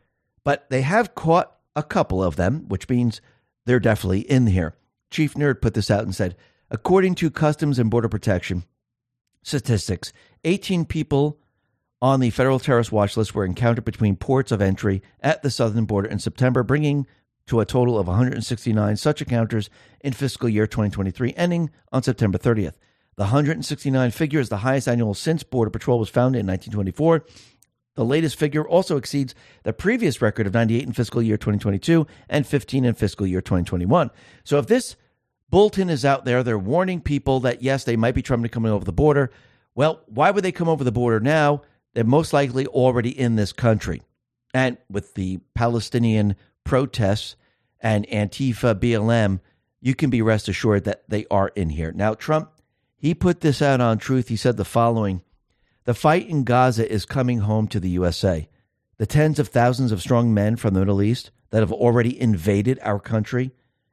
But 0.44 0.68
they 0.70 0.82
have 0.82 1.14
caught 1.14 1.54
a 1.76 1.82
couple 1.82 2.22
of 2.22 2.36
them, 2.36 2.68
which 2.68 2.88
means 2.88 3.20
they're 3.66 3.80
definitely 3.80 4.20
in 4.20 4.46
here. 4.48 4.74
Chief 5.10 5.34
Nerd 5.34 5.60
put 5.60 5.74
this 5.74 5.90
out 5.90 6.04
and 6.04 6.14
said, 6.14 6.36
according 6.70 7.14
to 7.16 7.30
Customs 7.30 7.78
and 7.78 7.90
Border 7.90 8.08
Protection 8.08 8.64
statistics, 9.42 10.12
18 10.44 10.84
people 10.84 11.38
on 12.00 12.20
the 12.20 12.30
federal 12.30 12.58
terrorist 12.58 12.90
watch 12.90 13.16
list 13.16 13.34
were 13.34 13.44
encountered 13.44 13.84
between 13.84 14.16
ports 14.16 14.50
of 14.50 14.60
entry 14.60 15.02
at 15.20 15.42
the 15.42 15.50
southern 15.50 15.84
border 15.84 16.08
in 16.08 16.18
September, 16.18 16.62
bringing 16.62 17.06
to 17.46 17.60
a 17.60 17.66
total 17.66 17.98
of 17.98 18.06
169 18.06 18.96
such 18.96 19.22
encounters 19.22 19.70
in 20.00 20.12
fiscal 20.12 20.48
year 20.48 20.66
2023, 20.66 21.34
ending 21.36 21.70
on 21.92 22.02
September 22.02 22.38
30th. 22.38 22.74
The 23.16 23.24
169 23.24 24.10
figure 24.10 24.40
is 24.40 24.48
the 24.48 24.58
highest 24.58 24.88
annual 24.88 25.14
since 25.14 25.42
Border 25.42 25.70
Patrol 25.70 25.98
was 25.98 26.08
founded 26.08 26.40
in 26.40 26.46
1924. 26.46 27.24
The 27.94 28.04
latest 28.04 28.36
figure 28.36 28.66
also 28.66 28.96
exceeds 28.96 29.34
the 29.64 29.72
previous 29.72 30.22
record 30.22 30.46
of 30.46 30.54
98 30.54 30.82
in 30.82 30.92
fiscal 30.92 31.20
year 31.20 31.36
2022 31.36 32.06
and 32.28 32.46
15 32.46 32.84
in 32.86 32.94
fiscal 32.94 33.26
year 33.26 33.42
2021. 33.42 34.10
So 34.44 34.58
if 34.58 34.66
this 34.66 34.96
bulletin 35.52 35.90
is 35.90 36.04
out 36.04 36.24
there, 36.24 36.42
they're 36.42 36.58
warning 36.58 37.00
people 37.00 37.40
that 37.40 37.62
yes, 37.62 37.84
they 37.84 37.94
might 37.94 38.16
be 38.16 38.22
trying 38.22 38.42
to 38.42 38.48
come 38.48 38.64
over 38.64 38.84
the 38.84 38.92
border. 38.92 39.30
Well, 39.74 40.02
why 40.06 40.32
would 40.32 40.42
they 40.42 40.50
come 40.50 40.68
over 40.68 40.82
the 40.82 40.90
border 40.90 41.20
now? 41.20 41.62
They're 41.92 42.04
most 42.04 42.32
likely 42.32 42.66
already 42.66 43.16
in 43.16 43.36
this 43.36 43.52
country. 43.52 44.02
And 44.54 44.78
with 44.90 45.14
the 45.14 45.40
Palestinian 45.54 46.36
protests 46.64 47.36
and 47.80 48.06
Antifa 48.08 48.74
BLM, 48.74 49.40
you 49.80 49.94
can 49.94 50.08
be 50.10 50.22
rest 50.22 50.48
assured 50.48 50.84
that 50.84 51.04
they 51.08 51.26
are 51.30 51.48
in 51.48 51.68
here. 51.68 51.92
Now, 51.92 52.14
Trump, 52.14 52.50
he 52.96 53.14
put 53.14 53.40
this 53.40 53.60
out 53.60 53.80
on 53.80 53.98
Truth. 53.98 54.28
He 54.28 54.36
said 54.36 54.56
the 54.56 54.64
following 54.64 55.20
The 55.84 55.94
fight 55.94 56.28
in 56.28 56.44
Gaza 56.44 56.90
is 56.90 57.04
coming 57.04 57.40
home 57.40 57.68
to 57.68 57.80
the 57.80 57.90
USA. 57.90 58.48
The 58.96 59.06
tens 59.06 59.38
of 59.38 59.48
thousands 59.48 59.92
of 59.92 60.00
strong 60.00 60.32
men 60.32 60.56
from 60.56 60.72
the 60.72 60.80
Middle 60.80 61.02
East 61.02 61.30
that 61.50 61.60
have 61.60 61.72
already 61.72 62.18
invaded 62.18 62.78
our 62.82 62.98
country 62.98 63.52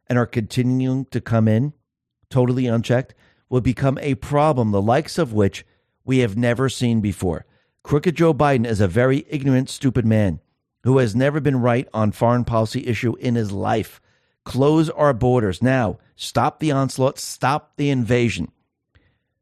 and 0.09 0.17
are 0.17 0.25
continuing 0.25 1.05
to 1.05 1.21
come 1.21 1.47
in 1.47 1.73
totally 2.29 2.67
unchecked 2.67 3.13
will 3.49 3.61
become 3.61 3.97
a 4.01 4.15
problem, 4.15 4.71
the 4.71 4.81
likes 4.81 5.17
of 5.17 5.33
which 5.33 5.65
we 6.03 6.19
have 6.19 6.37
never 6.37 6.69
seen 6.69 7.01
before. 7.01 7.45
Crooked 7.83 8.15
Joe 8.15 8.33
Biden 8.33 8.65
is 8.65 8.81
a 8.81 8.87
very 8.87 9.25
ignorant, 9.29 9.69
stupid 9.69 10.05
man 10.05 10.39
who 10.83 10.99
has 10.99 11.15
never 11.15 11.39
been 11.39 11.61
right 11.61 11.87
on 11.93 12.11
foreign 12.11 12.45
policy 12.45 12.85
issue 12.87 13.15
in 13.15 13.35
his 13.35 13.51
life. 13.51 13.99
Close 14.45 14.89
our 14.89 15.13
borders 15.13 15.61
now. 15.61 15.97
Stop 16.15 16.59
the 16.59 16.71
onslaught. 16.71 17.19
Stop 17.19 17.73
the 17.77 17.89
invasion. 17.89 18.51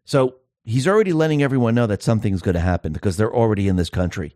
So 0.05 0.35
he's 0.63 0.87
already 0.87 1.13
letting 1.13 1.43
everyone 1.43 1.75
know 1.75 1.87
that 1.87 2.03
something's 2.03 2.41
going 2.41 2.55
to 2.55 2.61
happen 2.61 2.93
because 2.93 3.17
they're 3.17 3.33
already 3.33 3.67
in 3.67 3.75
this 3.75 3.89
country. 3.89 4.35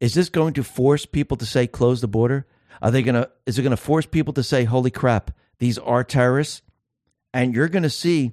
Is 0.00 0.14
this 0.14 0.28
going 0.28 0.54
to 0.54 0.62
force 0.62 1.06
people 1.06 1.36
to 1.38 1.46
say 1.46 1.66
close 1.66 2.00
the 2.00 2.08
border? 2.08 2.46
Are 2.80 2.90
they 2.90 3.02
going 3.02 3.14
to? 3.16 3.30
Is 3.46 3.58
it 3.58 3.62
going 3.62 3.70
to 3.70 3.76
force 3.76 4.06
people 4.06 4.32
to 4.34 4.42
say, 4.42 4.64
"Holy 4.64 4.90
crap, 4.90 5.32
these 5.58 5.78
are 5.78 6.04
terrorists"? 6.04 6.62
And 7.32 7.54
you're 7.54 7.68
going 7.68 7.82
to 7.82 7.90
see 7.90 8.32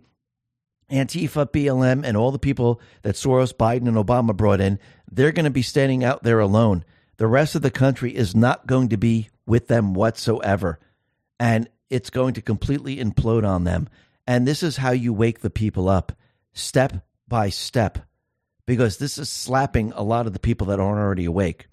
Antifa, 0.92 1.48
BLM, 1.48 2.04
and 2.06 2.16
all 2.16 2.32
the 2.32 2.40
people 2.40 2.80
that 3.02 3.16
Soros, 3.16 3.54
Biden, 3.54 3.88
and 3.88 3.98
Obama 3.98 4.36
brought 4.36 4.62
in, 4.62 4.80
they're 5.12 5.32
going 5.32 5.46
to 5.46 5.52
be 5.52 5.62
standing 5.62 6.04
out 6.04 6.24
there 6.24 6.40
alone. 6.40 6.86
The 7.18 7.28
rest 7.28 7.56
of 7.56 7.62
the 7.62 7.72
country 7.72 8.16
is 8.16 8.36
not 8.36 8.68
going 8.68 8.90
to 8.90 8.98
be 8.98 9.30
with 9.46 9.68
them 9.68 9.94
whatsoever. 9.94 10.80
And 11.40 11.70
it's 11.90 12.10
going 12.10 12.34
to 12.36 12.42
completely 12.42 12.98
implode 12.98 13.48
on 13.48 13.64
them. 13.64 13.90
And 14.28 14.48
this 14.48 14.64
is 14.64 14.78
how 14.78 14.92
you 14.92 15.14
wake 15.14 15.40
the 15.40 15.50
people 15.50 15.88
up, 15.88 16.12
step 16.54 17.06
by 17.28 17.50
step, 17.50 18.00
because 18.66 18.98
this 18.98 19.18
is 19.18 19.30
slapping 19.30 19.92
a 19.94 20.04
lot 20.04 20.28
of 20.28 20.34
the 20.34 20.40
people 20.40 20.68
that 20.68 20.80
aren't 20.80 21.00
already 21.00 21.26
awake. 21.26 21.68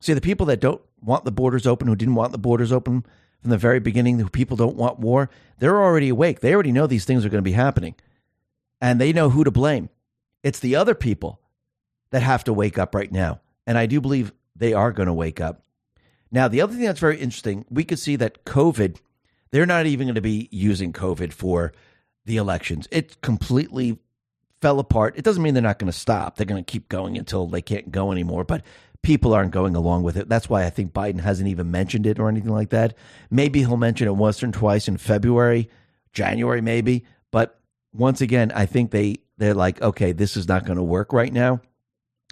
See, 0.00 0.12
the 0.12 0.20
people 0.20 0.46
that 0.46 0.60
don't 0.60 0.82
want 1.00 1.24
the 1.24 1.32
borders 1.32 1.66
open, 1.66 1.88
who 1.88 1.96
didn't 1.96 2.14
want 2.14 2.32
the 2.32 2.38
borders 2.38 2.72
open 2.72 3.06
from 3.44 3.50
the 3.50 3.58
very 3.58 3.78
beginning, 3.78 4.18
who 4.18 4.30
people 4.30 4.56
don't 4.56 4.74
want 4.74 4.98
war, 4.98 5.28
they're 5.58 5.82
already 5.82 6.08
awake. 6.08 6.40
They 6.40 6.54
already 6.54 6.72
know 6.72 6.86
these 6.86 7.04
things 7.04 7.26
are 7.26 7.28
going 7.28 7.42
to 7.44 7.50
be 7.50 7.52
happening 7.52 7.94
and 8.80 8.98
they 8.98 9.12
know 9.12 9.28
who 9.28 9.44
to 9.44 9.50
blame. 9.50 9.90
It's 10.42 10.60
the 10.60 10.76
other 10.76 10.94
people 10.94 11.42
that 12.10 12.22
have 12.22 12.42
to 12.44 12.54
wake 12.54 12.78
up 12.78 12.94
right 12.94 13.12
now. 13.12 13.42
And 13.66 13.76
I 13.76 13.84
do 13.84 14.00
believe 14.00 14.32
they 14.56 14.72
are 14.72 14.92
going 14.92 15.08
to 15.08 15.12
wake 15.12 15.42
up. 15.42 15.62
Now, 16.30 16.48
the 16.48 16.62
other 16.62 16.72
thing 16.72 16.84
that's 16.86 17.00
very 17.00 17.18
interesting, 17.18 17.66
we 17.68 17.84
could 17.84 17.98
see 17.98 18.16
that 18.16 18.46
COVID, 18.46 18.96
they're 19.50 19.66
not 19.66 19.84
even 19.84 20.06
going 20.06 20.14
to 20.14 20.22
be 20.22 20.48
using 20.50 20.94
COVID 20.94 21.34
for 21.34 21.74
the 22.24 22.38
elections. 22.38 22.88
It 22.90 23.20
completely 23.20 23.98
fell 24.62 24.78
apart. 24.78 25.18
It 25.18 25.24
doesn't 25.24 25.42
mean 25.42 25.52
they're 25.52 25.62
not 25.62 25.78
going 25.78 25.92
to 25.92 25.98
stop. 25.98 26.36
They're 26.36 26.46
going 26.46 26.64
to 26.64 26.72
keep 26.72 26.88
going 26.88 27.18
until 27.18 27.46
they 27.46 27.60
can't 27.60 27.92
go 27.92 28.10
anymore, 28.10 28.44
but 28.44 28.62
people 29.04 29.34
aren't 29.34 29.52
going 29.52 29.76
along 29.76 30.02
with 30.02 30.16
it. 30.16 30.28
That's 30.28 30.48
why 30.48 30.64
I 30.64 30.70
think 30.70 30.92
Biden 30.92 31.20
hasn't 31.20 31.48
even 31.48 31.70
mentioned 31.70 32.06
it 32.06 32.18
or 32.18 32.28
anything 32.28 32.52
like 32.52 32.70
that. 32.70 32.96
Maybe 33.30 33.60
he'll 33.60 33.76
mention 33.76 34.08
it 34.08 34.16
once 34.16 34.42
or 34.42 34.50
twice 34.50 34.88
in 34.88 34.96
February, 34.96 35.70
January, 36.12 36.60
maybe, 36.60 37.04
but 37.30 37.60
once 37.92 38.20
again, 38.20 38.50
I 38.52 38.66
think 38.66 38.90
they 38.90 39.16
they're 39.36 39.54
like, 39.54 39.80
okay, 39.82 40.12
this 40.12 40.36
is 40.36 40.48
not 40.48 40.64
going 40.64 40.76
to 40.78 40.82
work 40.82 41.12
right 41.12 41.32
now, 41.32 41.60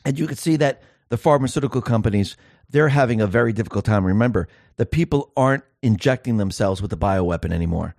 and 0.04 0.18
you 0.18 0.26
can 0.26 0.36
see 0.36 0.56
that 0.56 0.82
the 1.08 1.16
pharmaceutical 1.16 1.82
companies 1.82 2.36
they're 2.72 2.88
having 2.88 3.20
a 3.20 3.26
very 3.26 3.52
difficult 3.52 3.84
time. 3.84 4.04
Remember, 4.04 4.48
the 4.76 4.86
people 4.86 5.30
aren't 5.36 5.64
injecting 5.82 6.38
themselves 6.38 6.80
with 6.80 6.90
the 6.90 6.96
bioweapon 6.96 7.52
anymore. 7.52 7.94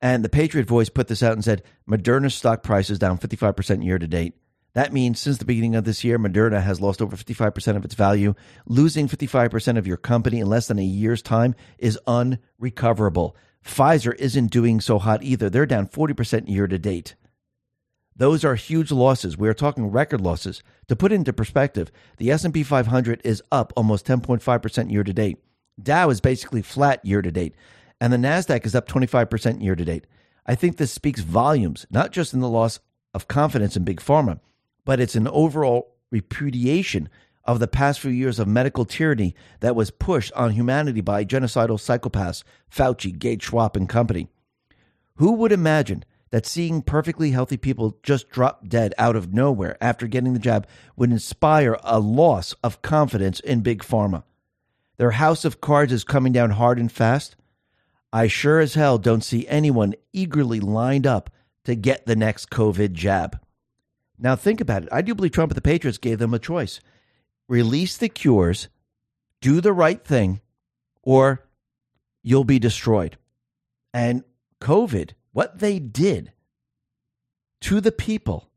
And 0.00 0.24
the 0.24 0.28
Patriot 0.28 0.66
Voice 0.66 0.88
put 0.88 1.06
this 1.06 1.22
out 1.22 1.34
and 1.34 1.44
said 1.44 1.62
Moderna's 1.88 2.34
stock 2.34 2.64
price 2.64 2.90
is 2.90 2.98
down 2.98 3.18
55% 3.18 3.84
year 3.84 3.98
to 3.98 4.08
date. 4.08 4.34
That 4.74 4.92
means 4.92 5.20
since 5.20 5.36
the 5.36 5.44
beginning 5.44 5.74
of 5.74 5.84
this 5.84 6.02
year, 6.02 6.18
Moderna 6.18 6.62
has 6.62 6.80
lost 6.80 7.02
over 7.02 7.16
55% 7.16 7.76
of 7.76 7.84
its 7.84 7.94
value. 7.94 8.34
Losing 8.66 9.06
55% 9.06 9.76
of 9.76 9.86
your 9.86 9.98
company 9.98 10.40
in 10.40 10.48
less 10.48 10.66
than 10.66 10.78
a 10.78 10.84
year's 10.84 11.20
time 11.20 11.54
is 11.78 11.98
unrecoverable. 12.06 13.36
Pfizer 13.64 14.14
isn't 14.16 14.50
doing 14.50 14.80
so 14.80 14.98
hot 14.98 15.22
either. 15.22 15.50
They're 15.50 15.66
down 15.66 15.88
40% 15.88 16.48
year 16.48 16.66
to 16.66 16.78
date. 16.78 17.14
Those 18.16 18.44
are 18.44 18.54
huge 18.54 18.90
losses. 18.90 19.38
We 19.38 19.48
are 19.48 19.54
talking 19.54 19.86
record 19.90 20.20
losses. 20.20 20.62
To 20.88 20.96
put 20.96 21.12
it 21.12 21.16
into 21.16 21.32
perspective, 21.32 21.90
the 22.16 22.30
S&P 22.30 22.62
500 22.62 23.20
is 23.24 23.42
up 23.52 23.72
almost 23.76 24.06
10.5% 24.06 24.90
year 24.90 25.04
to 25.04 25.12
date. 25.12 25.38
Dow 25.82 26.10
is 26.10 26.20
basically 26.20 26.62
flat 26.62 27.04
year 27.04 27.22
to 27.22 27.30
date, 27.30 27.54
and 28.00 28.12
the 28.12 28.18
Nasdaq 28.18 28.66
is 28.66 28.74
up 28.74 28.86
25% 28.86 29.62
year 29.62 29.74
to 29.74 29.84
date. 29.84 30.06
I 30.46 30.54
think 30.54 30.76
this 30.76 30.92
speaks 30.92 31.20
volumes, 31.20 31.86
not 31.90 32.12
just 32.12 32.34
in 32.34 32.40
the 32.40 32.48
loss 32.48 32.80
of 33.14 33.28
confidence 33.28 33.76
in 33.76 33.84
big 33.84 34.00
pharma, 34.00 34.40
but 34.84 35.00
it's 35.00 35.14
an 35.14 35.28
overall 35.28 35.96
repudiation 36.10 37.08
of 37.44 37.58
the 37.58 37.68
past 37.68 38.00
few 38.00 38.10
years 38.10 38.38
of 38.38 38.46
medical 38.46 38.84
tyranny 38.84 39.34
that 39.60 39.74
was 39.74 39.90
pushed 39.90 40.32
on 40.34 40.52
humanity 40.52 41.00
by 41.00 41.24
genocidal 41.24 41.78
psychopaths 41.78 42.44
Fauci, 42.70 43.18
Gates, 43.18 43.46
Schwab, 43.46 43.76
and 43.76 43.88
company. 43.88 44.28
Who 45.16 45.32
would 45.32 45.52
imagine 45.52 46.04
that 46.30 46.46
seeing 46.46 46.82
perfectly 46.82 47.32
healthy 47.32 47.56
people 47.56 47.98
just 48.02 48.30
drop 48.30 48.68
dead 48.68 48.94
out 48.96 49.16
of 49.16 49.34
nowhere 49.34 49.76
after 49.80 50.06
getting 50.06 50.32
the 50.32 50.38
jab 50.38 50.66
would 50.96 51.10
inspire 51.10 51.76
a 51.82 51.98
loss 52.00 52.54
of 52.62 52.80
confidence 52.82 53.40
in 53.40 53.60
big 53.60 53.82
pharma? 53.82 54.22
Their 54.96 55.12
house 55.12 55.44
of 55.44 55.60
cards 55.60 55.92
is 55.92 56.04
coming 56.04 56.32
down 56.32 56.50
hard 56.50 56.78
and 56.78 56.90
fast. 56.90 57.36
I 58.12 58.28
sure 58.28 58.60
as 58.60 58.74
hell 58.74 58.98
don't 58.98 59.24
see 59.24 59.48
anyone 59.48 59.94
eagerly 60.12 60.60
lined 60.60 61.06
up 61.06 61.30
to 61.64 61.74
get 61.74 62.06
the 62.06 62.16
next 62.16 62.50
COVID 62.50 62.92
jab. 62.92 63.38
Now, 64.22 64.36
think 64.36 64.60
about 64.60 64.84
it. 64.84 64.88
I 64.92 65.02
do 65.02 65.16
believe 65.16 65.32
Trump 65.32 65.50
and 65.50 65.56
the 65.56 65.62
Patriots 65.62 65.98
gave 65.98 66.18
them 66.18 66.32
a 66.32 66.38
choice 66.38 66.80
release 67.48 67.96
the 67.98 68.08
cures, 68.08 68.68
do 69.42 69.60
the 69.60 69.72
right 69.72 70.02
thing, 70.02 70.40
or 71.02 71.44
you'll 72.22 72.44
be 72.44 72.60
destroyed. 72.60 73.18
And 73.92 74.22
COVID, 74.60 75.10
what 75.32 75.58
they 75.58 75.80
did 75.80 76.32
to 77.62 77.80
the 77.80 77.92
people, 77.92 78.48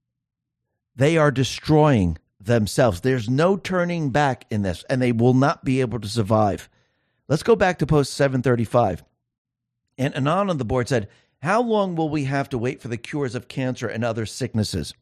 they 0.96 1.18
are 1.18 1.32
destroying 1.32 2.20
themselves. 2.40 3.02
There's 3.02 3.28
no 3.28 3.58
turning 3.58 4.12
back 4.12 4.46
in 4.52 4.62
this, 4.62 4.86
and 4.88 5.02
they 5.02 5.12
will 5.12 5.34
not 5.34 5.66
be 5.66 5.82
able 5.82 6.00
to 6.00 6.08
survive. 6.08 6.70
Let's 7.28 7.44
go 7.44 7.56
back 7.56 7.80
to 7.80 7.88
post 7.88 8.14
735. 8.14 9.04
And 9.98 10.16
Anon 10.16 10.52
on 10.52 10.58
the 10.58 10.64
board 10.64 10.88
said, 10.88 11.10
How 11.42 11.62
long 11.62 11.96
will 11.96 12.10
we 12.10 12.26
have 12.26 12.50
to 12.50 12.58
wait 12.58 12.82
for 12.82 12.88
the 12.88 12.98
cures 12.98 13.34
of 13.34 13.48
cancer 13.48 13.88
and 13.88 14.06
other 14.06 14.28
sicknesses? 14.28 14.94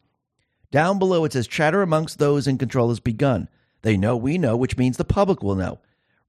Down 0.73 0.97
below 0.97 1.23
it 1.23 1.33
says, 1.33 1.45
Chatter 1.45 1.83
amongst 1.83 2.17
those 2.17 2.47
in 2.47 2.57
control 2.57 2.89
has 2.89 2.99
begun. 2.99 3.47
They 3.83 3.95
know 3.95 4.17
we 4.17 4.39
know, 4.39 4.57
which 4.57 4.75
means 4.75 4.97
the 4.97 5.05
public 5.05 5.43
will 5.43 5.53
know. 5.53 5.79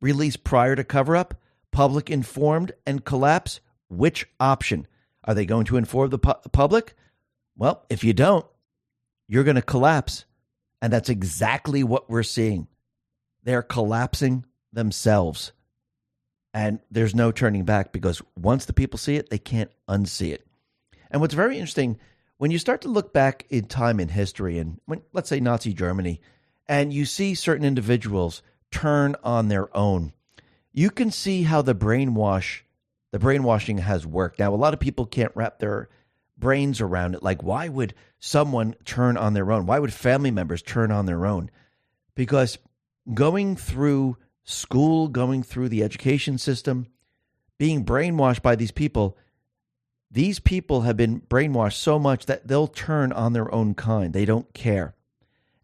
Release 0.03 0.37
prior 0.37 0.77
to 0.77 0.85
cover 0.85 1.17
up, 1.17 1.41
public 1.73 2.11
informed, 2.11 2.73
and 2.87 3.07
collapse. 3.07 3.61
Which 3.89 4.27
option? 4.39 4.87
Are 5.25 5.33
they 5.33 5.47
going 5.47 5.65
to 5.65 5.79
inform 5.79 6.11
the 6.11 6.19
pu- 6.19 6.51
public? 6.53 6.95
Well, 7.57 7.87
if 7.89 8.05
you 8.05 8.13
don't, 8.13 8.45
you're 9.29 9.45
going 9.45 9.55
to 9.57 9.63
collapse. 9.63 10.27
And 10.83 10.93
that's 10.93 11.09
exactly 11.09 11.83
what 11.83 12.11
we're 12.11 12.23
seeing. 12.23 12.69
They're 13.45 13.63
collapsing 13.63 14.45
themselves. 14.75 15.53
And 16.53 16.81
there's 16.91 17.15
no 17.15 17.33
turning 17.33 17.65
back 17.65 17.93
because 17.93 18.21
once 18.37 18.67
the 18.67 18.75
people 18.75 18.99
see 18.99 19.17
it, 19.17 19.31
they 19.31 19.39
can't 19.39 19.73
unsee 19.89 20.35
it. 20.35 20.47
And 21.11 21.23
what's 21.23 21.33
very 21.33 21.57
interesting, 21.57 21.99
when 22.39 22.51
you 22.51 22.59
start 22.59 22.83
to 22.83 22.89
look 22.89 23.13
back 23.13 23.47
in 23.49 23.67
time 23.67 24.01
in 24.01 24.09
history 24.09 24.59
and 24.59 24.81
when 24.87 25.03
let's 25.13 25.29
say 25.29 25.41
Nazi 25.41 25.73
Germany 25.73 26.21
and 26.67 26.93
you 26.93 27.05
see 27.05 27.35
certain 27.35 27.65
individuals 27.65 28.43
turn 28.71 29.17
on 29.23 29.49
their 29.49 29.75
own, 29.77 30.13
you 30.73 30.91
can 30.91 31.11
see 31.11 31.43
how 31.43 31.63
the 31.63 31.75
brainwash 31.75 32.63
the 33.13 33.19
brainwashing 33.21 33.79
has 33.79 34.05
worked. 34.05 34.41
Now 34.41 34.53
a 34.53 34.57
lot 34.57 34.75
of 34.75 34.81
people 34.81 35.07
can't 35.07 35.33
wrap 35.35 35.59
their 35.59 35.89
brains 36.37 36.81
around 36.81 37.15
it 37.15 37.23
like 37.23 37.43
why 37.43 37.69
would 37.69 37.95
someone 38.19 38.75
turn 38.85 39.17
on 39.17 39.35
their 39.35 39.53
own? 39.53 39.67
Why 39.67 39.79
would 39.79 39.93
family 39.93 40.31
members 40.31 40.63
turn 40.63 40.91
on 40.91 41.07
their 41.07 41.27
own? 41.27 41.51
Because 42.15 42.59
going 43.13 43.57
through 43.57 44.17
school, 44.45 45.09
going 45.09 45.43
through 45.43 45.69
the 45.69 45.83
education 45.83 46.39
system, 46.39 46.87
being 47.59 47.85
brainwashed 47.85 48.43
by 48.43 48.57
these 48.57 48.73
people, 48.73 49.17
these 50.15 50.39
people 50.39 50.83
have 50.83 50.97
been 50.97 51.21
brainwashed 51.23 51.75
so 51.75 51.99
much 51.99 52.27
that 52.27 52.47
they'll 52.47 52.69
turn 52.69 53.11
on 53.11 53.33
their 53.33 53.53
own 53.53 53.75
kind. 53.75 54.13
They 54.13 54.25
don't 54.25 54.53
care. 54.55 54.95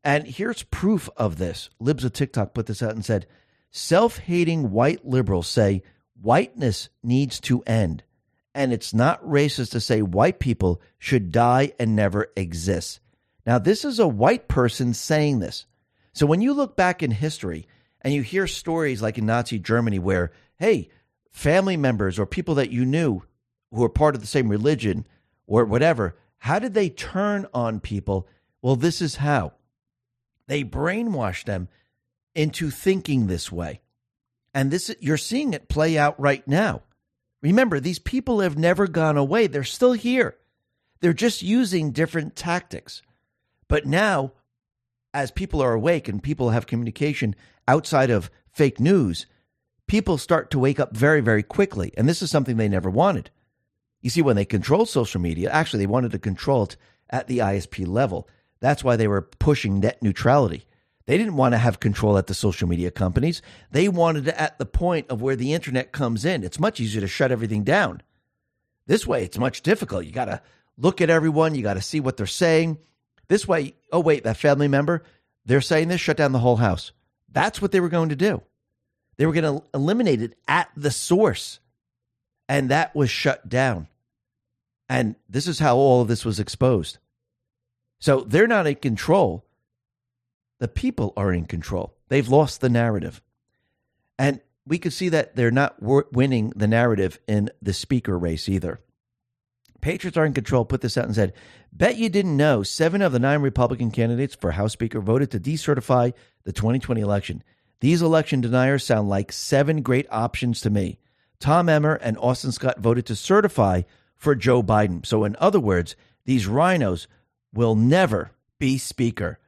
And 0.02 0.26
here's 0.26 0.64
proof 0.64 1.08
of 1.16 1.38
this. 1.38 1.70
Libs 1.78 2.04
of 2.04 2.12
TikTok 2.12 2.52
put 2.52 2.66
this 2.66 2.82
out 2.82 2.90
and 2.90 3.04
said 3.04 3.26
self 3.70 4.18
hating 4.18 4.72
white 4.72 5.06
liberals 5.06 5.46
say 5.46 5.84
whiteness 6.20 6.88
needs 7.00 7.38
to 7.42 7.62
end. 7.62 8.02
And 8.52 8.72
it's 8.72 8.92
not 8.92 9.24
racist 9.24 9.70
to 9.70 9.80
say 9.80 10.02
white 10.02 10.40
people 10.40 10.82
should 10.98 11.30
die 11.30 11.72
and 11.78 11.94
never 11.94 12.32
exist. 12.34 12.98
Now, 13.46 13.58
this 13.60 13.84
is 13.84 14.00
a 14.00 14.08
white 14.08 14.48
person 14.48 14.94
saying 14.94 15.38
this. 15.38 15.64
So 16.12 16.26
when 16.26 16.40
you 16.40 16.54
look 16.54 16.76
back 16.76 17.04
in 17.04 17.12
history 17.12 17.68
and 18.00 18.12
you 18.12 18.22
hear 18.22 18.48
stories 18.48 19.00
like 19.00 19.16
in 19.16 19.26
Nazi 19.26 19.60
Germany 19.60 20.00
where, 20.00 20.32
hey, 20.58 20.88
family 21.30 21.76
members 21.76 22.18
or 22.18 22.26
people 22.26 22.56
that 22.56 22.70
you 22.70 22.84
knew 22.84 23.22
who 23.72 23.84
are 23.84 23.88
part 23.88 24.14
of 24.14 24.20
the 24.20 24.26
same 24.26 24.48
religion 24.48 25.06
or 25.46 25.64
whatever, 25.64 26.16
how 26.38 26.58
did 26.58 26.74
they 26.74 26.88
turn 26.88 27.46
on 27.52 27.80
people? 27.80 28.26
Well, 28.62 28.76
this 28.76 29.00
is 29.00 29.16
how 29.16 29.52
they 30.46 30.64
brainwashed 30.64 31.44
them 31.44 31.68
into 32.34 32.70
thinking 32.70 33.26
this 33.26 33.52
way. 33.52 33.80
And 34.52 34.70
this 34.70 34.94
you're 35.00 35.16
seeing 35.16 35.52
it 35.52 35.68
play 35.68 35.96
out 35.96 36.18
right 36.18 36.46
now. 36.46 36.82
Remember, 37.42 37.80
these 37.80 37.98
people 37.98 38.40
have 38.40 38.58
never 38.58 38.86
gone 38.86 39.16
away. 39.16 39.46
They're 39.46 39.64
still 39.64 39.92
here. 39.92 40.36
They're 41.00 41.12
just 41.12 41.42
using 41.42 41.92
different 41.92 42.36
tactics. 42.36 43.02
But 43.68 43.86
now, 43.86 44.32
as 45.14 45.30
people 45.30 45.62
are 45.62 45.72
awake 45.72 46.08
and 46.08 46.22
people 46.22 46.50
have 46.50 46.66
communication 46.66 47.34
outside 47.66 48.10
of 48.10 48.30
fake 48.52 48.80
news, 48.80 49.26
people 49.86 50.18
start 50.18 50.50
to 50.50 50.58
wake 50.58 50.78
up 50.78 50.94
very, 50.94 51.20
very 51.20 51.42
quickly. 51.42 51.92
And 51.96 52.08
this 52.08 52.20
is 52.20 52.30
something 52.30 52.56
they 52.56 52.68
never 52.68 52.90
wanted. 52.90 53.30
You 54.00 54.10
see, 54.10 54.22
when 54.22 54.36
they 54.36 54.44
controlled 54.44 54.88
social 54.88 55.20
media, 55.20 55.50
actually, 55.50 55.80
they 55.80 55.86
wanted 55.86 56.12
to 56.12 56.18
control 56.18 56.64
it 56.64 56.76
at 57.10 57.26
the 57.26 57.38
ISP 57.38 57.86
level. 57.86 58.28
That's 58.60 58.84
why 58.84 58.96
they 58.96 59.08
were 59.08 59.22
pushing 59.22 59.80
net 59.80 60.02
neutrality. 60.02 60.64
They 61.06 61.18
didn't 61.18 61.36
want 61.36 61.54
to 61.54 61.58
have 61.58 61.80
control 61.80 62.16
at 62.18 62.28
the 62.28 62.34
social 62.34 62.68
media 62.68 62.90
companies. 62.90 63.42
They 63.72 63.88
wanted 63.88 64.28
it 64.28 64.34
at 64.36 64.58
the 64.58 64.66
point 64.66 65.10
of 65.10 65.20
where 65.20 65.36
the 65.36 65.54
internet 65.54 65.92
comes 65.92 66.24
in. 66.24 66.44
It's 66.44 66.60
much 66.60 66.78
easier 66.78 67.00
to 67.00 67.08
shut 67.08 67.32
everything 67.32 67.64
down. 67.64 68.02
This 68.86 69.06
way, 69.06 69.24
it's 69.24 69.38
much 69.38 69.62
difficult. 69.62 70.04
You 70.04 70.12
got 70.12 70.26
to 70.26 70.42
look 70.76 71.00
at 71.00 71.10
everyone, 71.10 71.54
you 71.54 71.62
got 71.62 71.74
to 71.74 71.82
see 71.82 72.00
what 72.00 72.16
they're 72.16 72.26
saying. 72.26 72.78
This 73.28 73.46
way, 73.46 73.74
oh, 73.92 74.00
wait, 74.00 74.24
that 74.24 74.36
family 74.36 74.68
member, 74.68 75.02
they're 75.44 75.60
saying 75.60 75.88
this, 75.88 76.00
shut 76.00 76.16
down 76.16 76.32
the 76.32 76.38
whole 76.38 76.56
house. 76.56 76.92
That's 77.32 77.62
what 77.62 77.72
they 77.72 77.80
were 77.80 77.88
going 77.88 78.08
to 78.08 78.16
do. 78.16 78.42
They 79.16 79.26
were 79.26 79.32
going 79.32 79.58
to 79.58 79.64
eliminate 79.74 80.22
it 80.22 80.38
at 80.48 80.70
the 80.76 80.90
source. 80.90 81.60
And 82.50 82.68
that 82.70 82.96
was 82.96 83.08
shut 83.10 83.48
down. 83.48 83.86
And 84.88 85.14
this 85.28 85.46
is 85.46 85.60
how 85.60 85.76
all 85.76 86.02
of 86.02 86.08
this 86.08 86.24
was 86.24 86.40
exposed. 86.40 86.98
So 88.00 88.22
they're 88.22 88.48
not 88.48 88.66
in 88.66 88.74
control. 88.74 89.46
The 90.58 90.66
people 90.66 91.12
are 91.16 91.32
in 91.32 91.44
control. 91.44 91.94
They've 92.08 92.28
lost 92.28 92.60
the 92.60 92.68
narrative. 92.68 93.22
And 94.18 94.40
we 94.66 94.78
could 94.78 94.92
see 94.92 95.10
that 95.10 95.36
they're 95.36 95.52
not 95.52 95.80
winning 95.80 96.52
the 96.56 96.66
narrative 96.66 97.20
in 97.28 97.50
the 97.62 97.72
speaker 97.72 98.18
race 98.18 98.48
either. 98.48 98.80
Patriots 99.80 100.16
are 100.16 100.26
in 100.26 100.34
control 100.34 100.64
put 100.64 100.80
this 100.80 100.98
out 100.98 101.06
and 101.06 101.14
said, 101.14 101.34
Bet 101.72 101.98
you 101.98 102.08
didn't 102.08 102.36
know 102.36 102.64
seven 102.64 103.00
of 103.00 103.12
the 103.12 103.20
nine 103.20 103.42
Republican 103.42 103.92
candidates 103.92 104.34
for 104.34 104.50
House 104.50 104.72
Speaker 104.72 105.00
voted 105.00 105.30
to 105.30 105.38
decertify 105.38 106.12
the 106.42 106.52
2020 106.52 107.00
election. 107.00 107.44
These 107.78 108.02
election 108.02 108.40
deniers 108.40 108.84
sound 108.84 109.08
like 109.08 109.30
seven 109.30 109.82
great 109.82 110.08
options 110.10 110.60
to 110.62 110.70
me. 110.70 110.98
Tom 111.40 111.68
Emmer 111.68 111.94
and 111.94 112.18
Austin 112.18 112.52
Scott 112.52 112.78
voted 112.78 113.06
to 113.06 113.16
certify 113.16 113.82
for 114.16 114.34
Joe 114.34 114.62
Biden. 114.62 115.04
So, 115.04 115.24
in 115.24 115.36
other 115.40 115.58
words, 115.58 115.96
these 116.26 116.46
RINOs 116.46 117.06
will 117.52 117.74
never 117.74 118.32
be 118.58 118.78
Speaker. 118.78 119.38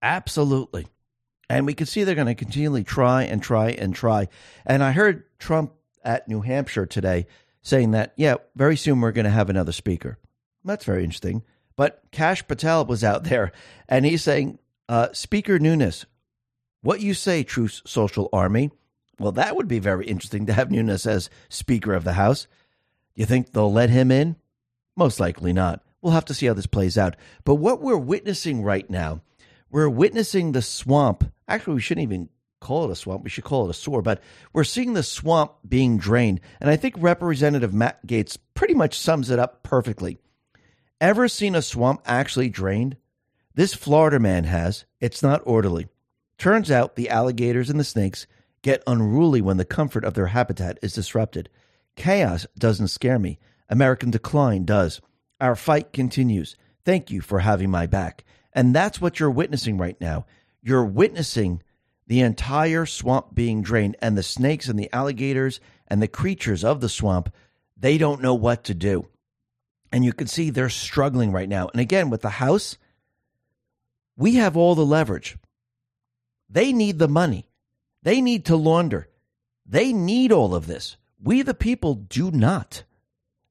Absolutely. 0.00 0.86
And 1.48 1.66
we 1.66 1.74
can 1.74 1.86
see 1.86 2.04
they're 2.04 2.14
going 2.14 2.28
to 2.28 2.34
continually 2.34 2.84
try 2.84 3.24
and 3.24 3.42
try 3.42 3.70
and 3.70 3.94
try. 3.94 4.28
And 4.64 4.84
I 4.84 4.92
heard 4.92 5.24
Trump 5.38 5.72
at 6.04 6.28
New 6.28 6.40
Hampshire 6.42 6.86
today 6.86 7.26
saying 7.62 7.90
that, 7.90 8.12
yeah, 8.16 8.36
very 8.54 8.76
soon 8.76 9.00
we're 9.00 9.12
going 9.12 9.24
to 9.24 9.30
have 9.30 9.50
another 9.50 9.72
speaker. 9.72 10.16
That's 10.64 10.84
very 10.84 11.02
interesting. 11.02 11.42
But 11.76 12.02
Kash 12.12 12.46
Patel 12.46 12.84
was 12.86 13.02
out 13.02 13.24
there 13.24 13.52
and 13.88 14.06
he's 14.06 14.22
saying, 14.22 14.58
uh, 14.88 15.08
Speaker 15.12 15.58
Nunes, 15.58 16.06
what 16.82 17.00
you 17.00 17.14
say, 17.14 17.42
Truth 17.42 17.82
Social 17.84 18.28
Army? 18.32 18.70
Well, 19.20 19.32
that 19.32 19.54
would 19.54 19.68
be 19.68 19.80
very 19.80 20.06
interesting 20.06 20.46
to 20.46 20.54
have 20.54 20.70
Nunes 20.70 21.04
as 21.04 21.28
Speaker 21.50 21.92
of 21.92 22.04
the 22.04 22.14
House. 22.14 22.44
Do 23.14 23.20
You 23.20 23.26
think 23.26 23.52
they'll 23.52 23.70
let 23.70 23.90
him 23.90 24.10
in? 24.10 24.36
Most 24.96 25.20
likely 25.20 25.52
not. 25.52 25.84
We'll 26.00 26.14
have 26.14 26.24
to 26.24 26.34
see 26.34 26.46
how 26.46 26.54
this 26.54 26.66
plays 26.66 26.96
out. 26.96 27.16
But 27.44 27.56
what 27.56 27.82
we're 27.82 27.98
witnessing 27.98 28.62
right 28.62 28.88
now, 28.88 29.20
we're 29.70 29.90
witnessing 29.90 30.52
the 30.52 30.62
swamp. 30.62 31.30
Actually, 31.46 31.74
we 31.74 31.80
shouldn't 31.82 32.04
even 32.04 32.30
call 32.60 32.86
it 32.86 32.92
a 32.92 32.96
swamp. 32.96 33.22
We 33.22 33.28
should 33.28 33.44
call 33.44 33.66
it 33.66 33.70
a 33.70 33.74
sewer. 33.74 34.00
But 34.00 34.22
we're 34.54 34.64
seeing 34.64 34.94
the 34.94 35.02
swamp 35.02 35.52
being 35.68 35.98
drained. 35.98 36.40
And 36.58 36.70
I 36.70 36.76
think 36.76 36.94
Representative 36.96 37.74
Matt 37.74 38.06
Gaetz 38.06 38.38
pretty 38.54 38.72
much 38.72 38.98
sums 38.98 39.28
it 39.28 39.38
up 39.38 39.62
perfectly. 39.62 40.16
Ever 40.98 41.28
seen 41.28 41.54
a 41.54 41.60
swamp 41.60 42.00
actually 42.06 42.48
drained? 42.48 42.96
This 43.54 43.74
Florida 43.74 44.18
man 44.18 44.44
has. 44.44 44.86
It's 44.98 45.22
not 45.22 45.42
orderly. 45.44 45.88
Turns 46.38 46.70
out 46.70 46.96
the 46.96 47.10
alligators 47.10 47.68
and 47.68 47.78
the 47.78 47.84
snakes 47.84 48.26
get 48.62 48.82
unruly 48.86 49.40
when 49.40 49.56
the 49.56 49.64
comfort 49.64 50.04
of 50.04 50.14
their 50.14 50.28
habitat 50.28 50.78
is 50.82 50.92
disrupted. 50.92 51.48
Chaos 51.96 52.46
doesn't 52.58 52.88
scare 52.88 53.18
me. 53.18 53.38
American 53.68 54.10
decline 54.10 54.64
does. 54.64 55.00
Our 55.40 55.56
fight 55.56 55.92
continues. 55.92 56.56
Thank 56.84 57.10
you 57.10 57.20
for 57.20 57.40
having 57.40 57.70
my 57.70 57.86
back. 57.86 58.24
And 58.52 58.74
that's 58.74 59.00
what 59.00 59.20
you're 59.20 59.30
witnessing 59.30 59.78
right 59.78 60.00
now. 60.00 60.26
You're 60.62 60.84
witnessing 60.84 61.62
the 62.06 62.20
entire 62.20 62.86
swamp 62.86 63.34
being 63.34 63.62
drained, 63.62 63.96
and 64.02 64.18
the 64.18 64.22
snakes 64.22 64.68
and 64.68 64.76
the 64.78 64.92
alligators 64.92 65.60
and 65.86 66.02
the 66.02 66.08
creatures 66.08 66.64
of 66.64 66.80
the 66.80 66.88
swamp, 66.88 67.32
they 67.76 67.98
don't 67.98 68.20
know 68.20 68.34
what 68.34 68.64
to 68.64 68.74
do. 68.74 69.06
And 69.92 70.04
you 70.04 70.12
can 70.12 70.26
see 70.26 70.50
they're 70.50 70.68
struggling 70.68 71.32
right 71.32 71.48
now. 71.48 71.68
And 71.68 71.80
again, 71.80 72.10
with 72.10 72.22
the 72.22 72.30
house, 72.30 72.76
we 74.16 74.34
have 74.34 74.56
all 74.56 74.74
the 74.74 74.84
leverage. 74.84 75.36
They 76.48 76.72
need 76.72 76.98
the 76.98 77.08
money, 77.08 77.46
they 78.02 78.20
need 78.20 78.46
to 78.46 78.56
launder, 78.56 79.08
they 79.66 79.92
need 79.92 80.32
all 80.32 80.54
of 80.54 80.66
this. 80.66 80.96
We, 81.22 81.42
the 81.42 81.54
people, 81.54 81.94
do 81.94 82.30
not. 82.30 82.84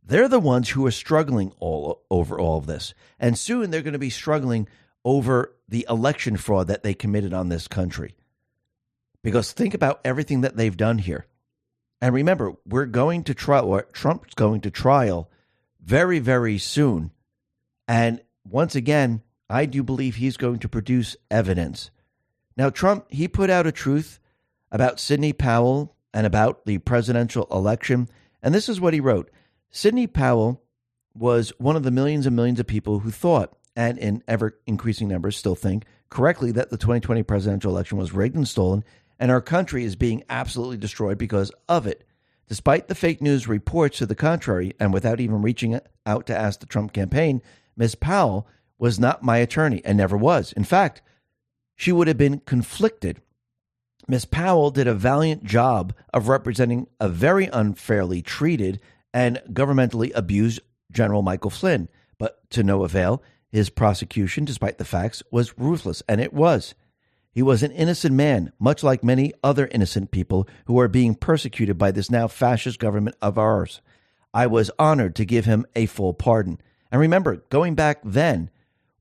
They're 0.04 0.28
the 0.28 0.40
ones 0.40 0.70
who 0.70 0.86
are 0.88 0.92
struggling 0.92 1.54
all 1.60 2.04
over 2.10 2.40
all 2.40 2.58
of 2.58 2.66
this. 2.66 2.96
And 3.20 3.38
soon 3.38 3.70
they're 3.70 3.84
going 3.84 3.94
to 3.94 4.00
be 4.00 4.10
struggling 4.10 4.68
over 5.06 5.54
the 5.68 5.86
election 5.88 6.36
fraud 6.36 6.68
that 6.68 6.82
they 6.82 6.96
committed 6.96 7.32
on 7.32 7.50
this 7.50 7.68
country. 7.68 8.16
Because 9.24 9.52
think 9.52 9.76
about 9.76 10.02
everything 10.04 10.42
that 10.42 10.58
they've 10.58 10.76
done 10.76 10.98
here. 10.98 11.28
And 12.02 12.16
remember, 12.16 12.56
we're 12.66 12.86
going 12.86 13.24
to 13.26 13.36
trial, 13.36 13.82
Trump's 13.94 14.34
going 14.34 14.62
to 14.62 14.72
trial 14.72 15.30
very, 15.84 16.20
very 16.20 16.58
soon. 16.58 17.12
And 17.88 18.22
once 18.44 18.76
again, 18.76 19.22
I 19.50 19.66
do 19.66 19.84
believe 19.84 20.16
he's 20.16 20.38
going 20.38 20.60
to 20.60 20.70
produce 20.70 21.18
evidence. 21.30 21.92
Now, 22.58 22.70
Trump, 22.70 23.06
he 23.10 23.28
put 23.28 23.50
out 23.50 23.68
a 23.68 23.72
truth 23.72 24.20
about 24.72 25.00
Sidney 25.00 25.34
Powell 25.34 25.96
and 26.14 26.26
about 26.26 26.66
the 26.66 26.78
presidential 26.80 27.48
election. 27.52 28.08
And 28.42 28.54
this 28.54 28.70
is 28.70 28.82
what 28.82 28.94
he 28.94 29.00
wrote 29.00 29.30
Sidney 29.72 30.08
Powell 30.08 30.62
was 31.14 31.52
one 31.58 31.76
of 31.76 31.84
the 31.84 31.92
millions 31.92 32.26
and 32.26 32.36
millions 32.36 32.60
of 32.60 32.68
people 32.68 33.00
who 33.00 33.12
thought, 33.12 33.58
and 33.76 33.98
in 33.98 34.24
ever 34.28 34.60
increasing 34.66 35.08
numbers 35.08 35.38
still 35.38 35.56
think, 35.56 35.86
correctly 36.10 36.52
that 36.54 36.70
the 36.70 36.78
2020 36.78 37.24
presidential 37.24 37.72
election 37.72 37.98
was 37.98 38.14
rigged 38.14 38.36
and 38.36 38.48
stolen, 38.48 38.84
and 39.20 39.32
our 39.32 39.42
country 39.42 39.84
is 39.84 39.96
being 39.96 40.24
absolutely 40.30 40.78
destroyed 40.78 41.18
because 41.18 41.52
of 41.68 41.86
it. 41.86 42.06
Despite 42.48 42.88
the 42.88 42.96
fake 42.96 43.22
news 43.22 43.48
reports 43.48 44.00
to 44.00 44.06
the 44.06 44.16
contrary, 44.16 44.74
and 44.80 44.92
without 44.94 45.20
even 45.20 45.42
reaching 45.42 45.80
out 46.06 46.26
to 46.28 46.38
ask 46.38 46.60
the 46.60 46.66
Trump 46.66 46.94
campaign, 46.94 47.42
Ms. 47.76 47.96
Powell 47.96 48.48
was 48.80 49.00
not 49.00 49.22
my 49.22 49.38
attorney 49.38 49.82
and 49.86 49.98
never 49.98 50.18
was. 50.18 50.52
In 50.54 50.64
fact, 50.64 51.02
she 51.76 51.92
would 51.92 52.08
have 52.08 52.18
been 52.18 52.40
conflicted 52.40 53.22
Miss 54.10 54.26
Powell 54.26 54.72
did 54.72 54.88
a 54.88 54.96
valiant 54.96 55.44
job 55.44 55.94
of 56.12 56.30
representing 56.30 56.88
a 57.00 57.08
very 57.08 57.46
unfairly 57.46 58.24
treated 58.24 58.82
and 59.14 59.40
governmentally 59.54 60.12
abused 60.16 60.62
General 60.92 61.22
Michael 61.22 61.52
Flynn. 61.52 61.90
but 62.18 62.50
to 62.50 62.64
no 62.64 62.84
avail. 62.84 63.22
His 63.52 63.70
prosecution, 63.70 64.46
despite 64.46 64.80
the 64.80 64.84
facts, 64.84 65.22
was 65.30 65.60
ruthless, 65.60 66.02
and 66.10 66.20
it 66.20 66.34
was. 66.34 66.74
He 67.32 67.44
was 67.44 67.62
an 67.62 67.72
innocent 67.72 68.16
man, 68.16 68.52
much 68.60 68.82
like 68.82 69.04
many 69.04 69.32
other 69.44 69.68
innocent 69.68 70.10
people 70.10 70.50
who 70.66 70.80
are 70.80 70.88
being 70.88 71.14
persecuted 71.14 71.78
by 71.78 71.92
this 71.92 72.10
now 72.10 72.28
fascist 72.28 72.80
government 72.80 73.16
of 73.22 73.38
ours. 73.38 73.80
I 74.34 74.48
was 74.48 74.72
honored 74.80 75.16
to 75.18 75.26
give 75.26 75.46
him 75.46 75.68
a 75.76 75.86
full 75.86 76.16
pardon. 76.16 76.60
And 76.92 77.00
remember, 77.00 77.44
going 77.50 77.76
back 77.76 78.00
then, 78.04 78.50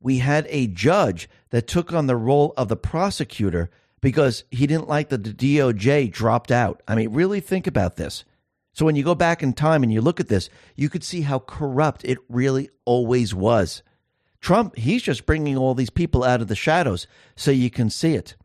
we 0.00 0.18
had 0.18 0.46
a 0.50 0.66
judge 0.66 1.30
that 1.48 1.66
took 1.66 1.94
on 1.94 2.08
the 2.08 2.16
role 2.16 2.52
of 2.58 2.68
the 2.68 2.76
prosecutor 2.76 3.70
because 4.00 4.44
he 4.50 4.66
didn't 4.66 4.88
like 4.88 5.08
that 5.08 5.24
the 5.24 5.32
DOJ 5.32 6.10
dropped 6.10 6.50
out. 6.50 6.82
I 6.86 6.94
mean, 6.94 7.12
really 7.12 7.40
think 7.40 7.66
about 7.66 7.96
this. 7.96 8.24
So 8.72 8.84
when 8.84 8.96
you 8.96 9.02
go 9.02 9.14
back 9.14 9.42
in 9.42 9.54
time 9.54 9.82
and 9.82 9.92
you 9.92 10.00
look 10.00 10.20
at 10.20 10.28
this, 10.28 10.50
you 10.76 10.88
could 10.88 11.02
see 11.02 11.22
how 11.22 11.40
corrupt 11.40 12.04
it 12.04 12.18
really 12.28 12.70
always 12.84 13.34
was. 13.34 13.82
Trump, 14.40 14.76
he's 14.76 15.02
just 15.02 15.26
bringing 15.26 15.56
all 15.56 15.74
these 15.74 15.90
people 15.90 16.22
out 16.22 16.40
of 16.40 16.48
the 16.48 16.54
shadows 16.54 17.06
so 17.34 17.50
you 17.50 17.70
can 17.70 17.90
see 17.90 18.14
it. 18.14 18.36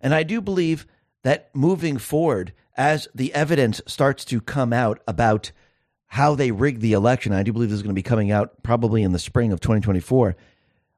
And 0.00 0.14
I 0.14 0.24
do 0.24 0.40
believe 0.40 0.86
that 1.22 1.54
moving 1.54 1.98
forward, 1.98 2.52
as 2.76 3.06
the 3.14 3.32
evidence 3.32 3.80
starts 3.86 4.24
to 4.26 4.40
come 4.40 4.72
out 4.72 5.00
about 5.06 5.52
how 6.08 6.34
they 6.34 6.50
rigged 6.50 6.80
the 6.80 6.92
election, 6.92 7.32
I 7.32 7.42
do 7.42 7.52
believe 7.52 7.70
this 7.70 7.76
is 7.76 7.82
going 7.82 7.94
to 7.94 7.98
be 7.98 8.02
coming 8.02 8.30
out 8.30 8.62
probably 8.62 9.02
in 9.02 9.12
the 9.12 9.18
spring 9.18 9.52
of 9.52 9.60
2024. 9.60 10.36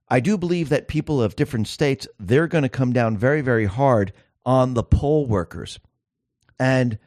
I 0.09 0.21
do 0.21 0.39
believe 0.39 0.69
that 0.69 0.89
people 0.89 1.21
of 1.21 1.37
different 1.37 1.69
states, 1.69 2.07
they're 2.19 2.47
going 2.47 2.63
to 2.63 2.69
come 2.69 2.93
down 2.93 3.17
very, 3.17 3.41
very 3.41 3.67
hard 3.67 4.13
on 4.45 4.75
the 4.75 4.85
poll 4.85 5.27
workers. 5.27 5.81
And 6.59 6.99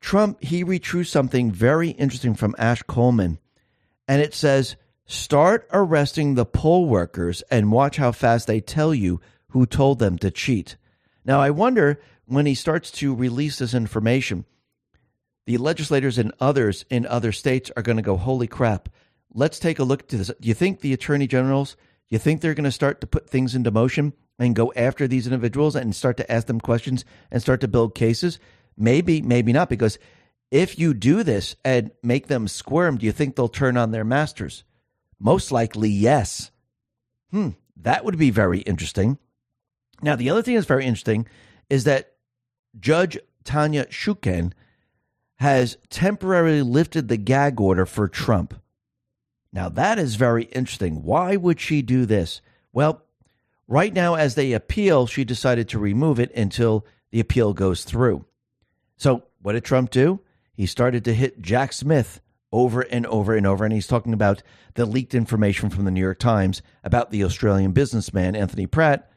Trump, 0.00 0.42
he 0.42 0.64
retrued 0.64 1.06
something 1.06 1.50
very 1.50 1.90
interesting 1.90 2.34
from 2.34 2.54
Ash 2.58 2.82
Coleman. 2.82 3.38
And 4.06 4.22
it 4.22 4.34
says, 4.34 4.76
start 5.06 5.68
arresting 5.72 6.34
the 6.34 6.46
poll 6.46 6.86
workers 6.86 7.42
and 7.50 7.72
watch 7.72 7.96
how 7.96 8.12
fast 8.12 8.46
they 8.46 8.60
tell 8.60 8.94
you 8.94 9.20
who 9.48 9.66
told 9.66 9.98
them 9.98 10.18
to 10.18 10.30
cheat. 10.30 10.76
Now, 11.24 11.40
I 11.40 11.50
wonder 11.50 12.00
when 12.26 12.46
he 12.46 12.54
starts 12.54 12.90
to 12.92 13.14
release 13.14 13.58
this 13.58 13.74
information, 13.74 14.44
the 15.46 15.58
legislators 15.58 16.18
and 16.18 16.32
others 16.40 16.84
in 16.90 17.06
other 17.06 17.32
states 17.32 17.70
are 17.76 17.82
going 17.82 17.96
to 17.96 18.02
go, 18.02 18.16
holy 18.16 18.46
crap, 18.46 18.88
let's 19.32 19.58
take 19.58 19.78
a 19.78 19.84
look 19.84 20.08
to 20.08 20.16
this. 20.16 20.30
Do 20.40 20.48
you 20.48 20.54
think 20.54 20.80
the 20.80 20.92
attorney 20.92 21.26
generals, 21.26 21.76
you 22.10 22.18
think 22.18 22.40
they're 22.40 22.54
going 22.54 22.64
to 22.64 22.72
start 22.72 23.00
to 23.00 23.06
put 23.06 23.28
things 23.28 23.54
into 23.54 23.70
motion 23.70 24.12
and 24.38 24.54
go 24.54 24.72
after 24.76 25.06
these 25.06 25.26
individuals 25.26 25.76
and 25.76 25.94
start 25.94 26.16
to 26.18 26.32
ask 26.32 26.46
them 26.46 26.60
questions 26.60 27.04
and 27.30 27.42
start 27.42 27.60
to 27.60 27.68
build 27.68 27.94
cases? 27.94 28.38
Maybe, 28.76 29.20
maybe 29.20 29.52
not, 29.52 29.68
because 29.68 29.98
if 30.50 30.78
you 30.78 30.94
do 30.94 31.22
this 31.22 31.56
and 31.64 31.90
make 32.02 32.28
them 32.28 32.48
squirm, 32.48 32.96
do 32.96 33.06
you 33.06 33.12
think 33.12 33.36
they'll 33.36 33.48
turn 33.48 33.76
on 33.76 33.90
their 33.90 34.04
masters? 34.04 34.64
Most 35.18 35.52
likely, 35.52 35.90
yes. 35.90 36.50
Hmm, 37.30 37.50
that 37.76 38.04
would 38.04 38.16
be 38.16 38.30
very 38.30 38.60
interesting. 38.60 39.18
Now, 40.00 40.16
the 40.16 40.30
other 40.30 40.42
thing 40.42 40.54
that's 40.54 40.66
very 40.66 40.84
interesting 40.84 41.26
is 41.68 41.84
that 41.84 42.12
Judge 42.78 43.18
Tanya 43.44 43.84
Chutkan 43.86 44.52
has 45.36 45.76
temporarily 45.90 46.62
lifted 46.62 47.08
the 47.08 47.16
gag 47.16 47.60
order 47.60 47.86
for 47.86 48.08
Trump. 48.08 48.54
Now, 49.52 49.68
that 49.70 49.98
is 49.98 50.16
very 50.16 50.44
interesting. 50.44 51.02
Why 51.02 51.36
would 51.36 51.60
she 51.60 51.82
do 51.82 52.06
this? 52.06 52.40
Well, 52.72 53.02
right 53.66 53.92
now, 53.92 54.14
as 54.14 54.34
they 54.34 54.52
appeal, 54.52 55.06
she 55.06 55.24
decided 55.24 55.68
to 55.68 55.78
remove 55.78 56.20
it 56.20 56.34
until 56.34 56.84
the 57.10 57.20
appeal 57.20 57.54
goes 57.54 57.84
through. 57.84 58.26
So, 58.96 59.24
what 59.40 59.52
did 59.52 59.64
Trump 59.64 59.90
do? 59.90 60.20
He 60.52 60.66
started 60.66 61.04
to 61.04 61.14
hit 61.14 61.40
Jack 61.40 61.72
Smith 61.72 62.20
over 62.52 62.80
and 62.82 63.06
over 63.06 63.36
and 63.36 63.46
over. 63.46 63.64
And 63.64 63.72
he's 63.72 63.86
talking 63.86 64.12
about 64.12 64.42
the 64.74 64.86
leaked 64.86 65.14
information 65.14 65.70
from 65.70 65.84
the 65.84 65.90
New 65.90 66.00
York 66.00 66.18
Times 66.18 66.62
about 66.82 67.10
the 67.10 67.24
Australian 67.24 67.72
businessman, 67.72 68.34
Anthony 68.34 68.66
Pratt, 68.66 69.10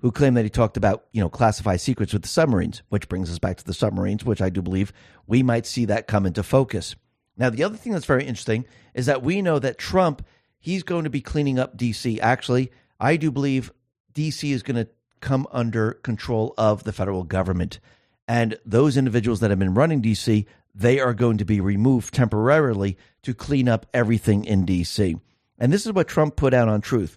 who 0.00 0.10
claimed 0.10 0.36
that 0.36 0.44
he 0.44 0.50
talked 0.50 0.76
about, 0.76 1.04
you 1.12 1.20
know, 1.20 1.28
classified 1.28 1.80
secrets 1.80 2.12
with 2.12 2.22
the 2.22 2.28
submarines, 2.28 2.82
which 2.88 3.08
brings 3.08 3.30
us 3.30 3.38
back 3.38 3.56
to 3.58 3.64
the 3.64 3.74
submarines, 3.74 4.24
which 4.24 4.42
I 4.42 4.50
do 4.50 4.62
believe 4.62 4.92
we 5.26 5.42
might 5.42 5.66
see 5.66 5.84
that 5.84 6.08
come 6.08 6.26
into 6.26 6.42
focus. 6.42 6.96
Now, 7.36 7.50
the 7.50 7.64
other 7.64 7.76
thing 7.76 7.92
that's 7.92 8.06
very 8.06 8.24
interesting 8.24 8.66
is 8.94 9.06
that 9.06 9.22
we 9.22 9.42
know 9.42 9.58
that 9.58 9.78
Trump, 9.78 10.24
he's 10.58 10.82
going 10.82 11.04
to 11.04 11.10
be 11.10 11.20
cleaning 11.20 11.58
up 11.58 11.76
DC. 11.76 12.18
Actually, 12.20 12.70
I 13.00 13.16
do 13.16 13.30
believe 13.30 13.72
DC 14.14 14.52
is 14.52 14.62
going 14.62 14.84
to 14.84 14.90
come 15.20 15.46
under 15.50 15.92
control 15.92 16.54
of 16.58 16.84
the 16.84 16.92
federal 16.92 17.24
government. 17.24 17.80
And 18.28 18.58
those 18.64 18.96
individuals 18.96 19.40
that 19.40 19.50
have 19.50 19.58
been 19.58 19.74
running 19.74 20.02
DC, 20.02 20.46
they 20.74 21.00
are 21.00 21.14
going 21.14 21.38
to 21.38 21.44
be 21.44 21.60
removed 21.60 22.14
temporarily 22.14 22.96
to 23.22 23.34
clean 23.34 23.68
up 23.68 23.86
everything 23.94 24.44
in 24.44 24.66
DC. 24.66 25.18
And 25.58 25.72
this 25.72 25.86
is 25.86 25.92
what 25.92 26.08
Trump 26.08 26.36
put 26.36 26.54
out 26.54 26.68
on 26.68 26.80
Truth. 26.80 27.16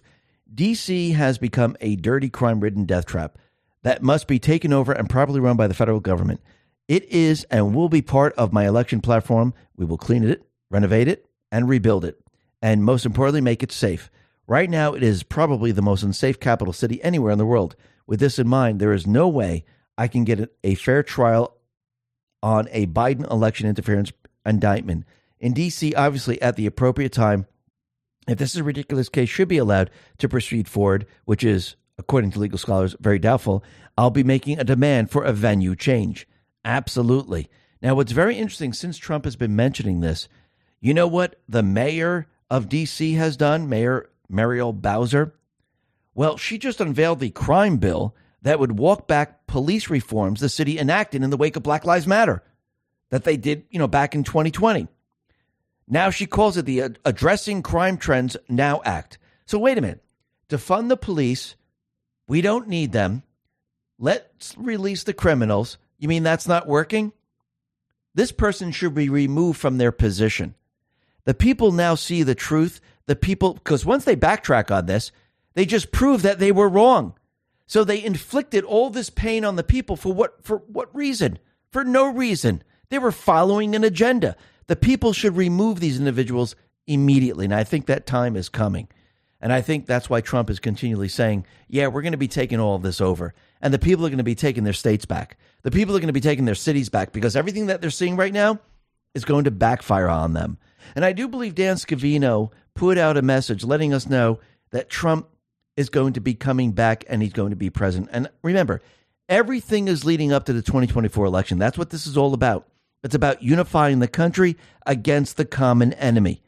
DC 0.54 1.14
has 1.14 1.38
become 1.38 1.76
a 1.80 1.96
dirty, 1.96 2.28
crime 2.28 2.60
ridden 2.60 2.84
death 2.84 3.06
trap 3.06 3.38
that 3.82 4.02
must 4.02 4.26
be 4.26 4.38
taken 4.38 4.72
over 4.72 4.92
and 4.92 5.08
properly 5.08 5.40
run 5.40 5.56
by 5.56 5.66
the 5.66 5.74
federal 5.74 6.00
government. 6.00 6.40
It 6.88 7.04
is 7.10 7.44
and 7.50 7.74
will 7.74 7.88
be 7.88 8.02
part 8.02 8.32
of 8.34 8.52
my 8.52 8.66
election 8.66 9.00
platform. 9.00 9.54
We 9.76 9.84
will 9.84 9.98
clean 9.98 10.24
it, 10.24 10.46
renovate 10.70 11.08
it, 11.08 11.26
and 11.50 11.68
rebuild 11.68 12.04
it. 12.04 12.20
And 12.62 12.84
most 12.84 13.04
importantly, 13.04 13.40
make 13.40 13.62
it 13.62 13.72
safe. 13.72 14.10
Right 14.46 14.70
now, 14.70 14.94
it 14.94 15.02
is 15.02 15.24
probably 15.24 15.72
the 15.72 15.82
most 15.82 16.04
unsafe 16.04 16.38
capital 16.38 16.72
city 16.72 17.02
anywhere 17.02 17.32
in 17.32 17.38
the 17.38 17.46
world. 17.46 17.74
With 18.06 18.20
this 18.20 18.38
in 18.38 18.46
mind, 18.46 18.78
there 18.78 18.92
is 18.92 19.06
no 19.06 19.26
way 19.28 19.64
I 19.98 20.06
can 20.06 20.24
get 20.24 20.54
a 20.62 20.74
fair 20.76 21.02
trial 21.02 21.56
on 22.42 22.68
a 22.70 22.86
Biden 22.86 23.28
election 23.30 23.68
interference 23.68 24.12
indictment. 24.44 25.04
In 25.40 25.52
D.C., 25.52 25.94
obviously, 25.94 26.40
at 26.40 26.54
the 26.54 26.66
appropriate 26.66 27.12
time, 27.12 27.46
if 28.28 28.38
this 28.38 28.52
is 28.52 28.58
a 28.58 28.64
ridiculous 28.64 29.08
case, 29.08 29.28
should 29.28 29.48
be 29.48 29.58
allowed 29.58 29.90
to 30.18 30.28
proceed 30.28 30.68
forward, 30.68 31.06
which 31.24 31.42
is, 31.42 31.74
according 31.98 32.30
to 32.32 32.38
legal 32.38 32.58
scholars, 32.58 32.94
very 33.00 33.18
doubtful. 33.18 33.64
I'll 33.98 34.10
be 34.10 34.24
making 34.24 34.58
a 34.58 34.64
demand 34.64 35.10
for 35.10 35.24
a 35.24 35.32
venue 35.32 35.74
change. 35.74 36.28
Absolutely. 36.66 37.48
Now, 37.80 37.94
what's 37.94 38.10
very 38.10 38.36
interesting 38.36 38.72
since 38.72 38.98
Trump 38.98 39.24
has 39.24 39.36
been 39.36 39.54
mentioning 39.54 40.00
this, 40.00 40.28
you 40.80 40.92
know 40.92 41.06
what 41.06 41.40
the 41.48 41.62
mayor 41.62 42.26
of 42.50 42.68
D.C. 42.68 43.12
has 43.14 43.36
done, 43.36 43.68
Mayor 43.68 44.10
Muriel 44.28 44.72
Bowser? 44.72 45.32
Well, 46.12 46.36
she 46.36 46.58
just 46.58 46.80
unveiled 46.80 47.20
the 47.20 47.30
crime 47.30 47.76
bill 47.76 48.16
that 48.42 48.58
would 48.58 48.78
walk 48.80 49.06
back 49.06 49.46
police 49.46 49.88
reforms 49.88 50.40
the 50.40 50.48
city 50.48 50.76
enacted 50.76 51.22
in 51.22 51.30
the 51.30 51.36
wake 51.36 51.54
of 51.54 51.62
Black 51.62 51.84
Lives 51.84 52.06
Matter 52.06 52.42
that 53.10 53.22
they 53.22 53.36
did, 53.36 53.64
you 53.70 53.78
know, 53.78 53.86
back 53.86 54.16
in 54.16 54.24
2020. 54.24 54.88
Now 55.86 56.10
she 56.10 56.26
calls 56.26 56.56
it 56.56 56.66
the 56.66 56.96
Addressing 57.04 57.62
Crime 57.62 57.96
Trends 57.96 58.36
Now 58.48 58.82
Act. 58.84 59.18
So 59.46 59.58
wait 59.60 59.78
a 59.78 59.80
minute. 59.80 60.02
To 60.48 60.58
fund 60.58 60.90
the 60.90 60.96
police, 60.96 61.54
we 62.26 62.40
don't 62.40 62.66
need 62.66 62.90
them. 62.90 63.22
Let's 64.00 64.56
release 64.58 65.04
the 65.04 65.14
criminals. 65.14 65.78
You 65.98 66.08
mean 66.08 66.22
that's 66.22 66.48
not 66.48 66.66
working? 66.66 67.12
This 68.14 68.32
person 68.32 68.72
should 68.72 68.94
be 68.94 69.08
removed 69.08 69.58
from 69.58 69.78
their 69.78 69.92
position. 69.92 70.54
The 71.24 71.34
people 71.34 71.72
now 71.72 71.94
see 71.94 72.22
the 72.22 72.34
truth. 72.34 72.80
The 73.06 73.16
people, 73.16 73.54
because 73.54 73.84
once 73.84 74.04
they 74.04 74.16
backtrack 74.16 74.70
on 74.70 74.86
this, 74.86 75.12
they 75.54 75.66
just 75.66 75.92
prove 75.92 76.22
that 76.22 76.38
they 76.38 76.52
were 76.52 76.68
wrong. 76.68 77.14
So 77.66 77.82
they 77.82 78.02
inflicted 78.02 78.64
all 78.64 78.90
this 78.90 79.10
pain 79.10 79.44
on 79.44 79.56
the 79.56 79.64
people 79.64 79.96
for 79.96 80.12
what 80.12 80.44
for 80.44 80.58
what 80.68 80.94
reason? 80.94 81.38
For 81.70 81.84
no 81.84 82.08
reason. 82.08 82.62
They 82.88 82.98
were 82.98 83.12
following 83.12 83.74
an 83.74 83.84
agenda. 83.84 84.36
The 84.68 84.76
people 84.76 85.12
should 85.12 85.36
remove 85.36 85.80
these 85.80 85.98
individuals 85.98 86.54
immediately. 86.86 87.44
And 87.44 87.54
I 87.54 87.64
think 87.64 87.86
that 87.86 88.06
time 88.06 88.36
is 88.36 88.48
coming. 88.48 88.88
And 89.40 89.52
I 89.52 89.60
think 89.60 89.86
that's 89.86 90.08
why 90.08 90.20
Trump 90.20 90.48
is 90.48 90.60
continually 90.60 91.08
saying, 91.08 91.44
yeah, 91.68 91.88
we're 91.88 92.02
going 92.02 92.12
to 92.12 92.18
be 92.18 92.28
taking 92.28 92.60
all 92.60 92.76
of 92.76 92.82
this 92.82 93.00
over. 93.00 93.34
And 93.60 93.74
the 93.74 93.78
people 93.78 94.06
are 94.06 94.08
going 94.08 94.18
to 94.18 94.24
be 94.24 94.34
taking 94.34 94.64
their 94.64 94.72
states 94.72 95.04
back. 95.04 95.36
The 95.66 95.72
people 95.72 95.96
are 95.96 95.98
going 95.98 96.06
to 96.06 96.12
be 96.12 96.20
taking 96.20 96.44
their 96.44 96.54
cities 96.54 96.90
back 96.90 97.10
because 97.10 97.34
everything 97.34 97.66
that 97.66 97.80
they're 97.80 97.90
seeing 97.90 98.14
right 98.14 98.32
now 98.32 98.60
is 99.14 99.24
going 99.24 99.42
to 99.44 99.50
backfire 99.50 100.08
on 100.08 100.32
them. 100.32 100.58
And 100.94 101.04
I 101.04 101.10
do 101.10 101.26
believe 101.26 101.56
Dan 101.56 101.74
Scavino 101.74 102.52
put 102.74 102.98
out 102.98 103.16
a 103.16 103.22
message 103.22 103.64
letting 103.64 103.92
us 103.92 104.08
know 104.08 104.38
that 104.70 104.88
Trump 104.88 105.26
is 105.76 105.88
going 105.88 106.12
to 106.12 106.20
be 106.20 106.34
coming 106.34 106.70
back 106.70 107.04
and 107.08 107.20
he's 107.20 107.32
going 107.32 107.50
to 107.50 107.56
be 107.56 107.68
present. 107.68 108.08
And 108.12 108.30
remember, 108.44 108.80
everything 109.28 109.88
is 109.88 110.04
leading 110.04 110.32
up 110.32 110.44
to 110.44 110.52
the 110.52 110.62
2024 110.62 111.24
election. 111.24 111.58
That's 111.58 111.76
what 111.76 111.90
this 111.90 112.06
is 112.06 112.16
all 112.16 112.32
about. 112.32 112.68
It's 113.02 113.16
about 113.16 113.42
unifying 113.42 113.98
the 113.98 114.06
country 114.06 114.56
against 114.86 115.36
the 115.36 115.44
common 115.44 115.94
enemy. 115.94 116.44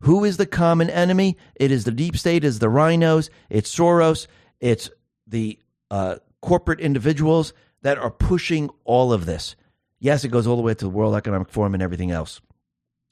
Who 0.00 0.24
is 0.24 0.38
the 0.38 0.46
common 0.46 0.90
enemy? 0.90 1.36
It 1.54 1.70
is 1.70 1.84
the 1.84 1.92
deep 1.92 2.16
state, 2.16 2.42
it 2.42 2.48
is 2.48 2.58
the 2.58 2.66
RINOs, 2.66 3.30
it's 3.48 3.72
Soros, 3.72 4.26
it's 4.58 4.90
the 5.24 5.56
uh, 5.88 6.16
corporate 6.40 6.80
individuals 6.80 7.52
that 7.86 7.98
are 7.98 8.10
pushing 8.10 8.68
all 8.82 9.12
of 9.12 9.26
this. 9.26 9.54
Yes, 10.00 10.24
it 10.24 10.30
goes 10.30 10.44
all 10.44 10.56
the 10.56 10.62
way 10.62 10.74
to 10.74 10.84
the 10.84 10.90
World 10.90 11.14
Economic 11.14 11.48
Forum 11.48 11.72
and 11.72 11.80
everything 11.80 12.10
else. 12.10 12.40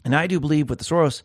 And 0.04 0.16
I 0.16 0.26
do 0.26 0.40
believe 0.40 0.68
with 0.68 0.80
the 0.80 0.84
Soros 0.84 1.22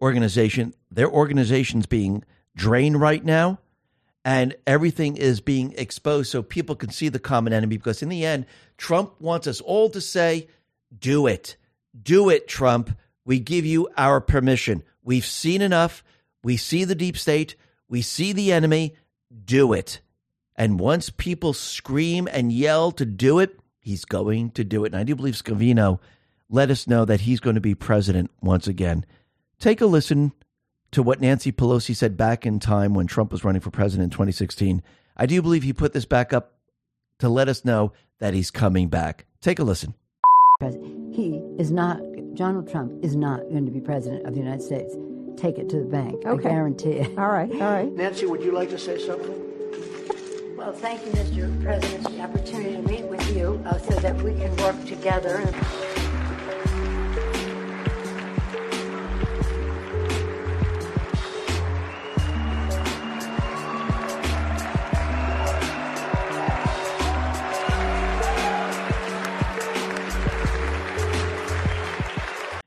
organization, 0.00 0.72
their 0.88 1.10
organization's 1.10 1.86
being 1.86 2.22
drained 2.54 3.00
right 3.00 3.24
now 3.24 3.58
and 4.24 4.54
everything 4.68 5.16
is 5.16 5.40
being 5.40 5.74
exposed 5.76 6.30
so 6.30 6.44
people 6.44 6.76
can 6.76 6.90
see 6.90 7.08
the 7.08 7.18
common 7.18 7.52
enemy 7.52 7.76
because 7.76 8.04
in 8.04 8.08
the 8.08 8.24
end 8.24 8.46
Trump 8.76 9.20
wants 9.20 9.48
us 9.48 9.60
all 9.60 9.90
to 9.90 10.00
say 10.00 10.46
do 10.96 11.26
it 11.26 11.56
do 12.00 12.28
it 12.28 12.46
Trump 12.46 12.96
we 13.24 13.40
give 13.40 13.64
you 13.64 13.88
our 13.96 14.20
permission 14.20 14.84
we've 15.02 15.26
seen 15.26 15.60
enough 15.60 16.04
We 16.44 16.56
see 16.56 16.84
the 16.84 16.94
deep 16.94 17.16
state, 17.16 17.56
we 17.88 18.02
see 18.02 18.32
the 18.32 18.52
enemy, 18.52 18.94
do 19.44 19.72
it. 19.72 20.01
And 20.56 20.78
once 20.78 21.10
people 21.10 21.52
scream 21.52 22.28
and 22.30 22.52
yell 22.52 22.92
to 22.92 23.04
do 23.04 23.38
it, 23.38 23.58
he's 23.80 24.04
going 24.04 24.50
to 24.52 24.64
do 24.64 24.84
it. 24.84 24.92
And 24.92 25.00
I 25.00 25.04
do 25.04 25.16
believe 25.16 25.34
Scavino 25.34 25.98
let 26.50 26.70
us 26.70 26.86
know 26.86 27.04
that 27.04 27.22
he's 27.22 27.40
going 27.40 27.54
to 27.54 27.60
be 27.60 27.74
president 27.74 28.30
once 28.42 28.66
again. 28.66 29.06
Take 29.58 29.80
a 29.80 29.86
listen 29.86 30.32
to 30.90 31.02
what 31.02 31.20
Nancy 31.20 31.50
Pelosi 31.50 31.96
said 31.96 32.16
back 32.16 32.44
in 32.44 32.60
time 32.60 32.92
when 32.92 33.06
Trump 33.06 33.32
was 33.32 33.44
running 33.44 33.62
for 33.62 33.70
president 33.70 34.04
in 34.04 34.10
2016. 34.10 34.82
I 35.16 35.26
do 35.26 35.40
believe 35.40 35.62
he 35.62 35.72
put 35.72 35.94
this 35.94 36.04
back 36.04 36.32
up 36.32 36.52
to 37.18 37.28
let 37.28 37.48
us 37.48 37.64
know 37.64 37.92
that 38.18 38.34
he's 38.34 38.50
coming 38.50 38.88
back. 38.88 39.24
Take 39.40 39.58
a 39.58 39.64
listen. 39.64 39.94
He 41.12 41.42
is 41.58 41.70
not, 41.70 42.00
Donald 42.34 42.70
Trump 42.70 43.02
is 43.02 43.16
not 43.16 43.40
going 43.50 43.64
to 43.64 43.72
be 43.72 43.80
president 43.80 44.26
of 44.26 44.34
the 44.34 44.40
United 44.40 44.62
States. 44.62 44.94
Take 45.36 45.58
it 45.58 45.68
to 45.70 45.78
the 45.78 45.86
bank. 45.86 46.24
Okay. 46.26 46.48
I 46.48 46.52
guarantee 46.52 46.90
it. 46.90 47.18
All 47.18 47.28
right, 47.28 47.50
all 47.50 47.58
right. 47.58 47.90
Nancy, 47.92 48.26
would 48.26 48.42
you 48.42 48.52
like 48.52 48.68
to 48.70 48.78
say 48.78 49.04
something? 49.04 49.40
Well, 50.56 50.72
thank 50.72 51.04
you, 51.06 51.12
Mr. 51.12 51.62
President, 51.62 52.02
for 52.04 52.10
the 52.10 52.20
opportunity 52.20 52.76
to 52.76 52.82
meet 52.82 53.04
with 53.04 53.34
you 53.36 53.62
uh, 53.66 53.78
so 53.78 53.94
that 54.00 54.16
we 54.22 54.34
can 54.34 54.54
work 54.56 54.84
together. 54.84 55.38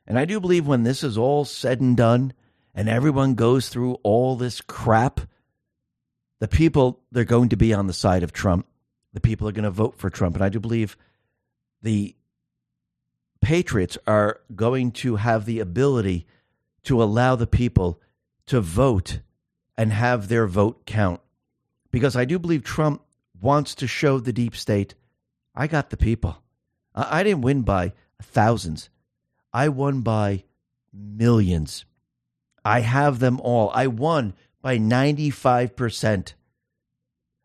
And 0.08 0.22
I 0.22 0.26
do 0.26 0.40
believe 0.40 0.66
when 0.66 0.84
this 0.84 1.04
is 1.04 1.18
all 1.18 1.44
said 1.44 1.82
and 1.82 1.98
done 1.98 2.34
and 2.74 2.88
everyone 2.88 3.36
goes 3.36 3.70
through 3.70 3.96
all 4.04 4.36
this 4.36 4.62
crap, 4.62 5.20
the 6.40 6.48
people, 6.48 7.02
they're 7.12 7.24
going 7.24 7.50
to 7.50 7.58
be 7.58 7.74
on 7.74 7.88
the 7.88 7.94
side 7.94 8.24
of 8.24 8.34
Trump. 8.34 8.68
The 9.14 9.22
people 9.22 9.48
are 9.48 9.54
going 9.54 9.64
to 9.64 9.72
vote 9.72 9.98
for 9.98 10.10
Trump. 10.10 10.36
And 10.36 10.44
I 10.44 10.50
do 10.50 10.60
believe 10.60 10.98
the 11.82 12.16
patriots 13.42 13.98
are 14.06 14.42
going 14.54 14.92
to 14.92 15.16
have 15.16 15.46
the 15.46 15.60
ability 15.60 16.26
to 16.84 17.02
allow 17.02 17.36
the 17.36 17.48
people 17.48 18.02
to 18.48 18.62
vote 18.62 19.20
and 19.78 19.92
have 19.92 20.28
their 20.28 20.48
vote 20.48 20.86
count. 20.86 21.22
Because 21.92 22.16
I 22.16 22.26
do 22.26 22.38
believe 22.38 22.64
Trump 22.64 23.02
wants 23.40 23.76
to 23.76 23.88
show 23.88 24.20
the 24.20 24.34
deep 24.34 24.56
state 24.56 24.96
I 25.56 25.68
got 25.68 25.90
the 25.90 25.98
people. 25.98 26.42
I, 26.94 27.24
didn't 27.24 27.42
win 27.42 27.62
by 27.62 27.94
thousands. 28.22 28.90
I 29.54 29.70
won 29.70 30.02
by 30.02 30.44
millions. 30.94 31.86
I 32.64 32.82
have 32.82 33.20
them 33.20 33.40
all. 33.42 33.72
I 33.74 33.88
won 33.88 34.34
by 34.66 34.80
95%. 34.80 36.34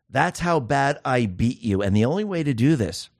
That's 0.08 0.40
how 0.40 0.58
bad 0.58 0.98
I 1.04 1.26
beat 1.26 1.60
you. 1.60 1.82
And 1.82 1.94
the 1.94 2.06
only 2.06 2.24
way 2.24 2.42
to 2.42 2.54
do 2.54 2.76
this 2.76 3.10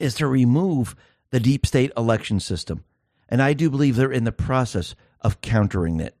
is 0.00 0.16
to 0.16 0.26
remove 0.26 0.96
the 1.30 1.38
deep 1.38 1.64
state 1.64 1.92
election 1.96 2.40
system. 2.40 2.82
And 3.28 3.40
I 3.40 3.52
do 3.52 3.70
believe 3.70 3.94
they're 3.94 4.10
in 4.10 4.24
the 4.24 4.32
process 4.32 4.96
of 5.20 5.40
countering 5.40 6.00
it 6.00 6.16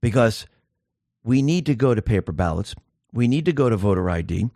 because 0.00 0.46
we 1.22 1.40
need 1.40 1.66
to 1.66 1.76
go 1.76 1.94
to 1.94 2.02
paper 2.02 2.32
ballots, 2.32 2.74
we 3.12 3.28
need 3.28 3.44
to 3.44 3.52
go 3.52 3.70
to 3.70 3.76
voter 3.76 4.10
ID, 4.10 4.50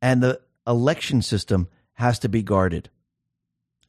and 0.00 0.22
the 0.22 0.40
election 0.68 1.20
system 1.20 1.66
has 1.94 2.20
to 2.20 2.28
be 2.28 2.44
guarded 2.44 2.90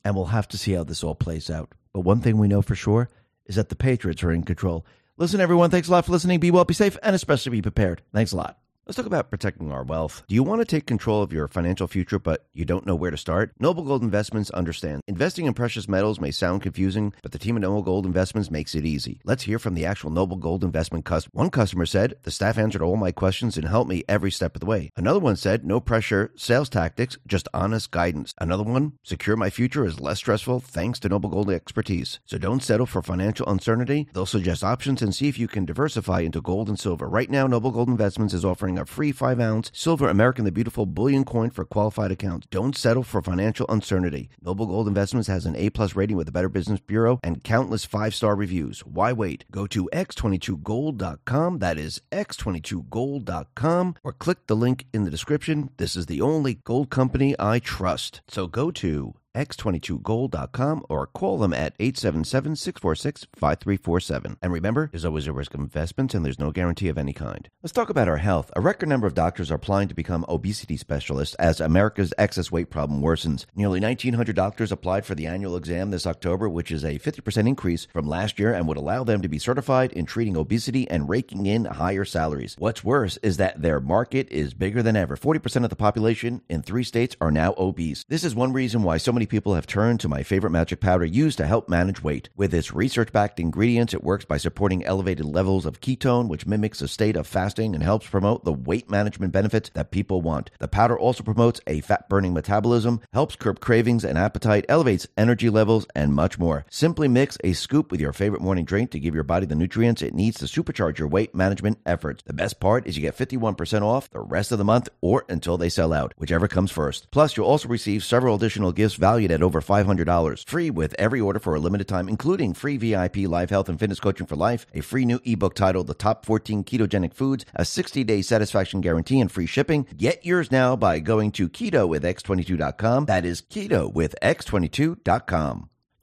and 0.03 0.15
we'll 0.15 0.26
have 0.26 0.48
to 0.48 0.57
see 0.57 0.74
how 0.74 0.84
this 0.84 1.03
all 1.03 1.14
plays 1.14 1.52
out. 1.52 1.74
But 1.94 1.99
one 1.99 2.22
thing 2.22 2.40
we 2.40 2.48
know 2.48 2.64
for 2.64 2.74
sure 2.74 3.07
is 3.45 3.56
that 3.56 3.69
the 3.69 3.76
Patriots 3.76 4.24
are 4.24 4.32
in 4.32 4.41
control. 4.41 4.84
Listen, 5.18 5.41
everyone, 5.41 5.72
thanks 5.72 5.88
a 5.88 5.91
lot 5.91 6.06
for 6.06 6.11
listening. 6.11 6.39
Be 6.39 6.52
well, 6.52 6.64
be 6.64 6.76
safe, 6.76 6.98
and 7.02 7.15
especially 7.15 7.49
be 7.52 7.61
prepared. 7.61 8.03
Thanks 8.14 8.31
a 8.31 8.38
lot. 8.38 8.60
Let's 8.88 8.96
talk 8.96 9.06
about 9.06 9.30
protecting 9.30 9.70
our 9.70 9.84
wealth. 9.84 10.24
Do 10.30 10.36
you 10.36 10.44
want 10.44 10.62
to 10.62 10.66
take 10.66 10.86
control 10.86 11.22
of 11.22 11.34
your 11.34 11.50
financial 11.50 11.88
future, 11.88 12.20
but 12.20 12.46
you 12.54 12.64
don't 12.64 12.86
know 12.86 12.96
where 12.96 13.12
to 13.12 13.18
start? 13.18 13.52
Noble 13.60 13.84
Gold 13.84 14.02
Investments 14.02 14.50
understands. 14.52 15.02
Investing 15.10 15.46
in 15.46 15.54
precious 15.54 15.90
metals 15.90 16.22
may 16.22 16.32
sound 16.32 16.62
confusing, 16.62 17.12
but 17.22 17.34
the 17.34 17.38
team 17.38 17.58
at 17.58 17.64
Noble 17.64 17.82
Gold 17.82 18.06
Investments 18.06 18.50
makes 18.50 18.76
it 18.76 18.86
easy. 18.86 19.20
Let's 19.26 19.44
hear 19.44 19.60
from 19.60 19.74
the 19.74 19.86
actual 19.86 20.10
Noble 20.10 20.38
Gold 20.38 20.64
Investment 20.64 21.04
customer. 21.04 21.32
One 21.34 21.50
customer 21.50 21.86
said, 21.86 22.16
The 22.24 22.32
staff 22.32 22.58
answered 22.58 22.82
all 22.82 22.96
my 22.96 23.12
questions 23.12 23.58
and 23.58 23.68
helped 23.68 23.90
me 23.90 24.06
every 24.08 24.32
step 24.32 24.56
of 24.56 24.62
the 24.62 24.66
way. 24.66 24.90
Another 24.96 25.20
one 25.20 25.36
said, 25.36 25.66
No 25.66 25.82
pressure, 25.82 26.32
sales 26.38 26.70
tactics, 26.70 27.18
just 27.28 27.50
honest 27.54 27.92
guidance. 27.92 28.34
Another 28.40 28.64
one, 28.64 28.94
Secure 29.04 29.36
my 29.36 29.50
future 29.50 29.84
is 29.84 30.00
less 30.00 30.20
stressful 30.20 30.62
thanks 30.62 30.98
to 31.00 31.10
Noble 31.10 31.30
Gold 31.30 31.52
expertise. 31.52 32.22
So 32.26 32.38
don't 32.38 32.64
settle 32.64 32.86
for 32.86 33.02
financial 33.02 33.50
uncertainty. 33.50 34.08
They'll 34.14 34.26
suggest 34.26 34.64
options 34.64 35.02
and 35.02 35.14
see 35.14 35.28
if 35.28 35.38
you 35.38 35.50
can 35.50 35.66
diversify 35.66 36.22
into 36.22 36.40
gold 36.40 36.70
and 36.70 36.80
silver. 36.80 37.10
Right 37.10 37.30
now, 37.30 37.48
Noble 37.48 37.72
Gold 37.72 37.90
Investments 37.90 38.34
is 38.34 38.46
offering 38.46 38.77
a 38.78 38.86
free 38.86 39.12
5 39.12 39.40
ounce 39.40 39.72
silver 39.74 40.08
American 40.10 40.45
the 40.45 40.52
Beautiful 40.52 40.86
bullion 40.86 41.26
coin 41.26 41.49
for 41.49 41.66
qualified 41.66 42.12
accounts. 42.12 42.48
Don't 42.49 42.76
settle 42.76 43.04
for 43.04 43.22
financial 43.22 43.66
uncertainty. 43.70 44.30
Noble 44.41 44.66
Gold 44.66 44.88
Investments 44.88 45.28
has 45.28 45.45
an 45.45 45.56
A 45.56 45.70
plus 45.70 45.95
rating 45.95 46.18
with 46.18 46.26
the 46.26 46.32
Better 46.32 46.49
Business 46.49 46.80
Bureau 46.80 47.20
and 47.24 47.44
countless 47.44 47.86
five 47.86 48.16
star 48.16 48.36
reviews. 48.36 48.82
Why 48.82 49.14
wait? 49.14 49.45
Go 49.52 49.68
to 49.68 49.90
x22gold.com. 49.94 51.60
That 51.60 51.78
is 51.78 52.02
x22gold.com 52.12 53.95
or 54.04 54.14
click 54.14 54.48
the 54.48 54.56
link 54.56 54.86
in 54.94 55.04
the 55.04 55.12
description. 55.12 55.70
This 55.78 55.95
is 55.95 56.06
the 56.06 56.22
only 56.22 56.56
gold 56.56 56.90
company 56.90 57.36
I 57.40 57.60
trust. 57.60 58.22
So 58.28 58.48
go 58.48 58.72
to 58.72 59.16
x22gold.com 59.38 60.86
or 60.90 61.08
call 61.08 61.38
them 61.38 61.54
at 61.54 61.78
877-646-5347. 61.78 64.38
And 64.42 64.52
remember, 64.52 64.90
there's 64.92 65.06
always 65.06 65.28
a 65.28 65.34
risk 65.34 65.54
of 65.54 65.60
investments 65.60 66.16
and 66.16 66.26
there's 66.26 66.40
no 66.40 66.50
guarantee 66.52 66.90
of 66.90 66.98
any 66.98 67.14
kind. 67.14 67.48
Let's 67.62 67.72
talk 67.72 67.92
about 67.92 68.08
our 68.08 68.18
health. 68.18 68.50
A 68.56 68.62
record 68.62 68.90
number 68.90 69.06
of 69.06 69.14
doctors 69.14 69.52
are 69.52 69.56
applying 69.56 69.90
to 69.90 69.94
become 69.94 70.26
obesity 70.28 70.78
specialists 70.78 71.36
as 71.36 71.62
America's 71.62 72.16
excess 72.18 72.52
weight 72.52 72.72
problem 72.72 73.00
worsens. 73.02 73.46
Nearly 73.56 73.80
1,900 73.80 74.36
doctors 74.36 74.72
applied 74.72 75.06
for 75.06 75.14
the 75.14 75.28
annual 75.28 75.56
exam 75.56 75.92
this 75.92 76.08
October, 76.08 76.50
which 76.50 76.72
is 76.72 76.84
a 76.84 76.98
50% 76.98 77.48
increase 77.48 77.86
from 77.94 78.08
last 78.08 78.40
year 78.40 78.52
and 78.54 78.68
would 78.68 78.78
allow 78.78 79.04
them 79.04 79.22
to 79.22 79.30
be 79.30 79.38
certified 79.38 79.92
in 79.92 80.08
treating 80.08 80.36
obesity 80.36 80.90
and 80.90 81.08
raking 81.08 81.46
in 81.46 81.66
higher 81.66 82.06
salaries. 82.06 82.56
What's 82.58 82.84
worse 82.84 83.20
is 83.22 83.38
that 83.38 83.62
their 83.62 83.80
market 83.80 84.28
is 84.32 84.56
bigger 84.56 84.82
than 84.82 84.96
ever. 84.96 85.16
40% 85.16 85.64
of 85.64 85.70
the 85.70 85.76
population 85.76 86.42
in 86.50 86.64
three 86.64 86.84
states 86.84 87.16
are 87.22 87.32
now 87.32 87.54
obese. 87.58 88.04
This 88.10 88.24
is 88.24 88.34
one 88.34 88.54
reason 88.54 88.82
why 88.82 88.98
so 88.98 89.12
many 89.12 89.27
people 89.30 89.56
have 89.56 89.68
turned 89.68 89.99
to 89.99 90.08
my 90.08 90.24
favorite 90.24 90.52
magic 90.52 90.80
powder 90.80 91.06
used 91.06 91.38
to 91.38 91.45
help 91.48 91.70
manage 91.70 92.02
weight. 92.02 92.30
With 92.36 92.54
its 92.54 92.74
research 92.74 93.12
backed 93.12 93.40
ingredients, 93.40 93.94
it 93.94 94.04
works 94.04 94.26
by 94.26 94.38
supporting 94.38 94.86
elevated 94.86 95.26
levels 95.26 95.66
of 95.66 95.82
ketone, 95.82 96.28
which 96.28 96.48
mimics 96.48 96.82
a 96.82 96.88
state 96.88 97.16
of 97.16 97.28
fasting 97.28 97.74
and 97.74 97.84
helps 97.84 98.08
promote 98.08 98.44
the 98.44 98.54
weight 98.54 98.90
management 98.90 99.34
benefits 99.34 99.70
that 99.74 99.91
people 99.91 100.22
want. 100.22 100.49
The 100.60 100.68
powder 100.68 100.98
also 100.98 101.24
promotes 101.24 101.62
a 101.68 101.82
fat 101.82 102.10
burning 102.10 102.34
metabolism, 102.34 103.02
helps 103.14 103.36
curb 103.36 103.60
cravings 103.60 104.04
and 104.04 104.18
appetite, 104.18 104.66
elevates 104.68 105.08
energy 105.18 105.49
levels, 105.49 105.86
and 105.95 106.14
much 106.14 106.40
more. 106.40 106.66
Simply 106.70 107.08
mix 107.08 107.38
a 107.44 107.54
scoop 107.54 107.91
with 107.91 108.02
your 108.02 108.14
favorite 108.14 108.41
morning 108.41 108.66
drink 108.66 108.91
to 108.91 108.99
give 108.99 109.14
your 109.14 109.24
body 109.24 109.45
the 109.45 109.56
nutrients 109.56 110.02
it 110.02 110.14
needs 110.14 110.38
to 110.40 110.45
supercharge 110.45 110.98
your 110.98 111.08
weight 111.08 111.36
management 111.36 111.80
efforts. 111.86 112.24
The 112.26 112.34
best 112.34 112.60
part 112.60 112.88
is 112.88 112.98
you 112.98 113.02
get 113.02 113.18
51% 113.18 113.82
off 113.82 114.10
the 114.10 114.22
rest 114.22 114.52
of 114.52 114.58
the 114.58 114.66
month 114.66 114.90
or 115.02 115.26
until 115.30 115.58
they 115.58 115.70
sell 115.70 115.94
out, 115.94 116.14
whichever 116.18 116.48
comes 116.48 116.72
first. 116.72 117.10
Plus, 117.12 117.36
you'll 117.36 117.48
also 117.48 117.68
receive 117.68 118.04
several 118.04 118.36
additional 118.36 118.72
gifts 118.72 118.95
valued 119.08 119.32
at 119.32 119.42
over 119.42 119.62
$500. 119.62 120.50
Free 120.50 120.70
with 120.70 120.94
every 121.00 121.22
order 121.22 121.40
for 121.40 121.56
a 121.56 121.60
limited 121.60 121.88
time, 121.88 122.10
including 122.10 122.54
free 122.54 122.78
VIP 122.78 123.18
live 123.38 123.50
health 123.50 123.70
and 123.70 123.80
fitness 123.80 124.02
coaching 124.02 124.28
for 124.28 124.36
life, 124.36 124.66
a 124.74 124.82
free 124.82 125.06
new 125.06 125.20
ebook 125.24 125.56
titled 125.56 125.88
The 125.88 125.94
Top 125.94 126.26
14 126.26 126.64
Ketogenic 126.66 127.14
Foods, 127.14 127.46
a 127.56 127.64
60 127.64 128.04
day 128.04 128.22
satisfaction 128.22 128.82
guarantee, 128.82 129.22
and 129.22 129.32
free 129.32 129.46
shipping. 129.46 129.88
Get 129.96 130.26
yours 130.26 130.52
now 130.52 130.76
by 130.76 131.00
going 131.00 131.32
to 131.34 131.48
keto 131.48 131.88
with 131.88 132.04
x22.com. 132.04 133.06
That 133.06 133.26
is 133.26 133.42
keto 133.42 133.94
with 133.94 134.14
x22.com. 134.22 135.70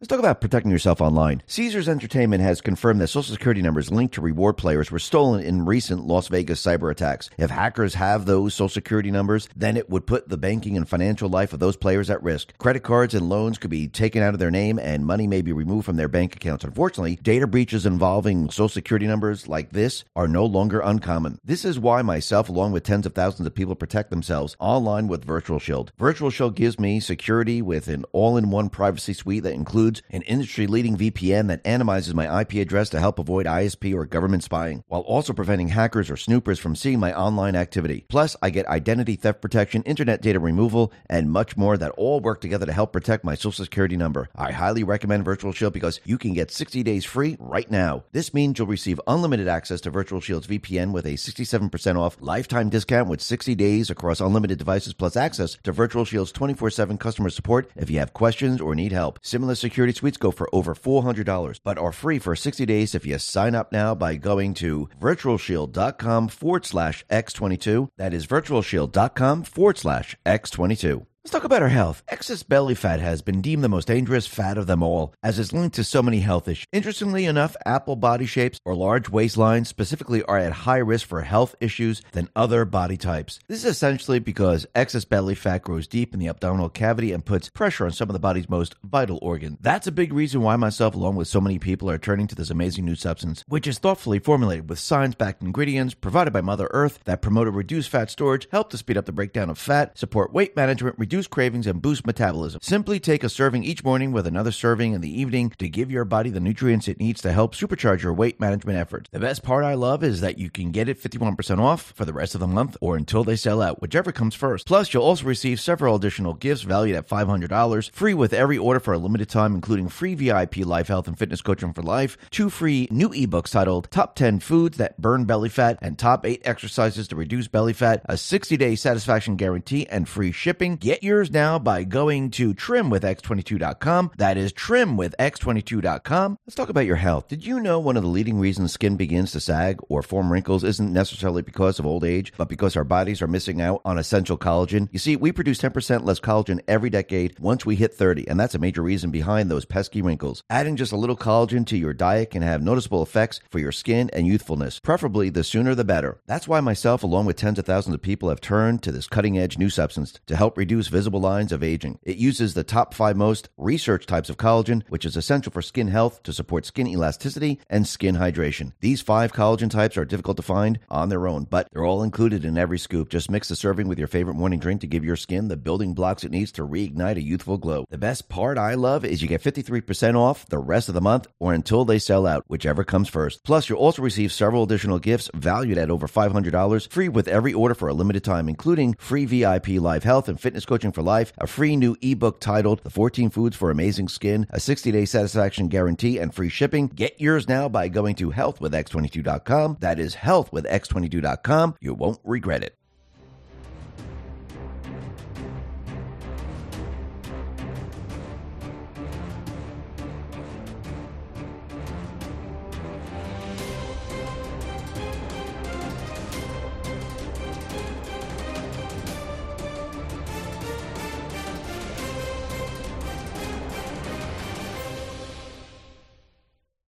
Let's 0.00 0.08
talk 0.08 0.18
about 0.18 0.40
protecting 0.40 0.72
yourself 0.72 1.02
online. 1.02 1.42
Caesars 1.46 1.86
Entertainment 1.86 2.42
has 2.42 2.62
confirmed 2.62 3.02
that 3.02 3.08
social 3.08 3.34
security 3.34 3.60
numbers 3.60 3.92
linked 3.92 4.14
to 4.14 4.22
reward 4.22 4.56
players 4.56 4.90
were 4.90 4.98
stolen 4.98 5.44
in 5.44 5.66
recent 5.66 6.06
Las 6.06 6.28
Vegas 6.28 6.64
cyber 6.64 6.90
attacks. 6.90 7.28
If 7.36 7.50
hackers 7.50 7.92
have 7.92 8.24
those 8.24 8.54
social 8.54 8.70
security 8.70 9.10
numbers, 9.10 9.46
then 9.54 9.76
it 9.76 9.90
would 9.90 10.06
put 10.06 10.30
the 10.30 10.38
banking 10.38 10.78
and 10.78 10.88
financial 10.88 11.28
life 11.28 11.52
of 11.52 11.60
those 11.60 11.76
players 11.76 12.08
at 12.08 12.22
risk. 12.22 12.56
Credit 12.56 12.82
cards 12.82 13.12
and 13.12 13.28
loans 13.28 13.58
could 13.58 13.68
be 13.68 13.88
taken 13.88 14.22
out 14.22 14.32
of 14.32 14.40
their 14.40 14.50
name 14.50 14.78
and 14.78 15.04
money 15.04 15.26
may 15.26 15.42
be 15.42 15.52
removed 15.52 15.84
from 15.84 15.96
their 15.96 16.08
bank 16.08 16.34
accounts. 16.34 16.64
Unfortunately, 16.64 17.16
data 17.16 17.46
breaches 17.46 17.84
involving 17.84 18.48
social 18.48 18.70
security 18.70 19.06
numbers 19.06 19.48
like 19.48 19.68
this 19.72 20.04
are 20.16 20.26
no 20.26 20.46
longer 20.46 20.80
uncommon. 20.80 21.38
This 21.44 21.62
is 21.62 21.78
why 21.78 22.00
myself, 22.00 22.48
along 22.48 22.72
with 22.72 22.84
tens 22.84 23.04
of 23.04 23.12
thousands 23.12 23.46
of 23.46 23.54
people, 23.54 23.74
protect 23.74 24.08
themselves 24.08 24.56
online 24.60 25.08
with 25.08 25.26
Virtual 25.26 25.58
Shield. 25.58 25.92
Virtual 25.98 26.30
Shield 26.30 26.56
gives 26.56 26.80
me 26.80 27.00
security 27.00 27.60
with 27.60 27.86
an 27.88 28.06
all 28.12 28.38
in 28.38 28.48
one 28.48 28.70
privacy 28.70 29.12
suite 29.12 29.42
that 29.42 29.52
includes 29.52 29.89
includes 29.90 30.02
an 30.10 30.22
industry 30.22 30.66
leading 30.66 30.96
VPN 30.96 31.48
that 31.48 31.64
anonymizes 31.64 32.14
my 32.14 32.40
IP 32.40 32.54
address 32.54 32.90
to 32.90 33.00
help 33.00 33.18
avoid 33.18 33.46
ISP 33.46 33.94
or 33.94 34.04
government 34.06 34.44
spying, 34.44 34.84
while 34.88 35.00
also 35.02 35.32
preventing 35.32 35.68
hackers 35.68 36.10
or 36.10 36.16
snoopers 36.16 36.58
from 36.58 36.76
seeing 36.76 37.00
my 37.00 37.12
online 37.12 37.56
activity. 37.56 38.04
Plus, 38.08 38.36
I 38.42 38.50
get 38.50 38.66
identity 38.66 39.16
theft 39.16 39.40
protection, 39.40 39.82
internet 39.82 40.22
data 40.22 40.38
removal, 40.38 40.92
and 41.08 41.30
much 41.30 41.56
more 41.56 41.76
that 41.76 41.92
all 41.96 42.20
work 42.20 42.40
together 42.40 42.66
to 42.66 42.72
help 42.72 42.92
protect 42.92 43.24
my 43.24 43.34
social 43.34 43.64
security 43.64 43.96
number. 43.96 44.28
I 44.36 44.52
highly 44.52 44.84
recommend 44.84 45.24
Virtual 45.24 45.52
Shield 45.52 45.72
because 45.72 46.00
you 46.04 46.18
can 46.18 46.34
get 46.34 46.50
60 46.50 46.82
days 46.82 47.04
free 47.04 47.36
right 47.40 47.70
now. 47.70 48.04
This 48.12 48.32
means 48.32 48.58
you'll 48.58 48.68
receive 48.68 49.00
unlimited 49.06 49.48
access 49.48 49.80
to 49.82 49.90
Virtual 49.90 50.20
Shield's 50.20 50.46
VPN 50.46 50.92
with 50.92 51.06
a 51.06 51.14
67% 51.14 51.96
off 51.96 52.16
lifetime 52.20 52.68
discount 52.68 53.08
with 53.08 53.20
60 53.20 53.54
days 53.54 53.90
across 53.90 54.20
unlimited 54.20 54.58
devices 54.58 54.94
plus 54.94 55.16
access 55.16 55.56
to 55.64 55.72
Virtual 55.72 56.04
Shield's 56.04 56.32
24 56.32 56.70
7 56.70 56.98
customer 56.98 57.30
support 57.30 57.70
if 57.76 57.90
you 57.90 57.98
have 57.98 58.12
questions 58.12 58.60
or 58.60 58.74
need 58.74 58.92
help. 58.92 59.18
Similar 59.22 59.54
security 59.54 59.79
suites 59.96 60.16
go 60.16 60.30
for 60.30 60.48
over 60.54 60.74
$400, 60.74 61.60
but 61.64 61.78
are 61.78 61.92
free 61.92 62.18
for 62.18 62.36
60 62.36 62.66
days 62.66 62.94
if 62.94 63.04
you 63.06 63.18
sign 63.18 63.54
up 63.54 63.72
now 63.72 63.94
by 63.94 64.16
going 64.16 64.54
to 64.54 64.88
virtualshield.com 65.00 66.28
forward 66.28 66.64
slash 66.66 67.04
X22. 67.10 67.88
That 67.96 68.14
is 68.14 68.26
virtualshield.com 68.26 69.44
forward 69.44 69.78
slash 69.78 70.16
X22. 70.24 71.06
Let's 71.22 71.32
talk 71.32 71.44
about 71.44 71.60
our 71.60 71.68
health. 71.68 72.02
Excess 72.08 72.42
belly 72.42 72.74
fat 72.74 72.98
has 72.98 73.20
been 73.20 73.42
deemed 73.42 73.62
the 73.62 73.68
most 73.68 73.88
dangerous 73.88 74.26
fat 74.26 74.56
of 74.56 74.66
them 74.66 74.82
all, 74.82 75.12
as 75.22 75.38
it's 75.38 75.52
linked 75.52 75.76
to 75.76 75.84
so 75.84 76.02
many 76.02 76.20
health 76.20 76.48
issues. 76.48 76.64
Interestingly 76.72 77.26
enough, 77.26 77.54
apple 77.66 77.94
body 77.94 78.24
shapes 78.24 78.58
or 78.64 78.74
large 78.74 79.10
waistlines 79.10 79.66
specifically 79.66 80.22
are 80.22 80.38
at 80.38 80.52
higher 80.52 80.82
risk 80.82 81.06
for 81.06 81.20
health 81.20 81.54
issues 81.60 82.00
than 82.12 82.30
other 82.34 82.64
body 82.64 82.96
types. 82.96 83.38
This 83.48 83.58
is 83.58 83.70
essentially 83.70 84.18
because 84.18 84.64
excess 84.74 85.04
belly 85.04 85.34
fat 85.34 85.60
grows 85.60 85.86
deep 85.86 86.14
in 86.14 86.20
the 86.20 86.28
abdominal 86.28 86.70
cavity 86.70 87.12
and 87.12 87.22
puts 87.22 87.50
pressure 87.50 87.84
on 87.84 87.92
some 87.92 88.08
of 88.08 88.14
the 88.14 88.18
body's 88.18 88.48
most 88.48 88.74
vital 88.82 89.18
organs. 89.20 89.58
That's 89.60 89.86
a 89.86 89.92
big 89.92 90.14
reason 90.14 90.40
why 90.40 90.56
myself, 90.56 90.94
along 90.94 91.16
with 91.16 91.28
so 91.28 91.42
many 91.42 91.58
people, 91.58 91.90
are 91.90 91.98
turning 91.98 92.28
to 92.28 92.34
this 92.34 92.48
amazing 92.48 92.86
new 92.86 92.96
substance, 92.96 93.44
which 93.46 93.66
is 93.66 93.78
thoughtfully 93.78 94.20
formulated 94.20 94.70
with 94.70 94.78
science 94.78 95.16
backed 95.16 95.42
ingredients 95.42 95.92
provided 95.92 96.32
by 96.32 96.40
Mother 96.40 96.70
Earth 96.70 96.98
that 97.04 97.20
promote 97.20 97.46
a 97.46 97.50
reduced 97.50 97.90
fat 97.90 98.10
storage, 98.10 98.48
help 98.50 98.70
to 98.70 98.78
speed 98.78 98.96
up 98.96 99.04
the 99.04 99.12
breakdown 99.12 99.50
of 99.50 99.58
fat, 99.58 99.98
support 99.98 100.32
weight 100.32 100.56
management, 100.56 100.98
reduce 101.10 101.26
cravings, 101.26 101.66
and 101.66 101.82
boost 101.82 102.06
metabolism. 102.06 102.60
Simply 102.62 103.00
take 103.00 103.24
a 103.24 103.28
serving 103.28 103.64
each 103.64 103.82
morning 103.82 104.12
with 104.12 104.28
another 104.28 104.52
serving 104.52 104.92
in 104.92 105.00
the 105.00 105.20
evening 105.20 105.50
to 105.58 105.68
give 105.68 105.90
your 105.90 106.04
body 106.04 106.30
the 106.30 106.38
nutrients 106.38 106.86
it 106.86 107.00
needs 107.00 107.20
to 107.20 107.32
help 107.32 107.52
supercharge 107.52 108.00
your 108.00 108.12
weight 108.12 108.38
management 108.38 108.78
efforts. 108.78 109.08
The 109.10 109.18
best 109.18 109.42
part 109.42 109.64
I 109.64 109.74
love 109.74 110.04
is 110.04 110.20
that 110.20 110.38
you 110.38 110.50
can 110.50 110.70
get 110.70 110.88
it 110.88 111.02
51% 111.02 111.58
off 111.58 111.92
for 111.96 112.04
the 112.04 112.12
rest 112.12 112.36
of 112.36 112.40
the 112.40 112.46
month 112.46 112.76
or 112.80 112.96
until 112.96 113.24
they 113.24 113.34
sell 113.34 113.60
out, 113.60 113.82
whichever 113.82 114.12
comes 114.12 114.36
first. 114.36 114.68
Plus, 114.68 114.94
you'll 114.94 115.02
also 115.02 115.24
receive 115.24 115.58
several 115.58 115.96
additional 115.96 116.32
gifts 116.32 116.62
valued 116.62 116.94
at 116.94 117.08
$500, 117.08 117.90
free 117.90 118.14
with 118.14 118.32
every 118.32 118.56
order 118.56 118.78
for 118.78 118.94
a 118.94 118.98
limited 118.98 119.28
time, 119.28 119.56
including 119.56 119.88
free 119.88 120.14
VIP 120.14 120.58
life 120.58 120.86
health 120.86 121.08
and 121.08 121.18
fitness 121.18 121.42
coaching 121.42 121.72
for 121.72 121.82
life, 121.82 122.16
two 122.30 122.48
free 122.48 122.86
new 122.88 123.08
ebooks 123.08 123.50
titled 123.50 123.90
Top 123.90 124.14
10 124.14 124.38
Foods 124.38 124.76
That 124.76 125.00
Burn 125.00 125.24
Belly 125.24 125.48
Fat 125.48 125.76
and 125.82 125.98
Top 125.98 126.24
8 126.24 126.42
Exercises 126.44 127.08
to 127.08 127.16
Reduce 127.16 127.48
Belly 127.48 127.72
Fat, 127.72 128.00
a 128.04 128.16
60 128.16 128.56
day 128.56 128.76
satisfaction 128.76 129.34
guarantee, 129.34 129.88
and 129.88 130.08
free 130.08 130.30
shipping. 130.30 130.76
Get 130.76 130.99
yours 131.02 131.30
now 131.30 131.40
now 131.40 131.58
by 131.58 131.82
going 131.82 132.30
to 132.30 132.52
trimwithx22.com. 132.52 134.10
That 134.18 134.36
is 134.36 134.52
trimwithx22.com. 134.52 136.38
Let's 136.46 136.54
talk 136.54 136.68
about 136.68 136.84
your 136.84 136.96
health. 136.96 137.28
Did 137.28 137.46
you 137.46 137.58
know 137.58 137.80
one 137.80 137.96
of 137.96 138.02
the 138.02 138.10
leading 138.10 138.38
reasons 138.38 138.72
skin 138.72 138.96
begins 138.96 139.32
to 139.32 139.40
sag 139.40 139.80
or 139.88 140.02
form 140.02 140.30
wrinkles 140.30 140.62
isn't 140.62 140.92
necessarily 140.92 141.40
because 141.40 141.78
of 141.78 141.86
old 141.86 142.04
age, 142.04 142.34
but 142.36 142.50
because 142.50 142.76
our 142.76 142.84
bodies 142.84 143.22
are 143.22 143.26
missing 143.26 143.62
out 143.62 143.80
on 143.86 143.96
essential 143.96 144.36
collagen? 144.36 144.90
You 144.92 144.98
see, 144.98 145.16
we 145.16 145.32
produce 145.32 145.62
10% 145.62 146.04
less 146.04 146.20
collagen 146.20 146.60
every 146.68 146.90
decade 146.90 147.38
once 147.38 147.64
we 147.64 147.74
hit 147.74 147.94
30, 147.94 148.28
and 148.28 148.38
that's 148.38 148.54
a 148.54 148.58
major 148.58 148.82
reason 148.82 149.10
behind 149.10 149.50
those 149.50 149.64
pesky 149.64 150.02
wrinkles. 150.02 150.42
Adding 150.50 150.76
just 150.76 150.92
a 150.92 150.96
little 150.96 151.16
collagen 151.16 151.66
to 151.68 151.78
your 151.78 151.94
diet 151.94 152.30
can 152.30 152.42
have 152.42 152.62
noticeable 152.62 153.02
effects 153.02 153.40
for 153.50 153.58
your 153.58 153.72
skin 153.72 154.10
and 154.12 154.26
youthfulness, 154.26 154.78
preferably 154.78 155.30
the 155.30 155.42
sooner 155.42 155.74
the 155.74 155.84
better. 155.84 156.20
That's 156.26 156.46
why 156.46 156.60
myself, 156.60 157.02
along 157.02 157.24
with 157.24 157.36
tens 157.36 157.58
of 157.58 157.64
thousands 157.64 157.94
of 157.94 158.02
people, 158.02 158.28
have 158.28 158.42
turned 158.42 158.82
to 158.82 158.92
this 158.92 159.08
cutting 159.08 159.38
edge 159.38 159.56
new 159.56 159.70
substance 159.70 160.20
to 160.26 160.36
help 160.36 160.58
reduce 160.58 160.89
visible 160.90 161.20
lines 161.20 161.52
of 161.52 161.62
aging. 161.62 161.98
It 162.02 162.18
uses 162.18 162.52
the 162.52 162.64
top 162.64 162.92
five 162.92 163.16
most 163.16 163.48
research 163.56 164.06
types 164.06 164.28
of 164.28 164.36
collagen, 164.36 164.82
which 164.88 165.06
is 165.06 165.16
essential 165.16 165.52
for 165.52 165.62
skin 165.62 165.88
health 165.88 166.22
to 166.24 166.32
support 166.32 166.66
skin 166.66 166.86
elasticity 166.86 167.60
and 167.70 167.86
skin 167.86 168.16
hydration. 168.16 168.72
These 168.80 169.00
five 169.00 169.32
collagen 169.32 169.70
types 169.70 169.96
are 169.96 170.04
difficult 170.04 170.36
to 170.36 170.42
find 170.42 170.78
on 170.88 171.08
their 171.08 171.26
own, 171.26 171.44
but 171.44 171.68
they're 171.72 171.84
all 171.86 172.02
included 172.02 172.44
in 172.44 172.58
every 172.58 172.78
scoop. 172.78 173.08
Just 173.08 173.30
mix 173.30 173.48
the 173.48 173.56
serving 173.56 173.88
with 173.88 173.98
your 173.98 174.08
favorite 174.08 174.34
morning 174.34 174.58
drink 174.58 174.82
to 174.82 174.86
give 174.86 175.04
your 175.04 175.16
skin 175.16 175.48
the 175.48 175.56
building 175.56 175.94
blocks 175.94 176.24
it 176.24 176.30
needs 176.30 176.52
to 176.52 176.66
reignite 176.66 177.16
a 177.16 177.22
youthful 177.22 177.56
glow. 177.56 177.86
The 177.90 177.98
best 177.98 178.28
part 178.28 178.58
I 178.58 178.74
love 178.74 179.04
is 179.04 179.22
you 179.22 179.28
get 179.28 179.42
53% 179.42 180.16
off 180.16 180.46
the 180.46 180.58
rest 180.58 180.88
of 180.88 180.94
the 180.94 181.00
month 181.00 181.26
or 181.38 181.54
until 181.54 181.84
they 181.84 181.98
sell 181.98 182.26
out, 182.26 182.44
whichever 182.48 182.84
comes 182.84 183.08
first. 183.08 183.44
Plus, 183.44 183.68
you'll 183.68 183.78
also 183.78 184.02
receive 184.02 184.32
several 184.32 184.64
additional 184.64 184.98
gifts 184.98 185.30
valued 185.34 185.78
at 185.78 185.90
over 185.90 186.06
$500 186.06 186.88
free 186.90 187.08
with 187.08 187.28
every 187.28 187.52
order 187.52 187.74
for 187.74 187.88
a 187.88 187.94
limited 187.94 188.24
time, 188.24 188.48
including 188.48 188.94
free 188.98 189.24
VIP 189.24 189.68
live 189.68 190.04
health 190.04 190.28
and 190.28 190.40
fitness 190.40 190.64
coaching 190.80 190.92
for 190.92 191.02
life, 191.02 191.32
a 191.36 191.46
free 191.46 191.76
new 191.76 191.94
ebook 192.00 192.40
titled 192.40 192.82
The 192.82 192.90
14 192.90 193.28
Foods 193.28 193.54
for 193.54 193.70
Amazing 193.70 194.08
Skin, 194.08 194.46
a 194.48 194.58
60 194.58 194.90
day 194.90 195.04
satisfaction 195.04 195.68
guarantee, 195.68 196.18
and 196.18 196.34
free 196.34 196.48
shipping. 196.48 196.86
Get 196.86 197.20
yours 197.20 197.48
now 197.48 197.68
by 197.68 197.88
going 197.88 198.14
to 198.16 198.30
healthwithx22.com. 198.30 199.76
That 199.80 199.98
is 199.98 200.16
healthwithx22.com. 200.16 201.76
You 201.80 201.92
won't 201.92 202.20
regret 202.24 202.64
it. 202.64 202.79